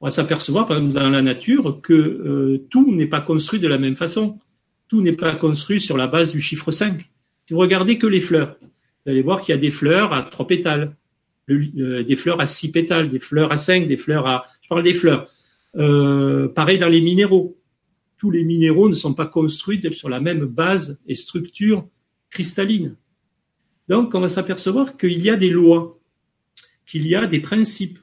On 0.00 0.06
va 0.06 0.10
s'apercevoir, 0.10 0.66
par 0.66 0.78
exemple, 0.78 0.94
dans 0.94 1.08
la 1.08 1.22
nature, 1.22 1.80
que 1.80 1.92
euh, 1.92 2.66
tout 2.70 2.92
n'est 2.92 3.06
pas 3.06 3.20
construit 3.20 3.60
de 3.60 3.68
la 3.68 3.78
même 3.78 3.96
façon. 3.96 4.38
Tout 4.88 5.00
n'est 5.00 5.12
pas 5.12 5.34
construit 5.34 5.80
sur 5.80 5.96
la 5.96 6.06
base 6.06 6.32
du 6.32 6.40
chiffre 6.40 6.70
5. 6.70 7.10
Si 7.46 7.52
vous 7.52 7.60
regardez 7.60 7.98
que 7.98 8.06
les 8.06 8.20
fleurs, 8.20 8.56
vous 8.60 9.12
allez 9.12 9.22
voir 9.22 9.42
qu'il 9.42 9.54
y 9.54 9.58
a 9.58 9.60
des 9.60 9.70
fleurs 9.70 10.12
à 10.12 10.22
trois 10.22 10.46
pétales, 10.46 10.96
euh, 11.50 12.02
des 12.02 12.16
fleurs 12.16 12.40
à 12.40 12.46
six 12.46 12.70
pétales, 12.70 13.10
des 13.10 13.18
fleurs 13.18 13.52
à 13.52 13.56
cinq, 13.56 13.86
des 13.86 13.98
fleurs 13.98 14.26
à... 14.26 14.46
Je 14.62 14.68
parle 14.68 14.82
des 14.82 14.94
fleurs. 14.94 15.28
Euh, 15.76 16.48
pareil 16.48 16.78
dans 16.78 16.88
les 16.88 17.02
minéraux. 17.02 17.58
Tous 18.16 18.30
les 18.30 18.44
minéraux 18.44 18.88
ne 18.88 18.94
sont 18.94 19.12
pas 19.12 19.26
construits 19.26 19.82
sur 19.92 20.08
la 20.08 20.20
même 20.20 20.46
base 20.46 20.98
et 21.06 21.14
structure 21.14 21.86
cristalline. 22.30 22.96
Donc, 23.88 24.14
on 24.14 24.20
va 24.20 24.28
s'apercevoir 24.28 24.96
qu'il 24.96 25.20
y 25.20 25.28
a 25.28 25.36
des 25.36 25.50
lois, 25.50 26.00
qu'il 26.86 27.06
y 27.06 27.14
a 27.14 27.26
des 27.26 27.40
principes, 27.40 27.98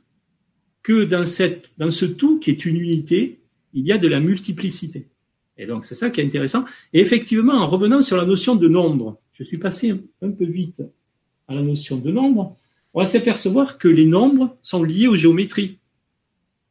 que 0.83 1.03
dans, 1.03 1.25
cette, 1.25 1.73
dans 1.79 1.89
ce 1.89 2.05
tout 2.05 2.39
qui 2.39 2.51
est 2.51 2.65
une 2.65 2.77
unité, 2.77 3.39
il 3.73 3.85
y 3.85 3.91
a 3.91 3.97
de 3.97 4.07
la 4.07 4.19
multiplicité. 4.19 5.07
Et 5.57 5.65
donc, 5.65 5.85
c'est 5.85 5.95
ça 5.95 6.11
qui 6.11 6.21
est 6.21 6.25
intéressant. 6.25 6.65
Et 6.93 6.99
effectivement, 6.99 7.53
en 7.53 7.65
revenant 7.65 8.01
sur 8.01 8.17
la 8.17 8.25
notion 8.25 8.55
de 8.55 8.67
nombre, 8.67 9.19
je 9.41 9.47
suis 9.47 9.57
passé 9.57 9.95
un 10.21 10.31
peu 10.31 10.45
vite 10.45 10.83
à 11.47 11.55
la 11.55 11.63
notion 11.63 11.97
de 11.97 12.11
nombre, 12.11 12.55
on 12.93 12.99
va 12.99 13.07
s'apercevoir 13.07 13.79
que 13.79 13.87
les 13.87 14.05
nombres 14.05 14.55
sont 14.61 14.83
liés 14.83 15.07
aux 15.07 15.15
géométries. 15.15 15.79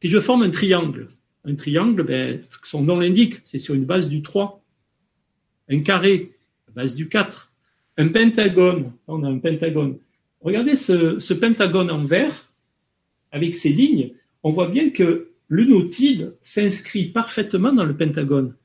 Si 0.01 0.07
je 0.07 0.21
forme 0.21 0.43
un 0.43 0.49
triangle, 0.49 1.09
un 1.43 1.55
triangle, 1.55 2.03
ben, 2.03 2.41
son 2.63 2.81
nom 2.81 2.97
l'indique, 2.97 3.41
c'est 3.43 3.59
sur 3.59 3.73
une 3.73 3.83
base 3.83 4.07
du 4.07 4.21
3. 4.21 4.63
Un 5.69 5.79
carré, 5.81 6.31
base 6.73 6.95
du 6.95 7.09
4 7.09 7.51
un 7.97 8.07
pentagone. 8.07 8.93
On 9.07 9.21
a 9.23 9.27
un 9.27 9.39
pentagone. 9.39 9.97
Regardez 10.39 10.75
ce, 10.75 11.19
ce, 11.19 11.33
pentagone 11.33 11.91
en 11.91 12.05
vert, 12.05 12.53
avec 13.31 13.53
ses 13.53 13.69
lignes, 13.69 14.11
on 14.43 14.53
voit 14.53 14.69
bien 14.69 14.91
que 14.91 15.31
le 15.49 15.65
nautile 15.65 16.33
s'inscrit 16.41 17.05
parfaitement 17.05 17.73
dans 17.73 17.83
le 17.83 17.97
pentagone. 17.97 18.55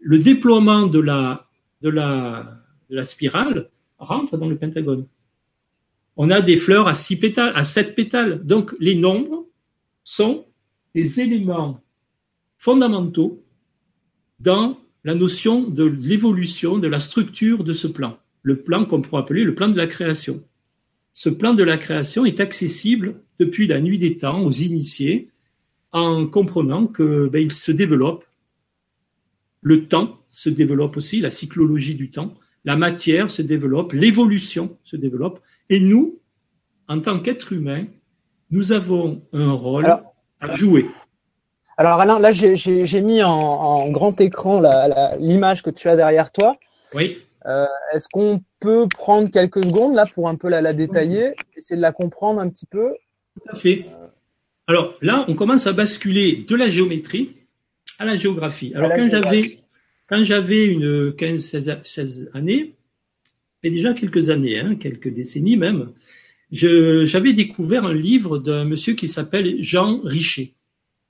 Le 0.00 0.18
déploiement 0.18 0.86
de 0.86 1.00
la, 1.00 1.48
de 1.80 1.88
la, 1.88 2.63
de 2.90 2.96
la 2.96 3.04
spirale 3.04 3.70
rentre 3.98 4.36
dans 4.36 4.48
le 4.48 4.56
pentagone. 4.56 5.06
On 6.16 6.30
a 6.30 6.40
des 6.40 6.56
fleurs 6.56 6.86
à 6.86 6.94
six 6.94 7.16
pétales, 7.16 7.52
à 7.54 7.64
sept 7.64 7.94
pétales. 7.94 8.44
Donc, 8.44 8.74
les 8.78 8.94
nombres 8.94 9.46
sont 10.04 10.44
des 10.94 11.20
éléments 11.20 11.80
fondamentaux 12.58 13.42
dans 14.40 14.78
la 15.02 15.14
notion 15.14 15.62
de 15.62 15.84
l'évolution, 15.84 16.78
de 16.78 16.88
la 16.88 17.00
structure 17.00 17.64
de 17.64 17.72
ce 17.72 17.86
plan 17.86 18.18
le 18.44 18.60
plan 18.60 18.84
qu'on 18.84 19.02
pourrait 19.02 19.22
appeler 19.22 19.42
le 19.42 19.54
plan 19.54 19.68
de 19.68 19.76
la 19.76 19.88
création. 19.88 20.44
Ce 21.12 21.28
plan 21.28 21.54
de 21.54 21.64
la 21.64 21.78
création 21.78 22.24
est 22.24 22.40
accessible 22.40 23.20
depuis 23.40 23.66
la 23.66 23.80
nuit 23.80 23.98
des 23.98 24.18
temps 24.18 24.44
aux 24.44 24.52
initiés 24.52 25.30
en 25.92 26.26
comprenant 26.26 26.86
que 26.86 27.28
ben, 27.28 27.42
il 27.42 27.52
se 27.52 27.72
développe. 27.72 28.24
Le 29.62 29.86
temps 29.86 30.20
se 30.30 30.50
développe 30.50 30.96
aussi, 30.98 31.20
la 31.20 31.30
cyclologie 31.30 31.94
du 31.94 32.10
temps, 32.10 32.34
la 32.64 32.76
matière 32.76 33.30
se 33.30 33.42
développe, 33.42 33.92
l'évolution 33.92 34.76
se 34.84 34.96
développe, 34.96 35.40
et 35.68 35.80
nous, 35.80 36.18
en 36.88 37.00
tant 37.00 37.20
qu'êtres 37.20 37.52
humains, 37.52 37.86
nous 38.50 38.72
avons 38.72 39.22
un 39.32 39.52
rôle 39.52 39.86
à 40.40 40.56
jouer. 40.56 40.86
Alors 41.76 42.00
Alain, 42.00 42.18
là 42.18 42.30
j'ai 42.30 43.00
mis 43.00 43.22
en, 43.22 43.32
en, 43.32 43.90
grand 43.90 44.20
écran 44.20 44.62
l'image 45.18 45.62
que 45.62 45.70
tu 45.70 45.88
as 45.88 45.96
derrière 45.96 46.30
toi. 46.30 46.56
Oui. 46.94 47.18
Euh, 47.46 47.66
est-ce 47.92 48.08
qu'on 48.08 48.42
peut 48.60 48.86
prendre 48.88 49.30
quelques 49.30 49.62
secondes 49.64 49.94
là 49.94 50.06
pour 50.06 50.28
un 50.28 50.36
peu 50.36 50.48
la, 50.48 50.62
la 50.62 50.72
détailler, 50.72 51.32
essayer 51.56 51.76
de 51.76 51.82
la 51.82 51.92
comprendre 51.92 52.40
un 52.40 52.48
petit 52.48 52.66
peu? 52.66 52.94
Tout 53.34 53.54
à 53.54 53.56
fait. 53.56 53.86
Alors 54.66 54.94
là, 55.02 55.26
on 55.28 55.34
commence 55.34 55.66
à 55.66 55.72
basculer 55.72 56.46
de 56.48 56.54
la 56.54 56.70
géométrie 56.70 57.34
à 57.98 58.04
la 58.04 58.16
géographie. 58.16 58.72
Alors 58.74 58.90
quand 58.90 59.08
j'avais 59.10 59.58
quand 60.06 60.24
j'avais 60.24 60.66
une 60.66 61.14
15 61.14 61.44
16, 61.44 61.78
16 61.84 62.30
années, 62.34 62.74
et 63.62 63.70
déjà 63.70 63.94
quelques 63.94 64.30
années, 64.30 64.58
hein, 64.58 64.76
quelques 64.76 65.08
décennies 65.08 65.56
même, 65.56 65.92
j'avais 66.52 67.32
découvert 67.32 67.84
un 67.84 67.94
livre 67.94 68.38
d'un 68.38 68.64
monsieur 68.64 68.94
qui 68.94 69.08
s'appelle 69.08 69.62
Jean 69.62 70.00
Richer. 70.02 70.54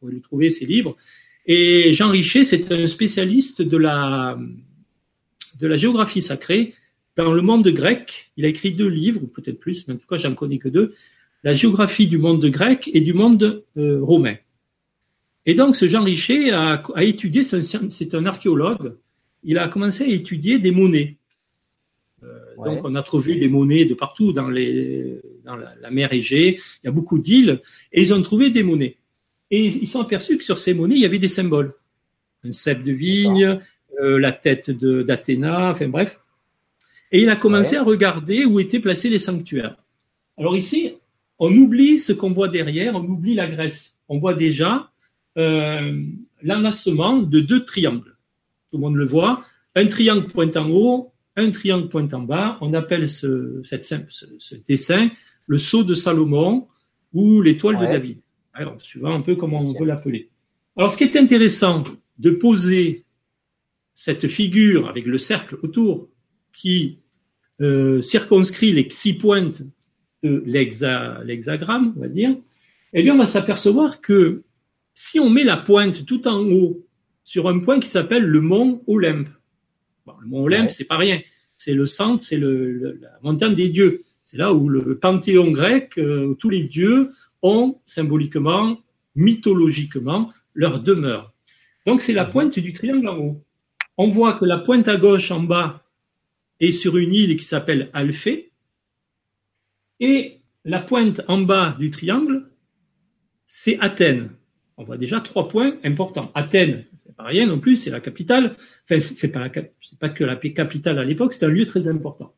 Vous 0.00 0.08
pouvez 0.08 0.20
trouver 0.20 0.50
ses 0.50 0.64
livres. 0.64 0.96
Et 1.46 1.92
Jean 1.92 2.08
Richer, 2.08 2.44
c'est 2.44 2.72
un 2.72 2.86
spécialiste 2.86 3.60
de 3.60 3.76
la, 3.76 4.38
de 5.60 5.66
la 5.66 5.76
géographie 5.76 6.22
sacrée 6.22 6.74
dans 7.16 7.32
le 7.32 7.42
monde 7.42 7.68
grec. 7.68 8.30
Il 8.36 8.44
a 8.44 8.48
écrit 8.48 8.72
deux 8.72 8.88
livres, 8.88 9.20
peut-être 9.26 9.60
plus, 9.60 9.86
mais 9.86 9.94
en 9.94 9.96
tout 9.98 10.06
cas, 10.08 10.16
j'en 10.16 10.34
connais 10.34 10.58
que 10.58 10.68
deux. 10.68 10.94
La 11.42 11.52
géographie 11.52 12.06
du 12.06 12.16
monde 12.16 12.44
grec 12.46 12.88
et 12.94 13.00
du 13.00 13.12
monde 13.12 13.64
euh, 13.76 14.00
romain. 14.00 14.36
Et 15.46 15.54
donc, 15.54 15.76
ce 15.76 15.86
Jean 15.86 16.02
Richer 16.02 16.50
a, 16.52 16.82
a 16.94 17.04
étudié, 17.04 17.42
c'est 17.42 18.14
un 18.14 18.26
archéologue, 18.26 18.96
il 19.42 19.58
a 19.58 19.68
commencé 19.68 20.04
à 20.04 20.06
étudier 20.06 20.58
des 20.58 20.70
monnaies. 20.70 21.18
Euh, 22.22 22.26
ouais. 22.56 22.74
Donc, 22.74 22.84
on 22.84 22.94
a 22.94 23.02
trouvé 23.02 23.36
des 23.36 23.48
monnaies 23.48 23.84
de 23.84 23.94
partout 23.94 24.32
dans, 24.32 24.48
les, 24.48 25.20
dans 25.44 25.56
la, 25.56 25.74
la 25.80 25.90
mer 25.90 26.12
Égée. 26.12 26.54
Il 26.82 26.86
y 26.86 26.88
a 26.88 26.92
beaucoup 26.92 27.18
d'îles 27.18 27.60
et 27.92 28.00
ils 28.02 28.14
ont 28.14 28.22
trouvé 28.22 28.48
des 28.50 28.62
monnaies. 28.62 28.96
Et 29.50 29.66
ils 29.66 29.86
sont 29.86 30.00
aperçus 30.00 30.38
que 30.38 30.44
sur 30.44 30.58
ces 30.58 30.72
monnaies, 30.72 30.96
il 30.96 31.02
y 31.02 31.06
avait 31.06 31.18
des 31.18 31.28
symboles. 31.28 31.74
Un 32.42 32.52
cep 32.52 32.82
de 32.82 32.92
vigne, 32.92 33.60
euh, 34.00 34.18
la 34.18 34.32
tête 34.32 34.70
d'Athéna, 34.70 35.70
enfin 35.72 35.88
bref. 35.88 36.18
Et 37.12 37.22
il 37.22 37.28
a 37.28 37.36
commencé 37.36 37.72
ouais. 37.72 37.78
à 37.78 37.84
regarder 37.84 38.46
où 38.46 38.58
étaient 38.58 38.80
placés 38.80 39.10
les 39.10 39.18
sanctuaires. 39.18 39.76
Alors 40.38 40.56
ici, 40.56 40.94
on 41.38 41.54
oublie 41.54 41.98
ce 41.98 42.12
qu'on 42.12 42.32
voit 42.32 42.48
derrière, 42.48 42.96
on 42.96 43.04
oublie 43.04 43.34
la 43.34 43.46
Grèce. 43.46 43.98
On 44.08 44.18
voit 44.18 44.34
déjà 44.34 44.90
l'enlacement 45.36 47.18
de 47.18 47.40
deux 47.40 47.64
triangles. 47.64 48.16
Tout 48.70 48.78
le 48.78 48.80
monde 48.80 48.96
le 48.96 49.06
voit. 49.06 49.44
Un 49.74 49.86
triangle 49.86 50.28
pointe 50.28 50.56
en 50.56 50.70
haut, 50.70 51.12
un 51.36 51.50
triangle 51.50 51.88
pointe 51.88 52.14
en 52.14 52.20
bas. 52.22 52.58
On 52.60 52.74
appelle 52.74 53.08
ce, 53.08 53.60
cette, 53.64 53.82
ce, 53.82 54.26
ce 54.38 54.54
dessin 54.68 55.10
le 55.46 55.58
sceau 55.58 55.84
de 55.84 55.94
Salomon 55.94 56.68
ou 57.12 57.40
l'étoile 57.42 57.76
ouais. 57.76 57.86
de 57.86 57.92
David. 57.92 58.18
Alors, 58.52 58.80
suivant 58.80 59.14
un 59.14 59.20
peu 59.20 59.34
comment 59.34 59.60
on 59.60 59.72
veut 59.72 59.86
l'appeler. 59.86 60.30
Alors, 60.76 60.92
ce 60.92 60.96
qui 60.96 61.04
est 61.04 61.16
intéressant 61.16 61.84
de 62.18 62.30
poser 62.30 63.04
cette 63.94 64.28
figure 64.28 64.88
avec 64.88 65.06
le 65.06 65.18
cercle 65.18 65.56
autour 65.62 66.08
qui 66.52 67.00
euh, 67.60 68.00
circonscrit 68.00 68.72
les 68.72 68.88
six 68.90 69.14
pointes 69.14 69.62
de 70.22 70.42
l'hexagramme, 70.46 71.94
on 71.96 72.00
va 72.00 72.08
dire, 72.08 72.36
eh 72.92 73.02
bien, 73.02 73.14
on 73.14 73.18
va 73.18 73.26
s'apercevoir 73.26 74.00
que 74.00 74.43
si 74.94 75.20
on 75.20 75.28
met 75.28 75.44
la 75.44 75.56
pointe 75.56 76.06
tout 76.06 76.26
en 76.26 76.40
haut 76.40 76.86
sur 77.24 77.48
un 77.48 77.58
point 77.58 77.80
qui 77.80 77.88
s'appelle 77.88 78.24
le 78.24 78.40
mont 78.40 78.82
Olympe, 78.86 79.28
bon, 80.06 80.14
le 80.20 80.26
mont 80.28 80.44
Olympe, 80.44 80.66
ouais. 80.66 80.70
c'est 80.70 80.84
pas 80.84 80.96
rien, 80.96 81.20
c'est 81.58 81.74
le 81.74 81.86
centre, 81.86 82.22
c'est 82.22 82.38
la 82.38 83.10
montagne 83.22 83.54
des 83.54 83.68
dieux. 83.68 84.04
C'est 84.22 84.36
là 84.38 84.52
où 84.52 84.68
le 84.68 84.98
panthéon 84.98 85.50
grec, 85.50 85.98
euh, 85.98 86.26
où 86.26 86.34
tous 86.34 86.50
les 86.50 86.64
dieux 86.64 87.10
ont 87.42 87.78
symboliquement, 87.86 88.78
mythologiquement, 89.14 90.32
leur 90.54 90.80
demeure. 90.80 91.32
Donc 91.86 92.00
c'est 92.00 92.12
la 92.12 92.24
pointe 92.24 92.58
du 92.58 92.72
triangle 92.72 93.08
en 93.08 93.18
haut. 93.18 93.44
On 93.98 94.08
voit 94.08 94.34
que 94.34 94.44
la 94.44 94.58
pointe 94.58 94.88
à 94.88 94.96
gauche 94.96 95.30
en 95.30 95.40
bas 95.40 95.84
est 96.60 96.72
sur 96.72 96.96
une 96.96 97.12
île 97.12 97.36
qui 97.36 97.44
s'appelle 97.44 97.90
Alphée, 97.92 98.52
et 100.00 100.40
la 100.64 100.80
pointe 100.80 101.20
en 101.28 101.42
bas 101.42 101.76
du 101.78 101.90
triangle, 101.90 102.50
c'est 103.46 103.78
Athènes. 103.78 104.30
On 104.76 104.84
voit 104.84 104.96
déjà 104.96 105.20
trois 105.20 105.48
points 105.48 105.76
importants. 105.84 106.30
Athènes, 106.34 106.84
c'est 107.06 107.16
pas 107.16 107.24
rien 107.24 107.46
non 107.46 107.60
plus, 107.60 107.76
c'est 107.76 107.90
la 107.90 108.00
capitale. 108.00 108.56
Enfin, 108.84 109.00
c'est 109.00 109.28
pas, 109.28 109.48
pas 110.00 110.08
que 110.08 110.24
la 110.24 110.36
capitale 110.36 110.98
à 110.98 111.04
l'époque, 111.04 111.34
c'est 111.34 111.44
un 111.44 111.48
lieu 111.48 111.66
très 111.66 111.88
important. 111.88 112.34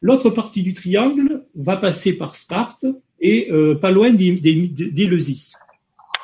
L'autre 0.00 0.30
partie 0.30 0.62
du 0.62 0.74
triangle 0.74 1.44
va 1.54 1.76
passer 1.76 2.12
par 2.12 2.36
Sparte 2.36 2.84
et 3.20 3.50
euh, 3.50 3.74
pas 3.74 3.90
loin 3.90 4.12
d'Éleusis. 4.12 5.54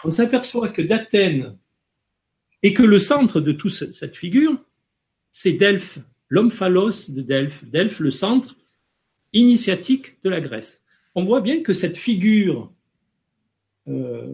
On 0.04 0.10
s'aperçoit 0.10 0.68
que 0.68 0.82
d'Athènes 0.82 1.56
et 2.62 2.74
que 2.74 2.82
le 2.82 2.98
centre 2.98 3.40
de 3.40 3.52
toute 3.52 3.92
cette 3.92 4.16
figure, 4.16 4.56
c'est 5.30 5.52
Delphes, 5.52 5.98
l'omphalos 6.28 7.10
de 7.10 7.22
Delphes. 7.22 7.64
Delphes, 7.64 8.00
le 8.00 8.10
centre 8.10 8.56
initiatique 9.32 10.22
de 10.22 10.30
la 10.30 10.40
Grèce. 10.40 10.82
On 11.14 11.24
voit 11.24 11.40
bien 11.40 11.62
que 11.62 11.72
cette 11.72 11.96
figure, 11.96 12.72
euh, 13.88 14.26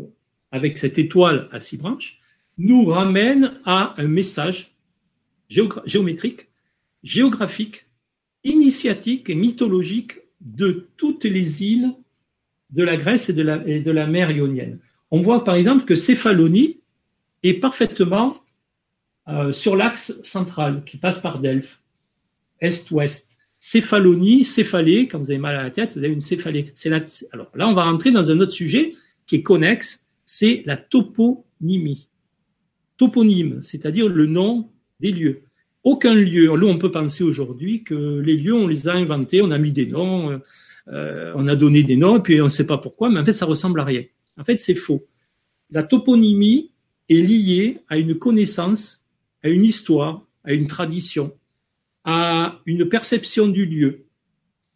avec 0.51 0.79
cette 0.79 0.99
étoile 0.99 1.49
à 1.53 1.61
six 1.61 1.77
branches, 1.77 2.19
nous 2.57 2.85
ramène 2.87 3.61
à 3.65 3.95
un 3.99 4.07
message 4.09 4.75
géométrique, 5.49 6.49
géographique, 7.03 7.87
initiatique 8.45 9.31
et 9.31 9.35
mythologique 9.35 10.15
de 10.41 10.89
toutes 10.97 11.25
les 11.25 11.63
îles 11.63 11.93
de 12.71 12.83
la 12.83 12.97
Grèce 12.97 13.29
et 13.29 13.33
de 13.33 13.43
la, 13.91 14.07
mer 14.07 14.31
Ionienne. 14.31 14.79
On 15.11 15.23
voit 15.23 15.45
par 15.45 15.55
exemple 15.55 15.85
que 15.85 15.95
Céphalonie 15.95 16.81
est 17.43 17.55
parfaitement 17.55 18.37
euh, 19.29 19.53
sur 19.53 19.77
l'axe 19.77 20.21
central 20.23 20.83
qui 20.85 20.97
passe 20.97 21.19
par 21.19 21.39
Delphes, 21.39 21.81
est-ouest. 22.61 23.27
Céphalonie, 23.61 24.45
céphalée, 24.45 25.09
quand 25.09 25.19
vous 25.19 25.31
avez 25.31 25.39
mal 25.39 25.57
à 25.57 25.65
la 25.65 25.71
tête, 25.71 25.97
vous 25.97 26.05
avez 26.05 26.13
une 26.13 26.21
céphalée. 26.21 26.73
Alors 27.33 27.51
là, 27.55 27.69
on 27.69 27.75
va 27.75 27.85
rentrer 27.85 28.13
dans 28.13 28.31
un 28.31 28.39
autre 28.39 28.53
sujet 28.53 28.95
qui 29.27 29.37
est 29.37 29.43
connexe, 29.43 30.07
c'est 30.31 30.63
la 30.67 30.77
toponymie. 30.77 32.11
Toponyme, 32.99 33.63
c'est-à-dire 33.63 34.11
le 34.11 34.27
nom 34.27 34.71
des 35.01 35.11
lieux. 35.11 35.45
Aucun 35.85 36.13
lieu, 36.13 36.55
là 36.55 36.67
on 36.67 36.77
peut 36.77 36.91
penser 36.91 37.25
aujourd'hui 37.25 37.83
que 37.83 38.21
les 38.21 38.37
lieux, 38.37 38.53
on 38.53 38.67
les 38.67 38.89
a 38.89 38.93
inventés, 38.93 39.41
on 39.41 39.51
a 39.51 39.57
mis 39.57 39.73
des 39.73 39.87
noms, 39.87 40.39
euh, 40.89 41.33
on 41.35 41.49
a 41.49 41.57
donné 41.57 41.83
des 41.83 41.97
noms, 41.97 42.19
et 42.19 42.21
puis 42.21 42.43
on 42.43 42.45
ne 42.45 42.51
sait 42.51 42.67
pas 42.67 42.77
pourquoi, 42.77 43.09
mais 43.09 43.21
en 43.21 43.25
fait 43.25 43.33
ça 43.33 43.47
ressemble 43.47 43.81
à 43.81 43.85
rien. 43.85 44.05
En 44.37 44.45
fait 44.45 44.61
c'est 44.61 44.75
faux. 44.75 45.07
La 45.71 45.83
toponymie 45.83 46.73
est 47.09 47.23
liée 47.23 47.79
à 47.89 47.97
une 47.97 48.19
connaissance, 48.19 49.03
à 49.43 49.49
une 49.49 49.65
histoire, 49.65 50.27
à 50.45 50.53
une 50.53 50.67
tradition, 50.67 51.33
à 52.05 52.61
une 52.67 52.87
perception 52.87 53.49
du 53.49 53.65
lieu, 53.65 54.05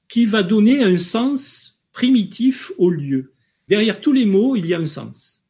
qui 0.09 0.25
va 0.25 0.43
donner 0.43 0.83
un 0.83 0.97
sens 0.97 1.79
primitif 1.93 2.73
au 2.79 2.89
lieu. 2.89 3.35
Derrière 3.69 4.01
tous 4.01 4.15
les 4.15 4.25
mots, 4.25 4.57
il 4.57 4.65
y 4.65 4.73
a 4.73 4.79
un 4.79 4.87
sens. 4.87 5.42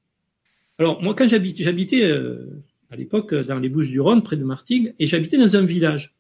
Alors 0.78 1.02
moi 1.02 1.14
quand 1.14 1.26
j'habitais, 1.26 1.64
j'habitais 1.64 2.04
euh, 2.04 2.62
à 2.90 2.96
l'époque 2.96 3.34
dans 3.34 3.58
les 3.58 3.68
Bouches-du-Rhône, 3.68 4.22
près 4.22 4.36
de 4.36 4.44
Martigues, 4.44 4.94
et 4.98 5.06
j'habitais 5.06 5.38
dans 5.38 5.56
un 5.56 5.64
village. 5.64 6.14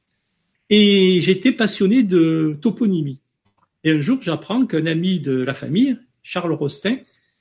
Et 0.70 1.20
j'étais 1.20 1.52
passionné 1.52 2.02
de 2.02 2.56
toponymie. 2.60 3.20
Et 3.84 3.90
un 3.90 4.00
jour, 4.00 4.18
j'apprends 4.22 4.64
qu'un 4.64 4.86
ami 4.86 5.20
de 5.20 5.32
la 5.32 5.54
famille, 5.54 5.98
Charles 6.22 6.52
Rostin, 6.52 6.98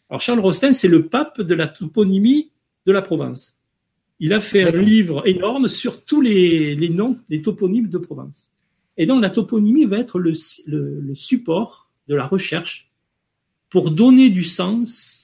alors 0.10 0.20
Charles 0.20 0.40
Rostin, 0.42 0.74
c'est 0.74 0.90
le 0.90 1.08
pape 1.08 1.40
de 1.40 1.54
la 1.54 1.68
toponymie 1.68 2.52
de 2.86 2.92
la 2.92 3.02
Provence. 3.02 3.58
Il 4.20 4.34
a 4.34 4.42
fait 4.42 4.64
un 4.64 4.82
livre 4.82 5.26
énorme 5.26 5.70
sur 5.70 6.04
tous 6.04 6.20
les, 6.20 6.76
les, 6.76 6.90
noms, 6.90 7.18
les 7.30 7.42
toponymes 7.42 7.88
de 7.88 7.98
Provence. 7.98 8.50
Et 8.98 9.06
donc 9.06 9.22
la 9.22 9.30
toponymie 9.30 9.86
va 9.86 10.00
être 10.00 10.20
le, 10.20 10.34
le, 10.68 11.00
le 11.00 11.16
support 11.16 11.90
de 12.10 12.16
la 12.16 12.28
recherche 12.28 12.92
pour 13.70 13.90
donner 13.90 14.30
du 14.30 14.44
sens 14.44 15.21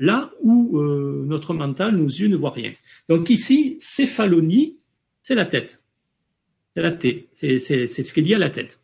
là 0.00 0.32
où 0.42 0.78
euh, 0.78 1.24
notre 1.26 1.54
mental, 1.54 1.94
nos 1.94 2.06
yeux 2.06 2.28
ne 2.28 2.36
voient 2.36 2.50
rien. 2.50 2.72
Donc 3.08 3.30
ici, 3.30 3.76
céphalonie, 3.78 4.78
c'est 5.22 5.34
la 5.34 5.44
tête. 5.44 5.80
C'est 6.74 6.82
la 6.82 6.90
tête. 6.90 7.28
C'est 7.32 7.58
ce 7.58 8.12
qu'il 8.12 8.26
y 8.26 8.32
a 8.32 8.36
à 8.36 8.40
la 8.40 8.50
tête. 8.50 8.80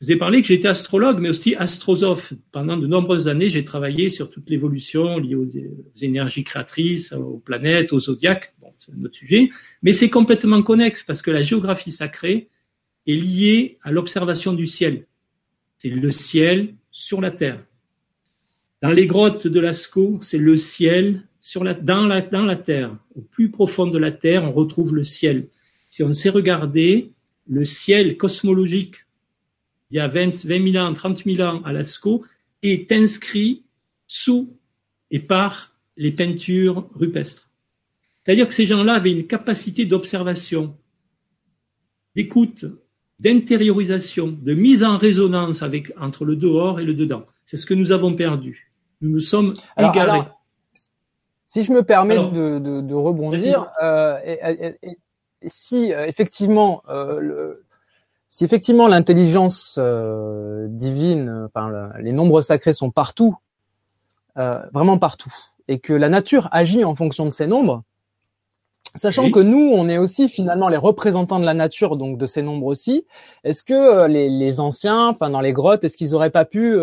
Je 0.00 0.06
vous 0.06 0.12
ai 0.12 0.16
parlé 0.16 0.42
que 0.42 0.48
j'étais 0.48 0.68
astrologue, 0.68 1.20
mais 1.20 1.30
aussi 1.30 1.54
astrosophe. 1.54 2.32
Pendant 2.50 2.76
de 2.76 2.88
nombreuses 2.88 3.28
années, 3.28 3.50
j'ai 3.50 3.64
travaillé 3.64 4.10
sur 4.10 4.30
toute 4.30 4.50
l'évolution 4.50 5.18
liée 5.18 5.36
aux, 5.36 5.48
énergies 6.00 6.44
créatrices, 6.44 7.12
aux 7.12 7.38
planètes, 7.38 7.92
aux 7.92 8.00
zodiaques. 8.00 8.52
Bon, 8.60 8.74
c'est 8.80 8.92
un 8.92 9.04
autre 9.04 9.14
sujet. 9.14 9.48
Mais 9.82 9.92
c'est 9.92 10.10
complètement 10.10 10.62
connexe 10.62 11.04
parce 11.04 11.22
que 11.22 11.30
la 11.30 11.40
géographie 11.40 11.92
sacrée 11.92 12.48
est 13.06 13.14
liée 13.14 13.78
à 13.82 13.92
l'observation 13.92 14.52
du 14.52 14.66
ciel. 14.66 15.06
C'est 15.78 15.88
le 15.88 16.10
ciel 16.10 16.74
sur 16.90 17.20
la 17.20 17.30
terre. 17.30 17.64
Dans 18.82 18.90
les 18.90 19.06
grottes 19.06 19.46
de 19.46 19.60
Lascaux, 19.60 20.18
c'est 20.22 20.38
le 20.38 20.56
ciel 20.56 21.22
dans, 21.82 22.04
la, 22.04 22.20
dans 22.20 22.44
la 22.44 22.56
terre. 22.56 22.96
Au 23.14 23.20
plus 23.20 23.48
profond 23.48 23.86
de 23.86 23.96
la 23.96 24.10
terre, 24.10 24.42
on 24.44 24.50
retrouve 24.50 24.92
le 24.92 25.04
ciel. 25.04 25.46
Si 25.88 26.02
on 26.02 26.12
sait 26.12 26.30
regarder 26.30 27.12
le 27.48 27.64
ciel 27.64 28.16
cosmologique 28.16 28.96
il 29.92 29.98
y 29.98 30.00
a 30.00 30.08
20, 30.08 30.44
20 30.44 30.72
000 30.72 30.84
ans, 30.84 30.92
30 30.94 31.22
000 31.24 31.40
ans 31.42 31.62
à 31.64 31.72
Lascaux, 31.72 32.24
est 32.62 32.90
inscrit 32.90 33.62
sous 34.08 34.56
et 35.10 35.20
par 35.20 35.76
les 35.96 36.10
peintures 36.10 36.88
rupestres. 36.94 37.50
C'est-à-dire 38.24 38.48
que 38.48 38.54
ces 38.54 38.66
gens-là 38.66 38.94
avaient 38.94 39.12
une 39.12 39.26
capacité 39.26 39.84
d'observation, 39.84 40.74
d'écoute, 42.16 42.64
d'intériorisation, 43.20 44.28
de 44.28 44.54
mise 44.54 44.82
en 44.82 44.96
résonance 44.96 45.62
avec, 45.62 45.92
entre 46.00 46.24
le 46.24 46.36
dehors 46.36 46.80
et 46.80 46.84
le 46.84 46.94
dedans. 46.94 47.26
C'est 47.44 47.58
ce 47.58 47.66
que 47.66 47.74
nous 47.74 47.92
avons 47.92 48.14
perdu. 48.14 48.71
Nous 49.02 49.10
nous 49.10 49.20
sommes 49.20 49.54
égarés. 49.76 50.22
si 51.44 51.64
je 51.64 51.72
me 51.72 51.82
permets 51.82 52.16
de, 52.16 52.58
de, 52.58 52.80
de, 52.80 52.94
rebondir, 52.94 53.70
euh, 53.82 54.16
si 55.44 55.92
euh, 55.92 56.06
effectivement 56.06 56.82
euh, 56.88 57.20
le, 57.20 57.64
si 58.28 58.44
effectivement 58.46 58.88
l'intelligence 58.88 59.76
euh, 59.78 60.66
divine, 60.68 61.46
enfin 61.46 61.90
les 61.98 62.12
nombres 62.12 62.40
sacrés 62.40 62.72
sont 62.72 62.90
partout, 62.90 63.36
euh, 64.38 64.60
vraiment 64.72 64.98
partout, 64.98 65.34
et 65.68 65.80
que 65.80 65.92
la 65.92 66.08
nature 66.08 66.48
agit 66.52 66.84
en 66.84 66.94
fonction 66.94 67.26
de 67.26 67.30
ces 67.30 67.46
nombres, 67.46 67.82
sachant 68.94 69.30
que 69.30 69.40
nous, 69.40 69.72
on 69.74 69.88
est 69.88 69.98
aussi 69.98 70.28
finalement 70.28 70.68
les 70.68 70.76
représentants 70.76 71.40
de 71.40 71.44
la 71.44 71.54
nature, 71.54 71.96
donc 71.96 72.18
de 72.18 72.26
ces 72.26 72.40
nombres 72.40 72.66
aussi. 72.66 73.06
Est-ce 73.44 73.62
que 73.62 73.74
euh, 73.74 74.08
les, 74.08 74.30
les, 74.30 74.60
anciens, 74.60 75.08
enfin 75.08 75.28
dans 75.28 75.40
les 75.40 75.52
grottes, 75.52 75.84
est-ce 75.84 75.96
qu'ils 75.96 76.14
auraient 76.14 76.30
pas 76.30 76.44
pu 76.44 76.74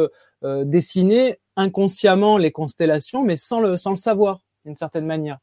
euh, 0.44 0.64
dessiner 0.66 1.40
inconsciemment 1.60 2.38
les 2.38 2.52
constellations, 2.52 3.24
mais 3.24 3.36
sans 3.36 3.60
le 3.60 3.78
sans 3.78 3.92
le 3.92 3.96
savoir, 3.96 4.40
d'une 4.66 4.76
certaine 4.76 5.06
manière 5.06 5.38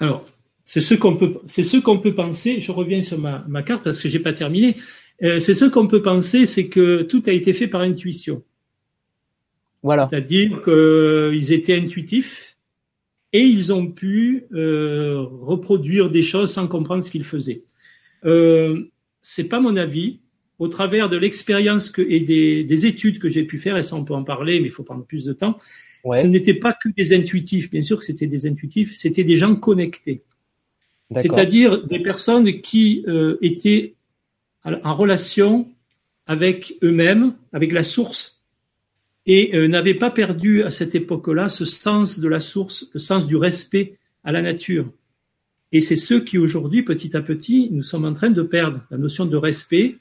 Alors, 0.00 0.24
c'est 0.64 0.80
ce 0.80 0.94
qu'on 0.94 1.16
peut, 1.16 1.38
c'est 1.46 1.64
ce 1.64 1.76
qu'on 1.76 1.98
peut 1.98 2.14
penser. 2.14 2.60
Je 2.60 2.72
reviens 2.72 3.02
sur 3.02 3.18
ma, 3.18 3.44
ma 3.46 3.62
carte 3.62 3.84
parce 3.84 4.00
que 4.00 4.08
j'ai 4.08 4.18
pas 4.18 4.32
terminé. 4.32 4.76
Euh, 5.22 5.40
c'est 5.40 5.54
ce 5.54 5.64
qu'on 5.64 5.86
peut 5.86 6.02
penser, 6.02 6.46
c'est 6.46 6.68
que 6.68 7.02
tout 7.02 7.22
a 7.26 7.32
été 7.32 7.52
fait 7.52 7.68
par 7.68 7.80
intuition. 7.82 8.42
Voilà. 9.82 10.08
C'est-à-dire 10.10 10.62
qu'ils 10.62 11.52
étaient 11.52 11.78
intuitifs 11.78 12.56
et 13.32 13.42
ils 13.42 13.72
ont 13.72 13.86
pu 13.86 14.46
euh, 14.52 15.20
reproduire 15.42 16.10
des 16.10 16.22
choses 16.22 16.52
sans 16.52 16.66
comprendre 16.66 17.04
ce 17.04 17.10
qu'ils 17.10 17.24
faisaient. 17.24 17.64
Euh, 18.24 18.90
c'est 19.22 19.44
pas 19.44 19.60
mon 19.60 19.76
avis. 19.76 20.20
Au 20.58 20.68
travers 20.68 21.08
de 21.08 21.16
l'expérience 21.16 21.92
et 21.98 22.20
des, 22.20 22.64
des, 22.64 22.86
études 22.86 23.18
que 23.18 23.28
j'ai 23.28 23.44
pu 23.44 23.58
faire, 23.58 23.76
et 23.76 23.82
ça 23.82 23.94
on 23.96 24.04
peut 24.04 24.14
en 24.14 24.24
parler, 24.24 24.58
mais 24.60 24.66
il 24.66 24.72
faut 24.72 24.84
prendre 24.84 25.04
plus 25.04 25.24
de 25.24 25.32
temps. 25.32 25.58
Ouais. 26.02 26.22
Ce 26.22 26.26
n'était 26.26 26.54
pas 26.54 26.72
que 26.72 26.88
des 26.96 27.14
intuitifs, 27.14 27.70
bien 27.70 27.82
sûr 27.82 27.98
que 27.98 28.04
c'était 28.04 28.26
des 28.26 28.46
intuitifs, 28.46 28.94
c'était 28.94 29.24
des 29.24 29.36
gens 29.36 29.54
connectés. 29.56 30.22
C'est-à-dire 31.14 31.86
des 31.86 32.00
personnes 32.00 32.60
qui 32.60 33.04
euh, 33.06 33.36
étaient 33.40 33.94
en 34.64 34.96
relation 34.96 35.68
avec 36.26 36.76
eux-mêmes, 36.82 37.34
avec 37.52 37.72
la 37.72 37.82
source, 37.82 38.42
et 39.26 39.56
euh, 39.56 39.68
n'avaient 39.68 39.94
pas 39.94 40.10
perdu 40.10 40.62
à 40.62 40.70
cette 40.70 40.94
époque-là 40.94 41.48
ce 41.48 41.64
sens 41.64 42.18
de 42.18 42.28
la 42.28 42.40
source, 42.40 42.88
le 42.94 43.00
sens 43.00 43.26
du 43.26 43.36
respect 43.36 43.98
à 44.24 44.32
la 44.32 44.42
nature. 44.42 44.90
Et 45.72 45.80
c'est 45.80 45.96
ceux 45.96 46.20
qui 46.20 46.38
aujourd'hui, 46.38 46.82
petit 46.82 47.16
à 47.16 47.20
petit, 47.20 47.68
nous 47.70 47.82
sommes 47.82 48.04
en 48.04 48.12
train 48.12 48.30
de 48.30 48.42
perdre 48.42 48.80
la 48.90 48.98
notion 48.98 49.26
de 49.26 49.36
respect. 49.36 49.98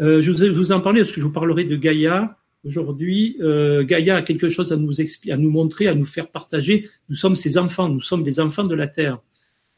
Euh, 0.00 0.20
je, 0.20 0.30
vous, 0.30 0.54
vous, 0.54 0.72
en 0.72 0.80
parlais 0.80 1.00
parce 1.00 1.12
que 1.12 1.20
je 1.20 1.26
vous 1.26 1.32
parlerai 1.32 1.64
de 1.64 1.76
Gaïa. 1.76 2.36
Aujourd'hui, 2.64 3.36
euh, 3.40 3.84
Gaïa 3.84 4.16
a 4.16 4.22
quelque 4.22 4.48
chose 4.48 4.72
à 4.72 4.76
nous, 4.76 4.92
à 5.00 5.36
nous 5.36 5.50
montrer, 5.50 5.86
à 5.86 5.94
nous 5.94 6.04
faire 6.04 6.28
partager. 6.28 6.88
Nous 7.08 7.16
sommes 7.16 7.36
ses 7.36 7.58
enfants, 7.58 7.88
nous 7.88 8.02
sommes 8.02 8.22
des 8.22 8.40
enfants 8.40 8.64
de 8.64 8.74
la 8.74 8.88
Terre. 8.88 9.20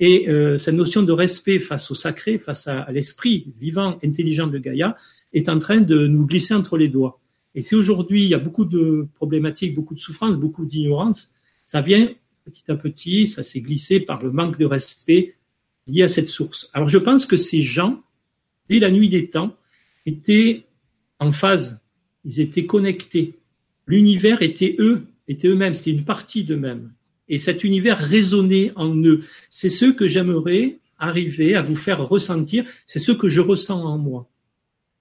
Et 0.01 0.29
euh, 0.29 0.59
cette 0.59 0.75
notion 0.75 1.03
de 1.03 1.13
respect 1.13 1.59
face 1.59 1.91
au 1.91 1.95
sacré, 1.95 2.39
face 2.39 2.67
à, 2.67 2.83
à 2.83 2.93
l'esprit 2.93 3.53
vivant, 3.61 3.99
intelligent 4.05 4.47
de 4.47 4.59
Gaïa, 4.59 4.97
est 5.33 5.49
en 5.49 5.59
train 5.59 5.81
de 5.81 6.07
nous 6.07 6.27
glisser 6.27 6.55
entre 6.55 6.79
les 6.79 6.89
doigts. 6.89 7.21
Et 7.55 7.63
si 7.63 7.75
aujourd'hui 7.75 8.23
il 8.25 8.29
y 8.29 8.35
a 8.35 8.39
beaucoup 8.39 8.65
de 8.65 9.09
problématiques, 9.17 9.75
beaucoup 9.75 9.95
de 9.95 10.01
souffrances, 10.01 10.37
beaucoup 10.37 10.65
d'ignorance, 10.65 11.31
ça 11.65 11.81
vient 11.81 12.09
petit 12.45 12.65
à 12.69 12.77
petit, 12.77 13.27
ça 13.27 13.43
s'est 13.43 13.61
glissé 13.61 14.01
par 14.01 14.23
le 14.23 14.31
manque 14.31 14.59
de 14.59 14.65
respect 14.65 15.35
lié 15.87 16.03
à 16.03 16.09
cette 16.09 16.29
source. 16.29 16.71
Alors 16.73 16.89
je 16.89 16.99
pense 16.99 17.27
que 17.27 17.37
ces 17.37 17.61
gens, 17.61 18.03
dès 18.71 18.79
la 18.79 18.91
nuit 18.91 19.09
des 19.09 19.29
temps, 19.29 19.57
étaient 20.09 20.65
en 21.19 21.33
phase, 21.33 21.81
ils 22.25 22.41
étaient 22.41 22.67
connectés. 22.67 23.35
L'univers 23.87 24.43
était 24.43 24.77
eux, 24.79 25.07
était 25.29 25.49
eux-mêmes, 25.49 25.75
c'était 25.75 25.91
une 25.91 26.05
partie 26.05 26.45
d'eux-mêmes 26.45 26.91
et 27.29 27.39
cet 27.39 27.65
univers 27.65 27.99
résonnait 27.99 28.73
en 28.77 28.97
eux. 28.97 29.23
C'est 29.51 29.69
ce 29.69 29.87
que 29.87 30.09
j'aimerais 30.09 30.79
arriver 30.99 31.55
à 31.55 31.63
vous 31.63 31.77
faire 31.77 32.07
ressentir, 32.09 32.65
c'est 32.87 32.99
ce 32.99 33.13
que 33.13 33.29
je 33.29 33.41
ressens 33.41 33.85
en 33.85 33.99
moi. 33.99 34.29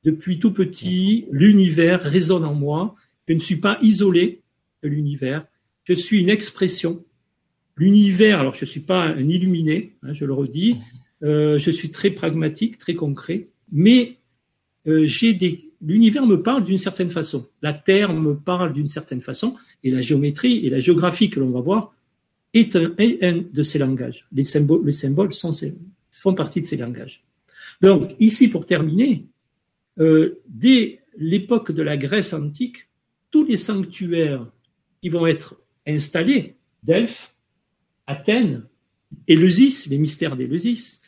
Depuis 0.03 0.39
tout 0.39 0.51
petit, 0.51 1.25
l'univers 1.31 2.01
résonne 2.01 2.45
en 2.45 2.53
moi. 2.53 2.95
Je 3.27 3.33
ne 3.33 3.39
suis 3.39 3.55
pas 3.55 3.79
isolé 3.81 4.41
de 4.83 4.89
l'univers, 4.89 5.45
je 5.85 5.93
suis 5.93 6.19
une 6.19 6.29
expression. 6.29 7.03
L'univers, 7.75 8.39
alors 8.39 8.55
je 8.55 8.65
ne 8.65 8.69
suis 8.69 8.79
pas 8.79 9.01
un 9.01 9.27
illuminé, 9.27 9.93
hein, 10.03 10.13
je 10.13 10.25
le 10.25 10.33
redis, 10.33 10.77
euh, 11.23 11.57
je 11.57 11.71
suis 11.71 11.89
très 11.89 12.11
pragmatique, 12.11 12.77
très 12.77 12.95
concret, 12.95 13.47
mais 13.71 14.16
des... 14.87 15.69
l'univers 15.81 16.25
me 16.25 16.41
parle 16.41 16.63
d'une 16.63 16.77
certaine 16.77 17.11
façon, 17.11 17.47
la 17.61 17.73
Terre 17.73 18.13
me 18.13 18.35
parle 18.35 18.73
d'une 18.73 18.87
certaine 18.87 19.21
façon, 19.21 19.55
et 19.83 19.91
la 19.91 20.01
géométrie 20.01 20.65
et 20.65 20.69
la 20.69 20.79
géographie 20.79 21.29
que 21.29 21.39
l'on 21.39 21.49
va 21.49 21.61
voir 21.61 21.93
est 22.53 22.75
un, 22.75 23.43
de 23.53 23.63
ces 23.63 23.79
langages. 23.79 24.25
Les 24.31 24.43
symboles, 24.43 25.33
font 26.11 26.33
partie 26.33 26.61
de 26.61 26.65
ces 26.65 26.77
langages. 26.77 27.23
Donc, 27.81 28.15
ici, 28.19 28.47
pour 28.47 28.65
terminer, 28.65 29.25
euh, 29.99 30.39
dès 30.47 31.01
l'époque 31.17 31.71
de 31.71 31.83
la 31.83 31.97
Grèce 31.97 32.33
antique, 32.33 32.87
tous 33.29 33.43
les 33.43 33.57
sanctuaires 33.57 34.47
qui 35.01 35.09
vont 35.09 35.27
être 35.27 35.57
installés, 35.85 36.55
Delphes, 36.83 37.33
Athènes, 38.07 38.63
Éleusis, 39.27 39.87
les 39.89 39.97
mystères 39.97 40.35
d'Éleusis, 40.35 40.99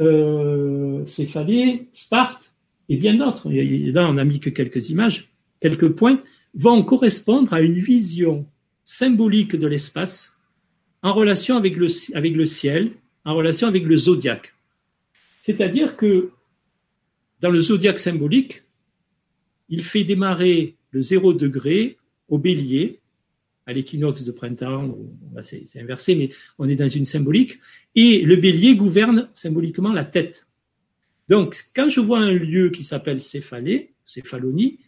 euh, 0.00 1.04
Céphalée, 1.06 1.88
Sparte, 1.92 2.47
et 2.88 2.96
bien 2.96 3.14
d'autres, 3.14 3.50
là 3.50 4.08
on 4.08 4.14
n'a 4.14 4.24
mis 4.24 4.40
que 4.40 4.50
quelques 4.50 4.90
images, 4.90 5.28
quelques 5.60 5.88
points, 5.90 6.22
vont 6.54 6.82
correspondre 6.82 7.52
à 7.52 7.60
une 7.60 7.78
vision 7.78 8.46
symbolique 8.84 9.54
de 9.56 9.66
l'espace 9.66 10.34
en 11.02 11.12
relation 11.12 11.56
avec 11.56 11.76
le, 11.76 11.88
avec 12.14 12.34
le 12.34 12.46
ciel, 12.46 12.92
en 13.24 13.34
relation 13.34 13.68
avec 13.68 13.84
le 13.84 13.96
zodiaque. 13.96 14.54
C'est-à-dire 15.42 15.96
que 15.96 16.30
dans 17.40 17.50
le 17.50 17.60
zodiaque 17.60 17.98
symbolique, 17.98 18.64
il 19.68 19.84
fait 19.84 20.04
démarrer 20.04 20.76
le 20.90 21.02
zéro 21.02 21.32
degré 21.32 21.98
au 22.28 22.38
bélier, 22.38 23.00
à 23.66 23.74
l'équinoxe 23.74 24.24
de 24.24 24.32
printemps, 24.32 24.96
c'est 25.42 25.78
inversé, 25.78 26.14
mais 26.14 26.30
on 26.58 26.68
est 26.68 26.74
dans 26.74 26.88
une 26.88 27.04
symbolique, 27.04 27.58
et 27.94 28.22
le 28.22 28.36
bélier 28.36 28.74
gouverne 28.74 29.28
symboliquement 29.34 29.92
la 29.92 30.06
tête. 30.06 30.46
Donc, 31.28 31.64
quand 31.74 31.88
je 31.88 32.00
vois 32.00 32.20
un 32.20 32.32
lieu 32.32 32.70
qui 32.70 32.84
s'appelle 32.84 33.20
Céphalée, 33.20 33.92
Céphalonie, 34.04 34.78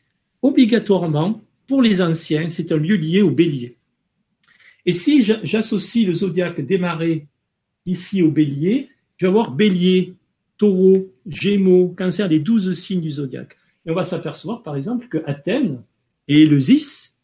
obligatoirement, 0.43 1.43
pour 1.66 1.82
les 1.82 2.01
anciens, 2.03 2.49
c'est 2.49 2.72
un 2.72 2.76
lieu 2.76 2.97
lié 2.97 3.22
au 3.22 3.30
bélier. 3.30 3.76
Et 4.86 4.93
si 4.93 5.22
j'associe 5.22 6.07
le 6.07 6.14
zodiaque 6.14 6.61
démarré 6.61 7.26
ici 7.86 8.22
au 8.22 8.30
bélier, 8.30 8.88
je 9.18 9.26
vais 9.26 9.30
avoir 9.30 9.53
bélier, 9.53 10.14
taureau, 10.57 11.12
gémeaux, 11.26 11.88
cancer, 11.97 12.28
les 12.28 12.41
douze 12.41 12.72
signes 12.74 13.01
du 13.01 13.11
zodiaque. 13.11 13.57
Et 13.86 13.91
on 13.91 13.95
va 13.95 14.05
s'apercevoir, 14.05 14.62
par 14.62 14.76
exemple, 14.76 15.09
que 15.09 15.18
Athènes 15.26 15.82
et 16.28 16.43
Eleusis 16.43 17.14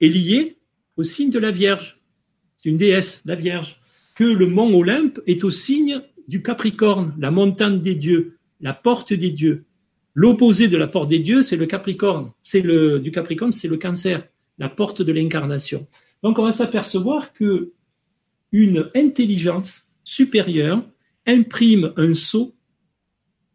est 0.00 0.08
lié 0.08 0.58
au 0.96 1.02
signe 1.02 1.30
de 1.30 1.38
la 1.38 1.50
Vierge. 1.50 1.98
C'est 2.56 2.68
une 2.68 2.78
déesse, 2.78 3.22
la 3.24 3.34
Vierge. 3.34 3.80
Que 4.14 4.24
le 4.24 4.46
mont 4.46 4.74
Olympe 4.76 5.20
est 5.26 5.44
au 5.44 5.50
signe 5.50 6.02
du 6.28 6.42
Capricorne, 6.42 7.14
la 7.18 7.30
montagne 7.30 7.80
des 7.80 7.94
dieux, 7.94 8.37
la 8.60 8.72
porte 8.72 9.12
des 9.12 9.30
dieux. 9.30 9.64
L'opposé 10.14 10.68
de 10.68 10.76
la 10.76 10.88
porte 10.88 11.08
des 11.08 11.20
dieux, 11.20 11.42
c'est 11.42 11.56
le 11.56 11.66
Capricorne. 11.66 12.32
C'est 12.42 12.60
le, 12.60 12.98
du 12.98 13.10
Capricorne, 13.12 13.52
c'est 13.52 13.68
le 13.68 13.76
cancer, 13.76 14.26
la 14.58 14.68
porte 14.68 15.02
de 15.02 15.12
l'incarnation. 15.12 15.86
Donc 16.22 16.38
on 16.38 16.42
va 16.42 16.50
s'apercevoir 16.50 17.32
que 17.32 17.72
une 18.50 18.90
intelligence 18.94 19.86
supérieure 20.04 20.82
imprime 21.26 21.92
un 21.96 22.14
sceau 22.14 22.56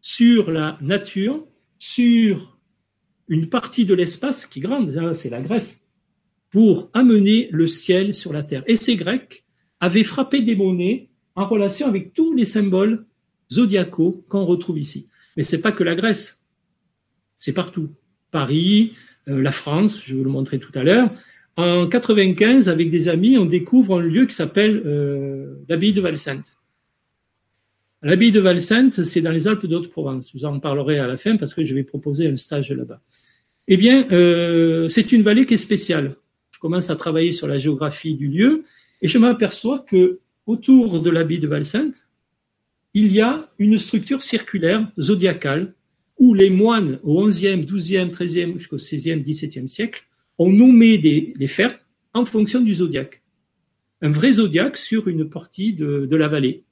sur 0.00 0.50
la 0.50 0.78
nature, 0.80 1.44
sur 1.78 2.58
une 3.28 3.48
partie 3.48 3.84
de 3.84 3.94
l'espace 3.94 4.46
qui 4.46 4.60
est 4.60 4.62
grande, 4.62 4.96
hein, 4.96 5.14
c'est 5.14 5.30
la 5.30 5.40
Grèce, 5.40 5.82
pour 6.50 6.90
amener 6.92 7.48
le 7.50 7.66
ciel 7.66 8.14
sur 8.14 8.32
la 8.32 8.42
terre. 8.42 8.62
Et 8.66 8.76
ces 8.76 8.96
Grecs 8.96 9.44
avaient 9.80 10.04
frappé 10.04 10.42
des 10.42 10.54
monnaies 10.54 11.08
en 11.34 11.46
relation 11.46 11.86
avec 11.86 12.12
tous 12.12 12.32
les 12.32 12.44
symboles 12.44 13.06
zodiacaux 13.50 14.24
qu'on 14.28 14.44
retrouve 14.44 14.78
ici. 14.78 15.08
Mais 15.36 15.42
c'est 15.42 15.60
pas 15.60 15.72
que 15.72 15.84
la 15.84 15.94
Grèce, 15.94 16.40
c'est 17.36 17.52
partout. 17.52 17.90
Paris, 18.30 18.94
euh, 19.28 19.40
la 19.40 19.52
France, 19.52 20.02
je 20.04 20.14
vous 20.14 20.24
le 20.24 20.30
montrer 20.30 20.58
tout 20.58 20.72
à 20.74 20.82
l'heure, 20.82 21.10
en 21.56 21.86
95, 21.86 22.68
avec 22.68 22.90
des 22.90 23.08
amis, 23.08 23.38
on 23.38 23.44
découvre 23.44 24.00
un 24.00 24.02
lieu 24.02 24.26
qui 24.26 24.34
s'appelle 24.34 24.82
euh, 24.84 25.54
l'abbaye 25.68 25.92
de 25.92 26.00
Valsainte. 26.00 26.46
L'abbaye 28.02 28.32
de 28.32 28.40
Valsainte, 28.40 29.02
c'est 29.04 29.20
dans 29.20 29.30
les 29.30 29.46
Alpes 29.46 29.66
d'Haute-Provence. 29.66 30.30
Je 30.32 30.38
vous 30.38 30.44
en 30.44 30.58
parlerai 30.58 30.98
à 30.98 31.06
la 31.06 31.16
fin 31.16 31.36
parce 31.36 31.54
que 31.54 31.62
je 31.62 31.74
vais 31.74 31.84
proposer 31.84 32.26
un 32.26 32.36
stage 32.36 32.70
là-bas. 32.72 33.00
Eh 33.68 33.76
bien, 33.76 34.06
euh, 34.10 34.88
c'est 34.88 35.12
une 35.12 35.22
vallée 35.22 35.46
qui 35.46 35.54
est 35.54 35.58
spéciale. 35.58 36.16
Je 36.50 36.58
commence 36.58 36.90
à 36.90 36.96
travailler 36.96 37.30
sur 37.30 37.46
la 37.46 37.56
géographie 37.56 38.14
du 38.14 38.28
lieu 38.28 38.64
et 39.00 39.08
je 39.08 39.16
m'aperçois 39.16 39.84
que 39.88 40.18
autour 40.46 41.00
de 41.00 41.08
l'abbaye 41.08 41.38
de 41.38 41.46
Valsainte, 41.46 42.03
il 42.94 43.12
y 43.12 43.20
a 43.20 43.50
une 43.58 43.76
structure 43.76 44.22
circulaire 44.22 44.90
zodiacale 44.98 45.74
où 46.18 46.32
les 46.32 46.50
moines 46.50 47.00
au 47.02 47.26
XIe, 47.26 47.58
XIIe, 47.58 48.08
XIIIe 48.08 48.54
jusqu'au 48.54 48.76
XVIe, 48.76 49.20
XVIIe 49.20 49.68
siècle 49.68 50.04
ont 50.38 50.50
nommé 50.50 50.96
les 50.98 51.48
fers 51.48 51.76
en 52.12 52.24
fonction 52.24 52.60
du 52.60 52.74
zodiaque. 52.74 53.22
Un 54.00 54.10
vrai 54.10 54.32
zodiaque 54.32 54.76
sur 54.76 55.08
une 55.08 55.28
partie 55.28 55.72
de, 55.72 56.06
de 56.06 56.16
la 56.16 56.28
vallée. 56.28 56.64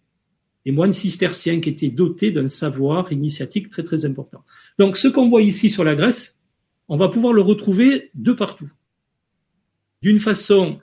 Des 0.65 0.71
moines 0.71 0.93
cisterciens 0.93 1.61
qui 1.61 1.71
étaient 1.71 1.89
dotés 1.89 2.31
d'un 2.31 2.47
savoir 2.47 3.13
initiatique 3.13 3.69
très 3.69 3.83
très 3.83 4.05
important. 4.05 4.45
Donc 4.79 4.97
ce 4.97 5.09
qu'on 5.09 5.29
voit 5.29 5.43
ici 5.43 5.71
sur 5.71 5.83
la 5.83 5.97
Grèce, 5.97 6.37
on 6.89 6.97
va 6.97 7.09
pouvoir 7.09 7.33
le 7.33 7.41
retrouver 7.41 8.11
de 8.15 8.33
partout. 8.33 8.71
D'une 10.03 10.21
façon 10.21 10.79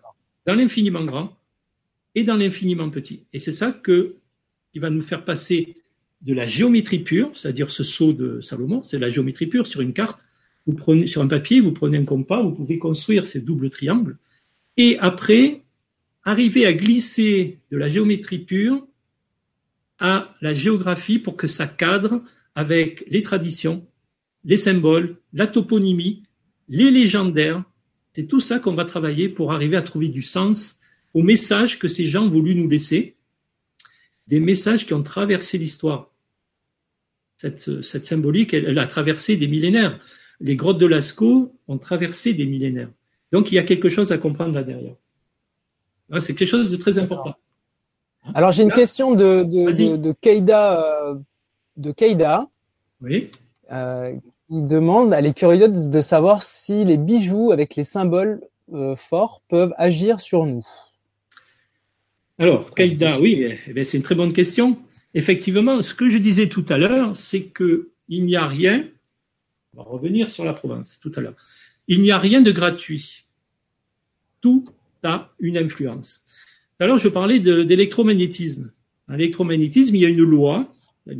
dans 0.46 0.56
l'infiniment 0.56 1.06
grand 1.06 1.38
et 2.16 2.24
dans 2.24 2.36
l'infiniment 2.36 2.90
petit. 2.90 3.26
Et 3.32 3.40
c'est 3.40 3.54
ça 3.54 3.72
que, 3.72 4.16
va 4.80 4.89
nous 4.89 5.01
faire 5.01 5.25
passer 5.25 5.77
de 6.21 6.34
la 6.34 6.45
géométrie 6.45 6.99
pure, 6.99 7.32
c'est-à-dire 7.36 7.69
ce 7.69 7.84
saut 7.84 8.13
de 8.13 8.41
Salomon, 8.41 8.84
c'est 8.84 8.99
la 8.99 9.09
géométrie 9.09 9.47
pure 9.47 9.67
sur 9.67 9.82
une 9.82 9.93
carte. 9.93 10.25
Vous 10.67 10.73
prenez 10.73 11.07
sur 11.07 11.21
un 11.21 11.27
papier, 11.27 11.61
vous 11.61 11.71
prenez 11.71 11.97
un 11.97 12.05
compas, 12.05 12.41
vous 12.41 12.51
pouvez 12.51 12.77
construire 12.77 13.25
ces 13.25 13.39
doubles 13.39 13.69
triangles, 13.69 14.17
et 14.77 14.97
après 14.99 15.61
arriver 16.23 16.65
à 16.65 16.73
glisser 16.73 17.59
de 17.71 17.77
la 17.77 17.88
géométrie 17.88 18.39
pure 18.39 18.86
à 19.99 20.36
la 20.41 20.53
géographie 20.53 21.19
pour 21.19 21.36
que 21.36 21.47
ça 21.47 21.67
cadre 21.67 22.21
avec 22.55 23.05
les 23.09 23.21
traditions, 23.21 23.86
les 24.43 24.57
symboles, 24.57 25.17
la 25.34 25.47
toponymie, 25.47 26.23
les 26.67 26.91
légendaires. 26.91 27.63
C'est 28.13 28.27
tout 28.27 28.39
ça 28.39 28.59
qu'on 28.59 28.75
va 28.75 28.86
travailler 28.86 29.30
pour 29.30 29.51
arriver 29.51 29.77
à 29.77 29.82
trouver 29.82 30.07
du 30.07 30.23
sens 30.23 30.80
aux 31.13 31.23
messages 31.23 31.80
que 31.80 31.88
ces 31.88 32.05
gens 32.05 32.25
ont 32.25 32.30
voulu 32.30 32.55
nous 32.55 32.69
laisser, 32.69 33.15
des 34.30 34.39
messages 34.39 34.86
qui 34.86 34.93
ont 34.93 35.03
traversé 35.03 35.57
l'histoire. 35.57 36.11
Cette, 37.38 37.82
cette, 37.82 38.05
symbolique, 38.05 38.53
elle, 38.53 38.65
elle, 38.65 38.80
a 38.80 38.88
traversé 38.88 39.36
des 39.38 39.47
millénaires. 39.47 39.99
Les 40.39 40.55
grottes 40.55 40.77
de 40.77 40.86
Lascaux 40.86 41.55
ont 41.67 41.77
traversé 41.77 42.34
des 42.34 42.45
millénaires. 42.45 42.91
Donc 43.32 43.51
il 43.51 43.55
y 43.55 43.59
a 43.59 43.63
quelque 43.63 43.89
chose 43.89 44.11
à 44.11 44.17
comprendre 44.17 44.53
là 44.53 44.63
derrière. 44.63 44.95
C'est 46.19 46.34
quelque 46.36 46.47
chose 46.47 46.71
de 46.71 46.77
très 46.77 46.97
important. 46.97 47.36
Alors 48.34 48.51
j'ai 48.51 48.63
une 48.63 48.71
question 48.71 49.15
de, 49.15 49.43
de, 49.43 49.71
de, 49.71 49.95
de 49.97 50.11
Keida, 50.21 50.84
euh, 50.84 51.15
de 51.77 51.91
Keida. 51.91 52.47
Oui. 53.01 53.30
Euh, 53.71 54.15
qui 54.47 54.61
demande, 54.63 55.13
elle 55.13 55.27
est 55.27 55.38
curieuse 55.38 55.89
de 55.89 56.01
savoir 56.01 56.41
si 56.43 56.84
les 56.84 56.97
bijoux 56.97 57.51
avec 57.51 57.75
les 57.75 57.84
symboles 57.84 58.41
euh, 58.73 58.95
forts 58.95 59.41
peuvent 59.47 59.73
agir 59.77 60.19
sur 60.19 60.45
nous. 60.45 60.65
Alors, 62.40 62.74
Keida, 62.74 63.20
oui, 63.20 63.54
eh 63.68 63.84
c'est 63.84 63.98
une 63.98 64.04
très 64.04 64.16
bonne 64.16 64.32
question. 64.32 64.80
Effectivement, 65.14 65.82
ce 65.82 65.94
que 65.94 66.10
je 66.10 66.18
disais 66.18 66.48
tout 66.48 66.66
à 66.70 66.78
l'heure, 66.78 67.14
c'est 67.14 67.44
que 67.44 67.90
il 68.08 68.26
n'y 68.26 68.38
a 68.38 68.48
rien. 68.48 68.88
On 69.74 69.84
va 69.84 69.84
revenir 69.84 70.30
sur 70.30 70.46
la 70.46 70.54
province 70.54 71.00
tout 71.02 71.12
à 71.18 71.20
l'heure. 71.22 71.36
Il 71.90 72.02
n'y 72.02 72.12
a 72.12 72.18
rien 72.18 72.42
de 72.42 72.52
gratuit. 72.52 73.26
Tout 74.40 74.64
a 75.04 75.34
une 75.40 75.58
influence. 75.58 76.26
Alors, 76.80 76.98
je 76.98 77.10
parlais 77.10 77.40
d'électromagnétisme. 77.40 78.72
L'électromagnétisme, 79.10 79.96
il 79.96 80.02
y 80.02 80.06
a 80.06 80.10
une 80.10 80.24
loi, 80.24 80.74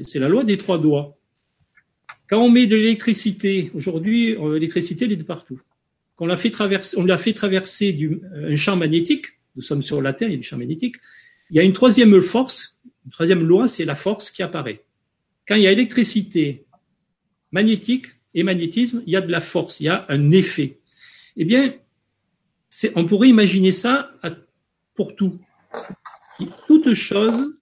c'est 0.08 0.20
la 0.20 0.30
loi 0.30 0.46
des 0.46 0.58
trois 0.58 0.80
doigts. 0.80 1.18
Quand 2.30 2.42
on 2.42 2.50
met 2.50 2.66
de 2.66 2.78
l'électricité, 2.78 3.72
aujourd'hui, 3.74 4.38
euh, 4.38 4.54
l'électricité, 4.54 5.04
elle 5.04 5.12
est 5.12 5.18
de 5.18 5.24
partout. 5.24 5.60
Quand 6.16 6.26
on 6.26 6.28
l'a 6.28 6.38
fait 6.38 6.52
traverser, 6.52 6.98
on 6.98 7.04
l'a 7.04 7.18
fait 7.18 7.34
traverser 7.34 7.92
du, 7.92 8.22
un 8.34 8.56
champ 8.56 8.78
magnétique, 8.78 9.39
nous 9.60 9.66
sommes 9.66 9.82
sur 9.82 10.02
la 10.02 10.14
Terre, 10.14 10.30
il 10.30 10.32
y 10.32 10.36
a 10.36 10.38
du 10.38 10.44
champ 10.44 10.58
magnétique, 10.58 10.96
il 11.50 11.58
y 11.58 11.60
a 11.60 11.64
une 11.64 11.74
troisième 11.74 12.22
force, 12.22 12.80
une 13.04 13.12
troisième 13.12 13.46
loi, 13.46 13.68
c'est 13.68 13.84
la 13.84 13.98
force 13.98 14.32
qui 14.32 14.42
apparaît. 14.42 14.86
Quand 15.46 15.56
il 15.56 15.64
y 15.64 15.68
a 15.68 15.72
électricité 15.74 16.66
magnétique 17.52 18.06
et 18.34 18.44
magnétisme, 18.44 19.04
il 19.06 19.12
y 19.12 19.18
a 19.18 19.22
de 19.22 19.30
la 19.30 19.42
force, 19.42 19.82
il 19.82 19.88
y 19.88 19.90
a 19.90 20.06
un 20.08 20.32
effet. 20.32 20.80
Eh 21.36 21.44
bien, 21.44 21.74
on 22.96 23.06
pourrait 23.06 23.28
imaginer 23.28 23.74
ça 23.74 24.14
pour 24.96 25.14
tout. 25.18 25.38
Toute 26.66 26.94
chose 26.94 27.54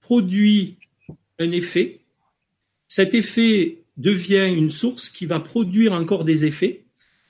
produit 0.00 0.78
un 1.40 1.50
effet. 1.50 2.02
Cet 2.86 3.12
effet 3.12 3.82
devient 3.96 4.54
une 4.56 4.70
source 4.70 5.08
qui 5.08 5.26
va 5.26 5.40
produire 5.40 5.94
encore 5.94 6.24
des 6.24 6.44
effets. 6.44 6.84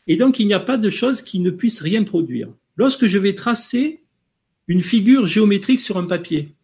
Et 0.06 0.16
donc, 0.16 0.40
il 0.40 0.46
n'y 0.46 0.52
a 0.52 0.60
pas 0.60 0.76
de 0.76 0.90
chose 0.90 1.22
qui 1.22 1.40
ne 1.40 1.50
puisse 1.50 1.80
rien 1.80 2.04
produire. 2.04 2.50
Lorsque 2.78 3.06
je 3.06 3.18
vais 3.18 3.34
tracer 3.34 4.04
une 4.68 4.82
figure 4.82 5.26
géométrique 5.26 5.80
sur 5.80 5.98
un 5.98 6.06
papier, 6.06 6.54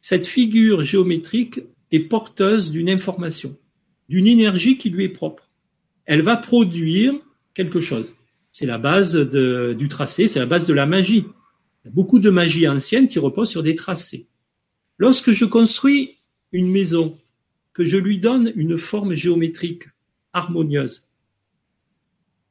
cette 0.00 0.26
figure 0.26 0.82
géométrique 0.82 1.60
est 1.92 2.00
porteuse 2.00 2.70
d'une 2.70 2.88
information, 2.88 3.56
d'une 4.08 4.26
énergie 4.26 4.78
qui 4.78 4.88
lui 4.88 5.04
est 5.04 5.10
propre. 5.10 5.50
Elle 6.06 6.22
va 6.22 6.38
produire 6.38 7.14
quelque 7.52 7.80
chose. 7.80 8.14
C'est 8.50 8.64
la 8.64 8.78
base 8.78 9.14
du 9.14 9.88
tracé, 9.88 10.26
c'est 10.26 10.38
la 10.38 10.46
base 10.46 10.66
de 10.66 10.72
la 10.72 10.86
magie. 10.86 11.26
Il 11.84 11.88
y 11.88 11.88
a 11.88 11.90
beaucoup 11.90 12.18
de 12.18 12.30
magie 12.30 12.66
ancienne 12.66 13.08
qui 13.08 13.18
repose 13.18 13.50
sur 13.50 13.62
des 13.62 13.74
tracés. 13.74 14.26
Lorsque 14.96 15.32
je 15.32 15.44
construis 15.44 16.16
une 16.50 16.70
maison, 16.70 17.18
que 17.74 17.84
je 17.84 17.98
lui 17.98 18.18
donne 18.20 18.52
une 18.56 18.78
forme 18.78 19.14
géométrique 19.14 19.84
harmonieuse, 20.32 21.06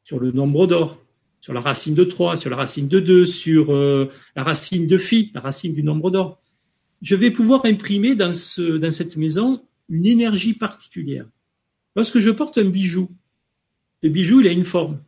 sur 0.03 0.19
le 0.19 0.31
nombre 0.31 0.67
d'or, 0.67 1.02
sur 1.43 1.51
la 1.51 1.59
racine 1.59 1.93
de 1.93 2.05
3, 2.05 2.37
sur 2.37 2.49
la 2.49 2.55
racine 2.55 2.87
de 2.87 3.01
2, 3.01 3.25
sur 3.25 3.75
euh, 3.75 4.09
la 4.33 4.43
racine 4.43 4.87
de 4.87 4.97
phi, 4.97 5.29
la 5.35 5.41
racine 5.41 5.73
du 5.73 5.83
nombre 5.83 6.09
d'or, 6.09 6.41
je 7.01 7.17
vais 7.17 7.31
pouvoir 7.31 7.65
imprimer 7.65 8.15
dans, 8.15 8.33
ce, 8.33 8.77
dans 8.77 8.91
cette 8.91 9.17
maison 9.17 9.61
une 9.89 10.05
énergie 10.05 10.53
particulière. 10.53 11.25
Lorsque 11.97 12.19
je 12.19 12.29
porte 12.29 12.57
un 12.59 12.63
bijou, 12.69 13.09
le 14.03 14.07
bijou, 14.07 14.39
il 14.39 14.47
a 14.47 14.51
une 14.51 14.63
forme. 14.63 15.03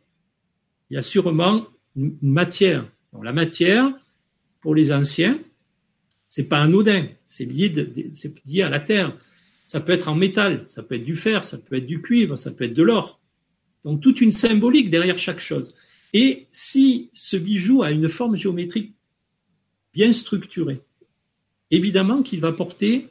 Il 0.90 0.94
y 0.94 0.96
a 0.98 1.02
sûrement 1.02 1.68
une 1.96 2.18
matière. 2.20 2.86
La 3.22 3.32
matière, 3.32 3.90
pour 4.60 4.74
les 4.74 4.92
anciens, 4.92 5.40
c'est 6.28 6.50
pas 6.50 6.58
anodin, 6.58 7.06
c'est 7.24 7.46
lié 7.46 8.62
à 8.62 8.68
la 8.68 8.80
terre. 8.80 9.16
Ça 9.66 9.80
peut 9.80 9.92
être 9.92 10.08
en 10.08 10.14
métal, 10.14 10.66
ça 10.68 10.82
peut 10.82 10.96
être 10.96 11.04
du 11.04 11.16
fer, 11.16 11.46
ça 11.46 11.56
peut 11.56 11.76
être 11.76 11.86
du 11.86 12.02
cuivre, 12.02 12.36
ça 12.36 12.50
peut 12.50 12.64
être 12.64 12.74
de 12.74 12.82
l'or. 12.82 13.22
Donc 13.84 14.02
toute 14.02 14.20
une 14.20 14.32
symbolique 14.32 14.90
derrière 14.90 15.16
chaque 15.16 15.40
chose. 15.40 15.74
Et 16.12 16.46
si 16.50 17.10
ce 17.12 17.36
bijou 17.36 17.82
a 17.82 17.90
une 17.90 18.08
forme 18.08 18.36
géométrique 18.36 18.94
bien 19.92 20.12
structurée, 20.12 20.80
évidemment 21.70 22.22
qu'il 22.22 22.40
va 22.40 22.52
porter, 22.52 23.08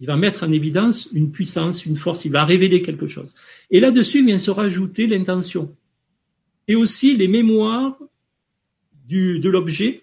il 0.00 0.06
va 0.06 0.16
mettre 0.16 0.44
en 0.44 0.52
évidence 0.52 1.08
une 1.12 1.32
puissance, 1.32 1.84
une 1.84 1.96
force, 1.96 2.24
il 2.24 2.32
va 2.32 2.44
révéler 2.44 2.82
quelque 2.82 3.06
chose. 3.06 3.34
Et 3.70 3.80
là-dessus 3.80 4.24
vient 4.24 4.38
se 4.38 4.50
rajouter 4.50 5.06
l'intention. 5.06 5.74
Et 6.68 6.76
aussi 6.76 7.16
les 7.16 7.28
mémoires 7.28 7.98
de 9.08 9.48
l'objet 9.48 10.02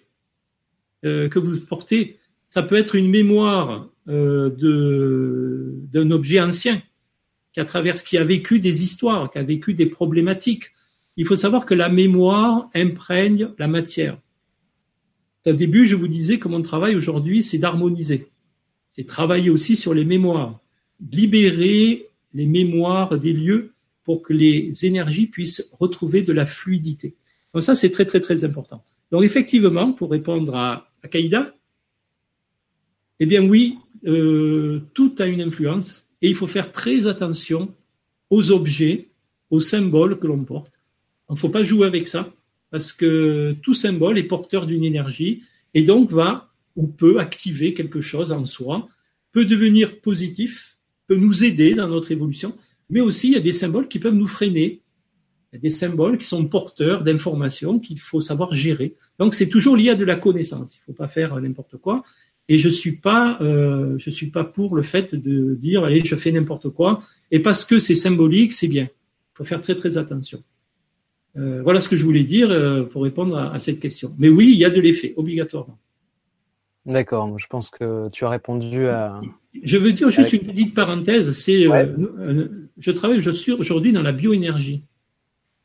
euh, 1.04 1.28
que 1.28 1.38
vous 1.38 1.60
portez. 1.60 2.18
Ça 2.48 2.62
peut 2.62 2.76
être 2.76 2.94
une 2.94 3.08
mémoire 3.08 3.88
euh, 4.08 4.50
d'un 5.92 6.10
objet 6.10 6.40
ancien 6.40 6.82
qui 7.52 7.60
a 7.60 7.64
travers, 7.64 8.02
qui 8.02 8.18
a 8.18 8.24
vécu 8.24 8.60
des 8.60 8.82
histoires, 8.82 9.30
qui 9.30 9.38
a 9.38 9.42
vécu 9.42 9.74
des 9.74 9.86
problématiques. 9.86 10.72
Il 11.16 11.26
faut 11.26 11.36
savoir 11.36 11.64
que 11.64 11.74
la 11.74 11.88
mémoire 11.88 12.68
imprègne 12.74 13.48
la 13.58 13.68
matière. 13.68 14.18
Au 15.46 15.52
début, 15.52 15.86
je 15.86 15.94
vous 15.94 16.08
disais 16.08 16.38
que 16.38 16.48
mon 16.48 16.60
travail 16.60 16.96
aujourd'hui, 16.96 17.42
c'est 17.42 17.58
d'harmoniser. 17.58 18.28
C'est 18.92 19.06
travailler 19.06 19.50
aussi 19.50 19.76
sur 19.76 19.94
les 19.94 20.04
mémoires, 20.04 20.60
libérer 21.12 22.08
les 22.34 22.46
mémoires 22.46 23.18
des 23.18 23.32
lieux 23.32 23.72
pour 24.04 24.22
que 24.22 24.32
les 24.32 24.84
énergies 24.84 25.26
puissent 25.26 25.68
retrouver 25.78 26.22
de 26.22 26.32
la 26.32 26.46
fluidité. 26.46 27.14
Donc 27.52 27.62
ça, 27.62 27.74
c'est 27.74 27.90
très, 27.90 28.04
très, 28.04 28.20
très 28.20 28.44
important. 28.44 28.84
Donc 29.10 29.24
effectivement, 29.24 29.92
pour 29.92 30.10
répondre 30.10 30.54
à, 30.54 30.90
Kaïda, 31.10 31.54
eh 33.20 33.26
bien 33.26 33.46
oui, 33.46 33.78
euh, 34.06 34.80
tout 34.92 35.14
a 35.18 35.26
une 35.26 35.40
influence 35.40 36.06
et 36.20 36.28
il 36.28 36.34
faut 36.34 36.48
faire 36.48 36.72
très 36.72 37.06
attention 37.06 37.72
aux 38.30 38.50
objets, 38.50 39.08
aux 39.50 39.60
symboles 39.60 40.18
que 40.18 40.26
l'on 40.26 40.42
porte. 40.44 40.75
Il 41.30 41.34
ne 41.34 41.38
faut 41.38 41.48
pas 41.48 41.62
jouer 41.62 41.86
avec 41.86 42.06
ça 42.06 42.32
parce 42.70 42.92
que 42.92 43.56
tout 43.62 43.74
symbole 43.74 44.18
est 44.18 44.24
porteur 44.24 44.66
d'une 44.66 44.84
énergie 44.84 45.42
et 45.74 45.82
donc 45.82 46.10
va 46.10 46.52
ou 46.76 46.86
peut 46.86 47.18
activer 47.18 47.74
quelque 47.74 48.00
chose 48.00 48.32
en 48.32 48.44
soi, 48.44 48.88
peut 49.32 49.44
devenir 49.44 50.00
positif, 50.00 50.76
peut 51.06 51.16
nous 51.16 51.44
aider 51.44 51.74
dans 51.74 51.88
notre 51.88 52.12
évolution, 52.12 52.54
mais 52.90 53.00
aussi 53.00 53.28
il 53.28 53.32
y 53.34 53.36
a 53.36 53.40
des 53.40 53.52
symboles 53.52 53.88
qui 53.88 53.98
peuvent 53.98 54.14
nous 54.14 54.26
freiner. 54.26 54.80
Il 55.52 55.56
y 55.56 55.58
a 55.58 55.60
des 55.60 55.70
symboles 55.70 56.18
qui 56.18 56.26
sont 56.26 56.44
porteurs 56.46 57.02
d'informations 57.02 57.78
qu'il 57.78 58.00
faut 58.00 58.20
savoir 58.20 58.54
gérer. 58.54 58.94
Donc 59.18 59.34
c'est 59.34 59.48
toujours 59.48 59.76
lié 59.76 59.90
à 59.90 59.94
de 59.94 60.04
la 60.04 60.16
connaissance. 60.16 60.76
Il 60.76 60.80
ne 60.80 60.84
faut 60.86 60.98
pas 60.98 61.08
faire 61.08 61.40
n'importe 61.40 61.76
quoi. 61.78 62.04
Et 62.48 62.58
je 62.58 62.68
suis 62.68 62.92
pas, 62.92 63.38
euh, 63.40 63.96
je 63.98 64.10
suis 64.10 64.28
pas 64.28 64.44
pour 64.44 64.76
le 64.76 64.82
fait 64.82 65.14
de 65.14 65.54
dire 65.54 65.84
allez, 65.84 66.04
je 66.04 66.14
fais 66.14 66.30
n'importe 66.30 66.68
quoi. 66.70 67.02
Et 67.30 67.40
parce 67.40 67.64
que 67.64 67.78
c'est 67.78 67.94
symbolique, 67.94 68.52
c'est 68.52 68.68
bien. 68.68 68.84
Il 68.84 69.36
faut 69.38 69.44
faire 69.44 69.60
très 69.60 69.74
très 69.74 69.98
attention. 69.98 70.42
Euh, 71.36 71.62
voilà 71.62 71.80
ce 71.80 71.88
que 71.88 71.96
je 71.96 72.04
voulais 72.04 72.24
dire 72.24 72.50
euh, 72.50 72.84
pour 72.84 73.02
répondre 73.02 73.36
à, 73.36 73.52
à, 73.52 73.58
cette 73.58 73.80
question. 73.80 74.14
Mais 74.18 74.28
oui, 74.28 74.50
il 74.52 74.58
y 74.58 74.64
a 74.64 74.70
de 74.70 74.80
l'effet, 74.80 75.12
obligatoirement. 75.16 75.78
D'accord, 76.86 77.36
je 77.38 77.46
pense 77.48 77.68
que 77.68 78.08
tu 78.10 78.24
as 78.24 78.30
répondu 78.30 78.86
à. 78.86 79.20
Je 79.62 79.76
veux 79.76 79.92
dire 79.92 80.10
juste 80.10 80.32
une 80.32 80.46
petite 80.46 80.74
parenthèse. 80.74 81.32
C'est, 81.32 81.68
euh, 81.68 82.46
je 82.78 82.90
travaille 82.92 83.20
je 83.20 83.30
suis 83.30 83.52
aujourd'hui 83.52 83.92
dans 83.92 84.02
la 84.02 84.12
bioénergie. 84.12 84.84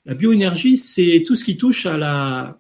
La 0.06 0.16
bioénergie, 0.16 0.78
c'est 0.78 1.24
tout 1.26 1.36
ce 1.36 1.44
qui 1.44 1.58
touche 1.58 1.86
à 1.86 1.96
la, 1.96 2.60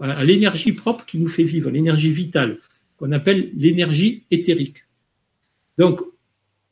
à 0.00 0.24
l'énergie 0.24 0.72
propre 0.72 1.04
qui 1.04 1.18
nous 1.18 1.26
fait 1.26 1.42
vivre, 1.42 1.70
l'énergie 1.70 2.12
vitale, 2.12 2.58
qu'on 2.96 3.10
appelle 3.10 3.50
l'énergie 3.56 4.26
éthérique. 4.30 4.84
Donc, 5.76 6.02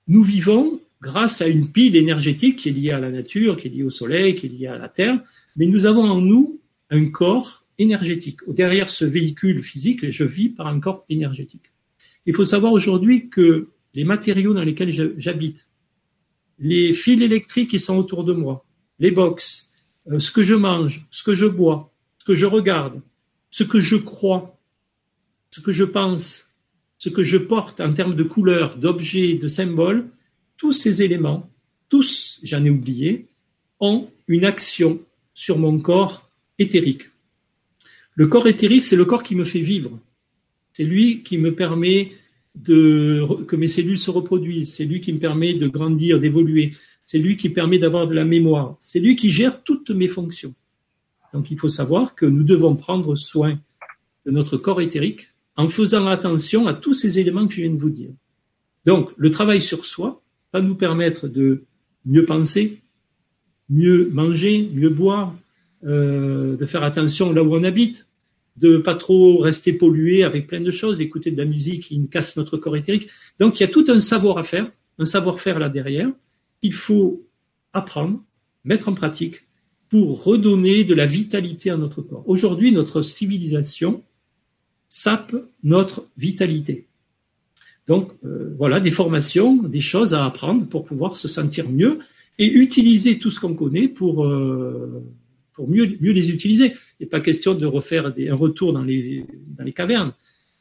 nous 0.06 0.22
vivons 0.22 0.80
grâce 1.00 1.40
à 1.40 1.46
une 1.46 1.70
pile 1.70 1.96
énergétique 1.96 2.58
qui 2.58 2.68
est 2.68 2.72
liée 2.72 2.90
à 2.90 3.00
la 3.00 3.10
nature, 3.10 3.56
qui 3.56 3.68
est 3.68 3.70
liée 3.70 3.82
au 3.84 3.90
soleil, 3.90 4.34
qui 4.34 4.46
est 4.46 4.48
liée 4.48 4.66
à 4.66 4.78
la 4.78 4.88
terre, 4.88 5.20
mais 5.56 5.66
nous 5.66 5.86
avons 5.86 6.04
en 6.04 6.20
nous 6.20 6.60
un 6.90 7.06
corps 7.10 7.64
énergétique. 7.78 8.40
Derrière 8.48 8.90
ce 8.90 9.04
véhicule 9.04 9.62
physique, 9.62 10.10
je 10.10 10.24
vis 10.24 10.48
par 10.48 10.66
un 10.66 10.80
corps 10.80 11.04
énergétique. 11.08 11.72
Il 12.26 12.34
faut 12.34 12.44
savoir 12.44 12.72
aujourd'hui 12.72 13.28
que 13.28 13.68
les 13.94 14.04
matériaux 14.04 14.54
dans 14.54 14.62
lesquels 14.62 14.92
j'habite, 15.18 15.68
les 16.58 16.92
fils 16.92 17.20
électriques 17.22 17.70
qui 17.70 17.78
sont 17.78 17.96
autour 17.96 18.24
de 18.24 18.32
moi, 18.32 18.64
les 18.98 19.10
box, 19.10 19.70
euh, 20.10 20.18
ce 20.18 20.30
que 20.30 20.42
je 20.42 20.54
mange, 20.54 21.06
ce 21.10 21.22
que 21.22 21.34
je 21.34 21.46
bois, 21.46 21.92
ce 22.18 22.24
que 22.24 22.34
je 22.34 22.46
regarde, 22.46 23.00
ce 23.50 23.62
que 23.64 23.80
je 23.80 23.96
crois, 23.96 24.58
ce 25.50 25.60
que 25.60 25.72
je 25.72 25.84
pense, 25.84 26.52
ce 26.98 27.08
que 27.08 27.22
je 27.22 27.38
porte 27.38 27.80
en 27.80 27.94
termes 27.94 28.14
de 28.14 28.24
couleurs, 28.24 28.76
d'objets, 28.76 29.34
de 29.34 29.48
symboles, 29.48 30.10
tous 30.58 30.72
ces 30.72 31.02
éléments, 31.02 31.48
tous, 31.88 32.38
j'en 32.42 32.64
ai 32.64 32.70
oublié, 32.70 33.26
ont 33.80 34.10
une 34.26 34.44
action 34.44 35.00
sur 35.32 35.58
mon 35.58 35.78
corps 35.78 36.28
éthérique. 36.58 37.04
Le 38.14 38.26
corps 38.26 38.48
éthérique, 38.48 38.84
c'est 38.84 38.96
le 38.96 39.04
corps 39.04 39.22
qui 39.22 39.36
me 39.36 39.44
fait 39.44 39.60
vivre. 39.60 39.98
C'est 40.72 40.84
lui 40.84 41.22
qui 41.22 41.38
me 41.38 41.54
permet 41.54 42.10
que 42.64 43.56
mes 43.56 43.68
cellules 43.68 43.98
se 43.98 44.10
reproduisent. 44.10 44.74
C'est 44.74 44.84
lui 44.84 45.00
qui 45.00 45.12
me 45.12 45.18
permet 45.18 45.54
de 45.54 45.68
grandir, 45.68 46.18
d'évoluer. 46.18 46.74
C'est 47.06 47.18
lui 47.18 47.36
qui 47.36 47.48
permet 47.48 47.78
d'avoir 47.78 48.06
de 48.06 48.14
la 48.14 48.24
mémoire. 48.24 48.76
C'est 48.80 49.00
lui 49.00 49.16
qui 49.16 49.30
gère 49.30 49.62
toutes 49.62 49.90
mes 49.90 50.08
fonctions. 50.08 50.54
Donc 51.32 51.50
il 51.50 51.58
faut 51.58 51.68
savoir 51.68 52.14
que 52.14 52.26
nous 52.26 52.42
devons 52.42 52.74
prendre 52.74 53.14
soin 53.16 53.58
de 54.26 54.30
notre 54.30 54.56
corps 54.56 54.80
éthérique 54.80 55.28
en 55.56 55.68
faisant 55.68 56.06
attention 56.06 56.66
à 56.66 56.74
tous 56.74 56.94
ces 56.94 57.18
éléments 57.18 57.46
que 57.46 57.54
je 57.54 57.62
viens 57.62 57.70
de 57.70 57.80
vous 57.80 57.90
dire. 57.90 58.10
Donc 58.84 59.10
le 59.16 59.30
travail 59.30 59.62
sur 59.62 59.84
soi 59.84 60.22
va 60.52 60.60
nous 60.60 60.74
permettre 60.74 61.28
de 61.28 61.64
mieux 62.04 62.24
penser, 62.24 62.80
mieux 63.68 64.08
manger, 64.10 64.70
mieux 64.72 64.88
boire, 64.88 65.36
euh, 65.84 66.56
de 66.56 66.66
faire 66.66 66.82
attention 66.82 67.32
là 67.32 67.42
où 67.42 67.54
on 67.54 67.64
habite, 67.64 68.08
de 68.56 68.78
pas 68.78 68.94
trop 68.94 69.38
rester 69.38 69.72
pollué 69.72 70.24
avec 70.24 70.46
plein 70.46 70.60
de 70.60 70.70
choses, 70.70 70.98
d'écouter 70.98 71.30
de 71.30 71.38
la 71.38 71.44
musique 71.44 71.84
qui 71.84 72.08
casse 72.08 72.36
notre 72.36 72.56
corps 72.56 72.76
éthérique. 72.76 73.08
Donc 73.38 73.60
il 73.60 73.62
y 73.62 73.66
a 73.66 73.68
tout 73.68 73.84
un 73.88 74.00
savoir 74.00 74.38
à 74.38 74.42
faire, 74.42 74.70
un 74.98 75.04
savoir-faire 75.04 75.58
là 75.58 75.68
derrière, 75.68 76.10
qu'il 76.60 76.72
faut 76.72 77.24
apprendre, 77.72 78.24
mettre 78.64 78.88
en 78.88 78.94
pratique 78.94 79.44
pour 79.88 80.24
redonner 80.24 80.84
de 80.84 80.94
la 80.94 81.06
vitalité 81.06 81.70
à 81.70 81.76
notre 81.76 82.02
corps. 82.02 82.24
Aujourd'hui, 82.28 82.72
notre 82.72 83.02
civilisation 83.02 84.02
sape 84.88 85.36
notre 85.62 86.08
vitalité. 86.16 86.87
Donc 87.88 88.12
euh, 88.24 88.54
voilà, 88.58 88.80
des 88.80 88.90
formations, 88.90 89.56
des 89.62 89.80
choses 89.80 90.12
à 90.12 90.24
apprendre 90.26 90.66
pour 90.68 90.84
pouvoir 90.84 91.16
se 91.16 91.26
sentir 91.26 91.68
mieux 91.68 92.00
et 92.38 92.46
utiliser 92.46 93.18
tout 93.18 93.30
ce 93.30 93.40
qu'on 93.40 93.54
connaît 93.54 93.88
pour, 93.88 94.26
euh, 94.26 95.02
mieux, 95.66 95.96
les 96.12 96.30
utiliser. 96.30 96.74
Il 97.00 97.04
n'est 97.04 97.06
pas 97.06 97.20
question 97.20 97.54
de 97.54 97.66
refaire 97.66 98.06
un 98.06 98.34
retour 98.34 98.74
dans 98.74 98.84
les, 98.84 99.24
dans 99.56 99.64
les 99.64 99.72
cavernes. 99.72 100.12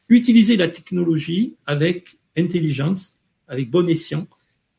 Utiliser 0.09 0.55
la 0.55 0.69
technologie 0.69 1.55
avec 1.65 2.17
intelligence, 2.37 3.17
avec 3.47 3.69
bon 3.69 3.87
escient, 3.89 4.25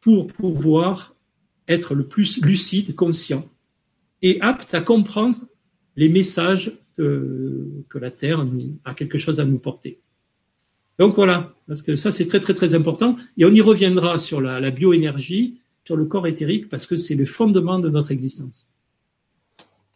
pour 0.01 0.29
pouvoir 0.29 1.15
être 1.69 1.95
le 1.95 2.07
plus 2.07 2.41
lucide, 2.43 2.95
conscient 2.95 3.47
et 4.23 4.41
apte 4.41 4.73
à 4.75 4.81
comprendre 4.81 5.39
les 5.97 6.09
messages 6.09 6.73
que 6.97 7.99
la 8.01 8.11
Terre 8.11 8.45
a 8.85 8.95
quelque 8.95 9.19
chose 9.19 9.39
à 9.39 9.45
nous 9.45 9.59
porter. 9.59 10.01
Donc 10.99 11.15
voilà, 11.15 11.53
parce 11.67 11.83
que 11.83 11.97
ça 11.97 12.11
c'est 12.11 12.27
très 12.27 12.41
très 12.41 12.55
très 12.55 12.75
important 12.75 13.17
et 13.37 13.45
on 13.45 13.51
y 13.51 13.61
reviendra 13.61 14.19
sur 14.19 14.41
la, 14.41 14.61
la 14.61 14.71
bioénergie, 14.71 15.61
sur 15.85 15.97
le 15.97 16.05
corps 16.05 16.27
éthérique 16.27 16.69
parce 16.69 16.87
que 16.87 16.97
c'est 16.97 17.15
le 17.15 17.25
fondement 17.25 17.79
de 17.79 17.89
notre 17.89 18.11
existence. 18.11 18.67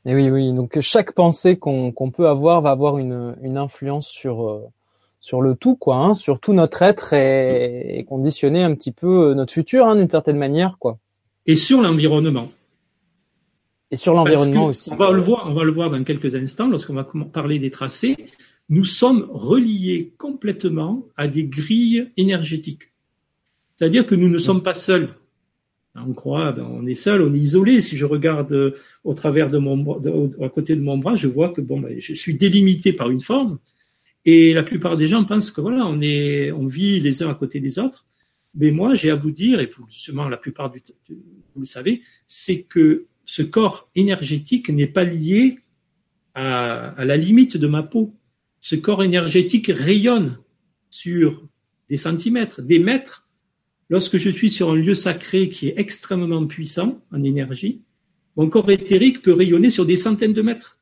Et 0.05 0.15
oui, 0.15 0.31
oui. 0.31 0.53
Donc 0.53 0.79
chaque 0.81 1.13
pensée 1.13 1.57
qu'on 1.57 2.11
peut 2.15 2.29
avoir 2.29 2.61
va 2.61 2.71
avoir 2.71 2.99
une, 2.99 3.37
une 3.43 3.57
influence 3.57 4.09
sur 4.09 4.49
euh, 4.49 4.61
sur 5.23 5.41
le 5.41 5.55
tout, 5.55 5.77
quoi, 5.77 5.97
hein, 5.97 6.15
sur 6.15 6.41
tout 6.41 6.53
notre 6.53 6.83
être 6.83 7.13
et, 7.13 7.99
et, 7.99 8.05
conditionner 8.05 8.65
un 8.65 8.75
petit 8.75 8.91
peu 8.91 9.31
euh, 9.31 9.35
notre 9.35 9.53
futur, 9.53 9.87
hein, 9.87 9.95
d'une 9.95 10.11
certaine 10.11 10.37
manière, 10.37 10.79
quoi. 10.79 10.99
Et 11.47 11.55
sur 11.55 11.81
l'environnement. 11.81 12.49
Et 13.93 13.97
sur 13.97 14.15
l'environnement 14.15 14.67
aussi. 14.67 14.93
On 14.93 14.97
va 14.97 15.13
le 15.13 15.23
voir, 15.23 15.47
on 15.49 15.55
va 15.55 15.63
le 15.63 15.71
voir 15.71 15.91
dans 15.91 16.03
quelques 16.03 16.35
instants 16.35 16.67
lorsqu'on 16.67 16.95
va 16.95 17.07
parler 17.33 17.61
des 17.61 17.71
tracés. 17.71 18.17
Nous 18.73 18.87
sommes 18.87 19.29
reliés 19.31 20.15
complètement 20.17 21.07
à 21.19 21.29
des 21.29 21.45
grilles 21.45 22.09
énergétiques. 22.17 22.85
C'est-à-dire 23.77 24.07
que 24.07 24.15
nous 24.15 24.31
ne 24.31 24.39
sommes 24.39 24.63
pas 24.63 24.73
seuls. 24.73 25.11
On 25.95 26.15
croit, 26.15 26.53
ben, 26.53 26.67
on 26.73 26.87
est 26.87 26.95
seul, 26.95 27.21
on 27.21 27.35
est 27.35 27.39
isolé. 27.39 27.83
Si 27.83 27.99
je 27.99 28.07
regarde 28.07 28.51
euh, 28.53 28.71
au 29.05 29.13
travers 29.13 29.51
de 29.51 29.59
mon, 29.59 29.77
à 30.43 30.49
côté 30.49 30.75
de 30.75 30.81
mon 30.81 30.97
bras, 30.97 31.17
je 31.17 31.27
vois 31.27 31.51
que 31.51 31.61
bon, 31.61 31.81
ben, 31.81 32.01
je 32.01 32.15
suis 32.15 32.35
délimité 32.35 32.95
par 32.95 33.11
une 33.11 33.21
forme. 33.21 33.59
Et 34.25 34.55
la 34.55 34.63
plupart 34.63 34.97
des 34.97 35.07
gens 35.07 35.23
pensent 35.25 35.51
que 35.51 35.61
voilà, 35.61 35.85
on 35.85 36.01
est, 36.01 36.51
on 36.51 36.67
vit 36.67 36.99
les 36.99 37.23
uns 37.23 37.29
à 37.29 37.35
côté 37.35 37.61
des 37.61 37.79
autres. 37.79 38.07
Mais 38.55 38.71
moi, 38.71 38.95
j'ai 38.95 39.11
à 39.11 39.17
vous 39.17 39.33
dire, 39.33 39.61
et 39.61 39.67
vous, 39.67 39.85
sûrement 39.91 40.31
la 40.31 40.39
plupart 40.39 40.71
du 40.71 40.83
vous 41.11 41.61
le 41.61 41.67
savez, 41.67 42.01
c'est 42.27 42.63
que 42.63 43.05
ce 43.27 43.43
corps 43.43 43.91
énergétique 43.97 44.71
n'est 44.71 44.87
pas 44.87 45.05
lié 45.05 45.59
à 46.35 47.05
la 47.05 47.19
limite 47.19 47.59
de 47.59 47.67
ma 47.67 47.83
peau. 47.83 48.15
Ce 48.63 48.75
corps 48.75 49.05
énergétique 49.05 49.71
rayonne 49.71 50.39
sur 50.89 51.47
des 51.91 51.99
centimètres, 51.99 52.63
des 52.63 52.79
mètres, 52.79 53.23
Lorsque 53.93 54.17
je 54.17 54.31
suis 54.31 54.49
sur 54.49 54.71
un 54.71 54.75
lieu 54.75 54.95
sacré 54.95 55.51
qui 55.51 55.69
est 55.69 55.75
extrêmement 55.77 56.47
puissant 56.47 57.03
en 57.13 57.23
énergie, 57.23 57.83
mon 58.37 58.49
corps 58.49 58.71
éthérique 58.71 59.21
peut 59.21 59.35
rayonner 59.35 59.69
sur 59.69 59.85
des 59.85 59.99
centaines 59.99 60.33
de 60.33 60.41
mètres 60.41 60.79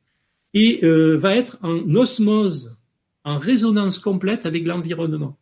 et 0.54 0.84
euh, 0.84 1.18
va 1.18 1.34
être 1.34 1.58
en 1.62 1.92
osmose, 1.96 2.78
en 3.24 3.36
résonance 3.38 3.98
complète 3.98 4.46
avec 4.46 4.64
l'environnement. 4.64 5.36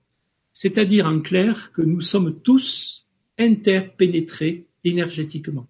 C'est-à-dire 0.55 1.05
en 1.05 1.21
clair 1.21 1.71
que 1.75 1.83
nous 1.83 2.01
sommes 2.01 2.41
tous 2.41 3.07
interpénétrés 3.39 4.65
énergétiquement. 4.83 5.69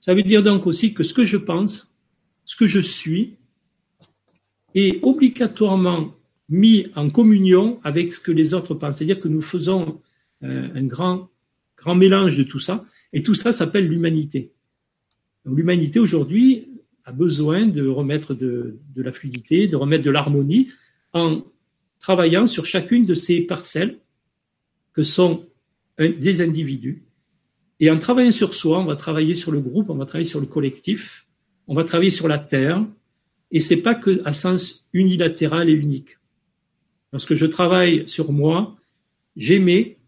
Ça 0.00 0.14
veut 0.14 0.24
dire 0.24 0.42
donc 0.42 0.66
aussi 0.66 0.94
que 0.94 1.04
ce 1.04 1.14
que 1.14 1.24
je 1.24 1.36
pense, 1.36 1.94
ce 2.44 2.56
que 2.56 2.66
je 2.66 2.80
suis, 2.80 3.36
est 4.74 5.02
obligatoirement 5.02 6.14
mis 6.48 6.86
en 6.96 7.10
communion 7.10 7.80
avec 7.84 8.12
ce 8.12 8.20
que 8.20 8.32
les 8.32 8.54
autres 8.54 8.74
pensent. 8.74 8.98
C'est-à-dire 8.98 9.20
que 9.20 9.28
nous 9.28 9.42
faisons 9.42 10.00
euh, 10.42 10.68
un 10.74 10.84
grand, 10.84 11.28
grand 11.76 11.94
mélange 11.94 12.36
de 12.36 12.42
tout 12.42 12.60
ça. 12.60 12.84
Et 13.12 13.22
tout 13.22 13.34
ça 13.34 13.52
s'appelle 13.52 13.88
l'humanité. 13.88 14.52
L'humanité 15.44 15.98
aujourd'hui 15.98 16.68
a 17.04 17.12
besoin 17.12 17.66
de 17.66 17.86
remettre 17.86 18.34
de, 18.34 18.78
de, 18.94 19.02
la 19.02 19.12
fluidité, 19.12 19.66
de 19.66 19.76
remettre 19.76 20.04
de 20.04 20.10
l'harmonie 20.10 20.68
en 21.12 21.42
travaillant 22.00 22.46
sur 22.46 22.66
chacune 22.66 23.06
de 23.06 23.14
ces 23.14 23.40
parcelles 23.40 23.98
que 24.92 25.02
sont 25.02 25.46
des 25.98 26.40
individus. 26.40 27.04
Et 27.78 27.90
en 27.90 27.98
travaillant 27.98 28.30
sur 28.30 28.54
soi, 28.54 28.78
on 28.78 28.84
va 28.84 28.96
travailler 28.96 29.34
sur 29.34 29.52
le 29.52 29.60
groupe, 29.60 29.90
on 29.90 29.94
va 29.94 30.04
travailler 30.04 30.28
sur 30.28 30.40
le 30.40 30.46
collectif, 30.46 31.26
on 31.66 31.74
va 31.74 31.84
travailler 31.84 32.10
sur 32.10 32.28
la 32.28 32.38
terre. 32.38 32.84
Et 33.50 33.60
c'est 33.60 33.82
pas 33.82 33.94
que 33.94 34.22
sens 34.32 34.86
unilatéral 34.92 35.68
et 35.68 35.72
unique. 35.72 36.18
Lorsque 37.12 37.34
je 37.34 37.46
travaille 37.46 38.08
sur 38.08 38.32
moi, 38.32 38.76
j'aimais 39.36 39.98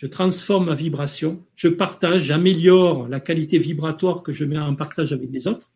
je 0.00 0.06
transforme 0.06 0.64
ma 0.64 0.74
vibration, 0.74 1.44
je 1.56 1.68
partage, 1.68 2.22
j'améliore 2.22 3.06
la 3.06 3.20
qualité 3.20 3.58
vibratoire 3.58 4.22
que 4.22 4.32
je 4.32 4.46
mets 4.46 4.58
en 4.58 4.74
partage 4.74 5.12
avec 5.12 5.30
les 5.30 5.46
autres, 5.46 5.70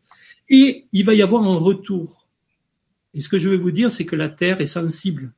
et 0.49 0.85
il 0.91 1.05
va 1.05 1.13
y 1.13 1.21
avoir 1.21 1.43
un 1.43 1.57
retour. 1.57 2.27
Et 3.13 3.21
ce 3.21 3.29
que 3.29 3.37
je 3.37 3.49
veux 3.49 3.57
vous 3.57 3.69
dire, 3.69 3.91
c'est 3.91 4.07
que 4.07 4.15
la 4.15 4.29
Terre 4.29 4.61
est 4.61 4.65
sensible. 4.65 5.31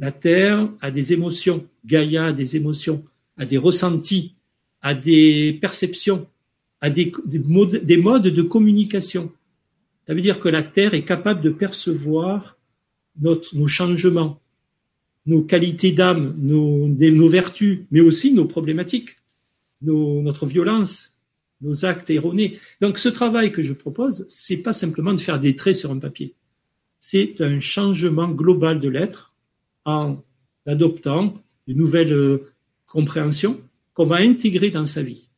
La 0.00 0.10
Terre 0.10 0.68
a 0.80 0.90
des 0.90 1.12
émotions, 1.12 1.68
Gaïa 1.86 2.24
a 2.26 2.32
des 2.32 2.56
émotions, 2.56 3.04
a 3.38 3.46
des 3.46 3.58
ressentis, 3.58 4.34
a 4.82 4.92
des 4.92 5.56
perceptions, 5.60 6.26
a 6.80 6.90
des 6.90 7.12
modes 7.38 8.26
de 8.26 8.42
communication. 8.42 9.30
Ça 10.06 10.14
veut 10.14 10.20
dire 10.20 10.40
que 10.40 10.48
la 10.48 10.62
Terre 10.62 10.94
est 10.94 11.04
capable 11.04 11.40
de 11.40 11.50
percevoir 11.50 12.58
notre, 13.20 13.56
nos 13.56 13.68
changements, 13.68 14.40
nos 15.26 15.42
qualités 15.42 15.92
d'âme, 15.92 16.34
nos, 16.38 16.88
nos, 16.88 17.28
vertus, 17.28 17.80
mais 17.90 18.00
aussi 18.00 18.34
nos 18.34 18.44
problématiques, 18.44 19.16
nos, 19.82 20.20
notre 20.20 20.46
violence, 20.46 21.16
nos 21.60 21.84
actes 21.84 22.10
erronés. 22.10 22.58
Donc, 22.80 22.98
ce 22.98 23.08
travail 23.08 23.50
que 23.52 23.62
je 23.62 23.72
propose, 23.72 24.26
c'est 24.28 24.58
pas 24.58 24.72
simplement 24.72 25.14
de 25.14 25.20
faire 25.20 25.40
des 25.40 25.56
traits 25.56 25.76
sur 25.76 25.90
un 25.90 25.98
papier. 25.98 26.34
C'est 26.98 27.40
un 27.40 27.60
changement 27.60 28.28
global 28.28 28.80
de 28.80 28.88
l'être 28.88 29.34
en 29.84 30.22
adoptant 30.66 31.42
de 31.66 31.74
nouvelles 31.74 32.12
euh, 32.12 32.52
compréhensions 32.86 33.60
qu'on 33.94 34.06
va 34.06 34.16
intégrer 34.16 34.70
dans 34.70 34.86
sa 34.86 35.02
vie. 35.02 35.28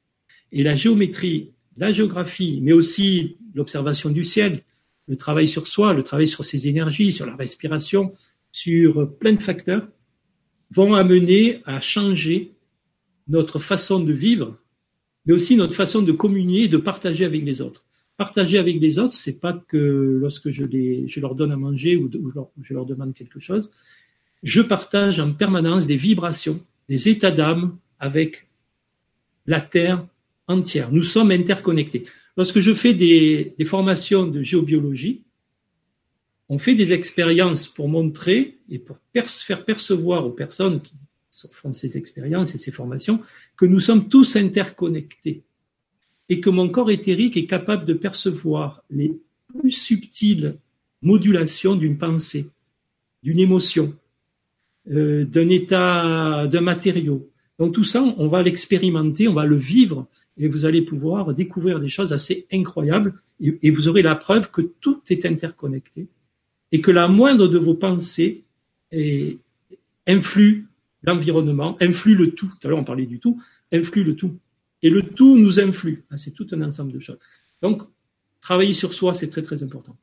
Et 0.53 0.63
la 0.63 0.75
géométrie, 0.75 1.53
la 1.77 1.93
géographie, 1.93 2.61
mais 2.63 2.73
aussi 2.73 3.37
l'observation 3.55 4.11
du 4.11 4.25
ciel, 4.25 4.63
le 5.09 5.17
travail 5.17 5.49
sur 5.49 5.67
soi, 5.67 5.95
le 5.95 6.03
travail 6.03 6.29
sur 6.29 6.45
ses 6.45 6.69
énergies, 6.69 7.13
sur 7.13 7.27
la 7.27 7.37
respiration, 7.37 8.15
sur 8.51 9.15
plein 9.19 9.33
de 9.33 9.41
facteurs, 9.41 9.89
vont 10.71 10.95
amener 10.95 11.63
à 11.65 11.81
changer 11.81 12.53
notre 13.29 13.59
façon 13.59 14.01
de 14.01 14.13
vivre, 14.13 14.59
mais 15.25 15.35
aussi 15.35 15.57
notre 15.57 15.75
façon 15.75 16.03
de 16.03 16.13
communier 16.13 16.69
de 16.69 16.77
partager 16.77 17.25
avec 17.25 17.45
les 17.45 17.61
autres. 17.61 17.85
Partager 18.17 18.59
avec 18.59 18.81
les 18.81 18.99
autres, 18.99 19.15
c'est 19.15 19.41
pas 19.41 19.53
que 19.53 20.19
lorsque 20.21 20.51
je 20.51 21.21
leur 21.21 21.35
donne 21.35 21.53
à 21.53 21.57
manger 21.57 21.97
ou, 21.97 22.11
je 22.63 22.75
leur 22.75 22.87
demande 22.87 23.15
quelque 23.15 23.39
chose. 23.39 23.71
Je 24.43 24.63
partage 24.63 25.21
en 25.21 25.33
permanence 25.33 25.87
des 25.87 25.97
vibrations, 25.97 26.61
des 26.89 27.09
états 27.09 27.31
d'âme 27.31 27.77
avec 27.99 28.49
la 29.47 29.61
Terre 29.61 30.07
entière. 30.47 30.93
Nous 30.93 31.03
sommes 31.03 31.31
interconnectés. 31.31 32.07
Lorsque 32.37 32.61
je 32.61 32.75
fais 32.75 32.95
des, 32.95 33.55
formations 33.65 34.27
de 34.27 34.43
géobiologie, 34.43 35.25
on 36.49 36.59
fait 36.59 36.75
des 36.75 36.93
expériences 36.93 37.67
pour 37.67 37.89
montrer 37.89 38.59
et 38.71 38.79
pour 38.79 38.99
faire 39.13 39.65
percevoir 39.65 40.27
aux 40.27 40.31
personnes 40.31 40.81
qui 40.81 40.95
font 41.51 41.73
ces 41.73 41.97
expériences 41.97 42.55
et 42.55 42.59
ces 42.59 42.71
formations 42.71 43.21
que 43.57 43.67
nous 43.67 43.81
sommes 43.81 44.09
tous 44.09 44.37
interconnectés 44.37 45.43
et 46.29 46.41
que 46.41 46.51
mon 46.51 46.69
corps 46.69 46.91
éthérique 46.91 47.37
est 47.37 47.47
capable 47.47 47.85
de 47.85 47.95
percevoir 47.95 48.83
les 48.91 49.19
plus 49.49 49.73
subtiles 49.73 50.57
modulations 51.03 51.77
d'une 51.77 51.99
pensée, 51.99 52.49
d'une 53.23 53.39
émotion, 53.39 53.95
euh, 54.91 55.25
d'un 55.25 55.49
état, 55.49 56.47
d'un 56.47 56.61
matériau. 56.61 57.31
Donc 57.59 57.75
tout 57.75 57.85
ça, 57.85 58.03
on 58.03 58.29
va 58.29 58.43
l'expérimenter, 58.43 59.29
on 59.29 59.35
va 59.35 59.47
le 59.47 59.57
vivre 59.57 60.07
et 60.39 60.49
vous 60.49 60.65
allez 60.65 60.83
pouvoir 60.83 61.35
découvrir 61.35 61.81
des 61.81 61.89
choses 61.89 62.13
assez 62.13 62.47
incroyables 62.53 63.15
et, 63.41 63.71
vous 63.71 63.89
aurez 63.89 64.03
la 64.03 64.15
preuve 64.15 64.51
que 64.51 64.63
tout 64.63 65.03
est 65.09 65.27
interconnecté 65.27 66.09
et 66.73 66.81
que 66.81 66.91
la 66.91 67.09
moindre 67.09 67.49
de 67.49 67.59
vos 67.59 67.75
pensées 67.75 68.45
influe 70.07 70.67
l'environnement, 71.03 71.77
influe 71.81 72.15
le 72.15 72.33
tout. 72.33 72.51
Tout 72.61 72.67
à 72.67 72.71
l'heure 72.71 72.79
on 72.79 72.85
parlait 72.85 73.07
du 73.07 73.19
tout, 73.19 73.41
influe 73.73 74.05
le 74.05 74.17
tout. 74.17 74.37
Et 74.83 74.91
le 74.91 75.03
tout 75.03 75.39
nous 75.39 75.59
influe. 75.61 76.05
Ah, 76.11 76.17
c'est 76.17 76.33
tout 76.33 76.47
un 76.53 76.63
ensemble 76.63 76.93
de 76.93 77.01
choses. 77.01 77.19
Donc, 77.63 77.83
travailler 78.41 78.75
sur 78.75 78.93
soi, 78.93 79.15
c'est 79.15 79.31
très 79.31 79.43
très 79.43 79.63
important. 79.63 79.97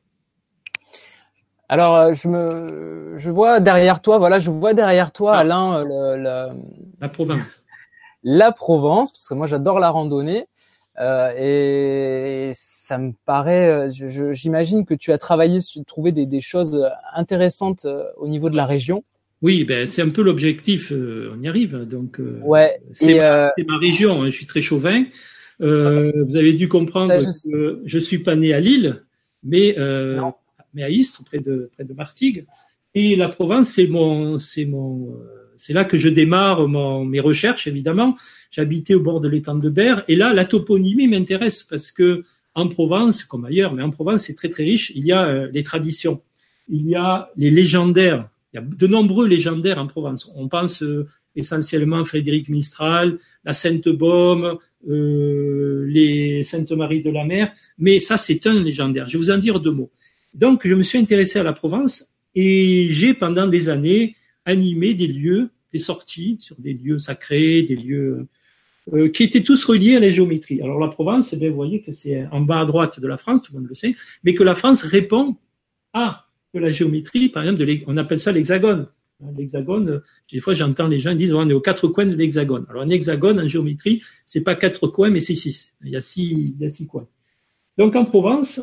Alors, 1.68 1.96
euh, 1.96 2.14
je 2.14 2.28
me, 2.28 3.14
je 3.16 3.30
vois 3.30 3.60
derrière 3.60 4.02
toi, 4.02 4.18
voilà, 4.18 4.38
je 4.38 4.50
vois 4.50 4.74
derrière 4.74 5.12
toi, 5.12 5.36
ah. 5.36 5.40
Alain, 5.40 5.78
euh, 5.78 6.16
le, 6.16 6.60
la 7.00 7.08
Provence. 7.08 7.63
La 8.24 8.50
Provence, 8.50 9.12
parce 9.12 9.28
que 9.28 9.34
moi 9.34 9.46
j'adore 9.46 9.78
la 9.78 9.90
randonnée. 9.90 10.46
Euh, 11.00 11.32
et 11.36 12.52
ça 12.54 12.98
me 12.98 13.12
paraît, 13.24 13.88
j'imagine 13.90 14.84
que 14.84 14.94
tu 14.94 15.12
as 15.12 15.18
travaillé 15.18 15.60
sur 15.60 15.84
trouver 15.84 16.12
des, 16.12 16.26
des 16.26 16.40
choses 16.40 16.88
intéressantes 17.14 17.86
au 18.16 18.28
niveau 18.28 18.50
de 18.50 18.56
la 18.56 18.66
région. 18.66 19.04
Oui, 19.44 19.64
ben 19.64 19.86
c'est 19.86 20.00
un 20.00 20.08
peu 20.08 20.22
l'objectif. 20.22 20.90
Euh, 20.90 21.34
on 21.36 21.42
y 21.42 21.48
arrive. 21.48 21.76
Donc, 21.86 22.18
euh, 22.18 22.40
ouais. 22.42 22.80
C'est 22.92 23.18
ma, 23.18 23.48
euh, 23.48 23.50
ma, 23.68 23.76
région. 23.76 24.22
Hein, 24.22 24.30
je 24.30 24.36
suis 24.36 24.46
très 24.46 24.62
chauvin. 24.62 25.04
vous 25.60 26.36
avez 26.36 26.54
dû 26.54 26.66
comprendre 26.66 27.14
que 27.18 27.82
je 27.84 27.98
suis 27.98 28.20
pas 28.20 28.36
né 28.36 28.54
à 28.54 28.60
Lille, 28.60 29.02
mais 29.42 29.76
mais 30.72 30.82
à 30.82 30.88
Istres, 30.88 31.22
près 31.24 31.40
de 31.40 31.70
près 31.74 31.84
de 31.84 31.92
Martigues. 31.92 32.46
Et 32.94 33.16
la 33.16 33.28
Provence, 33.28 33.68
c'est 33.68 33.86
mon 33.86 34.38
c'est 34.38 34.64
mon 34.64 35.14
c'est 35.64 35.72
là 35.72 35.84
que 35.84 35.96
je 35.96 36.08
démarre 36.08 36.68
mes 36.68 37.20
recherches 37.20 37.66
évidemment. 37.66 38.16
J'habitais 38.50 38.94
au 38.94 39.00
bord 39.00 39.20
de 39.20 39.28
l'étang 39.28 39.54
de 39.54 39.70
Berre 39.70 40.04
et 40.08 40.16
là 40.16 40.32
la 40.32 40.44
toponymie 40.44 41.08
m'intéresse 41.08 41.62
parce 41.62 41.90
que 41.90 42.24
en 42.54 42.68
Provence, 42.68 43.24
comme 43.24 43.44
ailleurs, 43.46 43.72
mais 43.72 43.82
en 43.82 43.90
Provence 43.90 44.24
c'est 44.24 44.34
très 44.34 44.48
très 44.48 44.64
riche. 44.64 44.92
Il 44.94 45.06
y 45.06 45.12
a 45.12 45.46
les 45.46 45.62
traditions, 45.62 46.20
il 46.68 46.86
y 46.88 46.94
a 46.94 47.30
les 47.36 47.50
légendaires 47.50 48.28
il 48.54 48.58
y 48.58 48.60
a 48.60 48.62
de 48.62 48.86
nombreux 48.86 49.26
légendaires 49.26 49.78
en 49.78 49.86
Provence. 49.86 50.30
On 50.36 50.48
pense 50.48 50.82
euh, 50.82 51.08
essentiellement 51.34 52.04
Frédéric 52.04 52.48
Mistral, 52.48 53.18
la 53.44 53.52
Sainte 53.52 53.88
Baume, 53.88 54.58
euh, 54.88 55.84
les 55.88 56.44
Sainte 56.44 56.70
Marie 56.70 57.02
de 57.02 57.10
la 57.10 57.24
Mer, 57.24 57.52
mais 57.78 57.98
ça 57.98 58.16
c'est 58.16 58.46
un 58.46 58.62
légendaire. 58.62 59.08
Je 59.08 59.14
vais 59.14 59.18
vous 59.18 59.30
en 59.32 59.38
dire 59.38 59.58
deux 59.58 59.72
mots. 59.72 59.90
Donc 60.34 60.66
je 60.66 60.74
me 60.74 60.84
suis 60.84 60.98
intéressé 60.98 61.40
à 61.40 61.42
la 61.42 61.52
Provence 61.52 62.14
et 62.36 62.88
j'ai 62.90 63.14
pendant 63.14 63.48
des 63.48 63.68
années 63.68 64.14
animé 64.44 64.94
des 64.94 65.08
lieux, 65.08 65.50
des 65.74 65.80
sorties 65.80 66.36
sur 66.38 66.56
des 66.60 66.72
lieux 66.72 67.00
sacrés, 67.00 67.62
des 67.62 67.74
lieux 67.74 68.28
euh, 68.92 69.08
qui 69.08 69.24
étaient 69.24 69.42
tous 69.42 69.64
reliés 69.64 69.96
à 69.96 70.00
la 70.00 70.08
géométrie. 70.08 70.62
Alors 70.62 70.78
la 70.78 70.88
Provence, 70.88 71.32
eh 71.34 71.48
vous 71.48 71.56
voyez 71.56 71.82
que 71.82 71.90
c'est 71.90 72.26
en 72.30 72.42
bas 72.42 72.60
à 72.60 72.64
droite 72.64 73.00
de 73.00 73.08
la 73.08 73.18
France, 73.18 73.42
tout 73.42 73.52
le 73.52 73.58
monde 73.58 73.68
le 73.68 73.74
sait, 73.74 73.96
mais 74.22 74.34
que 74.34 74.44
la 74.44 74.54
France 74.54 74.82
répond 74.82 75.36
à 75.92 76.26
la 76.54 76.70
géométrie, 76.70 77.28
par 77.28 77.42
exemple, 77.42 77.66
de 77.66 77.78
on 77.88 77.96
appelle 77.96 78.20
ça 78.20 78.30
l'hexagone. 78.30 78.86
Hein, 79.20 79.32
l'hexagone, 79.36 80.00
des 80.30 80.40
fois 80.40 80.54
j'entends 80.54 80.86
les 80.86 81.00
gens 81.00 81.14
dire 81.14 81.36
on 81.36 81.48
est 81.48 81.52
aux 81.52 81.60
quatre 81.60 81.88
coins 81.88 82.06
de 82.06 82.14
l'hexagone. 82.14 82.66
Alors 82.68 82.82
un 82.82 82.90
hexagone 82.90 83.40
en 83.40 83.48
géométrie, 83.48 84.00
c'est 84.24 84.44
pas 84.44 84.54
quatre 84.54 84.86
coins, 84.86 85.10
mais 85.10 85.20
c'est 85.20 85.34
six. 85.34 85.74
Il 85.82 85.90
y 85.90 85.96
a 85.96 86.00
six, 86.00 86.30
il 86.30 86.56
y 86.60 86.64
a 86.64 86.70
six 86.70 86.86
coins. 86.86 87.08
Donc 87.78 87.96
en 87.96 88.04
Provence, 88.04 88.60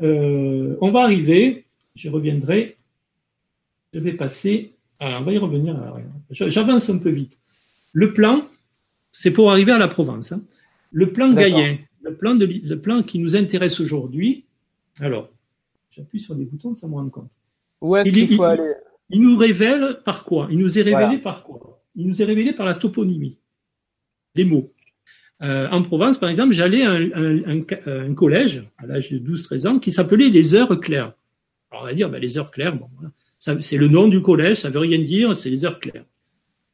euh, 0.00 0.76
on 0.80 0.90
va 0.90 1.00
arriver, 1.02 1.66
je 1.94 2.08
reviendrai, 2.08 2.78
je 3.92 3.98
vais 3.98 4.14
passer, 4.14 4.73
alors 5.00 5.20
on 5.20 5.24
va 5.24 5.32
y 5.32 5.38
revenir, 5.38 5.76
j'avance 6.30 6.88
un 6.90 6.98
peu 6.98 7.10
vite. 7.10 7.36
Le 7.92 8.12
plan, 8.12 8.48
c'est 9.12 9.30
pour 9.30 9.50
arriver 9.50 9.72
à 9.72 9.78
la 9.78 9.88
Provence. 9.88 10.32
Hein. 10.32 10.42
Le 10.90 11.12
plan 11.12 11.32
gaïen, 11.32 11.78
le 12.02 12.14
plan, 12.14 12.34
de, 12.34 12.46
le 12.46 12.80
plan 12.80 13.02
qui 13.02 13.18
nous 13.18 13.36
intéresse 13.36 13.80
aujourd'hui, 13.80 14.44
alors, 15.00 15.28
J'appuie 15.96 16.20
sur 16.20 16.34
des 16.34 16.44
boutons 16.44 16.74
sans 16.74 16.88
me 16.88 16.94
rendre 16.94 17.10
compte. 17.10 17.30
Où 17.80 17.94
est-ce 17.94 18.12
qu'il 18.12 18.34
faut 18.34 18.42
aller? 18.42 18.72
Il 19.10 19.22
nous 19.22 19.36
révèle 19.36 20.00
par 20.04 20.24
quoi? 20.24 20.48
Il 20.50 20.58
nous 20.58 20.78
est 20.78 20.82
révélé 20.82 21.18
par 21.18 21.44
quoi? 21.44 21.80
Il 21.94 22.08
nous 22.08 22.20
est 22.20 22.24
révélé 22.24 22.52
par 22.52 22.66
la 22.66 22.74
toponymie, 22.74 23.38
les 24.34 24.44
mots. 24.44 24.72
Euh, 25.42 25.68
en 25.70 25.82
Provence, 25.82 26.18
par 26.18 26.28
exemple, 26.28 26.52
j'allais 26.52 26.84
à 26.84 26.92
un, 26.92 28.14
collège 28.14 28.64
à 28.78 28.86
l'âge 28.86 29.12
de 29.12 29.18
12-13 29.18 29.68
ans 29.68 29.78
qui 29.78 29.92
s'appelait 29.92 30.30
les 30.30 30.54
Heures 30.56 30.80
Claires. 30.80 31.12
Alors 31.70 31.84
on 31.84 31.86
va 31.86 31.94
dire, 31.94 32.10
ben, 32.10 32.20
les 32.20 32.38
Heures 32.38 32.50
Claires, 32.50 32.74
bon, 32.74 32.88
c'est 33.60 33.76
le 33.76 33.88
nom 33.88 34.08
du 34.08 34.22
collège, 34.22 34.60
ça 34.60 34.70
veut 34.70 34.78
rien 34.78 34.98
dire, 34.98 35.36
c'est 35.36 35.50
les 35.50 35.64
Heures 35.64 35.80
Claires. 35.80 36.04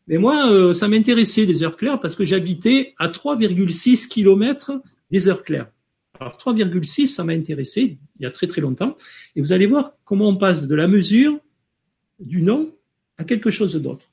Mais 0.07 0.19
moi, 0.19 0.51
euh, 0.51 0.73
ça 0.73 0.89
m'intéressait 0.89 1.47
les 1.47 1.63
Heures 1.63 1.77
Claires 1.77 2.01
parce 2.01 2.15
que 2.15 2.25
j'habitais 2.25 2.95
à 2.99 3.09
3,6 3.09 4.09
kilomètres 4.09 4.73
des 5.11 5.29
Heures 5.29 5.43
Claires. 5.43 5.71
Alors 6.19 6.37
3,6, 6.39 7.07
ça 7.07 7.25
m'a 7.25 7.33
intéressé 7.33 7.99
il 8.19 8.23
y 8.23 8.27
a 8.27 8.31
très 8.31 8.47
très 8.47 8.61
longtemps. 8.61 8.97
Et 9.37 9.41
vous 9.41 9.53
allez 9.53 9.67
voir 9.67 9.93
comment 10.05 10.29
on 10.29 10.37
passe 10.37 10.67
de 10.67 10.75
la 10.75 10.87
mesure 10.87 11.39
du 12.19 12.43
nom 12.43 12.71
à 13.17 13.25
quelque 13.25 13.51
chose 13.51 13.75
d'autre. 13.77 14.07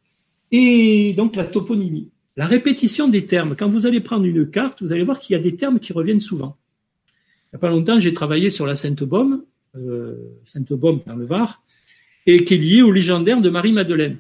Et 0.52 1.14
donc 1.18 1.36
la 1.36 1.46
toponymie, 1.46 2.12
la 2.38 2.46
répétition 2.46 3.08
des 3.08 3.26
termes. 3.26 3.56
Quand 3.58 3.70
vous 3.70 3.86
allez 3.86 4.00
prendre 4.00 4.26
une 4.26 4.50
carte, 4.50 4.82
vous 4.82 4.94
allez 4.94 5.04
voir 5.04 5.20
qu'il 5.20 5.36
y 5.36 5.40
a 5.40 5.42
des 5.42 5.56
termes 5.58 5.80
qui 5.80 5.92
reviennent 5.92 6.22
souvent. 6.22 6.58
Il 7.48 7.56
n'y 7.56 7.58
a 7.58 7.60
pas 7.60 7.70
longtemps, 7.70 8.00
j'ai 8.00 8.14
travaillé 8.14 8.50
sur 8.50 8.66
la 8.66 8.76
Sainte-Baume, 8.76 9.44
euh, 9.76 10.16
Sainte-Baume 10.46 11.02
dans 11.06 11.16
le 11.16 11.26
Var, 11.26 11.62
et 12.28 12.44
qui 12.44 12.54
est 12.56 12.58
liée 12.58 12.82
au 12.82 12.92
légendaire 12.92 13.42
de 13.42 13.50
Marie-Madeleine. 13.50 14.20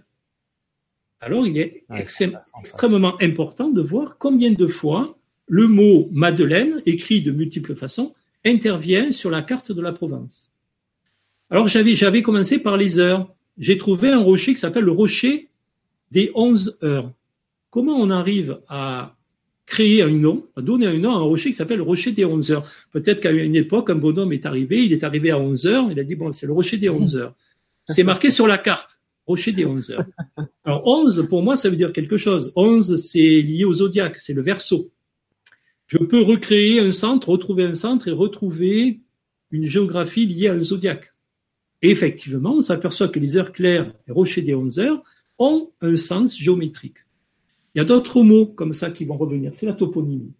Alors, 1.19 1.45
il 1.45 1.57
est 1.57 1.83
extrêmement 1.93 3.21
important 3.21 3.69
de 3.69 3.81
voir 3.81 4.17
combien 4.17 4.51
de 4.51 4.67
fois 4.67 5.17
le 5.47 5.67
mot 5.67 6.09
Madeleine, 6.11 6.81
écrit 6.85 7.21
de 7.21 7.31
multiples 7.31 7.75
façons, 7.75 8.13
intervient 8.45 9.11
sur 9.11 9.29
la 9.29 9.41
carte 9.41 9.71
de 9.71 9.81
la 9.81 9.91
Provence. 9.91 10.51
Alors 11.49 11.67
j'avais, 11.67 12.21
commencé 12.21 12.59
par 12.59 12.77
les 12.77 12.99
heures. 12.99 13.33
J'ai 13.57 13.77
trouvé 13.77 14.09
un 14.09 14.19
rocher 14.19 14.53
qui 14.53 14.59
s'appelle 14.59 14.83
le 14.83 14.91
rocher 14.91 15.49
des 16.11 16.31
onze 16.35 16.77
heures. 16.83 17.11
Comment 17.69 17.95
on 17.95 18.09
arrive 18.09 18.59
à 18.67 19.15
créer 19.65 20.01
un 20.01 20.09
nom, 20.09 20.45
à 20.55 20.61
donner 20.61 20.87
un 20.87 20.97
nom 20.97 21.11
à 21.11 21.17
un 21.17 21.21
rocher 21.21 21.49
qui 21.49 21.55
s'appelle 21.55 21.77
le 21.77 21.83
rocher 21.83 22.11
des 22.11 22.25
onze 22.25 22.51
heures? 22.51 22.69
Peut-être 22.91 23.21
qu'à 23.21 23.31
une 23.31 23.55
époque, 23.55 23.89
un 23.89 23.95
bonhomme 23.95 24.33
est 24.33 24.45
arrivé, 24.45 24.83
il 24.83 24.93
est 24.93 25.03
arrivé 25.03 25.31
à 25.31 25.39
onze 25.39 25.65
heures, 25.65 25.89
il 25.91 25.99
a 25.99 26.03
dit, 26.03 26.15
bon, 26.15 26.31
c'est 26.31 26.47
le 26.47 26.53
rocher 26.53 26.77
des 26.77 26.89
onze 26.89 27.15
heures. 27.15 27.33
C'est 27.87 28.03
marqué 28.03 28.29
sur 28.29 28.47
la 28.47 28.57
carte, 28.57 28.99
rocher 29.25 29.51
des 29.51 29.65
onze 29.65 29.89
heures. 29.89 30.05
Alors 30.65 30.85
onze, 30.85 31.25
pour 31.29 31.41
moi, 31.41 31.55
ça 31.55 31.69
veut 31.69 31.75
dire 31.75 31.93
quelque 31.93 32.17
chose. 32.17 32.51
Onze, 32.55 32.95
c'est 32.97 33.41
lié 33.41 33.65
au 33.65 33.73
zodiaque, 33.73 34.17
c'est 34.17 34.33
le 34.33 34.41
verso 34.41 34.91
je 35.87 35.97
peux 35.97 36.21
recréer 36.21 36.79
un 36.79 36.91
centre, 36.91 37.29
retrouver 37.29 37.63
un 37.63 37.75
centre 37.75 38.07
et 38.07 38.11
retrouver 38.11 38.99
une 39.51 39.65
géographie 39.65 40.25
liée 40.25 40.49
à 40.49 40.53
un 40.53 40.63
zodiaque. 40.63 41.13
Et 41.81 41.89
effectivement, 41.89 42.55
on 42.55 42.61
s'aperçoit 42.61 43.07
que 43.07 43.19
les 43.19 43.37
heures 43.37 43.53
claires 43.53 43.93
et 44.07 44.11
rochers 44.11 44.41
des 44.41 44.53
11 44.53 44.79
heures 44.79 45.03
ont 45.39 45.71
un 45.81 45.95
sens 45.95 46.37
géométrique. 46.37 46.97
Il 47.73 47.77
y 47.77 47.81
a 47.81 47.85
d'autres 47.85 48.21
mots 48.21 48.47
comme 48.47 48.73
ça 48.73 48.91
qui 48.91 49.05
vont 49.05 49.17
revenir. 49.17 49.51
C'est 49.53 49.65
la 49.65 49.73
toponymie. 49.73 50.33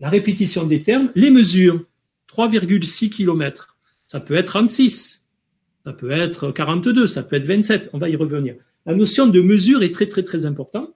La 0.00 0.10
répétition 0.10 0.66
des 0.66 0.82
termes, 0.82 1.10
les 1.14 1.30
mesures. 1.30 1.84
3,6 2.28 3.10
km. 3.10 3.78
Ça 4.06 4.20
peut 4.20 4.34
être 4.34 4.46
36. 4.46 5.19
Ça 5.84 5.92
peut 5.92 6.10
être 6.10 6.50
42. 6.50 7.06
Ça 7.06 7.22
peut 7.22 7.36
être 7.36 7.46
27. 7.46 7.90
On 7.92 7.98
va 7.98 8.08
y 8.08 8.16
revenir. 8.16 8.56
la 8.86 8.94
notion 8.94 9.26
de 9.26 9.40
mesure 9.40 9.82
est 9.82 9.92
très 9.92 10.06
très 10.06 10.22
très 10.22 10.46
importante. 10.46 10.94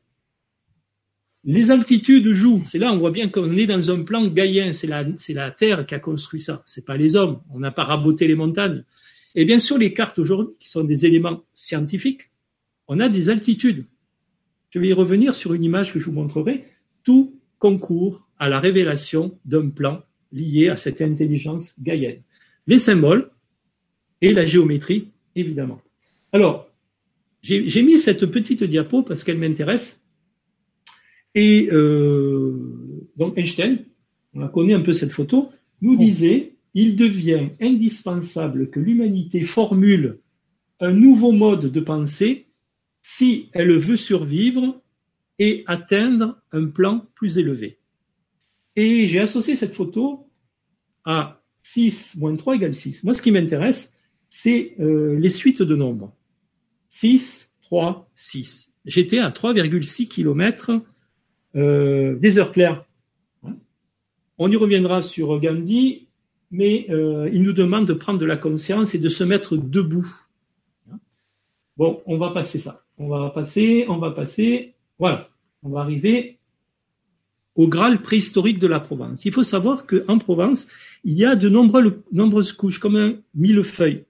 Les 1.45 1.71
altitudes 1.71 2.33
jouent. 2.33 2.63
C'est 2.67 2.79
là 2.79 2.93
on 2.93 2.99
voit 2.99 3.11
bien 3.11 3.29
qu'on 3.29 3.57
est 3.57 3.67
dans 3.67 3.91
un 3.91 4.03
plan 4.03 4.27
gaïen. 4.27 4.73
C'est 4.73 4.87
la, 4.87 5.05
la 5.29 5.51
Terre 5.51 5.87
qui 5.87 5.95
a 5.95 5.99
construit 5.99 6.41
ça. 6.41 6.63
C'est 6.67 6.85
pas 6.85 6.97
les 6.97 7.17
hommes. 7.17 7.41
On 7.53 7.59
n'a 7.59 7.71
pas 7.71 7.85
raboté 7.85 8.27
les 8.27 8.35
montagnes. 8.35 8.85
Et 9.35 9.45
bien 9.45 9.59
sûr, 9.59 9.79
les 9.79 9.93
cartes 9.93 10.19
aujourd'hui, 10.19 10.55
qui 10.61 10.69
sont 10.69 10.85
des 10.85 11.07
éléments 11.07 11.43
scientifiques, 11.55 12.31
on 12.87 13.01
a 13.01 13.09
des 13.09 13.31
altitudes. 13.31 13.87
Je 14.71 14.79
vais 14.79 14.89
y 14.89 14.93
revenir 14.93 15.35
sur 15.35 15.55
une 15.55 15.65
image 15.65 15.93
que 15.93 15.99
je 15.99 16.07
vous 16.07 16.13
montrerai. 16.13 16.65
Tout 17.03 17.39
concourt 17.59 18.27
à 18.39 18.49
la 18.49 18.61
révélation 18.61 19.39
d'un 19.45 19.71
plan 19.71 20.03
lié 20.33 20.69
à 20.69 20.77
cette 20.77 21.01
intelligence 21.01 21.75
gaïenne. 21.81 22.23
Les 22.67 22.79
symboles 22.79 23.31
et 24.25 24.33
la 24.33 24.47
géométrie, 24.47 25.09
évidemment. 25.37 25.81
Alors, 26.33 26.71
j'ai 27.43 27.83
mis 27.83 27.99
cette 27.99 28.25
petite 28.27 28.65
diapo 28.65 29.03
parce 29.03 29.23
qu'elle 29.23 29.37
m'intéresse. 29.39 30.01
Et 31.35 31.69
euh, 31.71 33.07
donc 33.17 33.37
Einstein, 33.37 33.85
on 34.33 34.49
connaît 34.49 34.73
un 34.73 34.81
peu 34.81 34.95
cette 34.95 35.13
photo, 35.13 35.51
nous 35.83 35.97
disait 35.97 36.55
il 36.73 36.97
devient 36.97 37.51
indispensable 37.61 38.71
que 38.71 38.81
l'humanité 38.81 39.43
formule 39.43 40.21
un 40.81 40.93
nouveau 40.93 41.33
mode 41.33 41.71
de 41.71 41.81
pensée 41.81 42.47
si 43.03 43.51
elle 43.53 43.77
veut 43.77 43.99
survivre 43.99 44.81
et 45.39 45.65
atteindre 45.67 46.41
un 46.51 46.67
plan 46.67 47.07
plus 47.15 47.39
élevé. 47.39 47.79
Et 48.75 49.07
j'ai 49.07 49.21
associé 49.21 49.55
cette 49.55 49.75
photo 49.75 50.31
à 51.05 51.43
6 51.63 52.17
moins 52.19 52.35
3 52.35 52.57
égale 52.57 52.75
6. 52.75 53.05
Moi, 53.05 53.13
ce 53.13 53.23
qui 53.23 53.31
m'intéresse, 53.31 53.94
c'est 54.37 54.75
euh, 54.81 55.17
les 55.17 55.29
suites 55.29 55.63
de 55.63 55.77
nombres. 55.77 56.13
6, 56.91 57.53
3, 57.63 58.11
6. 58.17 58.73
J'étais 58.85 59.21
à 59.21 59.31
3,6 59.31 60.09
km 60.09 60.83
euh, 61.55 62.17
des 62.17 62.39
heures 62.39 62.51
claires. 62.51 62.85
On 64.39 64.51
y 64.51 64.57
reviendra 64.57 65.03
sur 65.03 65.39
Gandhi, 65.39 66.09
mais 66.51 66.87
euh, 66.91 67.31
il 67.33 67.45
nous 67.45 67.53
demande 67.53 67.87
de 67.87 67.93
prendre 67.93 68.19
de 68.19 68.27
la 68.27 68.37
conscience 68.37 68.93
et 68.93 68.99
de 68.99 69.09
se 69.09 69.23
mettre 69.23 69.57
debout. 69.57 70.13
Bon, 71.77 72.03
on 72.05 72.19
va 72.19 72.31
passer 72.31 72.59
ça. 72.59 72.85
On 72.99 73.07
va 73.07 73.31
passer, 73.31 73.87
on 73.89 73.99
va 73.99 74.11
passer. 74.11 74.75
Voilà, 74.99 75.29
on 75.63 75.69
va 75.69 75.81
arriver 75.81 76.39
au 77.55 77.69
Graal 77.69 78.03
préhistorique 78.03 78.59
de 78.59 78.67
la 78.67 78.81
Provence. 78.81 79.25
Il 79.25 79.33
faut 79.33 79.45
savoir 79.45 79.87
qu'en 79.87 80.19
Provence, 80.19 80.67
il 81.05 81.17
y 81.17 81.25
a 81.25 81.37
de 81.37 81.49
nombreuses 81.49 82.53
couches, 82.53 82.81
comme 82.81 82.97
un 82.97 83.15
millefeuille, 83.37 84.07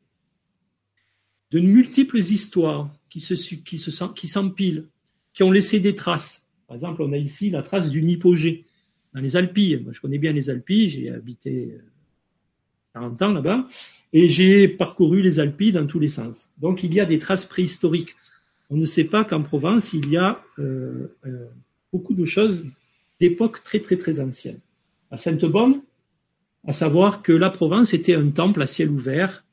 de 1.55 1.61
multiples 1.61 2.19
histoires 2.19 2.93
qui 3.09 3.21
se, 3.21 3.35
qui 3.35 3.79
se, 3.79 4.05
qui 4.13 4.27
s'empilent, 4.27 4.87
qui 5.33 5.45
ont 5.45 5.53
laissé 5.53 5.79
des 5.79 5.95
traces. 5.95 6.45
Par 6.67 6.75
exemple, 6.75 7.01
on 7.03 7.13
a 7.13 7.17
ici 7.17 7.49
la 7.49 7.63
trace 7.63 7.91
d'une 7.91 8.11
hypogée 8.11 8.65
dans 9.15 9.21
les 9.21 9.37
Alpilles. 9.37 9.77
Moi, 9.77 9.93
je 9.93 10.01
connais 10.01 10.19
bien 10.19 10.33
les 10.33 10.51
Alpilles, 10.51 10.89
j'ai 10.89 11.11
habité 11.11 11.79
40 12.95 13.23
euh, 13.23 13.25
ans 13.25 13.33
là-bas, 13.33 13.69
et 14.13 14.29
j'ai 14.29 14.67
parcouru 14.67 15.23
les 15.23 15.39
Alpilles 15.39 15.71
dans 15.71 15.87
tous 15.87 16.01
les 16.01 16.09
sens. 16.09 16.51
Donc, 16.59 16.83
il 16.83 16.93
y 16.93 16.99
a 16.99 17.05
des 17.05 17.21
traces 17.21 17.47
préhistoriques. 17.47 18.17
On 18.69 18.77
ne 18.77 18.85
sait 18.85 19.05
pas 19.05 19.23
qu'en 19.23 19.43
Provence, 19.43 19.93
il 19.93 20.09
y 20.09 20.17
a 20.17 20.43
euh, 20.59 21.15
euh, 21.25 21.47
beaucoup 21.93 22.15
de 22.15 22.25
choses 22.25 22.65
d'époque 23.21 23.63
très, 23.63 23.79
très, 23.79 23.97
très 23.97 24.19
ancienne. 24.19 24.59
À 25.13 25.17
Sainte-Baume, 25.17 25.83
à 26.67 26.73
savoir 26.73 27.23
que 27.23 27.33
la 27.33 27.51
Provence 27.51 27.95
était 27.95 28.17
un 28.17 28.31
temple 28.31 28.61
à 28.61 28.67
ciel 28.67 28.91
ouvert 28.91 29.45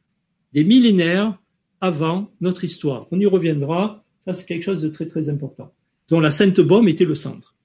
des 0.52 0.64
millénaires 0.64 1.38
avant 1.82 2.32
notre 2.40 2.64
histoire. 2.64 3.08
On 3.12 3.20
y 3.20 3.26
reviendra, 3.26 4.06
ça 4.24 4.34
c'est 4.34 4.46
quelque 4.46 4.64
chose 4.64 4.82
de 4.82 4.90
très 4.90 5.08
très 5.08 5.30
important, 5.30 5.74
dont 6.08 6.20
la 6.20 6.30
Sainte-Baume 6.30 6.88
était 6.88 7.06
le 7.06 7.16
centre. 7.16 7.56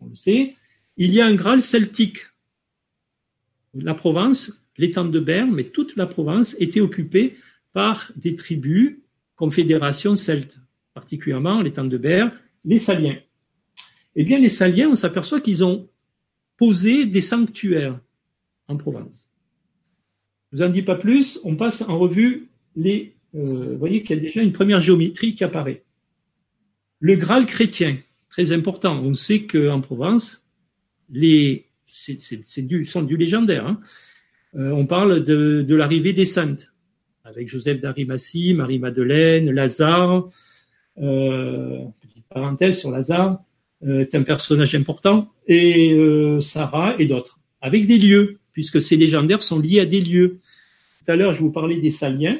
On 0.00 0.08
le 0.08 0.14
sait. 0.14 0.56
Il 0.96 1.14
y 1.14 1.20
a 1.20 1.26
un 1.26 1.34
Graal 1.34 1.62
celtique. 1.62 2.18
La 3.74 3.94
Provence, 3.94 4.52
l'étang 4.76 5.06
de 5.06 5.20
Berne, 5.20 5.52
mais 5.52 5.64
toute 5.64 5.96
la 5.96 6.06
Provence 6.06 6.54
était 6.58 6.80
occupée 6.80 7.36
par 7.72 8.12
des 8.16 8.36
tribus, 8.36 8.98
confédérations 9.36 10.16
celtes, 10.16 10.58
particulièrement 10.92 11.62
l'étang 11.62 11.84
de 11.84 11.96
Berne, 11.96 12.32
les 12.64 12.78
Saliens. 12.78 13.18
Eh 14.14 14.24
bien, 14.24 14.38
les 14.38 14.50
Saliens, 14.50 14.90
on 14.90 14.94
s'aperçoit 14.94 15.40
qu'ils 15.40 15.64
ont 15.64 15.88
posé 16.58 17.06
des 17.06 17.22
sanctuaires 17.22 17.98
en 18.68 18.76
Provence. 18.76 19.28
Je 20.50 20.58
vous 20.58 20.62
en 20.62 20.68
dis 20.68 20.82
pas 20.82 20.96
plus, 20.96 21.40
on 21.44 21.56
passe 21.56 21.80
en 21.80 21.98
revue 21.98 22.50
les. 22.76 23.14
Euh, 23.34 23.72
vous 23.72 23.78
voyez 23.78 24.02
qu'il 24.02 24.16
y 24.16 24.18
a 24.18 24.22
déjà 24.22 24.42
une 24.42 24.52
première 24.52 24.80
géométrie 24.80 25.34
qui 25.34 25.44
apparaît. 25.44 25.82
Le 27.00 27.16
Graal 27.16 27.46
chrétien, 27.46 27.98
très 28.30 28.52
important. 28.52 29.02
On 29.02 29.14
sait 29.14 29.46
qu'en 29.46 29.80
Provence, 29.80 30.44
les 31.08 31.66
c'est 31.86 32.66
du 32.66 32.86
sont 32.86 33.02
du 33.02 33.16
légendaire. 33.16 33.66
Hein. 33.66 33.80
Euh, 34.54 34.70
on 34.70 34.86
parle 34.86 35.24
de, 35.24 35.74
l'arrivée 35.74 36.12
des 36.12 36.26
saintes 36.26 36.72
avec 37.24 37.48
Joseph 37.48 37.80
d'Arimathie, 37.80 38.54
Marie-Madeleine, 38.54 39.50
Lazare. 39.50 40.30
Euh, 40.98 41.78
petite 42.00 42.26
parenthèse 42.28 42.78
sur 42.78 42.90
Lazare, 42.90 43.42
euh, 43.84 44.00
est 44.00 44.14
un 44.14 44.22
personnage 44.22 44.74
important 44.74 45.32
et 45.48 45.92
euh, 45.94 46.40
Sarah 46.40 46.94
et 47.00 47.06
d'autres 47.06 47.40
avec 47.60 47.86
des 47.86 47.98
lieux 47.98 48.38
puisque 48.52 48.80
ces 48.80 48.96
légendaires 48.96 49.42
sont 49.42 49.58
liés 49.58 49.80
à 49.80 49.86
des 49.86 50.00
lieux. 50.00 50.40
Tout 50.98 51.10
à 51.10 51.16
l'heure, 51.16 51.32
je 51.32 51.40
vous 51.40 51.50
parlais 51.50 51.80
des 51.80 51.90
Saliens. 51.90 52.38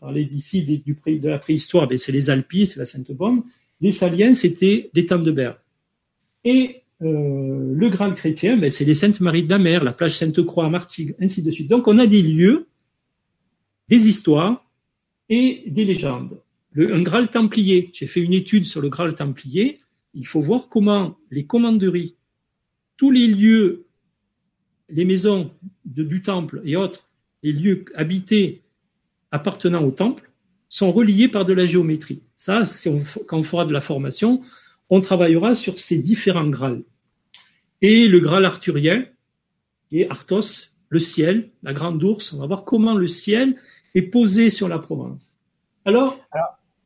Parlait 0.00 0.24
d'ici 0.24 0.62
de 0.64 1.28
la 1.28 1.38
préhistoire, 1.38 1.88
mais 1.88 1.96
c'est 1.96 2.12
les 2.12 2.30
Alpes, 2.30 2.64
c'est 2.64 2.76
la 2.78 2.84
Sainte-Baume. 2.84 3.44
Les 3.80 3.90
Saliens, 3.90 4.34
c'était 4.34 4.90
l'étang 4.94 5.18
de 5.18 5.30
Berre. 5.30 5.58
Et 6.44 6.82
euh, 7.02 7.72
le 7.74 7.88
Graal 7.88 8.14
chrétien, 8.14 8.56
ben, 8.56 8.70
c'est 8.70 8.84
les 8.84 8.94
Saintes 8.94 9.20
Marie 9.20 9.42
de 9.42 9.50
la 9.50 9.58
Mer, 9.58 9.82
la 9.84 9.92
plage 9.92 10.16
Sainte-Croix 10.16 10.66
à 10.66 10.68
Martigues, 10.68 11.14
ainsi 11.20 11.42
de 11.42 11.50
suite. 11.50 11.68
Donc 11.68 11.88
on 11.88 11.98
a 11.98 12.06
des 12.06 12.22
lieux, 12.22 12.66
des 13.88 14.08
histoires 14.08 14.64
et 15.28 15.64
des 15.66 15.84
légendes. 15.84 16.38
Le, 16.70 16.94
un 16.94 17.02
Graal 17.02 17.28
templier, 17.28 17.90
j'ai 17.92 18.06
fait 18.06 18.20
une 18.20 18.32
étude 18.32 18.64
sur 18.64 18.80
le 18.80 18.88
Graal 18.88 19.14
templier, 19.14 19.80
il 20.14 20.26
faut 20.26 20.40
voir 20.40 20.68
comment 20.68 21.16
les 21.30 21.44
commanderies, 21.44 22.16
tous 22.96 23.10
les 23.10 23.26
lieux 23.26 23.86
les 24.92 25.04
maisons 25.04 25.50
du 25.84 26.22
temple 26.22 26.62
et 26.64 26.76
autres, 26.76 27.08
les 27.42 27.52
lieux 27.52 27.84
habités 27.94 28.61
appartenant 29.32 29.82
au 29.82 29.90
temple, 29.90 30.30
sont 30.68 30.92
reliés 30.92 31.28
par 31.28 31.44
de 31.44 31.52
la 31.52 31.66
géométrie. 31.66 32.22
Ça, 32.36 32.62
quand 33.26 33.38
on 33.38 33.42
fera 33.42 33.64
de 33.64 33.72
la 33.72 33.80
formation, 33.80 34.42
on 34.88 35.00
travaillera 35.00 35.54
sur 35.54 35.78
ces 35.78 35.98
différents 35.98 36.48
grâles. 36.48 36.82
Et 37.80 38.06
le 38.06 38.20
graal 38.20 38.44
arthurien, 38.44 39.04
et 39.90 40.08
Arthos, 40.08 40.70
le 40.88 40.98
ciel, 40.98 41.50
la 41.62 41.72
grande 41.72 42.02
ours, 42.02 42.32
on 42.32 42.38
va 42.38 42.46
voir 42.46 42.64
comment 42.64 42.94
le 42.94 43.08
ciel 43.08 43.56
est 43.94 44.02
posé 44.02 44.50
sur 44.50 44.68
la 44.68 44.78
Provence. 44.78 45.36
Alors, 45.84 46.18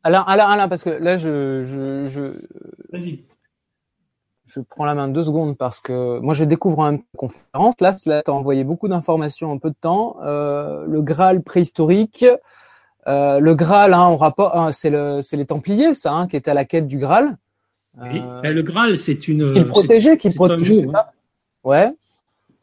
alors, 0.03 0.27
Alain, 0.29 0.47
Alain, 0.47 0.67
parce 0.67 0.83
que 0.83 0.89
là, 0.89 1.17
je, 1.17 1.65
je, 1.65 2.09
je... 2.09 3.09
Je 4.47 4.61
prends 4.61 4.85
la 4.85 4.95
main 4.95 5.09
deux 5.09 5.23
secondes 5.23 5.57
parce 5.57 5.81
que 5.81 6.19
moi 6.19 6.33
je 6.33 6.45
découvre 6.45 6.79
une 6.81 7.01
conférence. 7.17 7.75
Là, 7.81 7.95
là 8.05 8.23
tu 8.23 8.31
as 8.31 8.33
envoyé 8.33 8.63
beaucoup 8.63 8.87
d'informations 8.87 9.51
en 9.51 9.57
peu 9.57 9.69
de 9.69 9.75
temps. 9.79 10.17
Euh, 10.23 10.85
le 10.87 11.01
Graal 11.01 11.43
préhistorique, 11.43 12.25
euh, 13.07 13.39
le 13.39 13.55
Graal, 13.55 13.93
hein, 13.93 14.07
on 14.07 14.15
rapport, 14.15 14.55
hein, 14.57 14.71
c'est 14.71 14.89
le, 14.89 15.21
c'est 15.21 15.35
les 15.35 15.45
Templiers, 15.45 15.95
ça, 15.95 16.13
hein, 16.13 16.27
qui 16.27 16.37
étaient 16.37 16.51
à 16.51 16.53
la 16.53 16.63
quête 16.63 16.87
du 16.87 16.97
Graal. 16.97 17.37
Oui. 18.01 18.21
Euh, 18.21 18.51
le 18.51 18.61
Graal, 18.61 18.97
c'est 18.97 19.27
une. 19.27 19.53
Qui 19.53 19.63
protégeait, 19.63 20.17
qui 20.17 20.33
protégeait. 20.33 20.87
Ouais. 21.63 21.93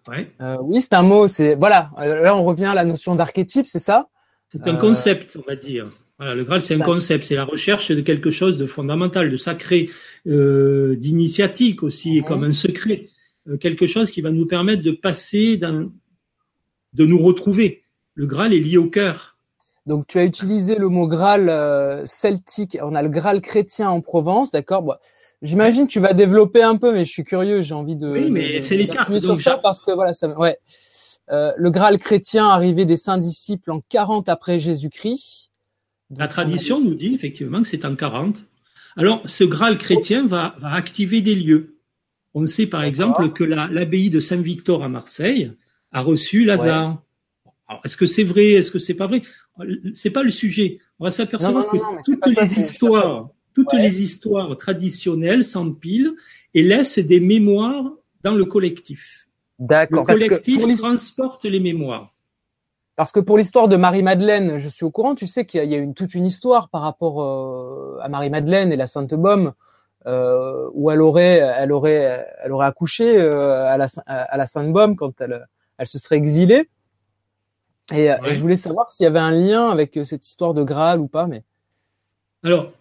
Ouais. 0.08 0.30
Oui, 0.62 0.80
c'est 0.80 0.94
un 0.94 1.02
mot. 1.02 1.28
C'est 1.28 1.54
voilà. 1.54 1.90
Là, 1.98 2.34
on 2.34 2.44
revient 2.44 2.66
à 2.66 2.74
la 2.74 2.84
notion 2.84 3.14
d'archétype, 3.14 3.66
c'est 3.66 3.78
ça. 3.78 4.08
C'est 4.50 4.66
un 4.68 4.76
concept, 4.76 5.36
on 5.36 5.42
va 5.46 5.56
dire. 5.56 5.90
Voilà, 6.18 6.34
le 6.34 6.44
Graal, 6.44 6.62
c'est 6.62 6.74
un 6.74 6.80
concept, 6.80 7.24
c'est 7.24 7.34
la 7.34 7.44
recherche 7.44 7.90
de 7.90 8.00
quelque 8.00 8.30
chose 8.30 8.56
de 8.56 8.66
fondamental, 8.66 9.30
de 9.30 9.36
sacré, 9.36 9.90
euh, 10.26 10.94
d'initiatique 10.96 11.82
aussi, 11.82 12.22
comme 12.22 12.44
un 12.44 12.52
secret, 12.52 13.08
euh, 13.48 13.56
quelque 13.56 13.86
chose 13.86 14.10
qui 14.10 14.20
va 14.20 14.30
nous 14.30 14.46
permettre 14.46 14.82
de 14.82 14.92
passer, 14.92 15.56
d'un, 15.56 15.90
de 16.92 17.04
nous 17.04 17.18
retrouver. 17.18 17.82
Le 18.14 18.26
Graal 18.26 18.54
est 18.54 18.60
lié 18.60 18.76
au 18.76 18.88
cœur. 18.88 19.36
Donc, 19.86 20.06
tu 20.06 20.18
as 20.18 20.24
utilisé 20.24 20.76
le 20.76 20.88
mot 20.88 21.08
Graal 21.08 21.48
euh, 21.48 22.06
celtique. 22.06 22.78
On 22.80 22.94
a 22.94 23.02
le 23.02 23.08
Graal 23.08 23.40
chrétien 23.40 23.90
en 23.90 24.00
Provence, 24.00 24.52
d'accord? 24.52 24.82
Bon, 24.82 24.94
J'imagine 25.44 25.86
que 25.86 25.92
tu 25.92 26.00
vas 26.00 26.14
développer 26.14 26.62
un 26.62 26.78
peu, 26.78 26.92
mais 26.92 27.04
je 27.04 27.10
suis 27.10 27.22
curieux. 27.22 27.60
J'ai 27.60 27.74
envie 27.74 27.96
de. 27.96 28.08
Oui, 28.08 28.30
mais 28.30 28.62
c'est 28.62 28.78
les 28.78 28.88
cartes. 28.88 29.12
Donc 29.12 29.40
ça 29.40 29.58
parce 29.58 29.82
que 29.82 29.92
voilà, 29.92 30.14
ça. 30.14 30.26
Ouais. 30.38 30.58
Euh, 31.30 31.52
le 31.56 31.70
Graal 31.70 31.98
chrétien 31.98 32.48
arrivé 32.48 32.86
des 32.86 32.96
saints 32.96 33.18
disciples 33.18 33.70
en 33.70 33.80
40 33.80 34.28
après 34.30 34.58
Jésus-Christ. 34.58 35.50
La 36.10 36.28
tradition 36.28 36.80
nous 36.80 36.94
dit 36.94 37.14
effectivement 37.14 37.62
que 37.62 37.68
c'est 37.68 37.84
en 37.84 37.96
40. 37.96 38.42
Alors, 38.96 39.22
ce 39.28 39.44
Graal 39.44 39.78
chrétien 39.78 40.26
va, 40.26 40.54
va 40.60 40.72
activer 40.72 41.20
des 41.20 41.34
lieux. 41.34 41.78
On 42.34 42.46
sait 42.46 42.66
par 42.66 42.82
exemple 42.82 43.32
que 43.32 43.44
l'abbaye 43.44 44.10
de 44.10 44.20
Saint-Victor 44.20 44.82
à 44.82 44.88
Marseille 44.88 45.52
a 45.92 46.00
reçu 46.00 46.44
Lazare. 46.44 47.02
Est-ce 47.84 47.96
que 47.96 48.06
c'est 48.06 48.24
vrai 48.24 48.50
Est-ce 48.50 48.70
que 48.70 48.78
c'est 48.78 48.94
pas 48.94 49.06
vrai? 49.06 49.22
C'est 49.94 50.10
pas 50.10 50.22
le 50.22 50.30
sujet. 50.30 50.80
On 50.98 51.04
va 51.04 51.10
s'apercevoir 51.10 51.68
que 51.68 51.76
toutes 52.04 52.26
les 52.26 52.58
histoires, 52.58 53.30
toutes 53.54 53.72
les 53.72 54.02
histoires 54.02 54.56
traditionnelles 54.58 55.44
s'empilent 55.44 56.14
et 56.54 56.62
laissent 56.62 56.98
des 56.98 57.20
mémoires 57.20 57.90
dans 58.22 58.34
le 58.34 58.44
collectif. 58.44 59.28
D'accord. 59.58 60.00
Le 60.00 60.06
collectif 60.06 60.76
transporte 60.76 61.44
les 61.44 61.60
mémoires. 61.60 62.13
Parce 62.96 63.10
que 63.10 63.20
pour 63.20 63.38
l'histoire 63.38 63.68
de 63.68 63.76
Marie-Madeleine, 63.76 64.58
je 64.58 64.68
suis 64.68 64.84
au 64.84 64.90
courant, 64.90 65.14
tu 65.14 65.26
sais 65.26 65.44
qu'il 65.44 65.64
y 65.64 65.74
a, 65.74 65.78
une, 65.78 65.94
toute 65.94 66.14
une 66.14 66.26
histoire 66.26 66.68
par 66.68 66.82
rapport 66.82 67.22
euh, 67.22 67.98
à 68.00 68.08
Marie-Madeleine 68.08 68.72
et 68.72 68.76
la 68.76 68.86
Sainte 68.86 69.14
Baume, 69.14 69.52
euh, 70.06 70.68
où 70.74 70.90
elle 70.90 71.02
aurait, 71.02 71.38
elle 71.38 71.72
aurait, 71.72 72.24
elle 72.42 72.52
aurait 72.52 72.66
accouché 72.66 73.18
euh, 73.18 73.66
à, 73.66 73.76
la, 73.76 73.86
à 74.06 74.36
la 74.36 74.46
Sainte 74.46 74.72
Baume 74.72 74.94
quand 74.94 75.20
elle, 75.20 75.44
elle 75.78 75.86
se 75.86 75.98
serait 75.98 76.16
exilée. 76.16 76.68
Et, 77.92 78.10
je 78.30 78.40
voulais 78.40 78.56
savoir 78.56 78.90
s'il 78.90 79.04
y 79.04 79.06
avait 79.08 79.18
un 79.18 79.32
lien 79.32 79.68
avec 79.68 79.98
cette 80.04 80.26
histoire 80.26 80.54
de 80.54 80.62
Graal 80.62 81.00
ou 81.00 81.08
pas, 81.08 81.26
mais. 81.26 81.42
Alors, 82.44 82.72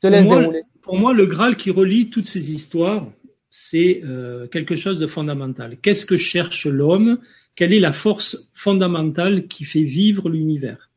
te 0.00 0.06
laisse 0.06 0.26
pour, 0.26 0.40
moi, 0.40 0.52
pour 0.82 0.98
moi, 0.98 1.12
le 1.14 1.26
Graal 1.26 1.56
qui 1.56 1.70
relie 1.70 2.10
toutes 2.10 2.26
ces 2.26 2.52
histoires, 2.52 3.06
c'est 3.48 4.02
quelque 4.50 4.74
chose 4.74 4.98
de 4.98 5.06
fondamental. 5.06 5.76
Qu'est-ce 5.78 6.04
que 6.04 6.16
cherche 6.16 6.66
l'homme? 6.66 7.20
Quelle 7.54 7.72
est 7.72 7.80
la 7.80 7.92
force 7.92 8.50
fondamentale 8.54 9.46
qui 9.48 9.64
fait 9.64 9.82
vivre 9.82 10.28
l'univers, 10.28 10.90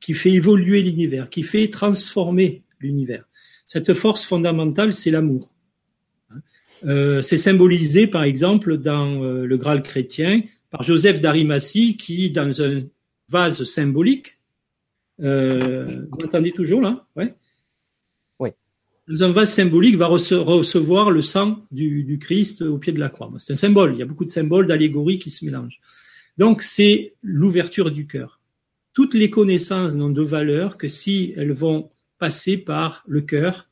qui 0.00 0.14
fait 0.14 0.32
évoluer 0.32 0.82
l'univers, 0.82 1.28
qui 1.30 1.42
fait 1.42 1.68
transformer 1.68 2.62
l'univers? 2.80 3.24
Cette 3.66 3.94
force 3.94 4.24
fondamentale, 4.24 4.92
c'est 4.92 5.10
l'amour. 5.10 5.50
Euh, 6.84 7.22
c'est 7.22 7.36
symbolisé, 7.36 8.06
par 8.06 8.22
exemple, 8.24 8.76
dans 8.76 9.22
euh, 9.22 9.44
le 9.46 9.56
Graal 9.56 9.82
chrétien, 9.82 10.42
par 10.70 10.82
Joseph 10.82 11.20
d'Arimathie, 11.20 11.96
qui, 11.96 12.30
dans 12.30 12.62
un 12.62 12.82
vase 13.28 13.64
symbolique, 13.64 14.38
euh, 15.22 16.06
vous 16.10 16.18
m'entendez 16.20 16.52
toujours 16.52 16.80
là? 16.80 17.06
Un 19.08 19.30
vase 19.30 19.52
symbolique, 19.52 19.96
va 19.96 20.06
recevoir 20.06 21.10
le 21.10 21.22
sang 21.22 21.64
du, 21.70 22.18
Christ 22.20 22.62
au 22.62 22.78
pied 22.78 22.92
de 22.92 22.98
la 22.98 23.08
croix. 23.08 23.32
C'est 23.38 23.52
un 23.52 23.56
symbole. 23.56 23.94
Il 23.94 23.98
y 23.98 24.02
a 24.02 24.06
beaucoup 24.06 24.24
de 24.24 24.30
symboles, 24.30 24.66
d'allégories 24.66 25.20
qui 25.20 25.30
se 25.30 25.44
mélangent. 25.44 25.80
Donc 26.38 26.62
c'est 26.62 27.14
l'ouverture 27.22 27.90
du 27.90 28.06
cœur. 28.06 28.40
Toutes 28.92 29.14
les 29.14 29.30
connaissances 29.30 29.94
n'ont 29.94 30.10
de 30.10 30.22
valeur 30.22 30.76
que 30.76 30.88
si 30.88 31.32
elles 31.36 31.52
vont 31.52 31.90
passer 32.18 32.56
par 32.56 33.04
le 33.06 33.20
cœur, 33.20 33.68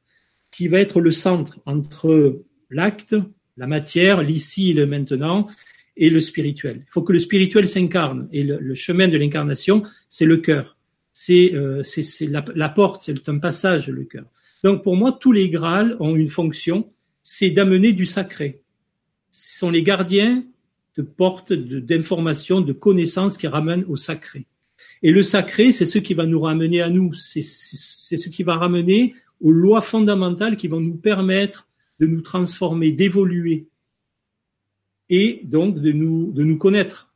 qui 0.52 0.68
va 0.68 0.78
être 0.78 1.00
le 1.00 1.10
centre 1.10 1.58
entre 1.66 2.42
l'acte, 2.70 3.16
la 3.56 3.66
matière, 3.66 4.22
l'ici 4.22 4.70
et 4.70 4.74
le 4.74 4.86
maintenant, 4.86 5.48
et 5.96 6.10
le 6.10 6.20
spirituel. 6.20 6.84
Il 6.86 6.90
faut 6.90 7.02
que 7.02 7.12
le 7.12 7.18
spirituel 7.18 7.66
s'incarne. 7.66 8.28
Et 8.32 8.42
le, 8.44 8.74
chemin 8.74 9.08
de 9.08 9.16
l'incarnation, 9.16 9.84
c'est 10.08 10.26
le 10.26 10.36
cœur. 10.36 10.76
C'est 11.12 11.54
euh, 11.54 11.82
la, 12.20 12.44
la, 12.54 12.68
porte, 12.68 13.02
c'est 13.04 13.28
un 13.28 13.38
passage, 13.38 13.88
le 13.88 14.04
cœur. 14.04 14.26
Donc 14.64 14.82
pour 14.82 14.96
moi, 14.96 15.12
tous 15.12 15.30
les 15.30 15.50
Graals 15.50 15.94
ont 16.00 16.16
une 16.16 16.30
fonction, 16.30 16.90
c'est 17.22 17.50
d'amener 17.50 17.92
du 17.92 18.06
sacré. 18.06 18.62
Ce 19.30 19.58
sont 19.58 19.70
les 19.70 19.82
gardiens 19.82 20.42
de 20.96 21.02
portes 21.02 21.52
d'informations, 21.52 22.62
de, 22.62 22.72
connaissances 22.72 23.36
qui 23.36 23.46
ramènent 23.46 23.84
au 23.88 23.96
sacré. 23.96 24.46
Et 25.02 25.10
le 25.10 25.22
sacré, 25.22 25.70
c'est 25.70 25.84
ce 25.84 25.98
qui 25.98 26.14
va 26.14 26.24
nous 26.24 26.40
ramener 26.40 26.80
à 26.80 26.88
nous, 26.88 27.12
c'est 27.12 27.42
ce 27.42 28.28
qui 28.30 28.42
va 28.42 28.56
ramener 28.56 29.14
aux 29.42 29.50
lois 29.50 29.82
fondamentales 29.82 30.56
qui 30.56 30.68
vont 30.68 30.80
nous 30.80 30.96
permettre 30.96 31.68
de 32.00 32.06
nous 32.06 32.22
transformer, 32.22 32.90
d'évoluer 32.90 33.66
et 35.10 35.42
donc 35.44 35.78
de 35.78 35.92
nous, 35.92 36.32
de 36.32 36.42
nous 36.42 36.56
connaître. 36.56 37.12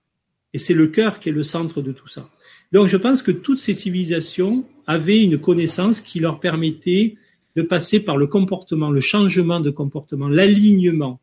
Et 0.52 0.58
c'est 0.58 0.74
le 0.74 0.88
cœur 0.88 1.18
qui 1.18 1.30
est 1.30 1.32
le 1.32 1.42
centre 1.42 1.80
de 1.80 1.92
tout 1.92 2.08
ça. 2.08 2.28
Donc 2.72 2.88
je 2.88 2.98
pense 2.98 3.22
que 3.22 3.30
toutes 3.30 3.58
ces 3.58 3.72
civilisations 3.72 4.66
avaient 4.86 5.22
une 5.22 5.38
connaissance 5.38 6.02
qui 6.02 6.20
leur 6.20 6.40
permettait 6.40 7.16
de 7.59 7.62
passer 7.62 7.98
par 7.98 8.16
le 8.16 8.28
comportement, 8.28 8.90
le 8.93 9.01
changement 9.01 9.59
de 9.59 9.70
comportement, 9.70 10.28
l'alignement, 10.28 11.20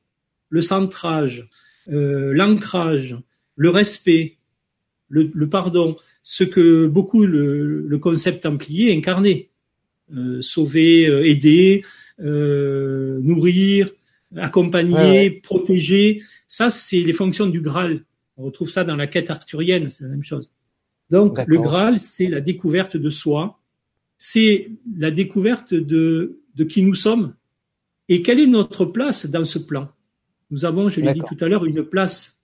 le 0.50 0.62
centrage, 0.62 1.48
euh, 1.90 2.34
l'ancrage, 2.34 3.16
le 3.56 3.70
respect, 3.70 4.36
le, 5.08 5.32
le, 5.34 5.48
pardon, 5.48 5.96
ce 6.24 6.44
que 6.44 6.88
beaucoup 6.88 7.26
le, 7.26 7.88
le 7.88 7.98
concept 8.00 8.44
templier 8.44 8.94
incarnait. 8.94 9.48
Euh, 10.16 10.40
sauver, 10.42 11.08
euh, 11.08 11.26
aider, 11.26 11.84
nourrir, 12.20 13.90
accompagner, 14.36 15.32
protéger. 15.32 16.22
Ça, 16.48 16.70
c'est 16.70 17.00
les 17.00 17.14
fonctions 17.14 17.48
du 17.48 17.62
Graal. 17.62 18.04
On 18.38 18.44
retrouve 18.44 18.70
ça 18.70 18.84
dans 18.84 18.98
la 18.98 19.08
quête 19.08 19.32
arthurienne, 19.32 19.90
c'est 19.90 20.04
la 20.04 20.10
même 20.10 20.24
chose. 20.24 20.52
Donc, 21.10 21.40
le 21.48 21.58
Graal, 21.58 21.98
c'est 21.98 22.28
la 22.28 22.42
découverte 22.42 22.98
de 22.98 23.10
soi, 23.10 23.58
c'est 24.18 24.72
la 24.98 25.12
découverte 25.12 25.74
de, 25.74 26.40
de 26.56 26.64
qui 26.64 26.82
nous 26.82 26.96
sommes 26.96 27.36
et 28.08 28.22
quelle 28.22 28.40
est 28.40 28.48
notre 28.48 28.86
place 28.86 29.26
dans 29.26 29.44
ce 29.44 29.60
plan. 29.60 29.90
Nous 30.52 30.66
avons, 30.66 30.90
je 30.90 31.02
l'ai 31.02 31.14
dit 31.14 31.22
tout 31.28 31.38
à 31.44 31.48
l'heure, 31.48 31.66
une 31.66 31.84
place, 31.84 32.40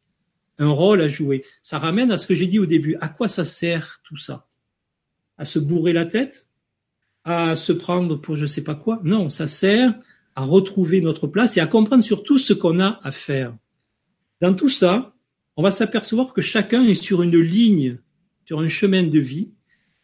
un 0.58 0.70
rôle 0.70 1.02
à 1.02 1.08
jouer. 1.08 1.44
Ça 1.62 1.80
ramène 1.80 2.12
à 2.12 2.18
ce 2.18 2.28
que 2.28 2.36
j'ai 2.36 2.48
dit 2.48 2.60
au 2.60 2.66
début. 2.66 2.96
À 3.00 3.10
quoi 3.10 3.28
ça 3.28 3.46
sert 3.46 4.02
tout 4.04 4.18
ça? 4.18 4.48
À 5.38 5.46
se 5.46 5.60
bourrer 5.60 5.94
la 5.94 6.06
tête? 6.06 6.48
À 7.24 7.56
se 7.56 7.72
prendre 7.72 8.16
pour 8.16 8.36
je 8.36 8.48
sais 8.48 8.64
pas 8.64 8.76
quoi? 8.76 9.00
Non, 9.04 9.30
ça 9.30 9.48
sert 9.48 9.94
à 10.36 10.44
retrouver 10.44 11.02
notre 11.02 11.28
place 11.28 11.58
et 11.58 11.60
à 11.60 11.68
comprendre 11.68 12.04
surtout 12.04 12.38
ce 12.38 12.54
qu'on 12.54 12.80
a 12.80 13.00
à 13.04 13.12
faire. 13.12 13.56
Dans 14.40 14.56
tout 14.56 14.70
ça, 14.70 15.14
on 15.56 15.64
va 15.64 15.70
s'apercevoir 15.70 16.34
que 16.34 16.42
chacun 16.42 16.84
est 16.86 16.96
sur 16.96 17.22
une 17.22 17.38
ligne, 17.38 18.00
sur 18.46 18.60
un 18.60 18.68
chemin 18.68 19.04
de 19.04 19.20
vie, 19.20 19.52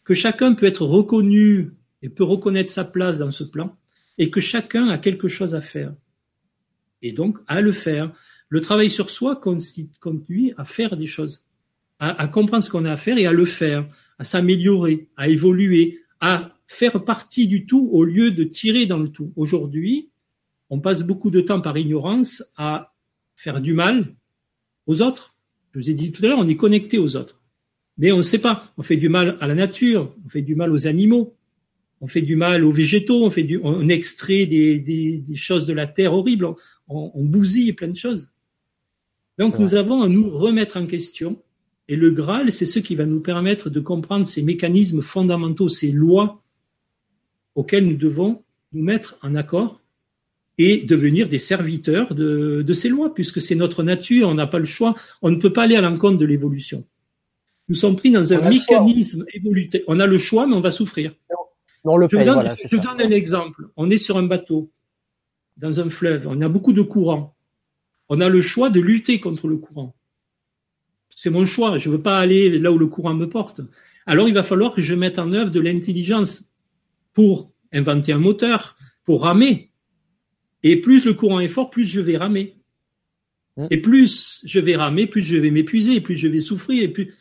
que 0.07 0.13
chacun 0.13 0.53
peut 0.53 0.65
être 0.65 0.85
reconnu 0.85 1.73
et 2.01 2.07
peut 2.07 2.23
reconnaître 2.23 2.71
sa 2.71 2.85
place 2.85 3.17
dans 3.17 3.29
ce 3.29 3.43
plan, 3.43 3.75
et 4.17 4.31
que 4.31 4.39
chacun 4.39 4.87
a 4.87 4.97
quelque 4.97 5.27
chose 5.27 5.53
à 5.53 5.59
faire 5.59 5.93
et 7.01 7.11
donc 7.11 7.39
à 7.45 7.59
le 7.59 7.73
faire. 7.73 8.13
Le 8.47 8.61
travail 8.61 8.89
sur 8.89 9.09
soi 9.09 9.35
conduit 9.35 10.53
à 10.55 10.63
faire 10.63 10.95
des 10.95 11.07
choses, 11.07 11.45
à, 11.99 12.25
comprendre 12.29 12.63
ce 12.63 12.69
qu'on 12.69 12.85
a 12.85 12.93
à 12.93 12.95
faire 12.95 13.17
et 13.17 13.27
à 13.27 13.33
le 13.33 13.43
faire, 13.43 13.85
à 14.17 14.23
s'améliorer, 14.23 15.09
à 15.17 15.27
évoluer, 15.27 15.99
à 16.21 16.57
faire 16.67 17.03
partie 17.03 17.49
du 17.49 17.65
tout 17.65 17.89
au 17.91 18.05
lieu 18.05 18.31
de 18.31 18.45
tirer 18.45 18.85
dans 18.85 18.99
le 18.99 19.09
tout. 19.09 19.33
Aujourd'hui, 19.35 20.09
on 20.69 20.79
passe 20.79 21.03
beaucoup 21.03 21.31
de 21.31 21.41
temps 21.41 21.59
par 21.59 21.77
ignorance 21.77 22.45
à 22.55 22.93
faire 23.35 23.59
du 23.59 23.73
mal 23.73 24.15
aux 24.85 25.01
autres. 25.01 25.35
Je 25.73 25.79
vous 25.79 25.89
ai 25.89 25.93
dit 25.93 26.13
tout 26.13 26.23
à 26.23 26.29
l'heure, 26.29 26.39
on 26.39 26.47
est 26.47 26.55
connecté 26.55 26.97
aux 26.97 27.17
autres. 27.17 27.41
Mais 27.97 28.11
on 28.11 28.17
ne 28.17 28.21
sait 28.21 28.39
pas. 28.39 28.71
On 28.77 28.83
fait 28.83 28.97
du 28.97 29.09
mal 29.09 29.37
à 29.39 29.47
la 29.47 29.55
nature, 29.55 30.13
on 30.25 30.29
fait 30.29 30.41
du 30.41 30.55
mal 30.55 30.71
aux 30.71 30.87
animaux, 30.87 31.35
on 32.01 32.07
fait 32.07 32.21
du 32.21 32.35
mal 32.35 32.63
aux 32.63 32.71
végétaux, 32.71 33.25
on 33.25 33.31
fait 33.31 33.43
du, 33.43 33.59
on 33.63 33.89
extrait 33.89 34.45
des, 34.45 34.79
des, 34.79 35.17
des 35.17 35.35
choses 35.35 35.65
de 35.65 35.73
la 35.73 35.87
terre 35.87 36.13
horribles 36.13 36.53
on, 36.87 37.23
bousille 37.23 37.73
plein 37.73 37.89
de 37.89 37.97
choses. 37.97 38.29
Donc 39.37 39.59
nous 39.59 39.75
avons 39.75 40.01
à 40.01 40.07
nous 40.07 40.29
remettre 40.29 40.77
en 40.77 40.87
question. 40.87 41.41
Et 41.87 41.95
le 41.95 42.11
Graal, 42.11 42.51
c'est 42.51 42.65
ce 42.65 42.79
qui 42.79 42.95
va 42.95 43.05
nous 43.05 43.21
permettre 43.21 43.69
de 43.69 43.79
comprendre 43.79 44.27
ces 44.27 44.41
mécanismes 44.41 45.01
fondamentaux, 45.01 45.69
ces 45.69 45.91
lois 45.91 46.41
auxquelles 47.55 47.85
nous 47.85 47.97
devons 47.97 48.43
nous 48.73 48.83
mettre 48.83 49.17
en 49.21 49.35
accord 49.35 49.81
et 50.57 50.79
devenir 50.79 51.29
des 51.29 51.39
serviteurs 51.39 52.15
de, 52.15 52.73
ces 52.73 52.89
lois, 52.89 53.13
puisque 53.13 53.41
c'est 53.41 53.55
notre 53.55 53.83
nature, 53.83 54.27
on 54.27 54.33
n'a 54.33 54.47
pas 54.47 54.59
le 54.59 54.65
choix, 54.65 54.95
on 55.21 55.29
ne 55.29 55.37
peut 55.37 55.53
pas 55.53 55.63
aller 55.63 55.75
à 55.75 55.81
l'encontre 55.81 56.17
de 56.17 56.25
l'évolution. 56.25 56.83
Nous 57.69 57.75
sommes 57.75 57.95
pris 57.95 58.11
dans 58.11 58.33
un 58.33 58.49
mécanisme 58.49 59.25
évolutif. 59.33 59.81
On 59.87 59.99
a 59.99 60.05
le 60.05 60.17
choix, 60.17 60.47
mais 60.47 60.55
on 60.55 60.61
va 60.61 60.71
souffrir. 60.71 61.13
le 61.83 62.07
je, 62.09 62.23
donne, 62.23 62.55
je 62.65 62.75
donne 62.77 63.01
un 63.01 63.11
exemple. 63.11 63.69
On 63.75 63.89
est 63.89 63.97
sur 63.97 64.17
un 64.17 64.23
bateau 64.23 64.71
dans 65.57 65.79
un 65.79 65.89
fleuve, 65.89 66.27
on 66.27 66.39
a 66.41 66.49
beaucoup 66.49 66.73
de 66.73 66.81
courants. 66.81 67.35
On 68.09 68.21
a 68.21 68.29
le 68.29 68.41
choix 68.41 68.69
de 68.69 68.79
lutter 68.79 69.19
contre 69.19 69.47
le 69.47 69.57
courant. 69.57 69.95
C'est 71.15 71.29
mon 71.29 71.45
choix, 71.45 71.77
je 71.77 71.89
ne 71.89 71.95
veux 71.95 72.01
pas 72.01 72.19
aller 72.19 72.59
là 72.59 72.71
où 72.71 72.77
le 72.77 72.87
courant 72.87 73.13
me 73.13 73.27
porte. 73.27 73.61
Alors 74.05 74.27
il 74.27 74.33
va 74.33 74.43
falloir 74.43 74.73
que 74.73 74.81
je 74.81 74.93
mette 74.93 75.19
en 75.19 75.33
œuvre 75.33 75.51
de 75.51 75.59
l'intelligence 75.59 76.43
pour 77.13 77.51
inventer 77.73 78.13
un 78.13 78.19
moteur, 78.19 78.77
pour 79.03 79.23
ramer. 79.23 79.71
Et 80.63 80.79
plus 80.79 81.05
le 81.05 81.13
courant 81.13 81.39
est 81.39 81.47
fort, 81.47 81.69
plus 81.69 81.85
je 81.85 81.99
vais 81.99 82.17
ramer. 82.17 82.55
Mmh. 83.57 83.67
Et 83.71 83.77
plus 83.81 84.43
je 84.45 84.59
vais 84.59 84.75
ramer, 84.75 85.07
plus 85.07 85.23
je 85.23 85.35
vais 85.35 85.51
m'épuiser, 85.51 85.99
plus 86.01 86.15
je 86.15 86.27
vais 86.27 86.39
souffrir. 86.39 86.83
Et, 86.83 86.87
plus... 86.87 87.13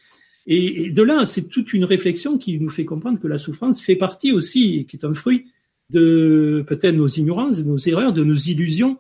et 0.46 0.90
de 0.90 1.02
là, 1.02 1.24
c'est 1.26 1.48
toute 1.48 1.72
une 1.72 1.84
réflexion 1.84 2.38
qui 2.38 2.58
nous 2.60 2.70
fait 2.70 2.84
comprendre 2.84 3.18
que 3.18 3.26
la 3.26 3.38
souffrance 3.38 3.80
fait 3.80 3.96
partie 3.96 4.30
aussi, 4.30 4.86
qui 4.86 4.96
est 4.96 5.04
un 5.04 5.14
fruit 5.14 5.46
de 5.90 6.64
peut-être 6.68 6.94
nos 6.94 7.08
ignorances, 7.08 7.58
de 7.58 7.64
nos 7.64 7.78
erreurs, 7.78 8.12
de 8.12 8.22
nos 8.22 8.36
illusions, 8.36 8.98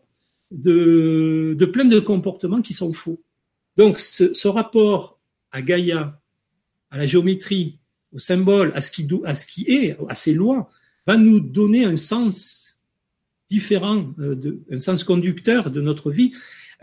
de, 0.50 1.56
plein 1.72 1.84
de 1.84 2.00
comportements 2.00 2.62
qui 2.62 2.74
sont 2.74 2.92
faux. 2.92 3.20
Donc 3.76 3.98
ce, 3.98 4.48
rapport 4.48 5.20
à 5.52 5.62
Gaïa, 5.62 6.20
à 6.90 6.98
la 6.98 7.06
géométrie, 7.06 7.78
au 8.12 8.18
symbole, 8.18 8.72
à 8.74 8.80
ce 8.80 8.90
qui, 8.90 9.64
est, 9.68 9.96
à 10.08 10.14
ces 10.14 10.32
lois, 10.32 10.68
va 11.06 11.16
nous 11.16 11.38
donner 11.38 11.84
un 11.84 11.96
sens 11.96 12.78
différent, 13.48 14.12
euh, 14.18 14.58
un 14.70 14.78
sens 14.80 15.04
conducteur 15.04 15.70
de 15.70 15.80
notre 15.80 16.10
vie, 16.10 16.32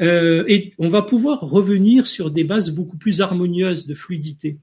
euh, 0.02 0.44
et 0.48 0.74
on 0.80 0.90
va 0.90 1.02
pouvoir 1.02 1.42
revenir 1.42 2.08
sur 2.08 2.32
des 2.32 2.44
bases 2.44 2.72
beaucoup 2.72 2.98
plus 2.98 3.22
harmonieuses 3.22 3.86
de 3.86 3.94
fluidité. 3.94 4.58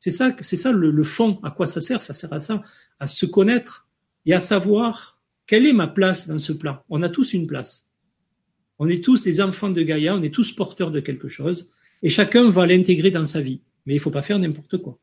C'est 0.00 0.10
ça, 0.10 0.34
c'est 0.40 0.56
ça 0.56 0.70
le, 0.70 0.90
le, 0.90 1.02
fond. 1.02 1.40
À 1.42 1.50
quoi 1.50 1.66
ça 1.66 1.80
sert 1.80 2.02
Ça 2.02 2.14
sert 2.14 2.32
à 2.32 2.40
ça, 2.40 2.62
à 3.00 3.06
se 3.06 3.26
connaître 3.26 3.88
et 4.26 4.34
à 4.34 4.40
savoir 4.40 5.20
quelle 5.46 5.66
est 5.66 5.72
ma 5.72 5.88
place 5.88 6.28
dans 6.28 6.38
ce 6.38 6.52
plan. 6.52 6.78
On 6.88 7.02
a 7.02 7.08
tous 7.08 7.32
une 7.32 7.46
place. 7.46 7.88
On 8.78 8.88
est 8.88 9.02
tous 9.02 9.22
des 9.22 9.40
enfants 9.40 9.70
de 9.70 9.82
Gaïa, 9.82 10.14
on 10.14 10.22
est 10.22 10.32
tous 10.32 10.52
porteurs 10.52 10.92
de 10.92 11.00
quelque 11.00 11.26
chose, 11.26 11.70
et 12.02 12.08
chacun 12.08 12.48
va 12.50 12.64
l'intégrer 12.66 13.10
dans 13.10 13.24
sa 13.24 13.40
vie. 13.40 13.60
Mais 13.86 13.94
il 13.94 14.00
faut 14.00 14.10
pas 14.10 14.22
faire 14.22 14.38
n'importe 14.38 14.78
quoi. 14.78 14.98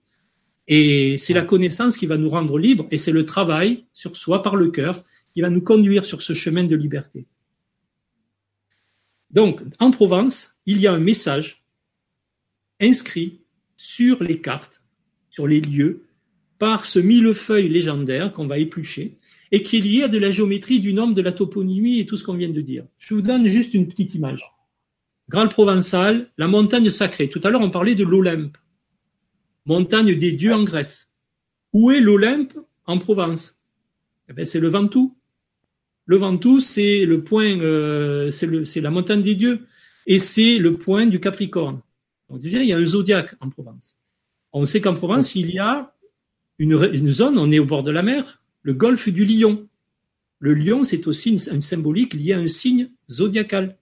Et 0.67 1.17
c'est 1.17 1.33
la 1.33 1.41
connaissance 1.41 1.97
qui 1.97 2.05
va 2.05 2.17
nous 2.17 2.29
rendre 2.29 2.57
libres, 2.57 2.87
et 2.89 2.97
c'est 2.97 3.11
le 3.11 3.25
travail 3.25 3.85
sur 3.91 4.15
soi 4.15 4.43
par 4.43 4.55
le 4.55 4.71
cœur 4.71 5.03
qui 5.33 5.41
va 5.41 5.49
nous 5.49 5.61
conduire 5.61 6.05
sur 6.05 6.21
ce 6.21 6.33
chemin 6.33 6.63
de 6.63 6.75
liberté. 6.75 7.25
Donc, 9.35 9.61
en 9.79 9.91
Provence, 9.91 10.55
il 10.65 10.79
y 10.79 10.87
a 10.87 10.93
un 10.93 10.99
message 10.99 11.61
inscrit 12.79 13.41
sur 13.75 14.23
les 14.23 14.39
cartes, 14.39 14.81
sur 15.29 15.45
les 15.45 15.59
lieux, 15.59 16.05
par 16.57 16.85
ce 16.85 16.99
millefeuille 16.99 17.67
légendaire 17.67 18.31
qu'on 18.31 18.47
va 18.47 18.57
éplucher, 18.57 19.17
et 19.51 19.61
qui 19.61 19.77
est 19.77 19.81
lié 19.81 20.03
à 20.03 20.07
de 20.07 20.17
la 20.17 20.31
géométrie, 20.31 20.79
du 20.79 20.93
nombre, 20.93 21.13
de 21.13 21.21
la 21.21 21.33
toponymie 21.33 21.99
et 21.99 22.05
tout 22.05 22.15
ce 22.15 22.23
qu'on 22.23 22.35
vient 22.35 22.49
de 22.49 22.61
dire. 22.61 22.85
Je 22.97 23.13
vous 23.13 23.21
donne 23.21 23.47
juste 23.49 23.73
une 23.73 23.89
petite 23.89 24.15
image. 24.15 24.49
Graal 25.27 25.49
provençal, 25.49 26.31
la 26.37 26.47
montagne 26.47 26.89
sacrée. 26.89 27.29
Tout 27.29 27.41
à 27.43 27.49
l'heure, 27.49 27.61
on 27.61 27.71
parlait 27.71 27.95
de 27.95 28.05
l'Olympe, 28.05 28.57
montagne 29.65 30.15
des 30.15 30.31
dieux 30.31 30.53
en 30.53 30.63
Grèce. 30.63 31.11
Où 31.73 31.91
est 31.91 31.99
l'Olympe 31.99 32.53
en 32.85 32.99
Provence? 32.99 33.59
Eh 34.29 34.33
ben, 34.33 34.45
C'est 34.45 34.61
le 34.61 34.69
Ventoux. 34.69 35.13
Le 36.05 36.17
Ventoux, 36.17 36.59
c'est 36.59 37.05
le 37.05 37.23
point, 37.23 37.59
euh, 37.59 38.29
c'est 38.31 38.81
la 38.81 38.91
montagne 38.91 39.23
des 39.23 39.35
dieux, 39.35 39.65
et 40.05 40.19
c'est 40.19 40.57
le 40.57 40.77
point 40.77 41.07
du 41.07 41.19
Capricorne. 41.19 41.81
Donc 42.29 42.41
déjà, 42.41 42.61
il 42.61 42.67
y 42.67 42.73
a 42.73 42.77
un 42.77 42.85
zodiaque 42.85 43.35
en 43.39 43.49
Provence. 43.49 43.97
On 44.53 44.65
sait 44.65 44.81
qu'en 44.81 44.95
Provence, 44.95 45.35
il 45.35 45.51
y 45.51 45.59
a 45.59 45.93
une, 46.59 46.73
une, 46.93 47.11
zone, 47.11 47.37
on 47.37 47.51
est 47.51 47.59
au 47.59 47.65
bord 47.65 47.83
de 47.83 47.91
la 47.91 48.03
mer, 48.03 48.41
le 48.61 48.73
golfe 48.73 49.09
du 49.09 49.25
Lion. 49.25 49.67
Le 50.39 50.53
lion, 50.53 50.83
c'est 50.83 51.07
aussi 51.07 51.31
une, 51.31 51.61
symbolique 51.61 52.13
liée 52.13 52.33
à 52.33 52.39
un 52.39 52.47
signe 52.47 52.89
zodiacal. 53.09 53.77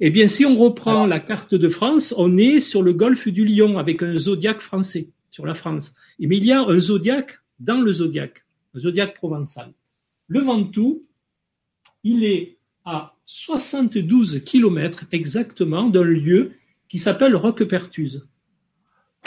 Eh 0.00 0.10
bien, 0.10 0.26
si 0.26 0.44
on 0.44 0.56
reprend 0.56 1.06
la 1.06 1.20
carte 1.20 1.54
de 1.54 1.68
France, 1.68 2.14
on 2.16 2.36
est 2.36 2.60
sur 2.60 2.82
le 2.82 2.92
golfe 2.92 3.28
du 3.28 3.44
Lion 3.44 3.78
avec 3.78 4.02
un 4.02 4.18
zodiaque 4.18 4.60
français, 4.60 5.08
sur 5.30 5.46
la 5.46 5.54
France. 5.54 5.94
Mais 6.18 6.36
il 6.36 6.44
y 6.44 6.52
a 6.52 6.60
un 6.60 6.80
zodiaque 6.80 7.38
dans 7.60 7.80
le 7.80 7.92
zodiaque, 7.92 8.44
un 8.74 8.80
zodiaque 8.80 9.14
provençal. 9.14 9.72
Le 10.28 10.40
Ventoux, 10.40 11.06
il 12.04 12.24
est 12.24 12.58
à 12.84 13.16
72 13.26 14.42
kilomètres 14.44 15.04
exactement 15.12 15.88
d'un 15.88 16.04
lieu 16.04 16.52
qui 16.88 16.98
s'appelle 16.98 17.34
Roquepertuse. 17.34 18.26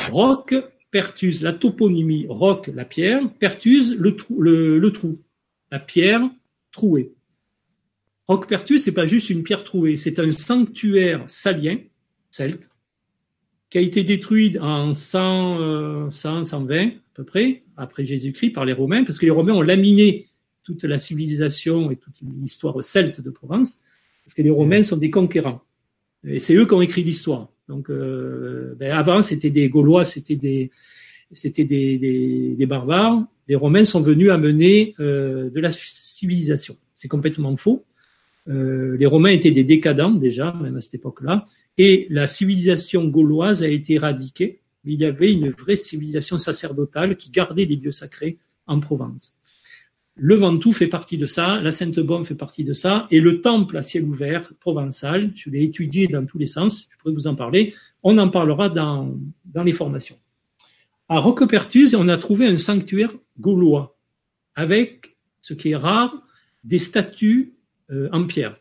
Roque-Pertuse, 0.09 1.41
la 1.41 1.53
toponymie 1.53 2.25
roque, 2.29 2.71
la 2.73 2.85
pierre, 2.85 3.21
pertuse, 3.33 3.95
le 3.97 4.15
trou, 4.15 5.21
la 5.71 5.79
pierre 5.79 6.29
trouée. 6.71 7.13
Roque-Pertuse, 8.27 8.83
c'est 8.83 8.93
pas 8.93 9.07
juste 9.07 9.29
une 9.29 9.43
pierre 9.43 9.63
trouée, 9.63 9.97
c'est 9.97 10.19
un 10.19 10.31
sanctuaire 10.31 11.23
salien, 11.27 11.79
celte, 12.29 12.69
qui 13.69 13.77
a 13.77 13.81
été 13.81 14.03
détruit 14.03 14.57
en 14.59 14.93
100, 14.93 16.11
100 16.11 16.43
120 16.45 16.87
à 16.87 16.91
peu 17.13 17.23
près, 17.25 17.63
après 17.75 18.05
Jésus-Christ, 18.05 18.51
par 18.51 18.63
les 18.63 18.73
Romains, 18.73 19.03
parce 19.03 19.17
que 19.17 19.25
les 19.25 19.31
Romains 19.31 19.53
ont 19.53 19.61
laminé 19.61 20.28
toute 20.69 20.83
la 20.83 20.99
civilisation 20.99 21.89
et 21.89 21.95
toute 21.95 22.13
l'histoire 22.21 22.83
celte 22.83 23.21
de 23.21 23.31
Provence, 23.31 23.79
parce 24.23 24.35
que 24.35 24.43
les 24.43 24.51
Romains 24.51 24.83
sont 24.83 24.97
des 24.97 25.09
conquérants. 25.09 25.61
Et 26.23 26.37
c'est 26.37 26.53
eux 26.53 26.67
qui 26.67 26.73
ont 26.73 26.81
écrit 26.81 27.03
l'histoire. 27.03 27.49
Donc, 27.67 27.89
euh, 27.89 28.75
ben 28.77 28.91
avant, 28.91 29.23
c'était 29.23 29.49
des 29.49 29.67
Gaulois, 29.67 30.05
c'était 30.05 30.35
des, 30.35 30.69
c'était 31.33 31.63
des, 31.63 32.65
barbares. 32.67 33.25
Les 33.47 33.55
Romains 33.55 33.85
sont 33.85 34.01
venus 34.01 34.29
amener 34.29 34.93
euh, 34.99 35.49
de 35.49 35.59
la 35.59 35.71
civilisation. 35.71 36.77
C'est 36.93 37.07
complètement 37.07 37.55
faux. 37.57 37.83
Euh, 38.47 38.95
les 38.97 39.07
Romains 39.07 39.31
étaient 39.31 39.51
des 39.51 39.63
décadents 39.63 40.11
déjà, 40.11 40.53
même 40.61 40.77
à 40.77 40.81
cette 40.81 40.95
époque-là, 40.95 41.47
et 41.79 42.05
la 42.11 42.27
civilisation 42.27 43.05
gauloise 43.05 43.63
a 43.63 43.67
été 43.67 43.93
éradiquée. 43.93 44.59
Mais 44.83 44.93
il 44.93 44.99
y 44.99 45.05
avait 45.05 45.31
une 45.31 45.49
vraie 45.49 45.77
civilisation 45.77 46.37
sacerdotale 46.37 47.17
qui 47.17 47.31
gardait 47.31 47.65
les 47.65 47.75
lieux 47.75 47.91
sacrés 47.91 48.37
en 48.67 48.79
Provence. 48.79 49.35
Le 50.21 50.35
Ventoux 50.35 50.73
fait 50.73 50.87
partie 50.87 51.17
de 51.17 51.25
ça, 51.25 51.61
la 51.61 51.71
Sainte-Baume 51.71 52.25
fait 52.25 52.35
partie 52.35 52.65
de 52.65 52.73
ça, 52.73 53.07
et 53.09 53.21
le 53.21 53.41
temple 53.41 53.77
à 53.77 53.81
ciel 53.81 54.03
ouvert 54.03 54.51
provençal, 54.59 55.31
je 55.33 55.49
l'ai 55.49 55.63
étudié 55.63 56.07
dans 56.07 56.25
tous 56.25 56.37
les 56.37 56.45
sens, 56.45 56.89
je 56.91 56.97
pourrais 56.97 57.13
vous 57.13 57.27
en 57.27 57.35
parler, 57.35 57.73
on 58.03 58.17
en 58.17 58.27
parlera 58.29 58.67
dans, 58.67 59.17
les 59.63 59.71
formations. 59.71 60.17
À 61.07 61.19
Roquepertuse, 61.19 61.95
on 61.95 62.09
a 62.09 62.17
trouvé 62.17 62.47
un 62.47 62.57
sanctuaire 62.57 63.13
gaulois, 63.39 63.97
avec, 64.55 65.15
ce 65.39 65.53
qui 65.53 65.69
est 65.69 65.77
rare, 65.77 66.13
des 66.65 66.79
statues 66.79 67.53
euh, 67.89 68.09
en 68.11 68.25
pierre, 68.25 68.57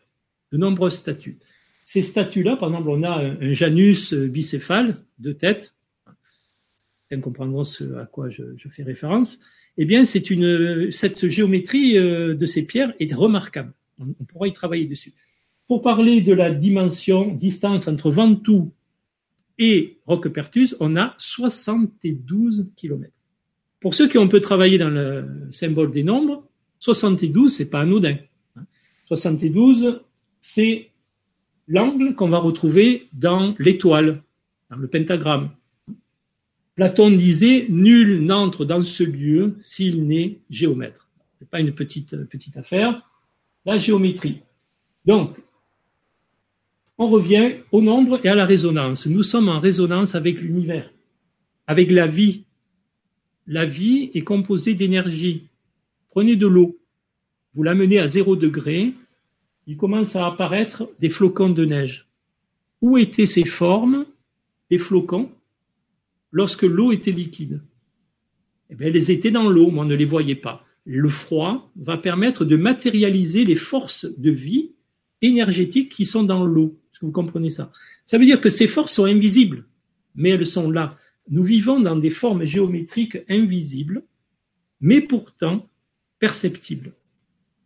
de 0.53 0.57
nombreuses 0.57 0.95
statues. 0.95 1.39
Ces 1.83 2.01
statues-là, 2.01 2.55
par 2.55 2.69
exemple, 2.69 2.89
on 2.89 3.03
a 3.03 3.17
un, 3.17 3.51
Janus 3.51 4.13
bicéphale, 4.13 5.03
de 5.17 5.33
tête, 5.33 5.73
Vous 7.11 7.19
comprendront 7.19 7.65
ce 7.65 7.95
à 7.95 8.05
quoi 8.05 8.29
je 8.29 8.69
fais 8.69 8.83
référence, 8.83 9.41
eh 9.81 9.85
bien, 9.85 10.03
c'est 10.03 10.29
une, 10.29 10.91
cette 10.91 11.29
géométrie 11.29 11.97
euh, 11.97 12.35
de 12.35 12.45
ces 12.45 12.63
pierres 12.63 12.93
est 12.99 13.13
remarquable. 13.13 13.71
On, 13.97 14.25
pourra 14.25 14.49
y 14.49 14.53
travailler 14.53 14.85
dessus. 14.85 15.13
Pour 15.69 15.81
parler 15.81 16.19
de 16.19 16.33
la 16.33 16.51
dimension, 16.51 17.33
distance 17.33 17.87
entre 17.87 18.11
Ventoux 18.11 18.73
et 19.57 19.97
Roquepertus, 20.05 20.75
on 20.81 20.97
a 20.97 21.15
72 21.17 22.71
km. 22.75 23.09
Pour 23.79 23.95
ceux 23.95 24.09
qui 24.09 24.17
ont 24.17 24.27
peu 24.27 24.41
travaillé 24.41 24.77
dans 24.77 24.89
le 24.89 25.47
symbole 25.51 25.91
des 25.91 26.03
nombres, 26.03 26.45
72, 26.79 27.53
c'est 27.55 27.69
pas 27.69 27.79
anodin. 27.79 28.17
72, 29.05 30.01
c'est 30.41 30.89
l'angle 31.69 32.15
qu'on 32.15 32.27
va 32.27 32.39
retrouver 32.39 33.05
dans 33.13 33.55
l'étoile, 33.59 34.23
dans 34.69 34.75
le 34.75 34.89
pentagramme. 34.89 35.51
Platon 36.79 37.11
disait 37.11 37.65
Nul 37.67 38.23
n'entre 38.23 38.63
dans 38.63 38.81
ce 38.83 39.03
lieu 39.03 39.57
s'il 39.61 40.07
n'est 40.07 40.37
géomètre. 40.49 41.09
Ce 41.37 41.43
n'est 41.43 41.49
pas 41.49 41.59
une 41.59 41.73
petite, 41.73 42.15
petite 42.27 42.55
affaire. 42.55 43.01
La 43.65 43.77
géométrie. 43.77 44.43
Donc, 45.03 45.35
on 46.97 47.09
revient 47.09 47.55
au 47.73 47.81
nombre 47.81 48.21
et 48.23 48.29
à 48.29 48.35
la 48.35 48.45
résonance. 48.45 49.07
Nous 49.07 49.23
sommes 49.23 49.49
en 49.49 49.59
résonance 49.59 50.15
avec 50.15 50.39
l'univers, 50.39 50.89
avec 51.67 51.91
la 51.91 52.07
vie. 52.07 52.45
La 53.45 53.65
vie 53.65 54.09
est 54.13 54.23
composée 54.23 54.73
d'énergie. 54.73 55.49
Prenez 56.11 56.37
de 56.37 56.47
l'eau, 56.47 56.79
vous 57.55 57.63
l'amenez 57.63 57.99
à 57.99 58.07
zéro 58.07 58.37
degré, 58.37 58.93
il 59.67 59.75
commence 59.75 60.15
à 60.15 60.25
apparaître 60.25 60.89
des 61.01 61.09
flocons 61.09 61.49
de 61.49 61.65
neige. 61.65 62.07
Où 62.81 62.97
étaient 62.97 63.25
ces 63.25 63.43
formes 63.43 64.05
des 64.71 64.77
flocons? 64.77 65.29
Lorsque 66.31 66.63
l'eau 66.63 66.91
était 66.91 67.11
liquide. 67.11 67.61
Eh 68.69 68.75
elles 68.79 69.11
étaient 69.11 69.31
dans 69.31 69.49
l'eau, 69.49 69.71
mais 69.71 69.79
on 69.79 69.85
ne 69.85 69.95
les 69.95 70.05
voyait 70.05 70.35
pas. 70.35 70.65
Le 70.85 71.09
froid 71.09 71.71
va 71.75 71.97
permettre 71.97 72.45
de 72.45 72.55
matérialiser 72.55 73.45
les 73.45 73.55
forces 73.55 74.05
de 74.17 74.31
vie 74.31 74.71
énergétiques 75.21 75.91
qui 75.91 76.05
sont 76.05 76.23
dans 76.23 76.45
l'eau. 76.45 76.79
Est-ce 76.91 76.99
que 76.99 77.05
vous 77.05 77.11
comprenez 77.11 77.49
ça? 77.49 77.71
Ça 78.05 78.17
veut 78.17 78.25
dire 78.25 78.41
que 78.41 78.49
ces 78.49 78.67
forces 78.67 78.93
sont 78.93 79.05
invisibles, 79.05 79.65
mais 80.15 80.29
elles 80.29 80.45
sont 80.45 80.71
là. 80.71 80.97
Nous 81.29 81.43
vivons 81.43 81.79
dans 81.79 81.95
des 81.95 82.09
formes 82.09 82.43
géométriques 82.43 83.19
invisibles, 83.29 84.03
mais 84.81 85.01
pourtant 85.01 85.69
perceptibles. 86.19 86.93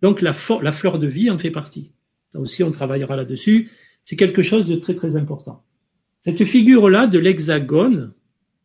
Donc 0.01 0.21
la, 0.21 0.35
la 0.61 0.71
fleur 0.71 0.99
de 0.99 1.07
vie 1.07 1.29
en 1.29 1.37
fait 1.37 1.51
partie. 1.51 1.91
Là 2.33 2.41
aussi, 2.41 2.63
on 2.63 2.71
travaillera 2.71 3.15
là-dessus. 3.15 3.71
C'est 4.03 4.15
quelque 4.15 4.41
chose 4.41 4.67
de 4.67 4.75
très 4.75 4.95
très 4.95 5.15
important. 5.15 5.63
Cette 6.19 6.43
figure-là 6.43 7.07
de 7.07 7.19
l'hexagone, 7.19 8.13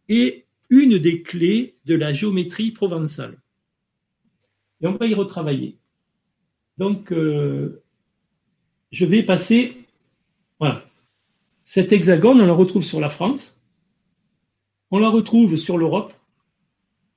est 0.08 0.46
une 0.70 0.98
des 0.98 1.22
clés 1.22 1.74
de 1.86 1.94
la 1.94 2.12
géométrie 2.12 2.70
provençale. 2.70 3.38
Et 4.80 4.86
on 4.86 4.96
va 4.96 5.06
y 5.06 5.14
retravailler. 5.14 5.78
Donc, 6.76 7.12
euh, 7.12 7.82
je 8.92 9.04
vais 9.06 9.22
passer. 9.22 9.76
Voilà. 10.60 10.84
Cet 11.64 11.92
hexagone, 11.92 12.40
on 12.40 12.46
le 12.46 12.52
retrouve 12.52 12.84
sur 12.84 13.00
la 13.00 13.10
France. 13.10 13.56
On 14.90 14.98
la 14.98 15.08
retrouve 15.08 15.56
sur 15.56 15.76
l'Europe. 15.76 16.14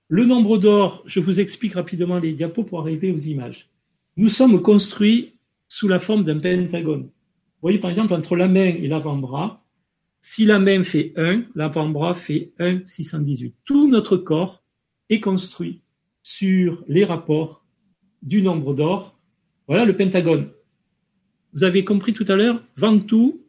Le 0.07 0.25
nombre 0.25 0.57
d'or, 0.57 1.03
je 1.05 1.21
vous 1.21 1.39
explique 1.39 1.75
rapidement 1.75 2.19
les 2.19 2.33
diapos 2.33 2.63
pour 2.63 2.81
arriver 2.81 3.11
aux 3.11 3.17
images. 3.17 3.69
Nous 4.17 4.27
sommes 4.27 4.61
construits 4.61 5.35
sous 5.69 5.87
la 5.87 6.01
forme 6.01 6.25
d'un 6.25 6.39
pentagone. 6.39 7.03
Vous 7.03 7.61
voyez 7.61 7.79
par 7.79 7.91
exemple 7.91 8.13
entre 8.13 8.35
la 8.35 8.49
main 8.49 8.65
et 8.65 8.87
l'avant-bras, 8.87 9.60
si 10.21 10.45
la 10.45 10.59
main 10.59 10.83
fait 10.83 11.13
1, 11.17 11.45
l'avant-bras 11.55 12.15
fait 12.15 12.53
1, 12.59 12.85
618. 12.85 13.55
Tout 13.65 13.89
notre 13.89 14.17
corps 14.17 14.63
est 15.09 15.19
construit 15.19 15.81
sur 16.23 16.83
les 16.87 17.03
rapports 17.03 17.65
du 18.21 18.41
nombre 18.41 18.73
d'or. 18.73 19.19
Voilà 19.67 19.85
le 19.85 19.97
pentagone. 19.97 20.49
Vous 21.53 21.63
avez 21.63 21.83
compris 21.83 22.13
tout 22.13 22.25
à 22.27 22.35
l'heure, 22.35 22.63
Ventoux, 22.77 23.41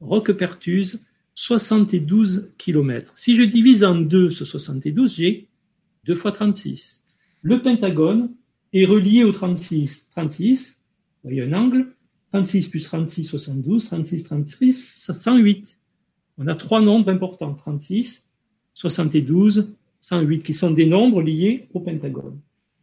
Roquepertuse, 0.00 1.02
72 1.34 2.52
km. 2.58 3.12
Si 3.16 3.36
je 3.36 3.42
divise 3.42 3.84
en 3.84 3.94
deux 3.94 4.30
ce 4.30 4.44
72, 4.44 5.16
j'ai 5.16 5.48
2 6.04 6.14
fois 6.14 6.32
36. 6.32 7.02
Le 7.40 7.62
pentagone 7.62 8.34
est 8.72 8.84
relié 8.84 9.24
au 9.24 9.32
36. 9.32 10.10
36, 10.10 10.78
vous 11.24 11.30
voyez 11.30 11.42
un 11.42 11.52
angle, 11.52 11.94
36 12.32 12.68
plus 12.68 12.84
36, 12.84 13.24
72, 13.24 13.84
36, 13.86 14.24
36, 14.24 15.10
108. 15.12 15.78
On 16.38 16.46
a 16.46 16.54
trois 16.54 16.80
nombres 16.80 17.10
importants, 17.10 17.54
36, 17.54 18.26
72, 18.74 19.72
108, 20.00 20.42
qui 20.42 20.54
sont 20.54 20.70
des 20.70 20.86
nombres 20.86 21.22
liés 21.22 21.68
au 21.74 21.80
pentagone. 21.80 22.40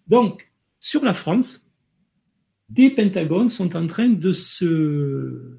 Donc, 0.08 0.52
sur 0.80 1.04
la 1.04 1.14
France, 1.14 1.62
des 2.70 2.92
pentagones 2.92 3.50
sont 3.50 3.76
en 3.76 3.88
train 3.88 4.10
de 4.10 4.32
se, 4.32 5.58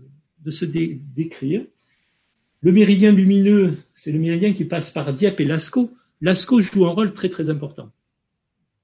décrire. 1.14 1.64
Le 2.62 2.72
méridien 2.72 3.10
lumineux, 3.10 3.78
c'est 3.94 4.12
le 4.12 4.18
méridien 4.18 4.52
qui 4.52 4.64
passe 4.64 4.90
par 4.90 5.12
Dieppe 5.12 5.40
et 5.40 5.44
Lascaux. 5.44 5.90
Lascaux 6.20 6.60
joue 6.60 6.86
un 6.86 6.90
rôle 6.90 7.12
très 7.12 7.28
très 7.28 7.50
important. 7.50 7.90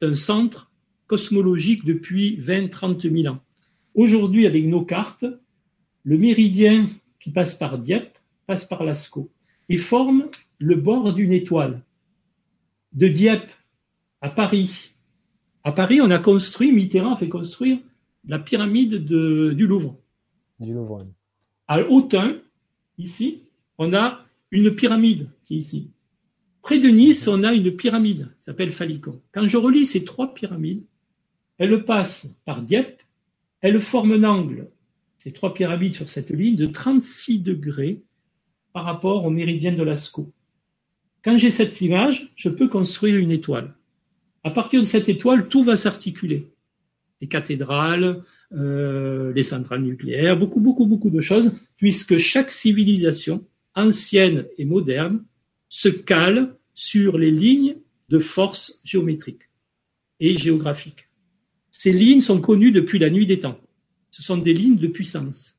C'est 0.01 0.09
un 0.09 0.15
centre 0.15 0.71
cosmologique 1.07 1.85
depuis 1.85 2.39
20-30 2.41 3.23
000 3.23 3.33
ans. 3.33 3.41
Aujourd'hui, 3.95 4.47
avec 4.47 4.67
nos 4.67 4.85
cartes, 4.85 5.25
le 6.03 6.19
méridien 6.19 6.89
qui 7.21 7.31
passe 7.31 7.55
par 7.55 7.79
Dieppe 7.79 8.16
passe 8.47 8.65
par 8.65 8.85
Lascaux 8.85 9.31
et 9.69 9.79
forme 9.79 10.29
le 10.59 10.77
bord 10.77 11.13
d'une 11.13 11.33
étoile. 11.33 11.83
De 12.93 13.09
Dieppe 13.09 13.51
à 14.21 14.31
Paris. 14.31 14.93
À 15.65 15.73
Paris, 15.73 16.01
on 16.01 16.11
a 16.11 16.19
construit, 16.19 16.73
Mitterrand 16.73 17.15
a 17.15 17.17
fait 17.17 17.29
construire 17.29 17.79
la 18.27 18.39
pyramide 18.39 19.05
du 19.05 19.67
Louvre. 19.67 19.97
Du 20.61 20.73
Louvre. 20.73 21.07
À 21.69 21.81
Autun, 21.81 22.37
ici, 22.99 23.43
on 23.79 23.93
a 23.93 24.25
une 24.51 24.75
pyramide 24.75 25.29
qui 25.45 25.57
est 25.57 25.59
ici. 25.59 25.91
Près 26.63 26.79
de 26.79 26.89
Nice, 26.89 27.29
on 27.29 27.45
a 27.45 27.53
une 27.53 27.77
pyramide 27.77 28.29
s'appelle 28.47 28.71
Phalicon. 28.71 29.21
Quand 29.33 29.49
je 29.49 29.57
relis 29.57 29.87
ces 29.87 30.05
trois 30.05 30.33
pyramides, 30.33 30.85
elles 31.59 31.85
passent 31.85 32.29
par 32.45 32.63
Dieppe, 32.63 33.03
elles 33.61 33.81
forment 33.81 34.13
un 34.13 34.25
angle, 34.25 34.69
ces 35.19 35.33
trois 35.33 35.53
pyramides 35.53 35.95
sur 35.95 36.09
cette 36.09 36.31
ligne, 36.31 36.55
de 36.55 36.67
36 36.67 37.41
degrés 37.41 38.03
par 38.77 38.85
rapport 38.85 39.25
au 39.25 39.31
méridien 39.31 39.73
de 39.73 39.83
Lascaux. 39.83 40.31
Quand 41.25 41.39
j'ai 41.39 41.51
cette 41.51 41.81
image, 41.81 42.31
je 42.37 42.51
peux 42.51 42.69
construire 42.69 43.17
une 43.17 43.31
étoile. 43.31 43.75
À 44.45 44.51
partir 44.51 44.83
de 44.83 44.85
cette 44.85 45.09
étoile, 45.09 45.49
tout 45.49 45.65
va 45.65 45.79
s'articuler. 45.79 46.51
Les 47.23 47.27
cathédrales, 47.27 48.23
euh, 48.53 49.33
les 49.33 49.43
centrales 49.43 49.81
nucléaires, 49.81 50.39
beaucoup, 50.39 50.61
beaucoup, 50.61 50.85
beaucoup 50.85 51.09
de 51.09 51.23
choses, 51.23 51.55
puisque 51.79 52.19
chaque 52.19 52.51
civilisation, 52.51 53.47
ancienne 53.75 54.45
et 54.59 54.67
moderne, 54.67 55.25
se 55.71 55.89
cale 55.89 56.55
sur 56.75 57.17
les 57.17 57.31
lignes 57.31 57.77
de 58.11 58.19
force 58.19 58.79
géométriques 58.85 59.49
et 60.21 60.37
géographiques. 60.37 61.09
Ces 61.71 61.93
lignes 61.93 62.21
sont 62.21 62.43
connues 62.43 62.73
depuis 62.73 62.99
la 62.99 63.09
nuit 63.09 63.27
des 63.27 63.41
temps. 63.41 63.59
Ce 64.11 64.23
sont 64.23 64.37
des 64.37 64.53
lignes 64.53 64.77
de 64.77 64.89
puissance. 64.89 65.59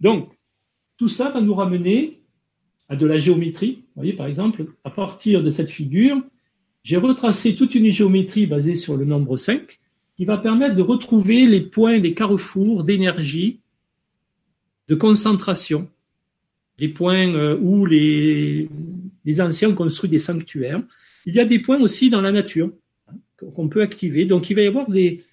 Donc, 0.00 0.32
tout 1.02 1.08
ça 1.08 1.30
va 1.30 1.40
nous 1.40 1.54
ramener 1.54 2.20
à 2.88 2.94
de 2.94 3.06
la 3.06 3.18
géométrie. 3.18 3.82
Vous 3.96 4.02
voyez, 4.02 4.12
par 4.12 4.28
exemple, 4.28 4.66
à 4.84 4.90
partir 4.90 5.42
de 5.42 5.50
cette 5.50 5.68
figure, 5.68 6.22
j'ai 6.84 6.96
retracé 6.96 7.56
toute 7.56 7.74
une 7.74 7.90
géométrie 7.90 8.46
basée 8.46 8.76
sur 8.76 8.96
le 8.96 9.04
nombre 9.04 9.36
5 9.36 9.80
qui 10.16 10.24
va 10.24 10.38
permettre 10.38 10.76
de 10.76 10.82
retrouver 10.82 11.44
les 11.46 11.60
points, 11.60 11.98
les 11.98 12.14
carrefours 12.14 12.84
d'énergie, 12.84 13.58
de 14.86 14.94
concentration, 14.94 15.88
les 16.78 16.88
points 16.88 17.34
euh, 17.34 17.58
où 17.60 17.84
les, 17.84 18.68
anciens 19.40 19.70
ont 19.70 19.74
construit 19.74 20.08
des 20.08 20.18
sanctuaires. 20.18 20.84
Il 21.26 21.34
y 21.34 21.40
a 21.40 21.44
des 21.44 21.58
points 21.58 21.80
aussi 21.80 22.10
dans 22.10 22.20
la 22.20 22.30
nature 22.30 22.70
hein, 23.08 23.14
qu'on 23.56 23.68
peut 23.68 23.82
activer. 23.82 24.24
Donc 24.24 24.50
il 24.50 24.54
va 24.54 24.62
y 24.62 24.68
avoir 24.68 24.88
des 24.88 25.24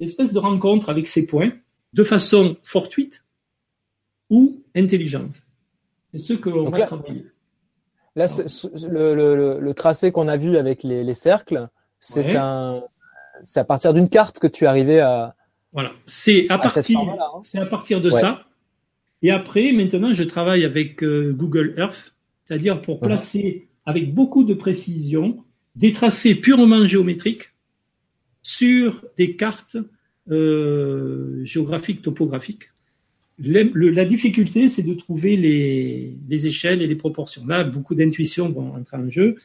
espèces 0.00 0.32
de 0.32 0.38
rencontres 0.38 0.88
avec 0.88 1.08
ces 1.08 1.26
points 1.26 1.52
de 1.92 2.04
façon 2.04 2.56
fortuite 2.62 3.22
ou 4.30 4.62
intelligente. 4.74 5.34
C'est 6.12 6.18
ce 6.18 6.32
que 6.34 6.48
l'on 6.48 6.70
va 6.70 6.86
travailler. 6.86 7.24
Là, 8.16 8.26
le, 8.90 9.72
tracé 9.72 10.10
qu'on 10.10 10.28
a 10.28 10.36
vu 10.36 10.56
avec 10.56 10.82
les, 10.82 11.14
cercles, 11.14 11.68
c'est 12.00 12.36
un, 12.36 12.82
c'est 13.42 13.60
à 13.60 13.64
partir 13.64 13.94
d'une 13.94 14.08
carte 14.08 14.38
que 14.38 14.46
tu 14.46 14.64
es 14.64 14.66
arrivé 14.66 15.00
à. 15.00 15.36
Voilà, 15.72 15.92
c'est 16.06 16.48
à, 16.48 16.58
partir, 16.58 16.98
hein. 16.98 17.40
c'est 17.44 17.58
à 17.58 17.66
partir 17.66 18.00
de 18.00 18.10
ça. 18.10 18.44
Et 19.22 19.30
après, 19.30 19.72
maintenant, 19.72 20.12
je 20.12 20.24
travaille 20.24 20.64
avec 20.64 21.04
euh, 21.04 21.32
Google 21.32 21.74
Earth, 21.76 22.14
c'est-à-dire 22.44 22.80
pour 22.80 22.98
placer 22.98 23.68
avec 23.84 24.12
beaucoup 24.14 24.44
de 24.44 24.54
précision 24.54 25.44
des 25.76 25.92
tracés 25.92 26.34
purement 26.34 26.86
géométriques 26.86 27.50
sur 28.42 29.04
des 29.16 29.36
cartes 29.36 29.76
euh, 30.30 31.44
géographiques, 31.44 32.02
topographiques 32.02 32.69
la 33.40 34.04
difficulté, 34.04 34.68
c'est 34.68 34.82
de 34.82 34.94
trouver 34.94 35.36
les, 35.36 36.46
échelles 36.46 36.82
et 36.82 36.86
les 36.86 36.94
proportions. 36.94 37.46
Là, 37.46 37.64
beaucoup 37.64 37.94
d'intuitions 37.94 38.50
vont 38.50 38.74
entrer 38.74 38.96
en 38.96 39.08
jeu, 39.10 39.36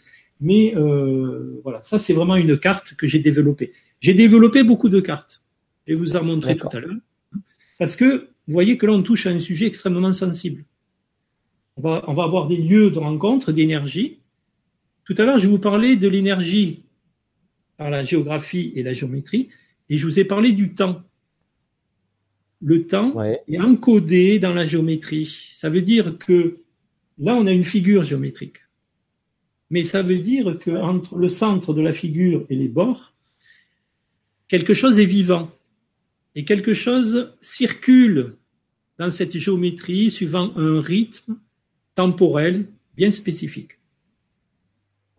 mais 0.41 0.75
euh, 0.75 1.59
voilà, 1.63 1.81
ça 1.83 1.97
c'est 1.97 2.13
vraiment 2.13 2.35
une 2.35 2.57
carte 2.57 2.95
que 2.95 3.07
j'ai 3.07 3.19
développée. 3.19 3.71
J'ai 4.01 4.13
développé 4.13 4.63
beaucoup 4.63 4.89
de 4.89 4.99
cartes. 4.99 5.41
Je 5.87 5.93
vais 5.93 5.99
vous 5.99 6.15
en 6.15 6.23
montrer 6.23 6.57
tout 6.57 6.67
à 6.71 6.79
l'heure, 6.79 6.97
parce 7.79 7.95
que 7.95 8.27
vous 8.47 8.53
voyez 8.53 8.77
que 8.77 8.85
là 8.85 8.93
on 8.93 9.01
touche 9.01 9.27
à 9.27 9.29
un 9.29 9.39
sujet 9.39 9.65
extrêmement 9.65 10.13
sensible. 10.13 10.65
On 11.77 11.81
va, 11.81 12.03
on 12.07 12.13
va 12.13 12.23
avoir 12.23 12.47
des 12.47 12.57
lieux 12.57 12.91
de 12.91 12.99
rencontre, 12.99 13.51
d'énergie. 13.51 14.19
Tout 15.05 15.15
à 15.17 15.23
l'heure, 15.23 15.39
je 15.39 15.47
vous 15.47 15.59
parler 15.59 15.95
de 15.95 16.07
l'énergie 16.07 16.83
par 17.77 17.89
la 17.89 18.03
géographie 18.03 18.71
et 18.75 18.83
la 18.83 18.93
géométrie, 18.93 19.49
et 19.89 19.97
je 19.97 20.05
vous 20.05 20.19
ai 20.19 20.25
parlé 20.25 20.51
du 20.51 20.73
temps 20.73 21.01
le 22.65 22.87
temps 22.87 23.13
est 23.23 23.59
encodé 23.59 24.39
dans 24.39 24.53
la 24.53 24.65
géométrie. 24.65 25.51
Ça 25.53 25.69
veut 25.69 25.83
dire 25.83 26.17
que 26.17 26.57
là, 27.19 27.35
on 27.35 27.45
a 27.45 27.51
une 27.51 27.63
figure 27.63 28.01
géométrique. 28.01 28.57
Mais 29.69 29.83
ça 29.83 30.01
veut 30.01 30.17
dire 30.17 30.57
qu'entre 30.63 31.15
le 31.15 31.29
centre 31.29 31.75
de 31.75 31.81
la 31.83 31.93
figure 31.93 32.43
et 32.49 32.55
les 32.55 32.67
bords, 32.67 33.13
quelque 34.47 34.73
chose 34.73 34.99
est 34.99 35.05
vivant. 35.05 35.51
Et 36.33 36.43
quelque 36.43 36.73
chose 36.73 37.31
circule 37.39 38.33
dans 38.97 39.11
cette 39.11 39.37
géométrie 39.37 40.09
suivant 40.09 40.51
un 40.55 40.81
rythme 40.81 41.37
temporel 41.93 42.65
bien 42.97 43.11
spécifique. 43.11 43.77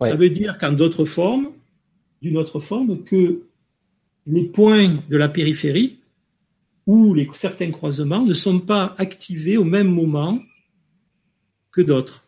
Ça 0.01 0.15
veut 0.15 0.29
dire 0.29 0.57
qu'en 0.57 0.73
d'autres 0.73 1.05
formes, 1.05 1.51
d'une 2.21 2.35
autre 2.35 2.59
forme, 2.59 3.05
que 3.05 3.39
les 4.25 4.43
points 4.43 5.01
de 5.09 5.15
la 5.15 5.29
périphérie 5.29 5.97
où 6.87 7.13
les, 7.13 7.29
certains 7.35 7.69
croisements 7.69 8.25
ne 8.25 8.33
sont 8.33 8.59
pas 8.59 8.95
activés 8.97 9.57
au 9.57 9.65
même 9.65 9.93
moment 9.93 10.41
que 11.71 11.81
d'autres. 11.81 12.25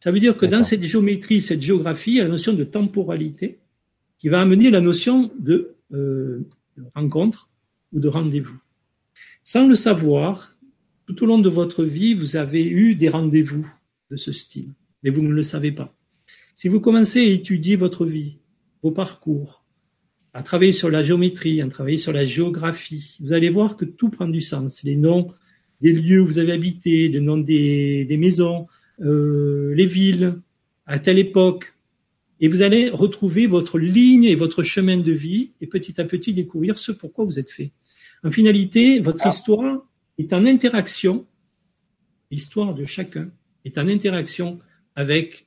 Ça 0.00 0.12
veut 0.12 0.20
dire 0.20 0.36
que 0.36 0.46
dans 0.46 0.62
cette 0.62 0.82
géométrie, 0.82 1.40
cette 1.40 1.60
géographie, 1.60 2.12
il 2.12 2.16
y 2.16 2.20
a 2.20 2.24
la 2.24 2.30
notion 2.30 2.52
de 2.52 2.64
temporalité 2.64 3.58
qui 4.18 4.28
va 4.28 4.40
amener 4.40 4.70
la 4.70 4.80
notion 4.80 5.32
de, 5.38 5.74
euh, 5.92 6.46
rencontre 6.94 7.50
ou 7.92 8.00
de 8.00 8.08
rendez-vous. 8.08 8.56
Sans 9.42 9.66
le 9.66 9.74
savoir, 9.74 10.56
tout 11.06 11.22
au 11.22 11.26
long 11.26 11.38
de 11.38 11.48
votre 11.48 11.84
vie, 11.84 12.14
vous 12.14 12.36
avez 12.36 12.64
eu 12.64 12.94
des 12.94 13.08
rendez-vous 13.08 13.66
de 14.10 14.16
ce 14.16 14.32
style, 14.32 14.72
mais 15.02 15.10
vous 15.10 15.22
ne 15.22 15.32
le 15.32 15.42
savez 15.42 15.72
pas. 15.72 15.94
Si 16.54 16.68
vous 16.68 16.80
commencez 16.80 17.20
à 17.20 17.28
étudier 17.28 17.76
votre 17.76 18.06
vie, 18.06 18.38
vos 18.82 18.92
parcours, 18.92 19.63
à 20.34 20.42
travailler 20.42 20.72
sur 20.72 20.90
la 20.90 21.02
géométrie, 21.02 21.62
à 21.62 21.68
travailler 21.68 21.96
sur 21.96 22.12
la 22.12 22.24
géographie, 22.24 23.16
vous 23.20 23.32
allez 23.32 23.50
voir 23.50 23.76
que 23.76 23.84
tout 23.84 24.10
prend 24.10 24.26
du 24.26 24.42
sens. 24.42 24.82
Les 24.82 24.96
noms 24.96 25.32
des 25.80 25.92
lieux 25.92 26.20
où 26.20 26.26
vous 26.26 26.38
avez 26.38 26.52
habité, 26.52 27.08
les 27.08 27.20
noms 27.20 27.38
des, 27.38 28.16
maisons, 28.18 28.66
euh, 29.00 29.72
les 29.74 29.86
villes, 29.86 30.40
à 30.86 30.98
telle 30.98 31.20
époque. 31.20 31.74
Et 32.40 32.48
vous 32.48 32.62
allez 32.62 32.90
retrouver 32.90 33.46
votre 33.46 33.78
ligne 33.78 34.24
et 34.24 34.34
votre 34.34 34.64
chemin 34.64 34.96
de 34.96 35.12
vie 35.12 35.52
et 35.60 35.68
petit 35.68 36.00
à 36.00 36.04
petit 36.04 36.34
découvrir 36.34 36.80
ce 36.80 36.90
pourquoi 36.90 37.24
vous 37.24 37.38
êtes 37.38 37.52
fait. 37.52 37.70
En 38.24 38.32
finalité, 38.32 38.98
votre 38.98 39.26
ah. 39.26 39.30
histoire 39.30 39.86
est 40.18 40.32
en 40.32 40.44
interaction, 40.46 41.26
l'histoire 42.32 42.74
de 42.74 42.84
chacun 42.84 43.30
est 43.64 43.78
en 43.78 43.86
interaction 43.86 44.58
avec 44.96 45.46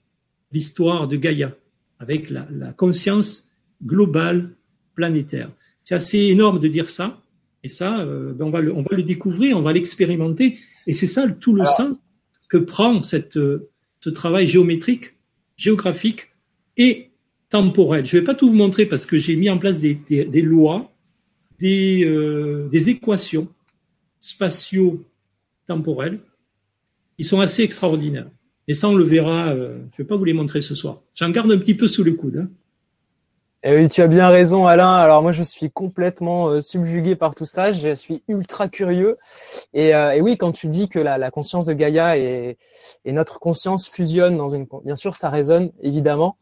l'histoire 0.54 1.10
de 1.10 1.18
Gaïa, 1.18 1.58
avec 2.00 2.30
la, 2.30 2.48
la 2.52 2.72
conscience 2.72 3.46
globale 3.84 4.56
planétaire. 4.98 5.50
C'est 5.86 5.96
assez 5.96 6.20
énorme 6.20 6.60
de 6.60 6.68
dire 6.68 6.90
ça. 6.90 7.22
Et 7.64 7.70
ça, 7.70 8.02
euh, 8.02 8.34
ben, 8.34 8.44
on, 8.46 8.50
va 8.50 8.60
le, 8.60 8.74
on 8.74 8.82
va 8.82 8.96
le 8.96 9.04
découvrir, 9.04 9.58
on 9.58 9.62
va 9.62 9.72
l'expérimenter. 9.72 10.60
Et 10.88 10.94
c'est 10.94 11.08
ça 11.08 11.26
tout 11.28 11.54
le 11.54 11.64
sens 11.66 12.02
que 12.50 12.58
prend 12.58 13.02
cette, 13.02 13.38
euh, 13.38 13.70
ce 14.02 14.10
travail 14.10 14.48
géométrique, 14.48 15.14
géographique 15.56 16.34
et 16.76 17.12
temporel. 17.50 18.06
Je 18.06 18.18
ne 18.18 18.22
vais 18.22 18.26
pas 18.26 18.36
tout 18.36 18.50
vous 18.50 18.56
montrer 18.56 18.86
parce 18.86 19.06
que 19.06 19.18
j'ai 19.18 19.38
mis 19.38 19.50
en 19.50 19.58
place 19.58 19.80
des, 19.80 19.98
des, 20.10 20.42
lois, 20.42 20.92
des, 21.60 22.04
euh, 22.06 22.68
des 22.70 22.90
équations 22.90 23.48
spatio-temporelles 24.20 26.20
ils 27.18 27.26
sont 27.26 27.40
assez 27.40 27.64
extraordinaires. 27.64 28.30
Et 28.68 28.76
ça, 28.76 28.90
on 28.90 28.96
le 28.96 29.04
verra. 29.04 29.56
Je 29.56 29.98
vais 29.98 30.04
pas 30.04 30.16
vous 30.16 30.26
les 30.26 30.34
montrer 30.34 30.62
ce 30.62 30.76
soir. 30.76 31.02
J'en 31.16 31.32
garde 31.32 31.52
un 31.52 31.58
petit 31.58 31.74
peu 31.74 31.88
sous 31.88 32.04
le 32.04 32.14
coude. 32.14 32.38
Hein. 32.38 32.52
Et 33.64 33.72
eh 33.72 33.76
oui, 33.76 33.90
tu 33.90 34.02
as 34.02 34.08
bien 34.08 34.30
raison, 34.30 34.68
Alain. 34.68 34.94
Alors 34.94 35.24
moi, 35.24 35.32
je 35.32 35.42
suis 35.42 35.72
complètement 35.72 36.50
euh, 36.50 36.62
subjugué 36.62 37.16
par 37.16 37.34
tout 37.34 37.44
ça. 37.44 37.72
Je 37.72 37.96
suis 37.96 38.24
ultra 38.28 38.70
curieux. 38.70 39.18
Et, 39.74 39.96
euh, 39.96 40.12
et 40.12 40.22
oui, 40.22 40.38
quand 40.38 40.52
tu 40.52 40.68
dis 40.68 40.90
que 40.90 41.00
la, 41.00 41.18
la 41.18 41.32
conscience 41.32 41.66
de 41.66 41.74
Gaïa 41.74 42.18
et, 42.18 42.58
et, 43.04 43.12
notre 43.12 43.40
conscience 43.40 43.90
fusionnent 43.90 44.38
dans 44.38 44.50
une, 44.50 44.68
bien 44.86 44.96
sûr, 44.96 45.16
ça 45.16 45.30
résonne 45.30 45.72
évidemment. 45.82 46.38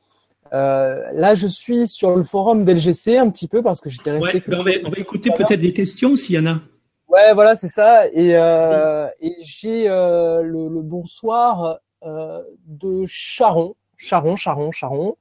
Euh, 0.54 1.10
là, 1.14 1.36
je 1.36 1.48
suis 1.48 1.88
sur 1.88 2.16
le 2.16 2.24
forum 2.24 2.66
d'LGC 2.66 3.18
un 3.18 3.30
petit 3.30 3.48
peu 3.48 3.64
parce 3.64 3.82
que 3.82 3.90
j'étais 3.90 4.12
resté. 4.12 4.38
Ouais, 4.38 4.44
ben, 4.48 4.60
on, 4.60 4.64
va, 4.64 4.72
on, 4.86 4.90
va, 4.90 4.98
écouter 4.98 5.32
peut-être 5.32 5.62
des 5.62 5.74
questions 5.74 6.18
s'il 6.18 6.36
y 6.36 6.40
en 6.40 6.46
a. 6.46 6.60
Ouais, 7.08 7.34
voilà, 7.34 7.56
c'est 7.56 7.68
ça. 7.68 8.08
Et, 8.08 8.36
euh, 8.36 9.08
et 9.22 9.36
j'ai 9.40 9.88
euh, 9.90 10.42
le, 10.42 10.68
le, 10.68 10.82
bonsoir 10.82 11.80
euh, 12.04 12.42
de 12.66 13.04
Charon, 13.06 13.76
Charon, 13.98 14.36
Charon, 14.36 14.72
Charon. 14.72 15.16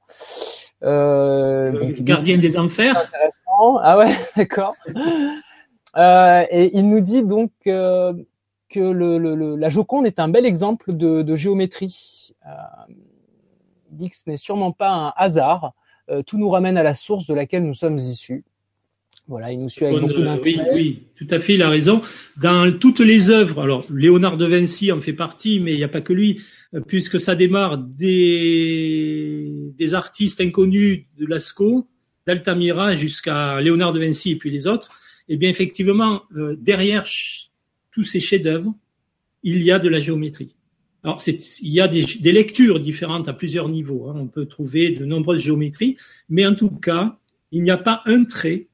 Euh, 0.83 1.71
donc, 1.71 1.93
gardien 2.01 2.37
des 2.37 2.57
enfers. 2.57 3.11
Ah 3.83 3.97
ouais, 3.97 4.13
d'accord. 4.35 4.75
Euh, 5.97 6.45
et 6.51 6.77
il 6.77 6.89
nous 6.89 6.99
dit 6.99 7.23
donc 7.23 7.51
euh, 7.67 8.13
que 8.69 8.79
le, 8.79 9.17
le, 9.17 9.55
la 9.55 9.69
Joconde 9.69 10.05
est 10.05 10.19
un 10.19 10.27
bel 10.27 10.45
exemple 10.45 10.95
de, 10.95 11.21
de 11.21 11.35
géométrie. 11.35 12.33
Euh, 12.45 12.49
il 13.91 13.97
dit 13.97 14.09
que 14.09 14.15
ce 14.15 14.29
n'est 14.29 14.37
sûrement 14.37 14.71
pas 14.71 14.89
un 14.89 15.13
hasard. 15.15 15.73
Euh, 16.09 16.21
tout 16.21 16.37
nous 16.37 16.49
ramène 16.49 16.77
à 16.77 16.83
la 16.83 16.93
source 16.93 17.25
de 17.27 17.33
laquelle 17.33 17.63
nous 17.63 17.73
sommes 17.73 17.97
issus. 17.97 18.43
Voilà, 19.27 19.51
il 19.51 19.59
nous 19.59 19.69
suit 19.69 19.85
avec 19.85 20.01
beaucoup 20.01 20.21
Oui, 20.43 20.59
oui, 20.71 21.03
tout 21.15 21.27
à 21.31 21.39
fait, 21.39 21.55
il 21.55 21.63
a 21.63 21.69
raison. 21.69 22.01
Dans 22.37 22.71
toutes 22.77 22.99
les 22.99 23.31
œuvres, 23.31 23.61
alors 23.61 23.83
Léonard 23.89 24.37
de 24.37 24.45
Vinci 24.45 24.91
en 24.91 24.99
fait 24.99 25.13
partie, 25.13 25.59
mais 25.59 25.73
il 25.73 25.77
n'y 25.77 25.83
a 25.83 25.87
pas 25.87 26.01
que 26.01 26.13
lui, 26.13 26.41
puisque 26.87 27.19
ça 27.19 27.35
démarre 27.35 27.77
des, 27.77 29.51
des 29.77 29.93
artistes 29.93 30.41
inconnus 30.41 31.05
de 31.17 31.25
Lascaux, 31.25 31.87
d'Altamira 32.27 32.95
jusqu'à 32.95 33.61
Léonard 33.61 33.93
de 33.93 33.99
Vinci 33.99 34.31
et 34.31 34.35
puis 34.35 34.51
les 34.51 34.67
autres. 34.67 34.89
Eh 35.27 35.37
bien, 35.37 35.49
effectivement, 35.49 36.23
euh, 36.35 36.55
derrière 36.59 37.05
tous 37.91 38.03
ces 38.03 38.19
chefs-d'œuvre, 38.19 38.73
il 39.43 39.61
y 39.63 39.71
a 39.71 39.79
de 39.79 39.89
la 39.89 39.99
géométrie. 39.99 40.55
Alors, 41.03 41.21
il 41.27 41.71
y 41.71 41.79
a 41.79 41.87
des, 41.87 42.03
des, 42.03 42.31
lectures 42.31 42.79
différentes 42.79 43.27
à 43.27 43.33
plusieurs 43.33 43.69
niveaux. 43.69 44.09
Hein. 44.09 44.15
On 44.17 44.27
peut 44.27 44.47
trouver 44.47 44.89
de 44.89 45.05
nombreuses 45.05 45.41
géométries, 45.41 45.97
mais 46.29 46.45
en 46.45 46.55
tout 46.55 46.71
cas, 46.71 47.19
il 47.51 47.61
n'y 47.61 47.71
a 47.71 47.77
pas 47.77 48.01
un 48.05 48.23
trait 48.23 48.67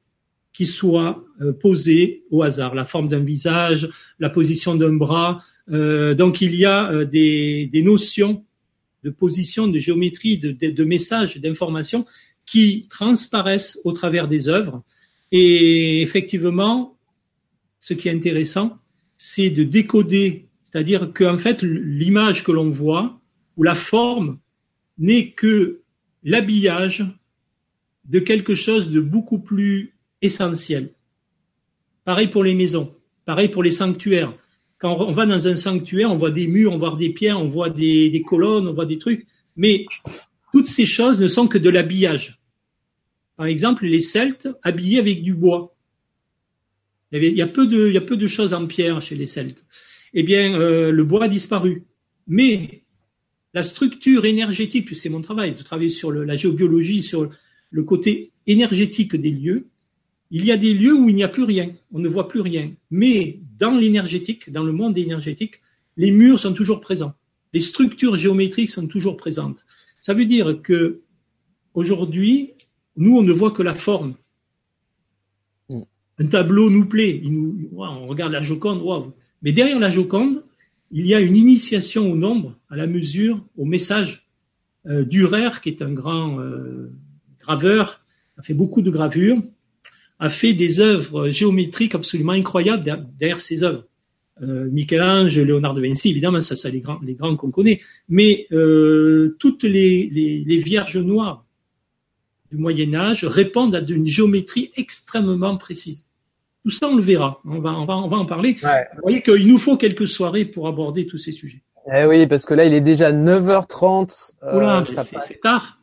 qui 0.52 0.66
soit 0.66 1.24
euh, 1.40 1.52
posé 1.52 2.24
au 2.30 2.42
hasard. 2.42 2.74
La 2.74 2.84
forme 2.84 3.08
d'un 3.08 3.20
visage, 3.20 3.88
la 4.18 4.30
position 4.30 4.74
d'un 4.74 4.94
bras. 4.94 5.42
Euh, 5.70 6.14
donc 6.14 6.40
il 6.40 6.54
y 6.54 6.64
a 6.64 6.90
euh, 6.90 7.04
des, 7.04 7.82
notions 7.84 8.44
de 9.04 9.10
position, 9.10 9.68
de 9.68 9.78
géométrie, 9.78 10.38
de, 10.38 10.52
de, 10.52 10.70
de 10.70 10.84
messages, 10.84 11.36
d'informations 11.36 12.06
qui 12.46 12.86
transparaissent 12.90 13.78
au 13.84 13.92
travers 13.92 14.28
des 14.28 14.48
œuvres. 14.48 14.82
Et 15.30 16.02
effectivement, 16.02 16.96
ce 17.78 17.94
qui 17.94 18.08
est 18.08 18.12
intéressant, 18.12 18.78
c'est 19.16 19.50
de 19.50 19.62
décoder, 19.64 20.46
c'est-à-dire 20.64 21.12
qu'en 21.12 21.38
fait, 21.38 21.62
l'image 21.62 22.44
que 22.44 22.52
l'on 22.52 22.70
voit 22.70 23.20
ou 23.56 23.62
la 23.62 23.74
forme 23.74 24.38
n'est 24.98 25.30
que 25.30 25.80
l'habillage 26.24 27.04
de 28.04 28.18
quelque 28.18 28.54
chose 28.54 28.90
de 28.90 29.00
beaucoup 29.00 29.38
plus 29.38 29.94
essentiel. 30.22 30.90
Pareil 32.04 32.28
pour 32.28 32.44
les 32.44 32.54
maisons, 32.54 32.94
pareil 33.24 33.48
pour 33.48 33.62
les 33.62 33.70
sanctuaires. 33.70 34.34
Quand 34.82 35.00
on 35.00 35.12
va 35.12 35.26
dans 35.26 35.46
un 35.46 35.54
sanctuaire, 35.54 36.10
on 36.10 36.16
voit 36.16 36.32
des 36.32 36.48
murs, 36.48 36.72
on 36.72 36.78
voit 36.78 36.96
des 36.96 37.10
pierres, 37.10 37.38
on 37.38 37.46
voit 37.46 37.70
des, 37.70 38.20
colonnes, 38.26 38.66
on 38.66 38.72
voit 38.72 38.84
des 38.84 38.98
trucs, 38.98 39.28
mais 39.54 39.86
toutes 40.50 40.66
ces 40.66 40.86
choses 40.86 41.20
ne 41.20 41.28
sont 41.28 41.46
que 41.46 41.56
de 41.56 41.70
l'habillage. 41.70 42.40
Par 43.36 43.46
exemple, 43.46 43.86
les 43.86 44.00
Celtes 44.00 44.48
habillés 44.64 44.98
avec 44.98 45.22
du 45.22 45.34
bois. 45.34 45.76
Il 47.12 47.22
y, 47.22 47.42
a 47.42 47.46
peu 47.46 47.68
de, 47.68 48.26
choses 48.26 48.54
en 48.54 48.66
pierre 48.66 49.00
chez 49.00 49.14
les 49.14 49.26
Celtes. 49.26 49.64
Eh 50.14 50.24
bien, 50.24 50.58
euh, 50.58 50.90
le 50.90 51.04
bois 51.04 51.26
a 51.26 51.28
disparu. 51.28 51.84
Mais 52.26 52.82
la 53.54 53.62
structure 53.62 54.24
énergétique, 54.24 54.96
c'est 54.96 55.10
mon 55.10 55.20
travail, 55.20 55.54
de 55.54 55.62
travailler 55.62 55.90
sur 55.90 56.10
la 56.10 56.34
géobiologie, 56.34 57.02
sur 57.02 57.30
le 57.70 57.82
côté 57.84 58.32
énergétique 58.48 59.14
des 59.14 59.30
lieux, 59.30 59.68
il 60.32 60.44
y 60.44 60.50
a 60.50 60.56
des 60.56 60.74
lieux 60.74 60.94
où 60.94 61.08
il 61.08 61.14
n'y 61.14 61.22
a 61.22 61.28
plus 61.28 61.44
rien, 61.44 61.70
on 61.92 62.00
ne 62.00 62.08
voit 62.08 62.26
plus 62.26 62.40
rien. 62.40 62.72
Mais 62.90 63.41
dans 63.62 63.78
l'énergétique, 63.78 64.50
dans 64.50 64.64
le 64.64 64.72
monde 64.72 64.98
énergétique, 64.98 65.60
les 65.96 66.10
murs 66.10 66.40
sont 66.40 66.52
toujours 66.52 66.80
présents. 66.80 67.14
Les 67.52 67.60
structures 67.60 68.16
géométriques 68.16 68.72
sont 68.72 68.88
toujours 68.88 69.16
présentes. 69.16 69.64
Ça 70.00 70.14
veut 70.14 70.26
dire 70.26 70.62
que 70.62 71.02
aujourd'hui, 71.72 72.54
nous, 72.96 73.16
on 73.16 73.22
ne 73.22 73.32
voit 73.32 73.52
que 73.52 73.62
la 73.62 73.76
forme. 73.76 74.14
Mm. 75.68 75.82
Un 76.18 76.26
tableau 76.26 76.70
nous 76.70 76.86
plaît, 76.86 77.20
il 77.22 77.32
nous, 77.32 77.70
on 77.76 78.08
regarde 78.08 78.32
la 78.32 78.42
Joconde, 78.42 78.82
wow. 78.82 79.14
mais 79.42 79.52
derrière 79.52 79.78
la 79.78 79.90
Joconde, 79.90 80.42
il 80.90 81.06
y 81.06 81.14
a 81.14 81.20
une 81.20 81.36
initiation 81.36 82.10
au 82.10 82.16
nombre, 82.16 82.58
à 82.68 82.74
la 82.74 82.88
mesure, 82.88 83.46
au 83.56 83.64
message. 83.64 84.28
Euh, 84.86 85.04
Durer, 85.04 85.60
qui 85.62 85.68
est 85.68 85.82
un 85.82 85.92
grand 85.92 86.40
euh, 86.40 86.90
graveur, 87.38 88.04
a 88.36 88.42
fait 88.42 88.54
beaucoup 88.54 88.82
de 88.82 88.90
gravures, 88.90 89.40
a 90.22 90.28
fait 90.28 90.54
des 90.54 90.78
œuvres 90.78 91.30
géométriques 91.30 91.96
absolument 91.96 92.32
incroyables 92.32 92.84
derrière 93.18 93.40
ses 93.40 93.64
œuvres. 93.64 93.84
Euh, 94.40 94.68
Michel-Ange, 94.70 95.36
Léonard 95.36 95.74
de 95.74 95.80
Vinci, 95.80 96.10
évidemment, 96.10 96.40
ça, 96.40 96.54
ça 96.54 96.70
les 96.70 96.80
grands, 96.80 97.00
les 97.02 97.14
grands 97.14 97.36
qu'on 97.36 97.50
connaît. 97.50 97.80
Mais 98.08 98.46
euh, 98.52 99.36
toutes 99.40 99.64
les, 99.64 100.08
les, 100.12 100.44
les, 100.46 100.58
vierges 100.58 100.96
noires 100.96 101.44
du 102.52 102.56
Moyen 102.56 102.94
Âge 102.94 103.24
répondent 103.24 103.74
à 103.74 103.80
une 103.80 104.06
géométrie 104.06 104.70
extrêmement 104.76 105.56
précise. 105.56 106.04
Tout 106.64 106.70
ça, 106.70 106.86
on 106.86 106.94
le 106.94 107.02
verra. 107.02 107.40
On 107.44 107.58
va, 107.58 107.72
on 107.72 107.84
va, 107.84 107.96
on 107.96 108.06
va 108.06 108.16
en 108.16 108.26
parler. 108.26 108.56
Ouais. 108.62 108.86
Vous 108.94 109.02
voyez 109.02 109.22
qu'il 109.22 109.48
nous 109.48 109.58
faut 109.58 109.76
quelques 109.76 110.06
soirées 110.06 110.44
pour 110.44 110.68
aborder 110.68 111.04
tous 111.04 111.18
ces 111.18 111.32
sujets. 111.32 111.62
Eh 111.92 112.04
oui, 112.04 112.28
parce 112.28 112.46
que 112.46 112.54
là, 112.54 112.64
il 112.64 112.74
est 112.74 112.80
déjà 112.80 113.10
9h30. 113.10 114.34
Euh, 114.44 114.56
Oula, 114.56 114.84
c'est 114.84 115.40
tard. 115.40 115.80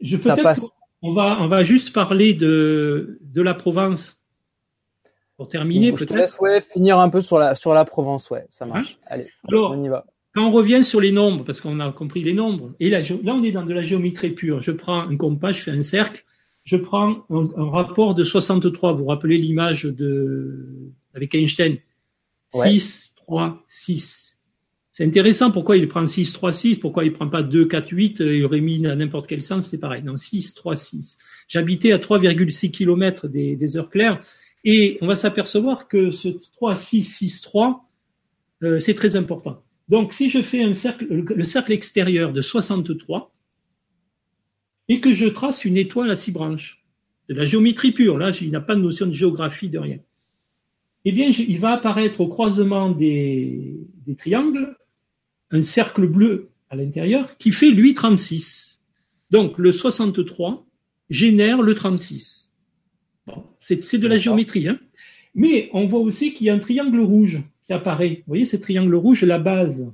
Je 0.00 0.16
peux 0.16 0.34
peut-être 0.34 0.72
on 1.02 1.12
va, 1.12 1.38
on 1.40 1.48
va 1.48 1.64
juste 1.64 1.92
parler 1.92 2.32
de, 2.34 3.18
de 3.20 3.42
la 3.42 3.54
Provence. 3.54 4.18
Pour 5.36 5.48
terminer, 5.48 5.90
peut-être. 5.90 6.00
Je 6.00 6.04
te 6.06 6.14
laisse 6.14 6.38
ouais, 6.38 6.60
finir 6.60 6.98
un 6.98 7.08
peu 7.08 7.20
sur 7.20 7.38
la, 7.38 7.54
sur 7.54 7.74
la 7.74 7.84
Provence, 7.84 8.30
ouais, 8.30 8.44
ça 8.48 8.64
marche. 8.64 8.98
Hein 9.02 9.06
Allez, 9.06 9.28
Alors, 9.48 9.72
on 9.72 9.82
y 9.82 9.88
va. 9.88 10.06
Quand 10.34 10.46
on 10.46 10.50
revient 10.50 10.84
sur 10.84 11.00
les 11.00 11.12
nombres, 11.12 11.44
parce 11.44 11.60
qu'on 11.60 11.80
a 11.80 11.92
compris 11.92 12.22
les 12.22 12.32
nombres, 12.32 12.72
et 12.80 12.88
là, 12.88 13.00
là, 13.00 13.34
on 13.34 13.42
est 13.42 13.52
dans 13.52 13.66
de 13.66 13.74
la 13.74 13.82
géométrie 13.82 14.30
pure. 14.30 14.62
Je 14.62 14.70
prends 14.70 15.00
un 15.00 15.16
compas, 15.16 15.52
je 15.52 15.60
fais 15.60 15.72
un 15.72 15.82
cercle, 15.82 16.24
je 16.64 16.76
prends 16.76 17.26
un, 17.28 17.48
un 17.56 17.70
rapport 17.70 18.14
de 18.14 18.24
63. 18.24 18.92
Vous 18.92 18.98
vous 19.00 19.04
rappelez 19.06 19.36
l'image 19.36 19.84
de, 19.84 20.90
avec 21.14 21.34
Einstein? 21.34 21.78
Ouais. 22.54 22.70
6, 22.70 23.14
3, 23.16 23.62
6. 23.68 24.31
C'est 25.02 25.08
intéressant 25.08 25.50
pourquoi 25.50 25.76
il 25.76 25.88
prend 25.88 26.06
6, 26.06 26.32
3, 26.32 26.52
6, 26.52 26.76
pourquoi 26.76 27.04
il 27.04 27.12
prend 27.12 27.28
pas 27.28 27.42
2, 27.42 27.64
4, 27.64 27.90
8, 27.90 28.20
il 28.20 28.44
aurait 28.44 28.60
mis 28.60 28.78
n'importe 28.78 29.26
quel 29.26 29.42
sens, 29.42 29.66
c'est 29.66 29.78
pareil. 29.78 30.04
Non, 30.04 30.16
6, 30.16 30.54
3, 30.54 30.76
6. 30.76 31.18
J'habitais 31.48 31.90
à 31.90 31.98
3,6 31.98 32.70
km 32.70 33.26
des, 33.26 33.76
heures 33.76 33.90
claires 33.90 34.22
et 34.62 34.98
on 35.00 35.08
va 35.08 35.16
s'apercevoir 35.16 35.88
que 35.88 36.12
ce 36.12 36.28
3, 36.28 36.76
6, 36.76 37.02
6, 37.02 37.40
3, 37.40 37.84
euh, 38.62 38.78
c'est 38.78 38.94
très 38.94 39.16
important. 39.16 39.64
Donc, 39.88 40.12
si 40.12 40.30
je 40.30 40.40
fais 40.40 40.62
un 40.62 40.72
cercle, 40.72 41.04
le 41.08 41.44
cercle 41.44 41.72
extérieur 41.72 42.32
de 42.32 42.40
63 42.40 43.34
et 44.88 45.00
que 45.00 45.12
je 45.12 45.26
trace 45.26 45.64
une 45.64 45.78
étoile 45.78 46.12
à 46.12 46.14
six 46.14 46.30
branches, 46.30 46.80
de 47.28 47.34
la 47.34 47.44
géométrie 47.44 47.90
pure, 47.90 48.18
là, 48.18 48.30
il 48.40 48.50
n'y 48.50 48.54
a 48.54 48.60
pas 48.60 48.76
de 48.76 48.80
notion 48.82 49.06
de 49.06 49.12
géographie, 49.12 49.68
de 49.68 49.80
rien. 49.80 49.98
Eh 51.04 51.10
bien, 51.10 51.28
il 51.30 51.58
va 51.58 51.72
apparaître 51.72 52.20
au 52.20 52.28
croisement 52.28 52.92
des, 52.92 53.80
des 54.06 54.14
triangles 54.14 54.76
un 55.52 55.62
cercle 55.62 56.06
bleu 56.06 56.50
à 56.70 56.76
l'intérieur 56.76 57.36
qui 57.36 57.52
fait 57.52 57.70
lui 57.70 57.94
36. 57.94 58.80
Donc 59.30 59.58
le 59.58 59.72
63 59.72 60.66
génère 61.10 61.62
le 61.62 61.74
36. 61.74 62.50
Bon, 63.26 63.44
c'est 63.58 63.98
de 63.98 64.08
la 64.08 64.16
géométrie. 64.16 64.68
Hein 64.68 64.78
Mais 65.34 65.70
on 65.72 65.86
voit 65.86 66.00
aussi 66.00 66.34
qu'il 66.34 66.46
y 66.46 66.50
a 66.50 66.54
un 66.54 66.58
triangle 66.58 67.00
rouge 67.00 67.42
qui 67.64 67.72
apparaît. 67.72 68.22
Vous 68.26 68.32
voyez 68.32 68.44
ce 68.44 68.56
triangle 68.56 68.94
rouge, 68.94 69.22
la 69.22 69.38
base 69.38 69.86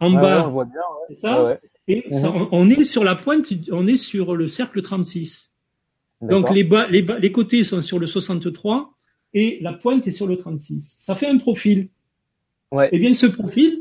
en 0.00 0.16
ah 0.16 0.20
bas? 0.20 0.40
Ouais, 0.40 0.46
on 0.46 0.50
voit 0.50 0.64
bien. 0.64 0.74
Ouais. 0.74 1.06
C'est 1.08 1.20
ça? 1.20 1.44
Ouais, 1.44 1.60
Et 1.88 2.04
ça, 2.12 2.30
on, 2.30 2.48
on, 2.52 2.70
est 2.70 2.84
sur 2.84 3.04
la 3.04 3.14
pointe, 3.14 3.46
on 3.70 3.86
est 3.86 3.96
sur 3.96 4.34
le 4.34 4.48
cercle 4.48 4.82
36. 4.82 5.50
Donc 6.22 6.50
les, 6.50 6.64
bas, 6.64 6.86
les, 6.88 7.02
bas, 7.02 7.18
les 7.18 7.32
côtés 7.32 7.64
sont 7.64 7.80
sur 7.80 7.98
le 7.98 8.06
63 8.06 8.94
et 9.32 9.58
la 9.62 9.72
pointe 9.72 10.06
est 10.06 10.10
sur 10.10 10.26
le 10.26 10.36
36. 10.36 10.96
Ça 10.98 11.14
fait 11.14 11.26
un 11.26 11.38
profil. 11.38 11.88
Ouais. 12.72 12.88
Et 12.92 12.98
bien 12.98 13.14
ce 13.14 13.26
profil, 13.26 13.79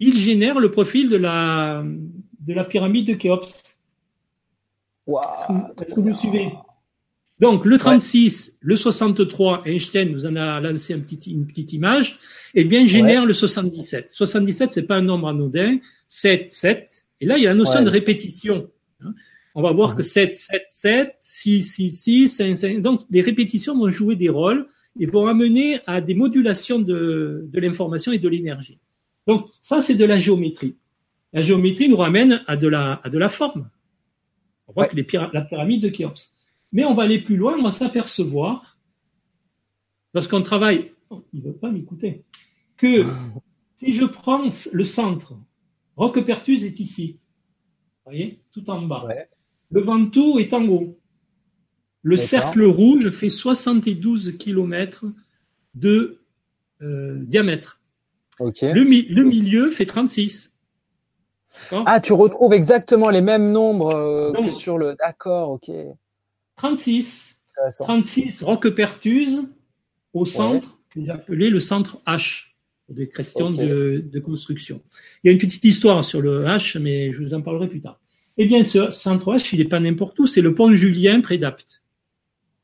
il 0.00 0.18
génère 0.18 0.60
le 0.60 0.70
profil 0.70 1.08
de 1.08 1.16
la, 1.16 1.84
de 2.40 2.54
la 2.54 2.64
pyramide 2.64 3.06
de 3.06 3.14
Khéops. 3.14 3.52
Wow, 5.06 5.20
Est-ce 5.80 5.94
que, 5.94 6.00
vous 6.00 6.14
suivez? 6.14 6.52
Donc 7.40 7.64
le 7.64 7.78
36, 7.78 8.56
le 8.60 8.76
63, 8.76 9.62
Einstein 9.66 10.10
nous 10.12 10.24
en 10.24 10.36
a 10.36 10.60
lancé 10.60 10.94
un 10.94 11.00
petit, 11.00 11.32
une 11.32 11.46
petite 11.46 11.72
image, 11.72 12.18
et 12.54 12.64
bien 12.64 12.86
génère 12.86 13.26
le 13.26 13.34
77. 13.34 14.08
77, 14.12 14.70
c'est 14.70 14.82
pas 14.82 14.96
un 14.96 15.02
nombre 15.02 15.28
anodin, 15.28 15.78
7, 16.08 16.52
7. 16.52 17.04
Et 17.20 17.26
là, 17.26 17.36
il 17.36 17.42
y 17.42 17.46
a 17.46 17.50
la 17.50 17.56
notion 17.56 17.82
de 17.82 17.90
répétition. 17.90 18.70
Hein. 19.02 19.14
On 19.54 19.62
va 19.62 19.72
voir 19.72 19.94
que 19.94 20.02
7, 20.02 20.34
7, 20.34 20.62
7, 20.70 21.18
6, 21.22 21.62
6, 21.62 21.90
6, 21.90 22.28
5, 22.28 22.56
5. 22.56 22.80
Donc 22.80 23.02
les 23.10 23.20
répétitions 23.20 23.76
vont 23.76 23.88
jouer 23.88 24.16
des 24.16 24.28
rôles 24.28 24.66
et 24.98 25.06
vont 25.06 25.26
amener 25.26 25.80
à 25.86 26.00
des 26.00 26.14
modulations 26.14 26.78
de, 26.78 27.46
de 27.48 27.60
l'information 27.60 28.12
et 28.12 28.18
de 28.18 28.28
l'énergie. 28.28 28.78
Donc 29.26 29.50
ça, 29.62 29.82
c'est 29.82 29.94
de 29.94 30.04
la 30.04 30.18
géométrie. 30.18 30.76
La 31.32 31.42
géométrie 31.42 31.88
nous 31.88 31.96
ramène 31.96 32.42
à 32.46 32.56
de 32.56 32.68
la, 32.68 33.00
à 33.02 33.08
de 33.08 33.18
la 33.18 33.28
forme. 33.28 33.68
On 34.68 34.72
voit 34.72 34.88
que 34.88 34.96
les 34.96 35.06
la 35.32 35.42
pyramide 35.42 35.82
de 35.82 35.88
Khéops. 35.88 36.32
Mais 36.72 36.84
on 36.84 36.94
va 36.94 37.04
aller 37.04 37.20
plus 37.20 37.36
loin, 37.36 37.56
on 37.58 37.62
va 37.62 37.72
s'apercevoir, 37.72 38.78
lorsqu'on 40.12 40.42
travaille, 40.42 40.92
oh, 41.10 41.24
il 41.32 41.40
ne 41.40 41.46
veut 41.46 41.56
pas 41.56 41.70
m'écouter, 41.70 42.24
que 42.76 43.04
si 43.76 43.92
je 43.92 44.04
prends 44.04 44.48
le 44.72 44.84
centre, 44.84 45.34
Roquepertus 45.96 46.64
est 46.64 46.80
ici, 46.80 47.18
vous 48.04 48.10
voyez, 48.10 48.40
tout 48.52 48.68
en 48.70 48.82
bas. 48.82 49.06
Le 49.70 49.80
Ventoux 49.80 50.38
est 50.38 50.52
en 50.52 50.66
haut. 50.66 50.98
Le 52.02 52.16
cercle 52.16 52.64
rouge 52.64 53.10
fait 53.10 53.30
72 53.30 54.36
km 54.38 55.06
de 55.74 56.20
euh, 56.82 57.18
diamètre. 57.24 57.80
Le, 58.40 59.14
le, 59.14 59.24
milieu 59.24 59.70
fait 59.70 59.86
36. 59.86 60.52
Ah, 61.70 62.00
tu 62.00 62.12
retrouves 62.12 62.52
exactement 62.52 63.10
les 63.10 63.20
mêmes 63.20 63.52
nombres 63.52 63.94
euh, 63.94 64.32
que 64.32 64.50
sur 64.50 64.78
le. 64.78 64.96
D'accord, 64.98 65.50
ok. 65.50 65.70
36. 66.56 67.38
36 67.78 68.42
Roquepertuse 68.42 69.44
au 70.12 70.26
centre, 70.26 70.78
que 70.90 71.00
j'ai 71.00 71.10
appelé 71.10 71.50
le 71.50 71.60
centre 71.60 72.00
H, 72.06 72.46
pour 72.86 72.96
des 72.96 73.08
questions 73.08 73.50
de, 73.50 74.04
de, 74.04 74.20
construction. 74.20 74.82
Il 75.22 75.28
y 75.28 75.30
a 75.30 75.32
une 75.32 75.38
petite 75.38 75.64
histoire 75.64 76.02
sur 76.02 76.20
le 76.20 76.44
H, 76.44 76.78
mais 76.80 77.12
je 77.12 77.22
vous 77.22 77.34
en 77.34 77.42
parlerai 77.42 77.68
plus 77.68 77.80
tard. 77.80 78.00
Eh 78.36 78.46
bien, 78.46 78.64
ce 78.64 78.90
centre 78.90 79.32
H, 79.32 79.50
il 79.52 79.60
n'est 79.60 79.68
pas 79.68 79.80
n'importe 79.80 80.18
où, 80.18 80.26
c'est 80.26 80.40
le 80.40 80.54
pont 80.54 80.72
Julien 80.74 81.20
près 81.20 81.38
d'Apt. 81.38 81.82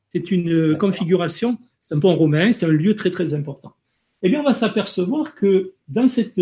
C'est 0.09 0.29
une 0.31 0.77
configuration, 0.77 1.57
c'est 1.79 1.95
un 1.95 1.99
pont 1.99 2.15
romain, 2.15 2.51
c'est 2.51 2.65
un 2.65 2.69
lieu 2.69 2.95
très 2.95 3.11
très 3.11 3.33
important. 3.33 3.73
Eh 4.23 4.29
bien, 4.29 4.41
on 4.41 4.43
va 4.43 4.53
s'apercevoir 4.53 5.35
que 5.35 5.73
dans 5.87 6.07
cette, 6.07 6.39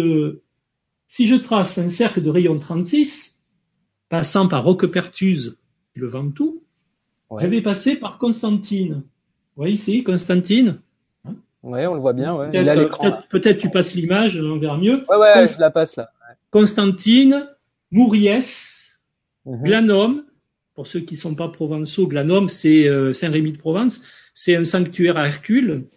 si 1.08 1.28
je 1.28 1.36
trace 1.36 1.78
un 1.78 1.90
cercle 1.90 2.22
de 2.22 2.30
rayon 2.30 2.60
36, 2.60 3.38
passant 4.10 4.48
par 4.48 4.64
Roquepertuse 4.64 5.58
et 5.96 6.00
le 6.00 6.08
Ventoux, 6.08 6.64
je 7.40 7.48
vais 7.48 7.62
passer 7.62 7.96
par 7.96 8.18
Constantine. 8.18 9.04
Vous 9.56 9.64
voyez 9.64 9.74
ici, 9.74 10.04
Constantine. 10.04 10.80
Hein? 11.26 11.36
Oui, 11.64 11.86
on 11.86 11.94
le 11.94 12.00
voit 12.00 12.14
bien. 12.14 12.36
Ouais. 12.36 12.50
Peut-être 13.30 13.60
tu 13.60 13.70
passes 13.70 13.94
l'image, 13.94 14.38
on 14.38 14.58
verra 14.58 14.78
mieux. 14.78 15.06
Ouais, 15.10 15.18
ouais, 15.18 15.48
je 15.48 15.60
la 15.60 15.70
passe 15.70 15.96
là. 15.96 16.12
Constantine, 16.52 17.48
Mouriès. 17.92 19.00
Glanum. 19.46 20.24
Pour 20.74 20.88
ceux 20.88 21.02
qui 21.02 21.16
ne 21.16 21.20
sont 21.20 21.36
pas 21.36 21.50
provençaux, 21.50 22.08
Glanum, 22.08 22.48
c'est 22.48 22.88
euh, 22.88 23.12
Saint-Rémy 23.12 23.52
de 23.52 23.58
Provence. 23.58 24.02
C'est 24.34 24.56
un 24.56 24.64
sanctuaire 24.64 25.18
à 25.18 25.28
Hercule. 25.28 25.88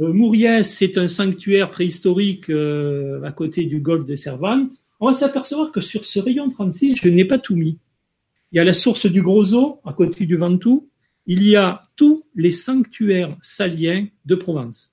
Euh, 0.00 0.12
Mouriès, 0.12 0.68
c'est 0.68 0.96
un 0.96 1.06
sanctuaire 1.06 1.70
préhistorique 1.70 2.50
euh, 2.50 3.22
à 3.24 3.32
côté 3.32 3.64
du 3.64 3.80
golfe 3.80 4.04
de 4.04 4.14
Servan. 4.14 4.68
On 5.00 5.06
va 5.06 5.12
s'apercevoir 5.12 5.72
que 5.72 5.80
sur 5.80 6.04
ce 6.04 6.20
rayon 6.20 6.48
36, 6.50 6.96
je 7.02 7.08
n'ai 7.08 7.24
pas 7.24 7.38
tout 7.38 7.56
mis. 7.56 7.78
Il 8.52 8.56
y 8.56 8.60
a 8.60 8.64
la 8.64 8.72
source 8.72 9.06
du 9.06 9.22
Grosso, 9.22 9.80
à 9.84 9.92
côté 9.92 10.24
du 10.24 10.36
Ventoux. 10.36 10.88
Il 11.26 11.46
y 11.46 11.56
a 11.56 11.82
tous 11.96 12.24
les 12.34 12.52
sanctuaires 12.52 13.36
saliens 13.42 14.06
de 14.24 14.34
Provence. 14.34 14.90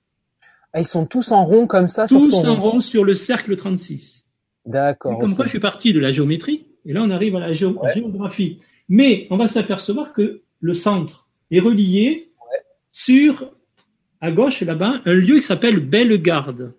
Ah, 0.72 0.80
ils 0.80 0.86
sont 0.86 1.06
tous 1.06 1.32
en 1.32 1.44
rond 1.44 1.66
comme 1.66 1.86
ça 1.86 2.06
Tous 2.06 2.34
en 2.34 2.54
rond 2.54 2.80
sur 2.80 3.02
le 3.02 3.14
cercle 3.14 3.56
36. 3.56 4.26
D'accord. 4.66 5.18
Comme 5.18 5.34
quoi, 5.34 5.46
je 5.46 5.50
suis 5.50 5.60
parti 5.60 5.92
de 5.92 6.00
la 6.00 6.12
géométrie, 6.12 6.66
et 6.84 6.92
là, 6.92 7.02
on 7.02 7.10
arrive 7.10 7.36
à 7.36 7.40
la 7.40 7.52
géographie. 7.52 8.58
Mais 8.88 9.26
on 9.30 9.36
va 9.36 9.46
s'apercevoir 9.46 10.12
que 10.12 10.42
le 10.60 10.74
centre 10.74 11.28
est 11.50 11.60
relié 11.60 12.32
sur, 12.92 13.52
à 14.26 14.32
gauche 14.32 14.60
là-bas, 14.60 15.00
un 15.04 15.14
lieu 15.14 15.36
qui 15.36 15.42
s'appelle 15.42 15.80
Bellegarde. 15.80 16.72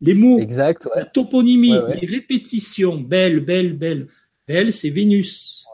Les 0.00 0.14
mots, 0.14 0.38
exact, 0.38 0.88
la 0.94 1.04
toponymie, 1.04 1.76
les 2.00 2.06
répétitions, 2.06 2.96
belle, 2.96 3.40
belle, 3.40 3.72
belle. 3.74 4.08
Belle, 4.46 4.72
c'est 4.72 4.90
Vénus. 4.90 5.64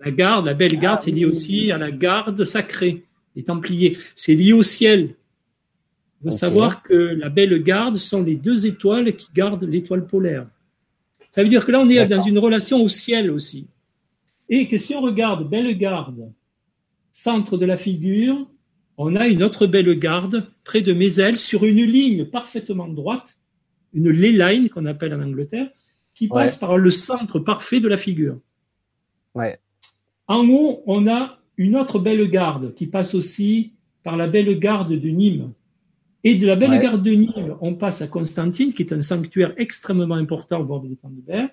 La 0.00 0.10
garde, 0.10 0.46
la 0.46 0.54
belle 0.54 0.78
garde, 0.78 1.00
c'est 1.00 1.12
lié 1.12 1.24
aussi 1.24 1.70
à 1.70 1.78
la 1.78 1.90
garde 1.90 2.42
sacrée 2.44 3.04
des 3.36 3.44
Templiers. 3.44 3.96
C'est 4.16 4.34
lié 4.34 4.52
au 4.52 4.62
ciel. 4.62 5.14
Il 6.20 6.30
faut 6.30 6.36
savoir 6.36 6.82
que 6.82 6.92
la 6.94 7.28
belle 7.28 7.62
garde 7.62 7.96
sont 7.96 8.22
les 8.22 8.34
deux 8.34 8.66
étoiles 8.66 9.14
qui 9.16 9.28
gardent 9.34 9.64
l'étoile 9.64 10.06
polaire. 10.06 10.46
Ça 11.32 11.42
veut 11.42 11.48
dire 11.48 11.64
que 11.64 11.72
là, 11.72 11.80
on 11.80 11.88
est 11.88 12.06
dans 12.06 12.22
une 12.22 12.38
relation 12.38 12.82
au 12.82 12.88
ciel 12.88 13.30
aussi. 13.30 13.66
Et 14.48 14.68
que 14.68 14.76
si 14.76 14.94
on 14.94 15.00
regarde 15.00 15.48
belle 15.48 15.76
garde, 15.78 16.30
centre 17.12 17.56
de 17.56 17.64
la 17.64 17.76
figure, 17.76 18.46
on 18.96 19.16
a 19.16 19.26
une 19.26 19.42
autre 19.42 19.66
belle 19.66 19.98
garde 19.98 20.50
près 20.64 20.82
de 20.82 20.92
mes 20.92 21.20
ailes 21.20 21.38
sur 21.38 21.64
une 21.64 21.82
ligne 21.82 22.24
parfaitement 22.24 22.88
droite, 22.88 23.38
une 23.92 24.10
ley 24.10 24.32
line 24.32 24.68
qu'on 24.68 24.86
appelle 24.86 25.14
en 25.14 25.22
Angleterre, 25.22 25.70
qui 26.14 26.28
passe 26.28 26.58
par 26.58 26.76
le 26.76 26.90
centre 26.90 27.38
parfait 27.38 27.80
de 27.80 27.88
la 27.88 27.96
figure. 27.96 28.38
Ouais. 29.34 29.58
En 30.28 30.46
haut, 30.48 30.82
on 30.86 31.08
a 31.08 31.38
une 31.56 31.76
autre 31.76 31.98
belle 31.98 32.28
garde 32.30 32.74
qui 32.74 32.86
passe 32.86 33.14
aussi 33.14 33.72
par 34.02 34.16
la 34.16 34.26
belle 34.26 34.58
garde 34.58 34.92
de 34.92 35.08
Nîmes. 35.08 35.52
Et 36.24 36.36
de 36.36 36.46
la 36.46 36.54
belle 36.54 36.80
garde 36.80 37.02
de 37.02 37.10
Nîmes, 37.10 37.56
on 37.60 37.74
passe 37.74 38.02
à 38.02 38.06
Constantine, 38.06 38.72
qui 38.72 38.82
est 38.82 38.92
un 38.92 39.02
sanctuaire 39.02 39.52
extrêmement 39.56 40.14
important 40.14 40.60
au 40.60 40.64
bord 40.64 40.80
de 40.80 40.88
l'étang 40.88 41.10
de 41.10 41.20
Berre, 41.20 41.48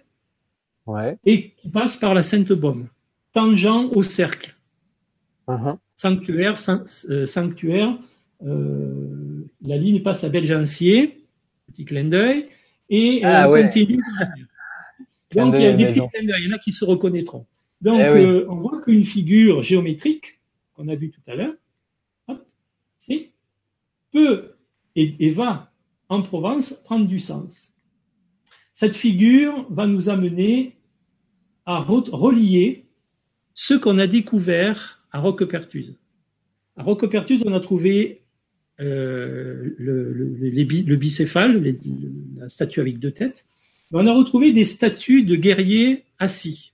ouais. 0.85 1.17
et 1.25 1.51
qui 1.51 1.69
passe 1.69 1.97
par 1.97 2.13
la 2.13 2.21
Sainte-Baume, 2.21 2.87
tangent 3.33 3.89
au 3.95 4.03
cercle. 4.03 4.55
Uh-huh. 5.47 5.77
Sanctuaire, 5.99 6.55
euh, 7.09 7.25
sanctuaire, 7.25 7.97
euh, 8.45 9.43
la 9.61 9.75
ligne 9.75 10.01
passe 10.01 10.23
à 10.23 10.29
Belgencier, 10.29 11.25
petit 11.67 11.83
clin 11.83 12.05
d'œil, 12.05 12.47
et 12.89 13.25
euh, 13.25 13.29
ah, 13.29 13.47
continue. 13.49 13.99
Donc 15.35 15.55
il 15.55 15.61
y 15.61 15.65
a 15.65 15.73
des 15.73 15.87
petits 15.87 15.99
clins 15.99 16.25
d'œil, 16.25 16.43
il 16.43 16.49
y 16.49 16.53
en 16.53 16.55
a 16.55 16.59
qui 16.59 16.71
se 16.71 16.85
reconnaîtront. 16.85 17.45
Donc, 17.81 17.99
eh 17.99 18.05
euh, 18.05 18.45
on 18.47 18.55
voit 18.55 18.81
qu'une 18.81 19.05
figure 19.05 19.61
géométrique, 19.61 20.39
qu'on 20.73 20.87
a 20.87 20.95
vue 20.95 21.11
tout 21.11 21.19
à 21.27 21.35
l'heure, 21.35 21.53
peut 24.13 24.53
et, 24.95 25.31
va 25.31 25.69
en 26.07 26.21
Provence 26.21 26.71
prendre 26.85 27.07
du 27.07 27.19
sens. 27.19 27.73
Cette 28.73 28.95
figure 28.95 29.67
va 29.69 29.85
nous 29.85 30.09
amener 30.09 30.77
à 31.65 31.79
relier 31.79 32.85
ce 33.53 33.73
qu'on 33.73 33.99
a 33.99 34.07
découvert 34.07 34.98
à 35.11 35.19
Roquepertuse. 35.19 35.95
À 36.77 36.83
Roquepertuse, 36.83 37.43
on 37.45 37.53
a 37.53 37.59
trouvé 37.59 38.21
euh, 38.79 39.75
le, 39.77 40.95
bicéphale, 40.95 41.61
la 42.37 42.49
statue 42.49 42.79
avec 42.79 42.99
deux 42.99 43.11
têtes. 43.11 43.45
on 43.91 44.07
a 44.07 44.13
retrouvé 44.13 44.53
des 44.53 44.65
statues 44.65 45.23
de 45.23 45.35
guerriers 45.35 46.05
assis. 46.17 46.71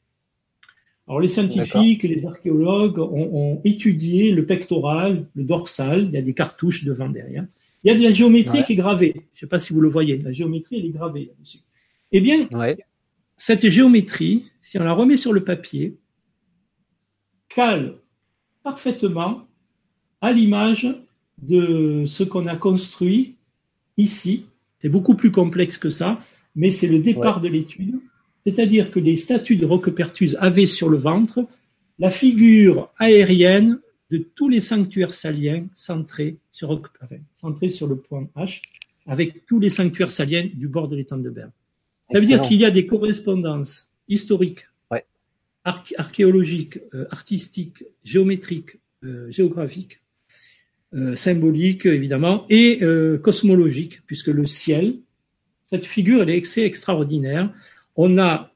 Alors 1.07 1.20
les 1.20 1.28
scientifiques 1.28 2.03
les 2.03 2.26
archéologues 2.26 2.99
ont, 2.99 3.62
étudié 3.64 4.32
le 4.32 4.45
pectoral, 4.45 5.28
le 5.36 5.44
dorsal, 5.44 6.06
il 6.06 6.12
y 6.12 6.18
a 6.18 6.22
des 6.22 6.34
cartouches 6.34 6.84
devant 6.84 7.10
derrière. 7.10 7.45
Il 7.84 7.91
y 7.91 7.95
a 7.95 7.98
de 7.98 8.03
la 8.03 8.12
géométrie 8.12 8.64
qui 8.64 8.74
est 8.74 8.78
gravée. 8.78 9.14
Je 9.14 9.20
ne 9.20 9.40
sais 9.41 9.48
pas 9.48 9.60
si 9.60 9.74
vous 9.74 9.82
le 9.82 9.90
voyez, 9.90 10.18
la 10.18 10.32
géométrie 10.32 10.80
elle 10.80 10.86
est 10.86 10.90
gravée 10.90 11.26
là-dessus. 11.26 11.60
Eh 12.12 12.22
bien, 12.22 12.48
cette 13.38 13.68
géométrie, 13.70 14.45
si 14.62 14.80
on 14.80 14.84
la 14.84 14.94
remet 14.94 15.18
sur 15.18 15.34
le 15.34 15.44
papier, 15.44 15.98
cale 17.49 17.95
parfaitement 18.66 19.48
à 20.22 20.34
l'image 20.34 20.88
de 21.42 22.06
ce 22.08 22.24
qu'on 22.24 22.48
a 22.48 22.56
construit 22.56 23.36
ici. 23.96 24.46
C'est 24.80 24.90
beaucoup 24.90 25.14
plus 25.14 25.32
complexe 25.32 25.78
que 25.78 25.92
ça, 25.92 26.20
mais 26.56 26.72
c'est 26.72 26.88
le 26.88 26.98
départ 26.98 27.42
de 27.42 27.48
l'étude. 27.48 28.00
C'est-à-dire 28.44 28.90
que 28.90 29.00
les 29.00 29.18
statues 29.18 29.56
de 29.56 29.68
Roquepertus 29.68 30.36
avaient 30.40 30.66
sur 30.66 30.90
le 30.90 30.98
ventre 30.98 31.46
la 32.00 32.10
figure 32.10 32.90
aérienne 32.98 33.80
de 34.10 34.18
tous 34.18 34.50
les 34.50 34.60
sanctuaires 34.60 35.14
saliens 35.14 35.66
centrés 35.76 36.38
sur, 36.52 36.82
centrés 37.36 37.70
sur 37.70 37.88
le 37.88 37.98
point 37.98 38.28
H, 38.36 38.62
avec 39.06 39.46
tous 39.46 39.60
les 39.60 39.70
sanctuaires 39.70 40.10
saliens 40.10 40.50
du 40.52 40.68
bord 40.68 40.88
de 40.88 40.96
l'étang 40.96 41.18
de 41.18 41.30
Berre. 41.30 41.52
Ça 42.12 42.20
veut 42.20 42.26
dire 42.26 42.42
qu'il 42.42 42.58
y 42.58 42.66
a 42.66 42.72
des 42.72 42.88
correspondances 42.88 43.92
historiques, 44.08 44.66
archéologiques, 45.66 46.80
euh, 46.94 47.06
artistiques, 47.12 47.84
géométriques, 48.04 48.80
euh, 49.04 49.30
géographiques, 49.32 50.02
euh, 50.94 51.16
symboliques 51.16 51.86
évidemment, 51.86 52.46
et 52.50 52.80
cosmologiques, 53.22 54.02
puisque 54.06 54.28
le 54.28 54.46
ciel, 54.46 55.00
cette 55.70 55.86
figure, 55.86 56.22
elle 56.22 56.30
est 56.30 56.58
extraordinaire 56.58 57.54
on 57.96 58.18
a 58.18 58.52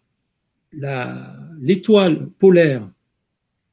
l'étoile 1.61 2.29
polaire 2.37 2.87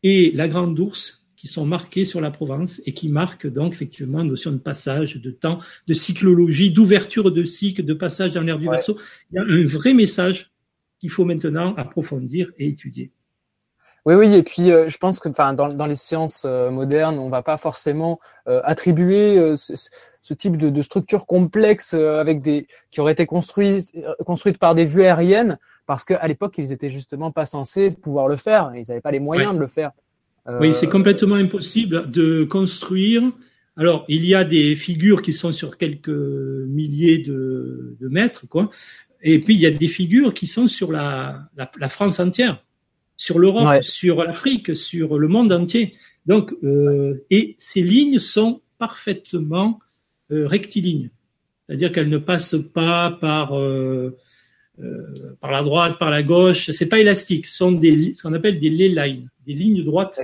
et 0.03 0.31
la 0.33 0.49
grande 0.49 0.79
ours 0.79 1.25
qui 1.37 1.49
sont 1.49 1.67
marqués 1.67 2.05
sur 2.05 2.21
la 2.21 2.31
Provence 2.31 2.81
et 2.87 2.93
qui 2.93 3.09
marquent 3.09 3.47
donc 3.47 3.75
effectivement 3.75 4.23
une 4.23 4.29
notion 4.29 4.53
de 4.53 4.59
passage, 4.59 5.17
de 5.17 5.31
temps, 5.31 5.61
de 5.87 5.93
cyclologie, 5.93 6.71
d'ouverture 6.71 7.31
de 7.31 7.45
cycle, 7.45 7.85
de 7.85 7.93
passage 7.93 8.33
dans 8.33 8.43
l'air 8.43 8.59
du 8.59 8.69
verso. 8.69 8.99
Il 9.31 9.37
y 9.37 9.39
a 9.39 9.43
un 9.43 9.67
vrai 9.67 9.93
message 9.93 10.51
qu'il 10.99 11.11
faut 11.11 11.25
maintenant 11.27 11.75
approfondir 11.75 12.53
et 12.59 12.69
étudier. 12.69 13.11
Oui, 14.07 14.15
oui, 14.15 14.35
et 14.35 14.45
puis 14.45 14.71
euh, 14.71 14.89
je 14.89 14.99
pense 14.99 15.19
que, 15.19 15.29
enfin, 15.29 15.53
dans, 15.53 15.69
dans 15.69 15.87
les 15.87 15.97
sciences 15.97 16.45
euh, 16.47 16.71
modernes, 16.71 17.19
on 17.19 17.29
va 17.29 17.43
pas 17.43 17.57
forcément 17.57 18.21
euh, 18.47 18.61
attribuer 18.63 19.57
ce, 19.57 19.75
ce, 20.23 20.33
type 20.33 20.57
de, 20.57 20.71
de 20.71 20.83
structure 20.83 21.27
complexe 21.27 21.93
avec 21.93 22.41
des 22.41 22.69
qui 22.93 23.01
auraient 23.01 23.15
été 23.15 23.27
construites 23.27 23.93
construites 24.25 24.59
par 24.59 24.77
des 24.77 24.85
vues 24.85 25.03
aériennes, 25.03 25.59
parce 25.87 26.05
qu'à 26.05 26.25
l'époque, 26.29 26.55
ils 26.57 26.73
étaient 26.73 26.89
justement 26.89 27.33
pas 27.33 27.47
censés 27.47 27.91
pouvoir 27.91 28.29
le 28.29 28.37
faire. 28.37 28.71
Ils 28.77 28.85
n'avaient 28.89 29.01
pas 29.01 29.11
les 29.11 29.19
moyens 29.19 29.55
de 29.55 29.59
le 29.59 29.67
faire. 29.67 29.91
Oui, 30.61 30.73
c'est 30.73 30.89
complètement 30.89 31.35
impossible 31.35 32.09
de 32.09 32.45
construire. 32.45 33.25
Alors, 33.77 34.05
il 34.07 34.25
y 34.25 34.37
a 34.37 34.45
des 34.45 34.77
figures 34.77 35.21
qui 35.21 35.33
sont 35.33 35.51
sur 35.51 35.77
quelques 35.77 36.09
milliers 36.09 37.19
de, 37.19 37.97
de 38.01 38.09
mètres, 38.09 38.47
quoi. 38.49 38.71
Et 39.21 39.41
puis, 39.41 39.55
il 39.55 39.61
y 39.61 39.67
a 39.67 39.73
des 39.73 39.89
figures 39.89 40.33
qui 40.33 40.47
sont 40.47 40.69
sur 40.69 40.93
la, 40.93 41.49
la, 41.57 41.69
la 41.77 41.89
France 41.89 42.21
entière 42.21 42.63
sur 43.17 43.39
l'Europe, 43.39 43.83
sur 43.83 44.23
l'Afrique, 44.23 44.77
sur 44.77 45.19
le 45.19 45.29
monde 45.29 45.53
entier. 45.53 45.95
Donc, 46.27 46.53
euh, 46.65 47.25
et 47.31 47.55
ces 47.59 47.83
lignes 47.83 48.19
sont 48.19 48.61
parfaitement 48.79 49.79
euh, 50.33 50.47
rectilignes, 50.47 51.11
c'est-à-dire 51.67 51.93
qu'elles 51.93 52.09
ne 52.09 52.19
passent 52.19 52.57
pas 52.75 53.11
par 53.11 53.57
euh, 53.57 54.17
euh, 54.81 55.37
par 55.41 55.51
la 55.51 55.63
droite, 55.63 55.99
par 55.99 56.11
la 56.11 56.23
gauche. 56.23 56.71
C'est 56.71 56.87
pas 56.87 56.99
élastique. 56.99 57.47
Ce 57.47 57.57
sont 57.57 57.73
des 57.73 58.13
ce 58.13 58.23
qu'on 58.23 58.35
appelle 58.35 58.61
des 58.61 58.69
ley 58.69 58.89
lines, 58.89 59.31
des 59.47 59.55
lignes 59.55 59.83
droites 59.85 60.21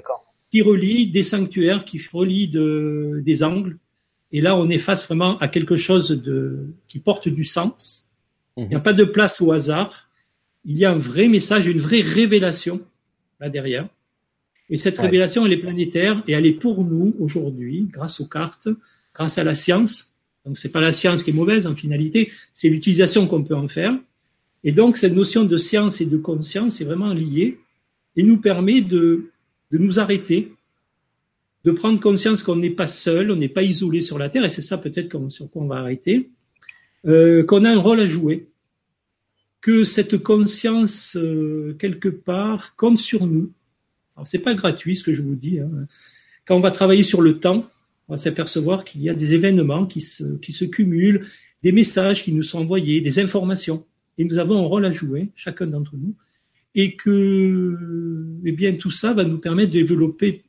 qui 0.50 0.60
relient 0.60 1.06
des 1.06 1.22
sanctuaires, 1.22 1.86
qui 1.86 2.00
relient 2.12 2.48
de, 2.48 3.22
des 3.24 3.44
angles. 3.44 3.78
Et 4.30 4.42
là, 4.42 4.56
on 4.56 4.68
est 4.68 4.78
face 4.78 5.06
vraiment 5.06 5.38
à 5.38 5.48
quelque 5.48 5.76
chose 5.76 6.10
de 6.10 6.66
qui 6.88 6.98
porte 6.98 7.28
du 7.28 7.44
sens. 7.44 8.08
Il 8.58 8.68
n'y 8.68 8.74
a 8.74 8.80
pas 8.80 8.92
de 8.92 9.04
place 9.04 9.40
au 9.40 9.52
hasard 9.52 10.01
il 10.64 10.78
y 10.78 10.84
a 10.84 10.92
un 10.92 10.98
vrai 10.98 11.28
message, 11.28 11.66
une 11.66 11.80
vraie 11.80 12.00
révélation 12.00 12.80
là 13.40 13.48
derrière. 13.48 13.88
Et 14.70 14.76
cette 14.76 14.98
révélation, 14.98 15.44
elle 15.44 15.52
est 15.52 15.58
planétaire 15.58 16.22
et 16.26 16.32
elle 16.32 16.46
est 16.46 16.52
pour 16.52 16.84
nous 16.84 17.14
aujourd'hui, 17.18 17.88
grâce 17.90 18.20
aux 18.20 18.26
cartes, 18.26 18.68
grâce 19.14 19.36
à 19.36 19.44
la 19.44 19.54
science. 19.54 20.14
Donc 20.46 20.58
c'est 20.58 20.70
pas 20.70 20.80
la 20.80 20.92
science 20.92 21.24
qui 21.24 21.30
est 21.30 21.34
mauvaise 21.34 21.66
en 21.66 21.74
finalité, 21.74 22.30
c'est 22.54 22.68
l'utilisation 22.68 23.26
qu'on 23.26 23.42
peut 23.42 23.54
en 23.54 23.68
faire. 23.68 23.94
Et 24.64 24.72
donc 24.72 24.96
cette 24.96 25.12
notion 25.12 25.44
de 25.44 25.56
science 25.56 26.00
et 26.00 26.06
de 26.06 26.16
conscience 26.16 26.80
est 26.80 26.84
vraiment 26.84 27.12
liée 27.12 27.58
et 28.16 28.22
nous 28.22 28.38
permet 28.38 28.80
de, 28.80 29.30
de 29.72 29.78
nous 29.78 30.00
arrêter, 30.00 30.52
de 31.64 31.70
prendre 31.70 32.00
conscience 32.00 32.42
qu'on 32.42 32.56
n'est 32.56 32.70
pas 32.70 32.86
seul, 32.86 33.30
on 33.30 33.36
n'est 33.36 33.48
pas 33.48 33.62
isolé 33.62 34.00
sur 34.00 34.18
la 34.18 34.28
Terre, 34.28 34.44
et 34.44 34.50
c'est 34.50 34.62
ça 34.62 34.78
peut-être 34.78 35.30
sur 35.30 35.50
quoi 35.50 35.62
on 35.62 35.66
va 35.66 35.76
arrêter, 35.76 36.30
euh, 37.06 37.44
qu'on 37.44 37.64
a 37.64 37.70
un 37.70 37.78
rôle 37.78 38.00
à 38.00 38.06
jouer 38.06 38.46
que 39.62 39.84
cette 39.84 40.18
conscience, 40.18 41.16
euh, 41.16 41.74
quelque 41.78 42.08
part, 42.08 42.74
compte 42.76 42.98
sur 42.98 43.26
nous. 43.26 43.52
Alors, 44.16 44.26
c'est 44.26 44.40
pas 44.40 44.54
gratuit 44.54 44.96
ce 44.96 45.04
que 45.04 45.14
je 45.14 45.22
vous 45.22 45.36
dis. 45.36 45.60
Hein. 45.60 45.70
Quand 46.44 46.56
on 46.56 46.60
va 46.60 46.72
travailler 46.72 47.04
sur 47.04 47.22
le 47.22 47.38
temps, 47.38 47.70
on 48.08 48.14
va 48.14 48.16
s'apercevoir 48.16 48.84
qu'il 48.84 49.02
y 49.02 49.08
a 49.08 49.14
des 49.14 49.34
événements 49.34 49.86
qui 49.86 50.00
se, 50.00 50.64
cumulent, 50.64 51.28
des 51.62 51.70
messages 51.70 52.24
qui 52.24 52.32
nous 52.32 52.42
sont 52.42 52.58
envoyés, 52.58 53.00
des 53.00 53.20
informations. 53.20 53.86
Et 54.18 54.24
nous 54.24 54.38
avons 54.38 54.58
un 54.58 54.66
rôle 54.66 54.84
à 54.84 54.90
jouer, 54.90 55.30
chacun 55.36 55.66
d'entre 55.66 55.94
nous. 55.96 56.14
Et 56.74 56.96
que, 56.96 57.78
eh 58.44 58.52
bien, 58.52 58.74
tout 58.74 58.90
ça 58.90 59.12
va 59.12 59.24
nous 59.24 59.38
permettre 59.38 59.70
de 59.70 59.78
développer 59.78 60.42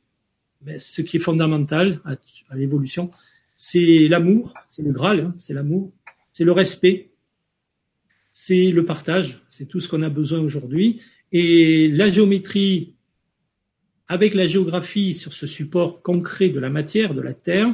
ben, 0.60 0.80
ce 0.80 1.02
qui 1.02 1.18
est 1.18 1.20
fondamental 1.20 2.00
à, 2.04 2.16
l'évolution. 2.56 3.12
C'est 3.54 4.08
l'amour, 4.08 4.52
c'est 4.68 4.82
le 4.82 4.90
Graal, 4.90 5.20
hein, 5.20 5.34
c'est 5.38 5.54
l'amour, 5.54 5.92
c'est 6.32 6.44
le 6.44 6.52
respect, 6.52 7.10
c'est 8.36 8.72
le 8.72 8.84
partage, 8.84 9.38
c'est 9.48 9.64
tout 9.64 9.80
ce 9.80 9.88
qu'on 9.88 10.02
a 10.02 10.08
besoin 10.08 10.40
aujourd'hui. 10.40 11.00
Et 11.30 11.86
la 11.86 12.10
géométrie, 12.10 12.94
avec 14.08 14.34
la 14.34 14.48
géographie 14.48 15.14
sur 15.14 15.32
ce 15.32 15.46
support 15.46 16.02
concret 16.02 16.48
de 16.48 16.58
la 16.58 16.68
matière, 16.68 17.14
de 17.14 17.20
la 17.20 17.32
Terre, 17.32 17.72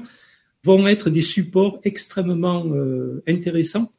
vont 0.63 0.87
être 0.87 1.09
des 1.09 1.23
supports 1.23 1.81
extrêmement 1.83 2.67
euh, 2.67 3.23
intéressants 3.27 3.91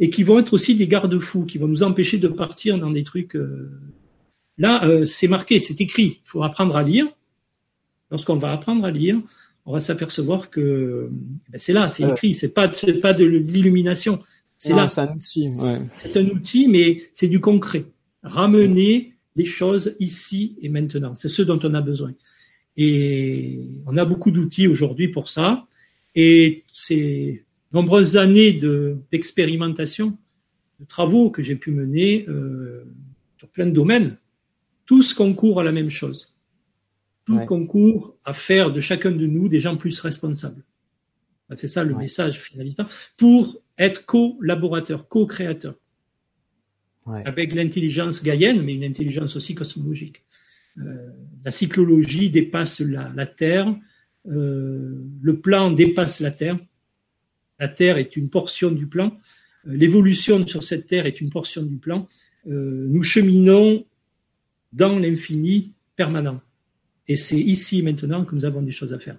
et 0.00 0.10
qui 0.10 0.22
vont 0.22 0.38
être 0.38 0.52
aussi 0.52 0.74
des 0.74 0.86
garde-fous, 0.86 1.46
qui 1.46 1.56
vont 1.56 1.66
nous 1.66 1.82
empêcher 1.82 2.18
de 2.18 2.28
partir 2.28 2.76
dans 2.76 2.90
des 2.90 3.04
trucs. 3.04 3.34
Euh, 3.34 3.70
là, 4.58 4.84
euh, 4.84 5.06
c'est 5.06 5.28
marqué, 5.28 5.60
c'est 5.60 5.80
écrit. 5.80 6.20
Il 6.26 6.28
faut 6.28 6.42
apprendre 6.42 6.76
à 6.76 6.82
lire. 6.82 7.06
Lorsqu'on 8.10 8.36
va 8.36 8.52
apprendre 8.52 8.84
à 8.84 8.90
lire, 8.90 9.18
on 9.64 9.72
va 9.72 9.80
s'apercevoir 9.80 10.50
que 10.50 11.08
ben, 11.48 11.58
c'est 11.58 11.72
là, 11.72 11.88
c'est 11.88 12.02
écrit. 12.02 12.34
C'est 12.34 12.52
pas, 12.52 12.68
pas 13.00 13.14
de 13.14 13.24
l'illumination. 13.24 14.18
C'est 14.62 14.74
là. 14.74 14.86
C'est 14.86 15.00
un 15.00 15.12
outil. 15.12 15.50
C'est 15.88 16.16
un 16.16 16.26
outil, 16.28 16.68
mais 16.68 17.02
c'est 17.14 17.26
du 17.26 17.40
concret. 17.40 17.84
Ramener 18.22 19.14
les 19.34 19.44
choses 19.44 19.96
ici 19.98 20.56
et 20.62 20.68
maintenant. 20.68 21.16
C'est 21.16 21.28
ce 21.28 21.42
dont 21.42 21.58
on 21.64 21.74
a 21.74 21.80
besoin. 21.80 22.14
Et 22.76 23.66
on 23.86 23.96
a 23.96 24.04
beaucoup 24.04 24.30
d'outils 24.30 24.68
aujourd'hui 24.68 25.08
pour 25.08 25.28
ça. 25.30 25.66
Et 26.14 26.62
ces 26.72 27.44
nombreuses 27.72 28.16
années 28.16 28.52
d'expérimentation, 29.10 30.16
de, 30.78 30.84
travaux 30.86 31.30
que 31.30 31.42
j'ai 31.42 31.56
pu 31.56 31.72
mener 31.72 32.24
euh, 32.28 32.84
sur 33.38 33.48
plein 33.48 33.66
de 33.66 33.72
domaines, 33.72 34.16
tous 34.86 35.12
concourent 35.12 35.58
à 35.58 35.64
la 35.64 35.72
même 35.72 35.90
chose. 35.90 36.32
Tout 37.26 37.38
concourt 37.46 38.14
à 38.24 38.32
faire 38.32 38.72
de 38.72 38.78
chacun 38.78 39.10
de 39.10 39.26
nous 39.26 39.48
des 39.48 39.58
gens 39.58 39.76
plus 39.76 39.98
responsables. 39.98 40.62
C'est 41.54 41.68
ça 41.68 41.82
le 41.82 41.96
message 41.96 42.40
finaliste. 42.40 42.80
Pour 43.16 43.61
être 43.78 44.04
collaborateur, 44.06 45.08
co-créateur. 45.08 45.74
Avec 47.04 47.52
l'intelligence 47.52 48.22
gaïenne, 48.22 48.62
mais 48.62 48.74
une 48.74 48.84
intelligence 48.84 49.34
aussi 49.34 49.56
cosmologique. 49.56 50.22
Euh, 50.78 51.10
la 51.44 51.50
cyclologie 51.50 52.30
dépasse 52.30 52.80
la, 52.80 53.26
Terre, 53.26 53.74
euh, 54.28 55.02
le 55.20 55.36
plan 55.40 55.72
dépasse 55.72 56.20
la 56.20 56.30
Terre. 56.30 56.58
La 57.58 57.68
Terre 57.68 57.98
est 57.98 58.16
une 58.16 58.30
portion 58.30 58.70
du 58.70 58.86
plan. 58.86 59.18
Euh, 59.66 59.74
l'évolution 59.74 60.46
sur 60.46 60.62
cette 60.62 60.86
Terre 60.86 61.06
est 61.06 61.20
une 61.20 61.30
portion 61.30 61.62
du 61.62 61.76
plan. 61.76 62.08
nous 62.46 63.02
cheminons 63.02 63.84
dans 64.72 64.98
l'infini 64.98 65.72
permanent. 65.96 66.40
Et 67.06 67.16
c'est 67.16 67.38
ici 67.38 67.82
maintenant 67.82 68.24
que 68.24 68.34
nous 68.34 68.44
avons 68.44 68.62
des 68.62 68.72
choses 68.72 68.92
à 68.92 68.98
faire. 68.98 69.18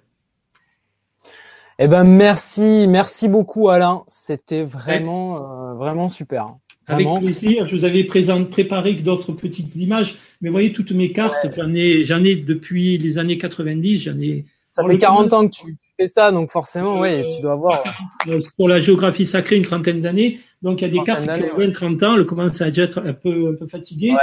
Eh 1.80 1.88
ben 1.88 2.04
merci, 2.04 2.86
merci 2.88 3.26
beaucoup 3.28 3.68
Alain. 3.68 4.04
C'était 4.06 4.62
vraiment, 4.62 5.38
euh, 5.38 5.74
vraiment 5.74 6.08
super. 6.08 6.54
Avec 6.86 7.08
plaisir. 7.18 7.66
Je 7.66 7.76
vous 7.76 7.84
avais 7.84 8.04
présent, 8.04 8.44
préparé 8.44 8.92
d'autres 8.94 9.32
petites 9.32 9.74
images, 9.74 10.14
mais 10.40 10.50
vous 10.50 10.54
voyez 10.54 10.72
toutes 10.72 10.92
mes 10.92 11.12
cartes, 11.12 11.48
j'en 11.56 11.74
ai, 11.74 12.04
j'en 12.04 12.22
ai 12.22 12.36
depuis 12.36 12.98
les 12.98 13.18
années 13.18 13.38
90, 13.38 13.98
j'en 14.04 14.18
ai. 14.20 14.44
Ça 14.70 14.86
fait 14.86 14.98
40 14.98 15.32
ans 15.32 15.48
que 15.48 15.54
tu 15.54 15.76
fais 15.96 16.06
ça, 16.06 16.30
donc 16.30 16.50
forcément, 16.52 17.00
ouais, 17.00 17.24
tu 17.26 17.42
dois 17.42 17.52
avoir. 17.52 17.82
Euh, 18.28 18.40
pour 18.56 18.68
la 18.68 18.80
géographie 18.80 19.26
sacrée, 19.26 19.56
une 19.56 19.62
trentaine 19.62 20.00
d'années. 20.00 20.40
Donc 20.62 20.80
il 20.80 20.82
y 20.82 20.86
a 20.86 20.90
des 20.90 21.02
cartes 21.02 21.22
qui 21.22 21.42
ont 21.42 21.56
20, 21.56 21.72
30 21.72 22.02
ans, 22.04 22.16
elles 22.16 22.26
commencent 22.26 22.60
à 22.60 22.68
être 22.68 23.02
un 23.04 23.14
peu, 23.14 23.52
un 23.52 23.54
peu 23.58 23.66
fatiguées. 23.66 24.14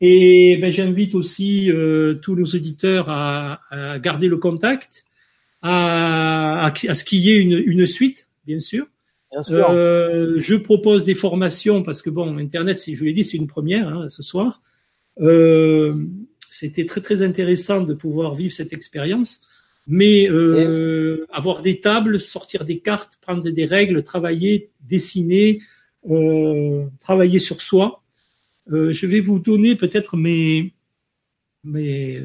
Et 0.00 0.58
ben, 0.60 0.72
j'invite 0.72 1.14
aussi 1.14 1.70
euh, 1.70 2.14
tous 2.14 2.34
nos 2.34 2.44
auditeurs 2.46 3.08
à, 3.08 3.60
à 3.70 3.98
garder 3.98 4.26
le 4.26 4.38
contact 4.38 5.05
à, 5.66 6.66
à, 6.66 6.94
ce 6.94 7.04
qu'il 7.04 7.20
y 7.20 7.32
ait 7.32 7.40
une, 7.40 7.58
une, 7.58 7.86
suite, 7.86 8.28
bien 8.46 8.60
sûr. 8.60 8.86
Bien 9.32 9.42
sûr. 9.42 9.68
Euh, 9.70 10.34
je 10.36 10.54
propose 10.54 11.04
des 11.04 11.16
formations 11.16 11.82
parce 11.82 12.02
que 12.02 12.10
bon, 12.10 12.38
Internet, 12.38 12.80
je 12.86 12.96
vous 12.96 13.04
l'ai 13.04 13.12
dit, 13.12 13.24
c'est 13.24 13.36
une 13.36 13.48
première 13.48 13.88
hein, 13.88 14.08
ce 14.08 14.22
soir. 14.22 14.62
Euh, 15.20 15.94
C'était 16.50 16.86
très 16.86 17.00
très 17.00 17.22
intéressant 17.22 17.82
de 17.82 17.94
pouvoir 17.94 18.36
vivre 18.36 18.52
cette 18.52 18.72
expérience, 18.72 19.40
mais 19.88 20.30
euh, 20.30 21.26
avoir 21.32 21.62
des 21.62 21.80
tables, 21.80 22.20
sortir 22.20 22.64
des 22.64 22.78
cartes, 22.78 23.18
prendre 23.20 23.42
des 23.42 23.66
règles, 23.66 24.04
travailler, 24.04 24.70
dessiner, 24.80 25.60
travailler 27.00 27.40
sur 27.40 27.60
soi. 27.60 28.02
Je 28.68 29.06
vais 29.06 29.20
vous 29.20 29.40
donner 29.40 29.74
peut-être 29.74 30.16
mes 30.16 30.72
mes 31.64 32.22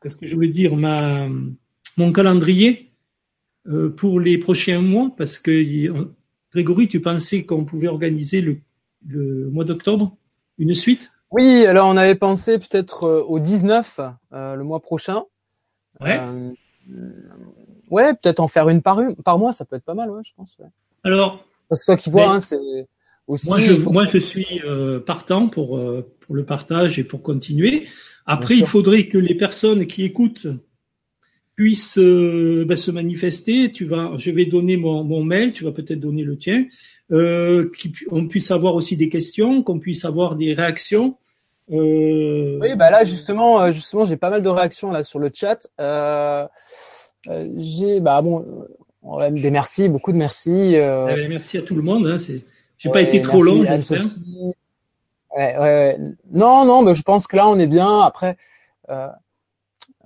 qu'est-ce 0.00 0.16
que 0.16 0.26
je 0.26 0.36
veux 0.36 0.46
dire 0.46 0.76
ma 0.76 1.28
mon 1.96 2.12
calendrier 2.12 2.90
euh, 3.68 3.90
pour 3.90 4.20
les 4.20 4.38
prochains 4.38 4.80
mois 4.80 5.10
parce 5.16 5.38
que 5.38 6.06
Grégory, 6.52 6.88
tu 6.88 7.00
pensais 7.00 7.44
qu'on 7.44 7.64
pouvait 7.64 7.88
organiser 7.88 8.40
le, 8.40 8.60
le 9.06 9.50
mois 9.50 9.64
d'octobre 9.64 10.16
une 10.58 10.74
suite? 10.74 11.10
Oui, 11.30 11.66
alors 11.66 11.88
on 11.88 11.96
avait 11.96 12.14
pensé 12.14 12.58
peut-être 12.58 13.04
euh, 13.04 13.22
au 13.22 13.40
19 13.40 14.00
euh, 14.32 14.54
le 14.54 14.64
mois 14.64 14.80
prochain. 14.80 15.24
Ouais. 16.00 16.20
ouais, 17.90 18.12
peut-être 18.14 18.40
en 18.40 18.48
faire 18.48 18.68
une 18.68 18.82
par, 18.82 19.00
une 19.00 19.16
par 19.16 19.38
mois, 19.38 19.52
ça 19.52 19.64
peut 19.64 19.76
être 19.76 19.84
pas 19.84 19.94
mal, 19.94 20.10
ouais, 20.10 20.22
je 20.24 20.32
pense. 20.36 20.56
Ouais. 20.58 20.66
Alors, 21.04 21.44
parce 21.68 21.82
que 21.82 21.86
toi 21.86 21.96
qui 21.96 22.10
vois, 22.10 22.28
hein, 22.28 22.38
c'est 22.38 22.58
aussi. 23.26 23.48
Moi, 23.48 23.58
je, 23.58 23.72
moi, 23.72 24.06
je 24.06 24.18
suis 24.18 24.60
partant 25.06 25.48
pour 25.48 25.80
pour 26.20 26.34
le 26.34 26.44
partage 26.44 26.98
et 26.98 27.04
pour 27.04 27.22
continuer. 27.22 27.88
Après, 28.26 28.56
il 28.56 28.66
faudrait 28.66 29.06
que 29.06 29.16
les 29.16 29.34
personnes 29.34 29.86
qui 29.86 30.04
écoutent 30.04 30.48
puisse 31.56 31.98
euh, 31.98 32.64
ben, 32.68 32.76
se 32.76 32.90
manifester. 32.90 33.72
Tu 33.72 33.86
vas, 33.86 34.12
je 34.18 34.30
vais 34.30 34.44
donner 34.44 34.76
mon, 34.76 35.02
mon 35.02 35.24
mail, 35.24 35.52
tu 35.52 35.64
vas 35.64 35.72
peut-être 35.72 36.00
donner 36.00 36.22
le 36.22 36.36
tien. 36.36 36.66
Euh, 37.12 37.70
qu'on 38.08 38.26
puisse 38.26 38.50
avoir 38.50 38.74
aussi 38.74 38.96
des 38.96 39.08
questions, 39.08 39.62
qu'on 39.62 39.78
puisse 39.78 40.04
avoir 40.04 40.36
des 40.36 40.54
réactions. 40.54 41.16
Euh... 41.70 42.58
Oui, 42.60 42.76
bah 42.76 42.90
là 42.90 43.04
justement, 43.04 43.60
euh, 43.60 43.70
justement, 43.70 44.04
j'ai 44.04 44.16
pas 44.16 44.30
mal 44.30 44.42
de 44.42 44.48
réactions 44.48 44.90
là 44.90 45.02
sur 45.02 45.18
le 45.18 45.30
chat. 45.32 45.68
Euh, 45.80 46.46
euh 47.28 47.48
j'ai, 47.56 48.00
bah 48.00 48.20
bon, 48.22 48.44
des 49.30 49.50
merci, 49.50 49.88
beaucoup 49.88 50.12
de 50.12 50.16
merci. 50.16 50.76
Euh... 50.76 51.06
Eh 51.10 51.14
ben, 51.14 51.28
merci 51.28 51.58
à 51.58 51.62
tout 51.62 51.74
le 51.74 51.82
monde. 51.82 52.06
Hein, 52.06 52.18
c'est, 52.18 52.42
j'ai 52.78 52.90
pas 52.90 53.02
été 53.02 53.22
trop 53.22 53.42
long, 53.42 53.64
j'espère. 53.64 54.04
Ouais, 55.36 55.58
ouais, 55.58 55.98
Non, 56.32 56.64
non, 56.64 56.82
mais 56.82 56.94
je 56.94 57.02
pense 57.02 57.26
que 57.26 57.36
là 57.36 57.48
on 57.48 57.58
est 57.58 57.66
bien. 57.66 58.00
Après, 58.00 58.36
euh, 58.90 59.08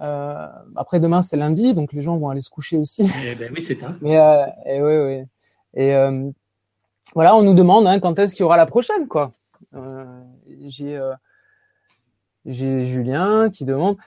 euh, 0.01 0.47
après 0.77 0.99
demain 0.99 1.21
c'est 1.21 1.37
lundi, 1.37 1.75
donc 1.75 1.93
les 1.93 2.03
gens 2.03 2.17
vont 2.17 2.31
aller 2.31 2.41
se 2.41 2.49
coucher 2.49 2.79
aussi. 2.79 3.09
Eh 3.25 3.35
ben 3.35 3.53
oui, 3.55 3.65
c'est 3.67 3.79
ça. 3.79 3.95
Mais 4.01 4.19
euh, 4.19 4.47
et 4.65 4.83
oui, 4.83 4.97
oui. 4.97 5.25
Et 5.75 5.95
euh, 5.95 6.31
voilà, 7.15 7.37
on 7.37 7.43
nous 7.43 7.55
demande 7.55 7.87
hein, 7.87 8.01
quand 8.01 8.19
est-ce 8.19 8.35
qu'il 8.35 8.43
y 8.43 8.45
aura 8.45 8.57
la 8.57 8.67
prochaine, 8.67 9.09
quoi. 9.09 9.33
J'ai 10.67 10.99
j'ai 12.47 12.87
Julien 12.87 13.51
qui 13.51 13.65
demande. 13.65 13.99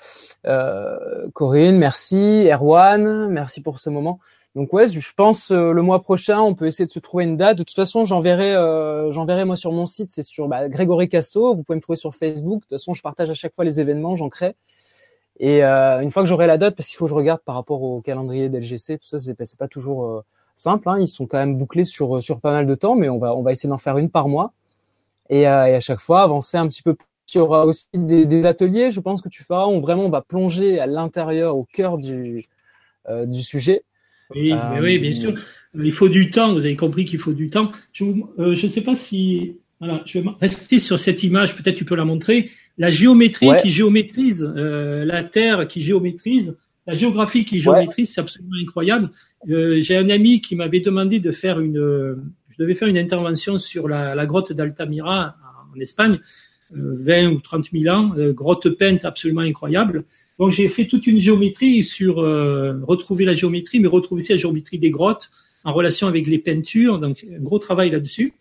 Corinne, 1.33 1.77
merci. 1.77 2.47
Erwan, 2.51 3.29
merci 3.29 3.61
pour 3.61 3.79
ce 3.79 3.89
moment. 3.91 4.19
Donc 4.55 4.73
ouais, 4.73 4.87
je 4.87 5.13
pense 5.15 5.51
le 5.51 5.81
mois 5.81 6.01
prochain, 6.01 6.39
on 6.39 6.55
peut 6.55 6.65
essayer 6.65 6.85
de 6.85 6.91
se 6.91 6.99
trouver 6.99 7.25
une 7.25 7.37
date. 7.37 7.57
De 7.59 7.63
toute 7.63 7.75
façon, 7.75 8.03
j'enverrai, 8.03 8.53
j'enverrai 9.11 9.45
moi 9.45 9.55
sur 9.55 9.71
mon 9.71 9.85
site, 9.85 10.09
c'est 10.09 10.23
sur 10.23 10.47
bah, 10.47 10.67
Grégory 10.69 11.07
Casto. 11.07 11.53
Vous 11.53 11.63
pouvez 11.63 11.75
me 11.75 11.81
trouver 11.81 11.97
sur 11.97 12.15
Facebook. 12.15 12.61
De 12.61 12.65
toute 12.65 12.69
façon, 12.71 12.93
je 12.93 13.03
partage 13.03 13.29
à 13.29 13.35
chaque 13.35 13.53
fois 13.53 13.63
les 13.63 13.79
événements, 13.79 14.15
j'en 14.15 14.29
crée. 14.29 14.55
Et 15.43 15.61
euh, 15.61 15.99
une 15.99 16.09
fois 16.09 16.23
que 16.23 16.29
j'aurai 16.29 16.47
la 16.47 16.57
date, 16.57 16.77
parce 16.77 16.87
qu'il 16.87 16.95
faut 16.95 17.03
que 17.03 17.09
je 17.09 17.15
regarde 17.15 17.41
par 17.43 17.55
rapport 17.55 17.81
au 17.83 17.99
calendrier 17.99 18.47
d'LGC, 18.47 18.97
tout 18.97 19.07
ça, 19.07 19.19
c'est, 19.19 19.35
c'est 19.43 19.59
pas 19.59 19.67
toujours 19.67 20.05
euh, 20.05 20.21
simple. 20.55 20.87
Hein. 20.87 20.99
Ils 21.01 21.09
sont 21.09 21.27
quand 21.27 21.37
même 21.37 21.57
bouclés 21.57 21.83
sur 21.83 22.23
sur 22.23 22.39
pas 22.39 22.53
mal 22.53 22.65
de 22.65 22.75
temps, 22.75 22.95
mais 22.95 23.09
on 23.09 23.19
va 23.19 23.35
on 23.35 23.41
va 23.41 23.51
essayer 23.51 23.67
d'en 23.67 23.77
faire 23.77 23.97
une 23.97 24.09
par 24.09 24.29
mois. 24.29 24.53
Et, 25.29 25.45
euh, 25.45 25.75
à 25.75 25.79
chaque 25.81 25.99
fois, 25.99 26.21
avancer 26.21 26.55
un 26.55 26.65
petit 26.69 26.81
peu 26.81 26.93
plus. 26.93 27.07
Il 27.35 27.39
y 27.39 27.41
aura 27.41 27.65
aussi 27.65 27.87
des, 27.93 28.45
ateliers, 28.45 28.89
je 28.89 29.01
pense 29.01 29.21
que 29.21 29.27
tu 29.27 29.43
feras, 29.43 29.67
où 29.67 29.81
vraiment 29.81 30.05
on 30.05 30.09
va 30.09 30.21
plonger 30.21 30.79
à 30.79 30.85
l'intérieur, 30.85 31.57
au 31.57 31.65
cœur 31.65 31.97
du 31.97 32.45
euh, 33.09 33.25
du 33.25 33.41
sujet 33.43 33.83
oui, 34.35 34.53
oui, 34.79 34.99
bien 34.99 35.13
sûr. 35.13 35.33
Il 35.75 35.91
faut 35.91 36.09
du 36.09 36.29
temps. 36.29 36.53
Vous 36.53 36.59
avez 36.59 36.75
compris 36.75 37.05
qu'il 37.05 37.19
faut 37.19 37.33
du 37.33 37.49
temps. 37.49 37.71
Je 37.91 38.05
ne 38.05 38.23
euh, 38.39 38.55
sais 38.55 38.81
pas 38.81 38.95
si 38.95 39.57
voilà, 39.79 40.01
je 40.05 40.19
vais 40.19 40.29
rester 40.39 40.79
sur 40.79 40.97
cette 40.97 41.23
image. 41.23 41.55
Peut-être 41.55 41.75
tu 41.75 41.85
peux 41.85 41.95
la 41.95 42.05
montrer. 42.05 42.49
La 42.77 42.89
géométrie 42.89 43.49
qui 43.61 43.69
géométrise 43.69 44.51
euh, 44.55 45.05
la 45.05 45.23
Terre, 45.23 45.67
qui 45.67 45.81
géométrise 45.81 46.57
la 46.85 46.95
géographie 46.95 47.45
qui 47.45 47.61
géométrise, 47.61 48.11
c'est 48.13 48.19
absolument 48.19 48.57
incroyable. 48.61 49.09
Euh, 49.49 49.79
J'ai 49.79 49.95
un 49.95 50.09
ami 50.09 50.41
qui 50.41 50.57
m'avait 50.57 50.81
demandé 50.81 51.19
de 51.19 51.31
faire 51.31 51.61
une. 51.61 51.75
je 51.75 52.55
devais 52.59 52.73
faire 52.73 52.89
une 52.89 52.97
intervention 52.97 53.57
sur 53.57 53.87
la, 53.87 54.15
la 54.15 54.25
grotte 54.25 54.51
d'Altamira 54.51 55.37
en 55.73 55.79
Espagne, 55.79 56.19
20 56.71 57.27
ou 57.27 57.39
30 57.39 57.67
000 57.71 57.95
ans, 57.95 58.13
grotte 58.33 58.69
peinte 58.69 59.05
absolument 59.05 59.41
incroyable. 59.41 60.03
Donc 60.39 60.51
j'ai 60.51 60.67
fait 60.67 60.85
toute 60.85 61.05
une 61.07 61.19
géométrie 61.19 61.83
sur 61.83 62.19
euh, 62.19 62.79
retrouver 62.83 63.25
la 63.25 63.35
géométrie, 63.35 63.79
mais 63.79 63.87
retrouver 63.87 64.21
aussi 64.21 64.31
la 64.31 64.37
géométrie 64.37 64.79
des 64.79 64.89
grottes 64.89 65.29
en 65.63 65.73
relation 65.73 66.07
avec 66.07 66.27
les 66.27 66.39
peintures. 66.39 66.99
Donc 66.99 67.25
un 67.31 67.39
gros 67.39 67.59
travail 67.59 67.91
là-dessus. 67.91 68.33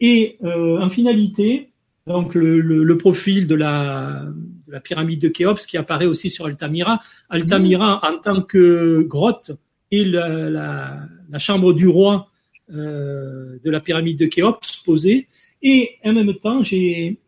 Et 0.00 0.38
euh, 0.42 0.80
en 0.80 0.90
finalité, 0.90 1.70
donc 2.06 2.34
le, 2.34 2.60
le, 2.60 2.84
le 2.84 2.98
profil 2.98 3.46
de 3.46 3.54
la, 3.54 4.24
de 4.66 4.72
la, 4.72 4.80
pyramide 4.80 5.20
de 5.20 5.28
Khéops 5.28 5.66
qui 5.66 5.76
apparaît 5.76 6.06
aussi 6.06 6.30
sur 6.30 6.46
Altamira. 6.46 7.00
Altamira 7.30 8.00
en 8.02 8.18
tant 8.18 8.42
que 8.42 9.02
grotte 9.02 9.52
et 9.90 10.04
la, 10.04 10.50
la, 10.50 11.00
la 11.30 11.38
chambre 11.38 11.72
du 11.72 11.88
roi 11.88 12.28
euh, 12.72 13.58
de 13.64 13.70
la 13.70 13.80
pyramide 13.80 14.18
de 14.18 14.26
Khéops 14.26 14.82
posée. 14.84 15.28
Et 15.62 15.96
en 16.04 16.12
même 16.12 16.34
temps, 16.34 16.62
j'ai 16.62 17.18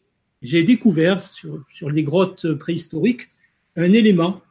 j'ai 0.42 0.62
découvert 0.62 1.22
sur, 1.22 1.64
sur 1.72 1.90
les 1.90 2.02
grottes 2.02 2.54
préhistoriques 2.54 3.28
un 3.74 3.92
élément 3.92 4.42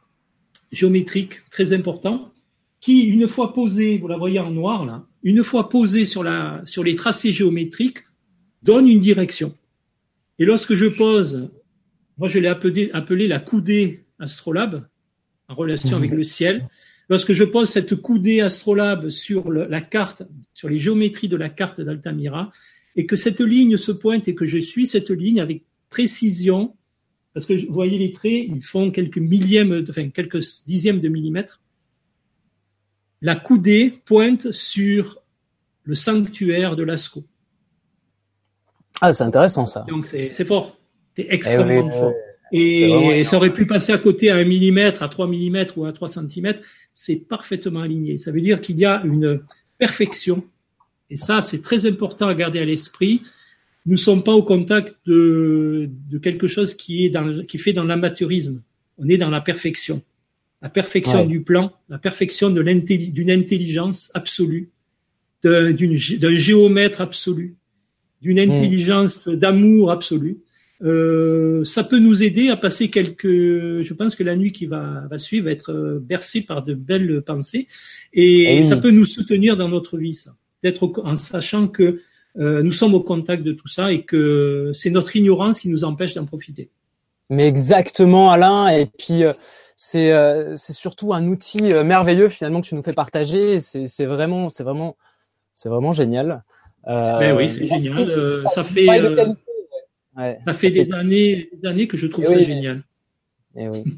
géométrique 0.72 1.48
très 1.50 1.72
important 1.72 2.32
qui, 2.80 3.04
une 3.04 3.26
fois 3.26 3.52
posé, 3.54 3.98
vous 3.98 4.08
la 4.08 4.16
voyez 4.16 4.38
en 4.38 4.50
noir 4.50 4.84
là, 4.84 5.04
une 5.22 5.42
fois 5.42 5.68
posé 5.68 6.04
sur, 6.04 6.22
la, 6.22 6.60
sur 6.64 6.84
les 6.84 6.94
tracés 6.96 7.32
géométriques, 7.32 7.98
donne 8.62 8.88
une 8.88 9.00
direction. 9.00 9.54
Et 10.38 10.44
lorsque 10.44 10.74
je 10.74 10.86
pose, 10.86 11.50
moi 12.18 12.28
je 12.28 12.38
l'ai 12.38 12.48
appelé, 12.48 12.90
appelé 12.92 13.28
la 13.28 13.38
coudée 13.38 14.04
astrolabe, 14.18 14.86
en 15.48 15.54
relation 15.54 15.96
avec 15.96 16.10
le 16.10 16.24
ciel. 16.24 16.68
Lorsque 17.08 17.32
je 17.32 17.44
pose 17.44 17.70
cette 17.70 17.94
coudée 17.94 18.40
astrolabe 18.40 19.10
sur 19.10 19.50
la 19.50 19.80
carte, 19.80 20.22
sur 20.54 20.68
les 20.68 20.78
géométries 20.78 21.28
de 21.28 21.36
la 21.36 21.48
carte 21.48 21.80
d'Altamira, 21.80 22.52
et 22.96 23.06
que 23.06 23.16
cette 23.16 23.40
ligne 23.40 23.76
se 23.76 23.92
pointe 23.92 24.26
et 24.26 24.34
que 24.34 24.46
je 24.46 24.58
suis 24.58 24.86
cette 24.86 25.10
ligne 25.10 25.40
avec 25.40 25.62
précision, 25.90 26.74
parce 27.32 27.46
que 27.46 27.66
vous 27.66 27.72
voyez 27.72 27.98
les 27.98 28.12
traits, 28.12 28.46
ils 28.48 28.62
font 28.62 28.90
quelques 28.90 29.18
millièmes, 29.18 29.84
enfin 29.88 30.08
quelques 30.08 30.42
dixièmes 30.66 31.00
de 31.00 31.08
millimètre. 31.08 31.60
La 33.22 33.36
coudée 33.36 34.00
pointe 34.04 34.50
sur 34.50 35.18
le 35.84 35.94
sanctuaire 35.94 36.76
de 36.76 36.82
Lascaux. 36.82 37.24
Ah, 39.00 39.12
c'est 39.12 39.24
intéressant 39.24 39.66
ça. 39.66 39.84
Donc 39.88 40.06
c'est 40.06 40.44
fort, 40.44 40.76
c'est 41.16 41.26
extrêmement 41.28 41.90
fort. 41.90 42.12
Et, 42.52 43.24
ça 43.24 43.36
aurait 43.36 43.52
pu 43.52 43.66
passer 43.66 43.92
à 43.92 43.98
côté 43.98 44.30
à 44.30 44.36
un 44.36 44.44
millimètre, 44.44 45.02
à 45.02 45.08
3 45.08 45.26
millimètres 45.26 45.76
ou 45.76 45.84
à 45.84 45.92
3 45.92 46.08
centimètres. 46.08 46.60
C'est 46.94 47.16
parfaitement 47.16 47.80
aligné. 47.80 48.18
Ça 48.18 48.30
veut 48.30 48.40
dire 48.40 48.60
qu'il 48.60 48.78
y 48.78 48.84
a 48.84 49.02
une 49.04 49.40
perfection. 49.78 50.44
Et 51.10 51.16
ça, 51.16 51.40
c'est 51.40 51.60
très 51.60 51.86
important 51.86 52.28
à 52.28 52.34
garder 52.34 52.60
à 52.60 52.64
l'esprit 52.64 53.22
nous 53.86 53.92
ne 53.92 53.98
sommes 53.98 54.24
pas 54.24 54.32
au 54.32 54.42
contact 54.42 54.96
de, 55.06 55.88
de 56.10 56.18
quelque 56.18 56.48
chose 56.48 56.74
qui 56.74 57.06
est 57.06 57.10
dans, 57.10 57.44
qui 57.44 57.56
fait 57.56 57.72
dans 57.72 57.84
l'amateurisme. 57.84 58.60
On 58.98 59.08
est 59.08 59.16
dans 59.16 59.30
la 59.30 59.40
perfection. 59.40 60.02
La 60.60 60.68
perfection 60.68 61.20
ouais. 61.20 61.26
du 61.26 61.42
plan, 61.42 61.72
la 61.88 61.98
perfection 61.98 62.50
de 62.50 62.62
d'une 62.62 63.30
intelligence 63.30 64.10
absolue, 64.14 64.70
d'un 65.44 66.36
géomètre 66.36 67.00
absolu, 67.00 67.54
d'une 68.22 68.38
intelligence 68.38 69.26
mmh. 69.26 69.34
d'amour 69.36 69.90
absolu. 69.90 70.38
Euh, 70.82 71.64
ça 71.64 71.84
peut 71.84 71.98
nous 71.98 72.22
aider 72.22 72.48
à 72.48 72.56
passer 72.56 72.90
quelques. 72.90 73.26
Je 73.26 73.92
pense 73.94 74.14
que 74.14 74.22
la 74.22 74.36
nuit 74.36 74.52
qui 74.52 74.66
va, 74.66 75.04
va 75.10 75.18
suivre 75.18 75.46
va 75.46 75.52
être 75.52 76.00
bercée 76.02 76.42
par 76.42 76.62
de 76.62 76.74
belles 76.74 77.22
pensées 77.22 77.66
et, 78.12 78.58
et 78.58 78.62
ça 78.62 78.76
peut 78.76 78.90
nous 78.90 79.06
soutenir 79.06 79.56
dans 79.56 79.68
notre 79.68 79.96
vie. 79.96 80.14
Ça, 80.14 80.36
d'être 80.62 80.92
en 81.04 81.16
sachant 81.16 81.68
que 81.68 82.00
euh, 82.38 82.62
nous 82.62 82.72
sommes 82.72 82.94
au 82.94 83.00
contact 83.00 83.42
de 83.42 83.52
tout 83.52 83.68
ça 83.68 83.92
et 83.92 84.02
que 84.02 84.70
c'est 84.74 84.90
notre 84.90 85.16
ignorance 85.16 85.60
qui 85.60 85.68
nous 85.68 85.84
empêche 85.84 86.14
d'en 86.14 86.26
profiter. 86.26 86.70
Mais 87.30 87.48
exactement, 87.48 88.30
Alain. 88.30 88.68
Et 88.68 88.86
puis 88.86 89.24
euh, 89.24 89.32
c'est 89.76 90.12
euh, 90.12 90.56
surtout 90.56 91.14
un 91.14 91.26
outil 91.26 91.72
euh, 91.72 91.82
merveilleux 91.82 92.28
finalement 92.28 92.60
que 92.60 92.66
tu 92.66 92.74
nous 92.74 92.82
fais 92.82 92.92
partager. 92.92 93.60
C'est 93.60 93.86
c'est 93.86 94.06
vraiment 94.06 94.48
c'est 94.48 94.64
vraiment 94.64 94.96
c'est 95.54 95.68
vraiment 95.68 95.92
génial. 95.92 96.44
Euh, 96.88 97.18
ben 97.18 97.36
oui, 97.36 97.48
c'est 97.48 97.64
génial. 97.64 98.44
ça 98.54 98.62
fait 98.62 98.88
ouais, 100.16 100.38
ça 100.46 100.54
fait 100.54 100.70
des 100.70 100.92
années 100.92 101.48
des 101.52 101.68
années 101.68 101.88
que 101.88 101.96
je 101.96 102.06
trouve 102.06 102.24
et 102.24 102.28
ça 102.28 102.36
oui, 102.36 102.44
génial. 102.44 102.82
Et 103.56 103.68
oui. 103.68 103.84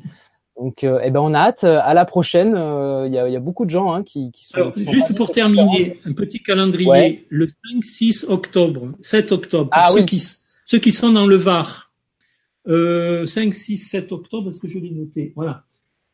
Donc, 0.58 0.82
euh, 0.82 0.98
eh 1.02 1.10
ben, 1.10 1.20
on 1.20 1.34
a 1.34 1.38
hâte. 1.38 1.64
À 1.64 1.94
la 1.94 2.04
prochaine. 2.04 2.50
Il 2.50 2.56
euh, 2.56 3.08
y, 3.08 3.18
a, 3.18 3.28
y, 3.28 3.36
a, 3.36 3.40
beaucoup 3.40 3.64
de 3.64 3.70
gens 3.70 3.92
hein, 3.92 4.02
qui, 4.02 4.32
qui, 4.32 4.44
sont. 4.44 4.56
Alors, 4.56 4.74
qui 4.74 4.82
sont 4.82 4.90
juste 4.90 5.14
pour 5.14 5.30
terminer, 5.30 6.00
un 6.04 6.12
petit 6.12 6.42
calendrier. 6.42 6.88
Ouais. 6.88 7.24
Le 7.28 7.46
5, 7.46 7.84
6 7.84 8.26
octobre, 8.28 8.92
7 9.00 9.32
octobre. 9.32 9.70
Ah, 9.72 9.90
ceux, 9.90 10.00
oui. 10.00 10.06
qui, 10.06 10.22
ceux 10.64 10.78
qui 10.78 10.92
sont 10.92 11.12
dans 11.12 11.26
le 11.26 11.36
Var. 11.36 11.92
Euh, 12.66 13.24
5, 13.24 13.54
6, 13.54 13.76
7 13.76 14.12
octobre, 14.12 14.50
est-ce 14.50 14.60
que 14.60 14.68
je 14.68 14.78
l'ai 14.78 14.90
noté? 14.90 15.32
Voilà. 15.36 15.64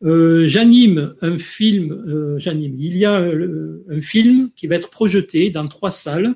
Euh, 0.04 0.46
j'anime 0.46 1.14
un 1.22 1.38
film. 1.38 1.92
Euh, 1.92 2.38
j'anime. 2.38 2.76
Il 2.78 2.98
y 2.98 3.06
a 3.06 3.14
un 3.14 4.00
film 4.02 4.50
qui 4.54 4.66
va 4.66 4.76
être 4.76 4.90
projeté 4.90 5.48
dans 5.50 5.66
trois 5.68 5.90
salles. 5.90 6.34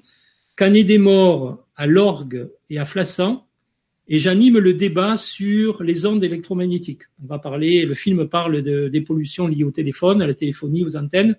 Canet 0.58 0.84
des 0.84 0.98
Morts 0.98 1.64
à 1.76 1.86
l'Orgue 1.86 2.50
et 2.68 2.80
à 2.80 2.84
Flassan 2.84 3.44
et 4.08 4.18
j'anime 4.18 4.58
le 4.58 4.74
débat 4.74 5.16
sur 5.16 5.84
les 5.84 6.04
ondes 6.04 6.24
électromagnétiques. 6.24 7.02
On 7.22 7.28
va 7.28 7.38
parler, 7.38 7.84
le 7.84 7.94
film 7.94 8.26
parle 8.26 8.62
de, 8.62 8.88
des 8.88 9.00
pollutions 9.00 9.46
liées 9.46 9.62
au 9.62 9.70
téléphone, 9.70 10.20
à 10.20 10.26
la 10.26 10.34
téléphonie, 10.34 10.82
aux 10.82 10.96
antennes 10.96 11.36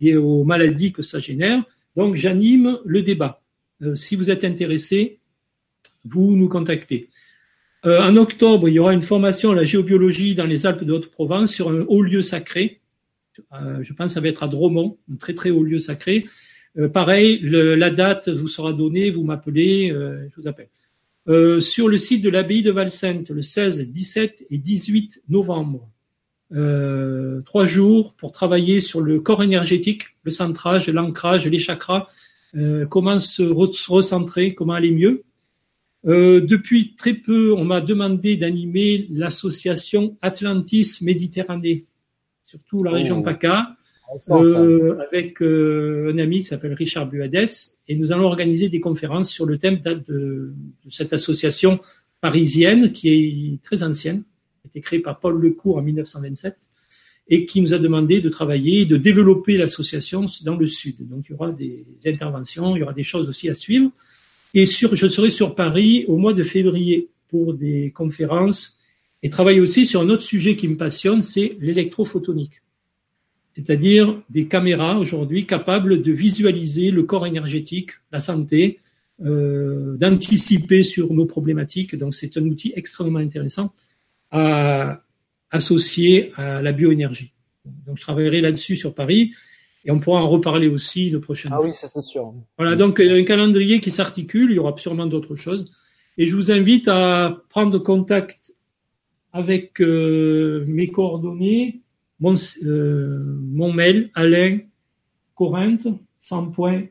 et 0.00 0.16
aux 0.16 0.44
maladies 0.44 0.92
que 0.92 1.02
ça 1.02 1.18
génère. 1.18 1.64
Donc 1.96 2.14
j'anime 2.14 2.78
le 2.84 3.02
débat. 3.02 3.42
Euh, 3.82 3.96
si 3.96 4.14
vous 4.14 4.30
êtes 4.30 4.44
intéressé, 4.44 5.18
vous 6.04 6.36
nous 6.36 6.48
contactez. 6.48 7.08
Euh, 7.84 8.00
en 8.00 8.14
octobre, 8.16 8.68
il 8.68 8.74
y 8.74 8.78
aura 8.78 8.94
une 8.94 9.02
formation 9.02 9.50
à 9.50 9.56
la 9.56 9.64
géobiologie 9.64 10.36
dans 10.36 10.46
les 10.46 10.64
Alpes 10.64 10.84
de 10.84 10.92
Haute-Provence 10.92 11.50
sur 11.52 11.70
un 11.70 11.80
haut 11.88 12.02
lieu 12.02 12.22
sacré. 12.22 12.82
Euh, 13.52 13.82
je 13.82 13.92
pense 13.94 14.12
que 14.12 14.14
ça 14.14 14.20
va 14.20 14.28
être 14.28 14.44
à 14.44 14.48
Dromont, 14.48 14.96
un 15.12 15.16
très 15.16 15.34
très 15.34 15.50
haut 15.50 15.64
lieu 15.64 15.80
sacré. 15.80 16.26
Euh, 16.78 16.88
pareil, 16.88 17.38
le, 17.40 17.74
la 17.74 17.90
date 17.90 18.28
vous 18.28 18.48
sera 18.48 18.72
donnée, 18.72 19.10
vous 19.10 19.24
m'appelez, 19.24 19.90
euh, 19.90 20.28
je 20.30 20.40
vous 20.40 20.48
appelle. 20.48 20.68
Euh, 21.28 21.60
sur 21.60 21.88
le 21.88 21.98
site 21.98 22.22
de 22.22 22.30
l'abbaye 22.30 22.62
de 22.62 22.70
Valsainte 22.70 23.30
le 23.30 23.42
16, 23.42 23.90
17 23.90 24.46
et 24.50 24.58
18 24.58 25.22
novembre. 25.28 25.88
euh, 26.52 27.42
trois 27.42 27.64
jours 27.64 28.14
pour 28.14 28.32
travailler 28.32 28.80
sur 28.80 29.00
le 29.00 29.20
corps 29.20 29.42
énergétique, 29.42 30.04
le 30.24 30.30
centrage, 30.30 30.88
l'ancrage, 30.88 31.46
les 31.46 31.58
chakras, 31.58 32.08
euh, 32.56 32.86
comment 32.86 33.18
se, 33.20 33.42
recentrer, 33.42 34.54
comment 34.54 34.74
aller 34.74 34.90
mieux. 34.90 35.22
Euh, 36.06 36.40
depuis 36.40 36.94
très 36.96 37.14
peu, 37.14 37.52
on 37.52 37.64
m'a 37.64 37.80
demandé 37.80 38.36
d'animer 38.36 39.06
l'association 39.10 40.16
Atlantis 40.22 40.98
Méditerranée, 41.02 41.84
surtout 42.42 42.82
la 42.82 42.90
région 42.90 43.18
oh. 43.20 43.22
PACA, 43.22 43.76
euh, 44.30 44.98
avec 45.10 45.40
euh, 45.42 46.12
un 46.12 46.18
ami 46.18 46.40
qui 46.40 46.44
s'appelle 46.46 46.74
Richard 46.74 47.08
Buades, 47.08 47.48
et 47.88 47.94
nous 47.94 48.12
allons 48.12 48.24
organiser 48.24 48.68
des 48.68 48.80
conférences 48.80 49.30
sur 49.30 49.46
le 49.46 49.58
thème 49.58 49.80
de, 49.80 49.94
de, 49.94 50.54
cette 50.90 51.12
association 51.12 51.80
parisienne 52.20 52.92
qui 52.92 53.08
est 53.08 53.62
très 53.62 53.82
ancienne, 53.82 54.22
qui 54.62 54.66
a 54.66 54.68
été 54.68 54.80
créée 54.80 55.00
par 55.00 55.20
Paul 55.20 55.40
Lecourt 55.40 55.78
en 55.78 55.82
1927 55.82 56.56
et 57.32 57.46
qui 57.46 57.60
nous 57.60 57.72
a 57.72 57.78
demandé 57.78 58.20
de 58.20 58.28
travailler, 58.28 58.84
de 58.84 58.96
développer 58.96 59.56
l'association 59.56 60.26
dans 60.44 60.56
le 60.56 60.66
sud. 60.66 60.96
Donc 60.98 61.26
il 61.28 61.32
y 61.32 61.34
aura 61.34 61.52
des 61.52 61.86
interventions, 62.04 62.76
il 62.76 62.80
y 62.80 62.82
aura 62.82 62.92
des 62.92 63.04
choses 63.04 63.28
aussi 63.28 63.48
à 63.48 63.54
suivre. 63.54 63.90
Et 64.52 64.66
sur, 64.66 64.96
je 64.96 65.06
serai 65.06 65.30
sur 65.30 65.54
Paris 65.54 66.04
au 66.08 66.16
mois 66.16 66.34
de 66.34 66.42
février 66.42 67.08
pour 67.28 67.54
des 67.54 67.92
conférences 67.92 68.80
et 69.22 69.30
travailler 69.30 69.60
aussi 69.60 69.86
sur 69.86 70.00
un 70.00 70.08
autre 70.08 70.24
sujet 70.24 70.56
qui 70.56 70.66
me 70.66 70.76
passionne, 70.76 71.22
c'est 71.22 71.56
l'électrophotonique. 71.60 72.62
C'est-à-dire 73.60 74.22
des 74.30 74.46
caméras 74.46 74.98
aujourd'hui 74.98 75.44
capables 75.44 76.00
de 76.00 76.12
visualiser 76.12 76.90
le 76.90 77.02
corps 77.02 77.26
énergétique, 77.26 77.90
la 78.10 78.18
santé, 78.20 78.80
euh, 79.22 79.98
d'anticiper 79.98 80.82
sur 80.82 81.12
nos 81.12 81.26
problématiques. 81.26 81.94
Donc 81.94 82.14
c'est 82.14 82.38
un 82.38 82.44
outil 82.46 82.72
extrêmement 82.74 83.18
intéressant 83.18 83.74
à 84.30 85.02
associer 85.50 86.32
à 86.36 86.62
la 86.62 86.72
bioénergie. 86.72 87.32
Donc 87.86 87.98
je 87.98 88.02
travaillerai 88.02 88.40
là-dessus 88.40 88.76
sur 88.76 88.94
Paris 88.94 89.32
et 89.84 89.90
on 89.90 89.98
pourra 89.98 90.22
en 90.22 90.28
reparler 90.30 90.68
aussi 90.68 91.10
le 91.10 91.20
prochain. 91.20 91.50
Ah 91.52 91.60
oui, 91.60 91.74
ça 91.74 91.86
c'est 91.86 92.00
sûr. 92.00 92.32
Voilà, 92.56 92.76
donc 92.76 92.98
un 92.98 93.24
calendrier 93.24 93.80
qui 93.80 93.90
s'articule, 93.90 94.52
il 94.52 94.54
y 94.54 94.58
aura 94.58 94.74
sûrement 94.78 95.06
d'autres 95.06 95.34
choses. 95.34 95.70
Et 96.16 96.26
je 96.26 96.34
vous 96.34 96.50
invite 96.50 96.88
à 96.88 97.42
prendre 97.50 97.78
contact 97.78 98.54
avec 99.34 99.82
euh, 99.82 100.64
mes 100.66 100.88
coordonnées, 100.88 101.82
mon, 102.20 102.34
euh, 102.64 103.38
mon 103.40 103.72
mail, 103.72 104.10
Alain 104.14 104.58
Corinthe, 105.34 105.88
sans 106.20 106.46
point, 106.46 106.84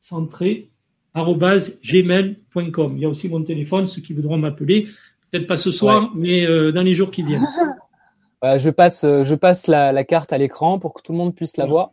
centré, 0.00 0.70
arrobase 1.14 1.76
gmail.com. 1.82 2.94
Il 2.96 3.02
y 3.02 3.04
a 3.04 3.08
aussi 3.08 3.28
mon 3.28 3.42
téléphone, 3.42 3.86
ceux 3.86 4.02
qui 4.02 4.12
voudront 4.12 4.38
m'appeler, 4.38 4.88
peut-être 5.30 5.46
pas 5.46 5.56
ce 5.56 5.70
soir, 5.70 6.12
mais 6.14 6.46
euh, 6.46 6.72
dans 6.72 6.82
les 6.82 6.94
jours 6.94 7.10
qui 7.10 7.22
viennent. 7.22 7.46
je 8.42 8.70
passe, 8.70 9.02
je 9.02 9.34
passe 9.34 9.66
la, 9.66 9.92
la 9.92 10.04
carte 10.04 10.32
à 10.32 10.38
l'écran 10.38 10.78
pour 10.78 10.94
que 10.94 11.02
tout 11.02 11.12
le 11.12 11.18
monde 11.18 11.34
puisse 11.34 11.56
la 11.56 11.66
voir. 11.66 11.92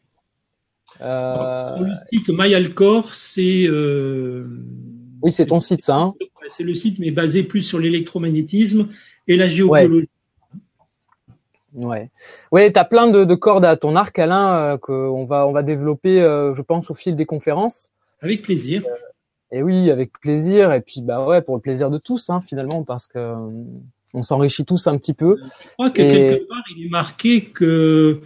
Euh... 1.02 1.78
Le 1.80 1.94
site 2.12 2.30
MyAlcor, 2.30 3.14
c'est. 3.14 3.68
Euh... 3.68 4.46
Oui, 5.22 5.32
c'est 5.32 5.48
ton 5.48 5.60
site, 5.60 5.82
ça. 5.82 5.96
Hein 5.96 6.14
c'est 6.50 6.64
le 6.64 6.76
site, 6.76 7.00
mais 7.00 7.12
basé 7.12 7.44
plus 7.44 7.62
sur 7.62 7.80
l'électromagnétisme 7.80 8.90
et 9.28 9.36
la 9.36 9.48
géobiologie. 9.48 10.02
Ouais. 10.02 10.10
Ouais, 11.76 12.72
tu 12.72 12.80
as 12.80 12.86
plein 12.86 13.08
de, 13.08 13.24
de, 13.24 13.36
cordes 13.36 13.66
à 13.66 13.76
ton 13.76 13.96
arc, 13.96 14.18
Alain, 14.18 14.56
euh, 14.56 14.78
qu'on 14.78 15.26
va, 15.26 15.48
on 15.48 15.52
va 15.52 15.64
développer, 15.64 16.22
euh, 16.22 16.54
je 16.54 16.62
pense, 16.62 16.90
au 16.90 16.94
fil 16.94 17.16
des 17.16 17.26
conférences. 17.26 17.90
Avec 18.22 18.44
plaisir. 18.44 18.84
et 19.52 19.62
oui, 19.62 19.92
avec 19.92 20.20
plaisir. 20.20 20.72
Et 20.72 20.82
puis, 20.82 21.02
bah 21.02 21.26
ouais, 21.26 21.42
pour 21.42 21.56
le 21.56 21.62
plaisir 21.62 21.90
de 21.90 21.98
tous, 21.98 22.30
hein, 22.30 22.40
finalement, 22.42 22.84
parce 22.84 23.08
que 23.08 23.20
euh, 23.20 23.36
on 24.14 24.24
s'enrichit 24.24 24.66
tous 24.66 24.88
un 24.88 24.98
petit 24.98 25.14
peu. 25.14 25.38
Je 25.42 25.74
crois 25.74 25.90
que 25.90 25.98
quelque 26.02 26.48
part, 26.48 26.64
il 26.76 26.86
est 26.86 26.90
marqué 26.90 27.46
que 27.46 28.22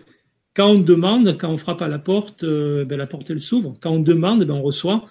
quand 0.55 0.71
on 0.71 0.80
demande, 0.80 1.38
quand 1.38 1.49
on 1.49 1.57
frappe 1.57 1.81
à 1.81 1.88
la 1.88 1.99
porte, 1.99 2.43
euh, 2.43 2.85
ben, 2.85 2.97
la 2.97 3.07
porte 3.07 3.30
elle 3.30 3.41
s'ouvre. 3.41 3.76
Quand 3.80 3.91
on 3.91 3.99
demande, 3.99 4.43
ben, 4.43 4.55
on 4.55 4.61
reçoit. 4.61 5.05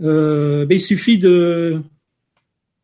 Euh, 0.00 0.66
ben, 0.66 0.76
il 0.76 0.80
suffit 0.80 1.18
de, 1.18 1.82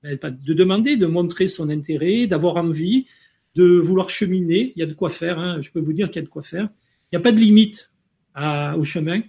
ben, 0.02 0.18
de 0.22 0.54
demander, 0.54 0.96
de 0.96 1.06
montrer 1.06 1.48
son 1.48 1.70
intérêt, 1.70 2.26
d'avoir 2.26 2.56
envie, 2.56 3.06
de 3.54 3.64
vouloir 3.78 4.10
cheminer. 4.10 4.72
Il 4.76 4.80
y 4.80 4.82
a 4.82 4.86
de 4.86 4.94
quoi 4.94 5.10
faire. 5.10 5.38
Hein. 5.38 5.60
Je 5.62 5.70
peux 5.70 5.80
vous 5.80 5.92
dire 5.92 6.08
qu'il 6.08 6.16
y 6.16 6.24
a 6.24 6.26
de 6.26 6.30
quoi 6.30 6.42
faire. 6.42 6.68
Il 7.10 7.16
n'y 7.16 7.20
a 7.20 7.22
pas 7.22 7.32
de 7.32 7.38
limite 7.38 7.90
à, 8.34 8.76
au 8.76 8.84
chemin, 8.84 9.22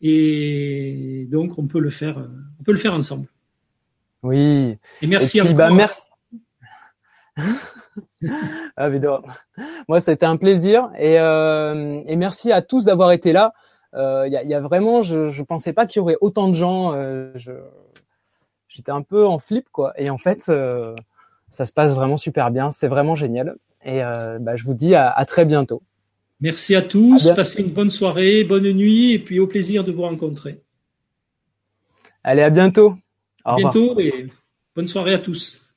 et 0.00 1.26
donc 1.30 1.58
on 1.58 1.68
peut 1.68 1.78
le 1.78 1.90
faire. 1.90 2.28
On 2.58 2.64
peut 2.64 2.72
le 2.72 2.78
faire 2.78 2.94
ensemble. 2.94 3.28
Oui. 4.22 4.76
Et 5.00 5.06
merci 5.06 5.40
à 5.40 5.44
bah, 5.44 5.70
merci. 5.70 6.02
ah, 8.76 8.90
Moi, 9.88 10.00
ça 10.00 10.10
a 10.10 10.14
été 10.14 10.26
un 10.26 10.36
plaisir 10.36 10.90
et, 10.98 11.20
euh, 11.20 12.02
et 12.06 12.16
merci 12.16 12.50
à 12.50 12.62
tous 12.62 12.84
d'avoir 12.84 13.12
été 13.12 13.32
là. 13.32 13.54
Il 13.94 13.98
euh, 13.98 14.28
y, 14.28 14.36
a, 14.36 14.42
y, 14.42 14.54
a, 14.54 14.60
vraiment, 14.60 15.02
je, 15.02 15.30
je 15.30 15.42
pensais 15.42 15.72
pas 15.72 15.86
qu'il 15.86 16.00
y 16.00 16.02
aurait 16.02 16.18
autant 16.20 16.48
de 16.48 16.54
gens. 16.54 16.92
Euh, 16.94 17.30
je, 17.34 17.52
j'étais 18.68 18.92
un 18.92 19.02
peu 19.02 19.26
en 19.26 19.38
flip 19.38 19.68
quoi. 19.70 19.92
Et 19.96 20.10
en 20.10 20.18
fait, 20.18 20.44
euh, 20.48 20.94
ça 21.48 21.64
se 21.64 21.72
passe 21.72 21.94
vraiment 21.94 22.16
super 22.16 22.50
bien. 22.50 22.70
C'est 22.70 22.88
vraiment 22.88 23.14
génial. 23.14 23.56
Et 23.84 24.02
euh, 24.02 24.38
bah, 24.38 24.56
je 24.56 24.64
vous 24.64 24.74
dis 24.74 24.94
à, 24.94 25.10
à, 25.10 25.24
très 25.24 25.44
bientôt. 25.44 25.82
Merci 26.40 26.74
à 26.74 26.82
tous. 26.82 27.30
Passez 27.34 27.62
une 27.62 27.70
bonne 27.70 27.90
soirée, 27.90 28.44
bonne 28.44 28.70
nuit 28.72 29.12
et 29.12 29.18
puis 29.18 29.40
au 29.40 29.46
plaisir 29.46 29.84
de 29.84 29.92
vous 29.92 30.02
rencontrer. 30.02 30.62
Allez, 32.22 32.42
à 32.42 32.50
bientôt. 32.50 32.94
à 33.44 33.56
bientôt 33.56 33.98
et 33.98 34.28
bonne 34.74 34.88
soirée 34.88 35.14
à 35.14 35.18
tous. 35.18 35.67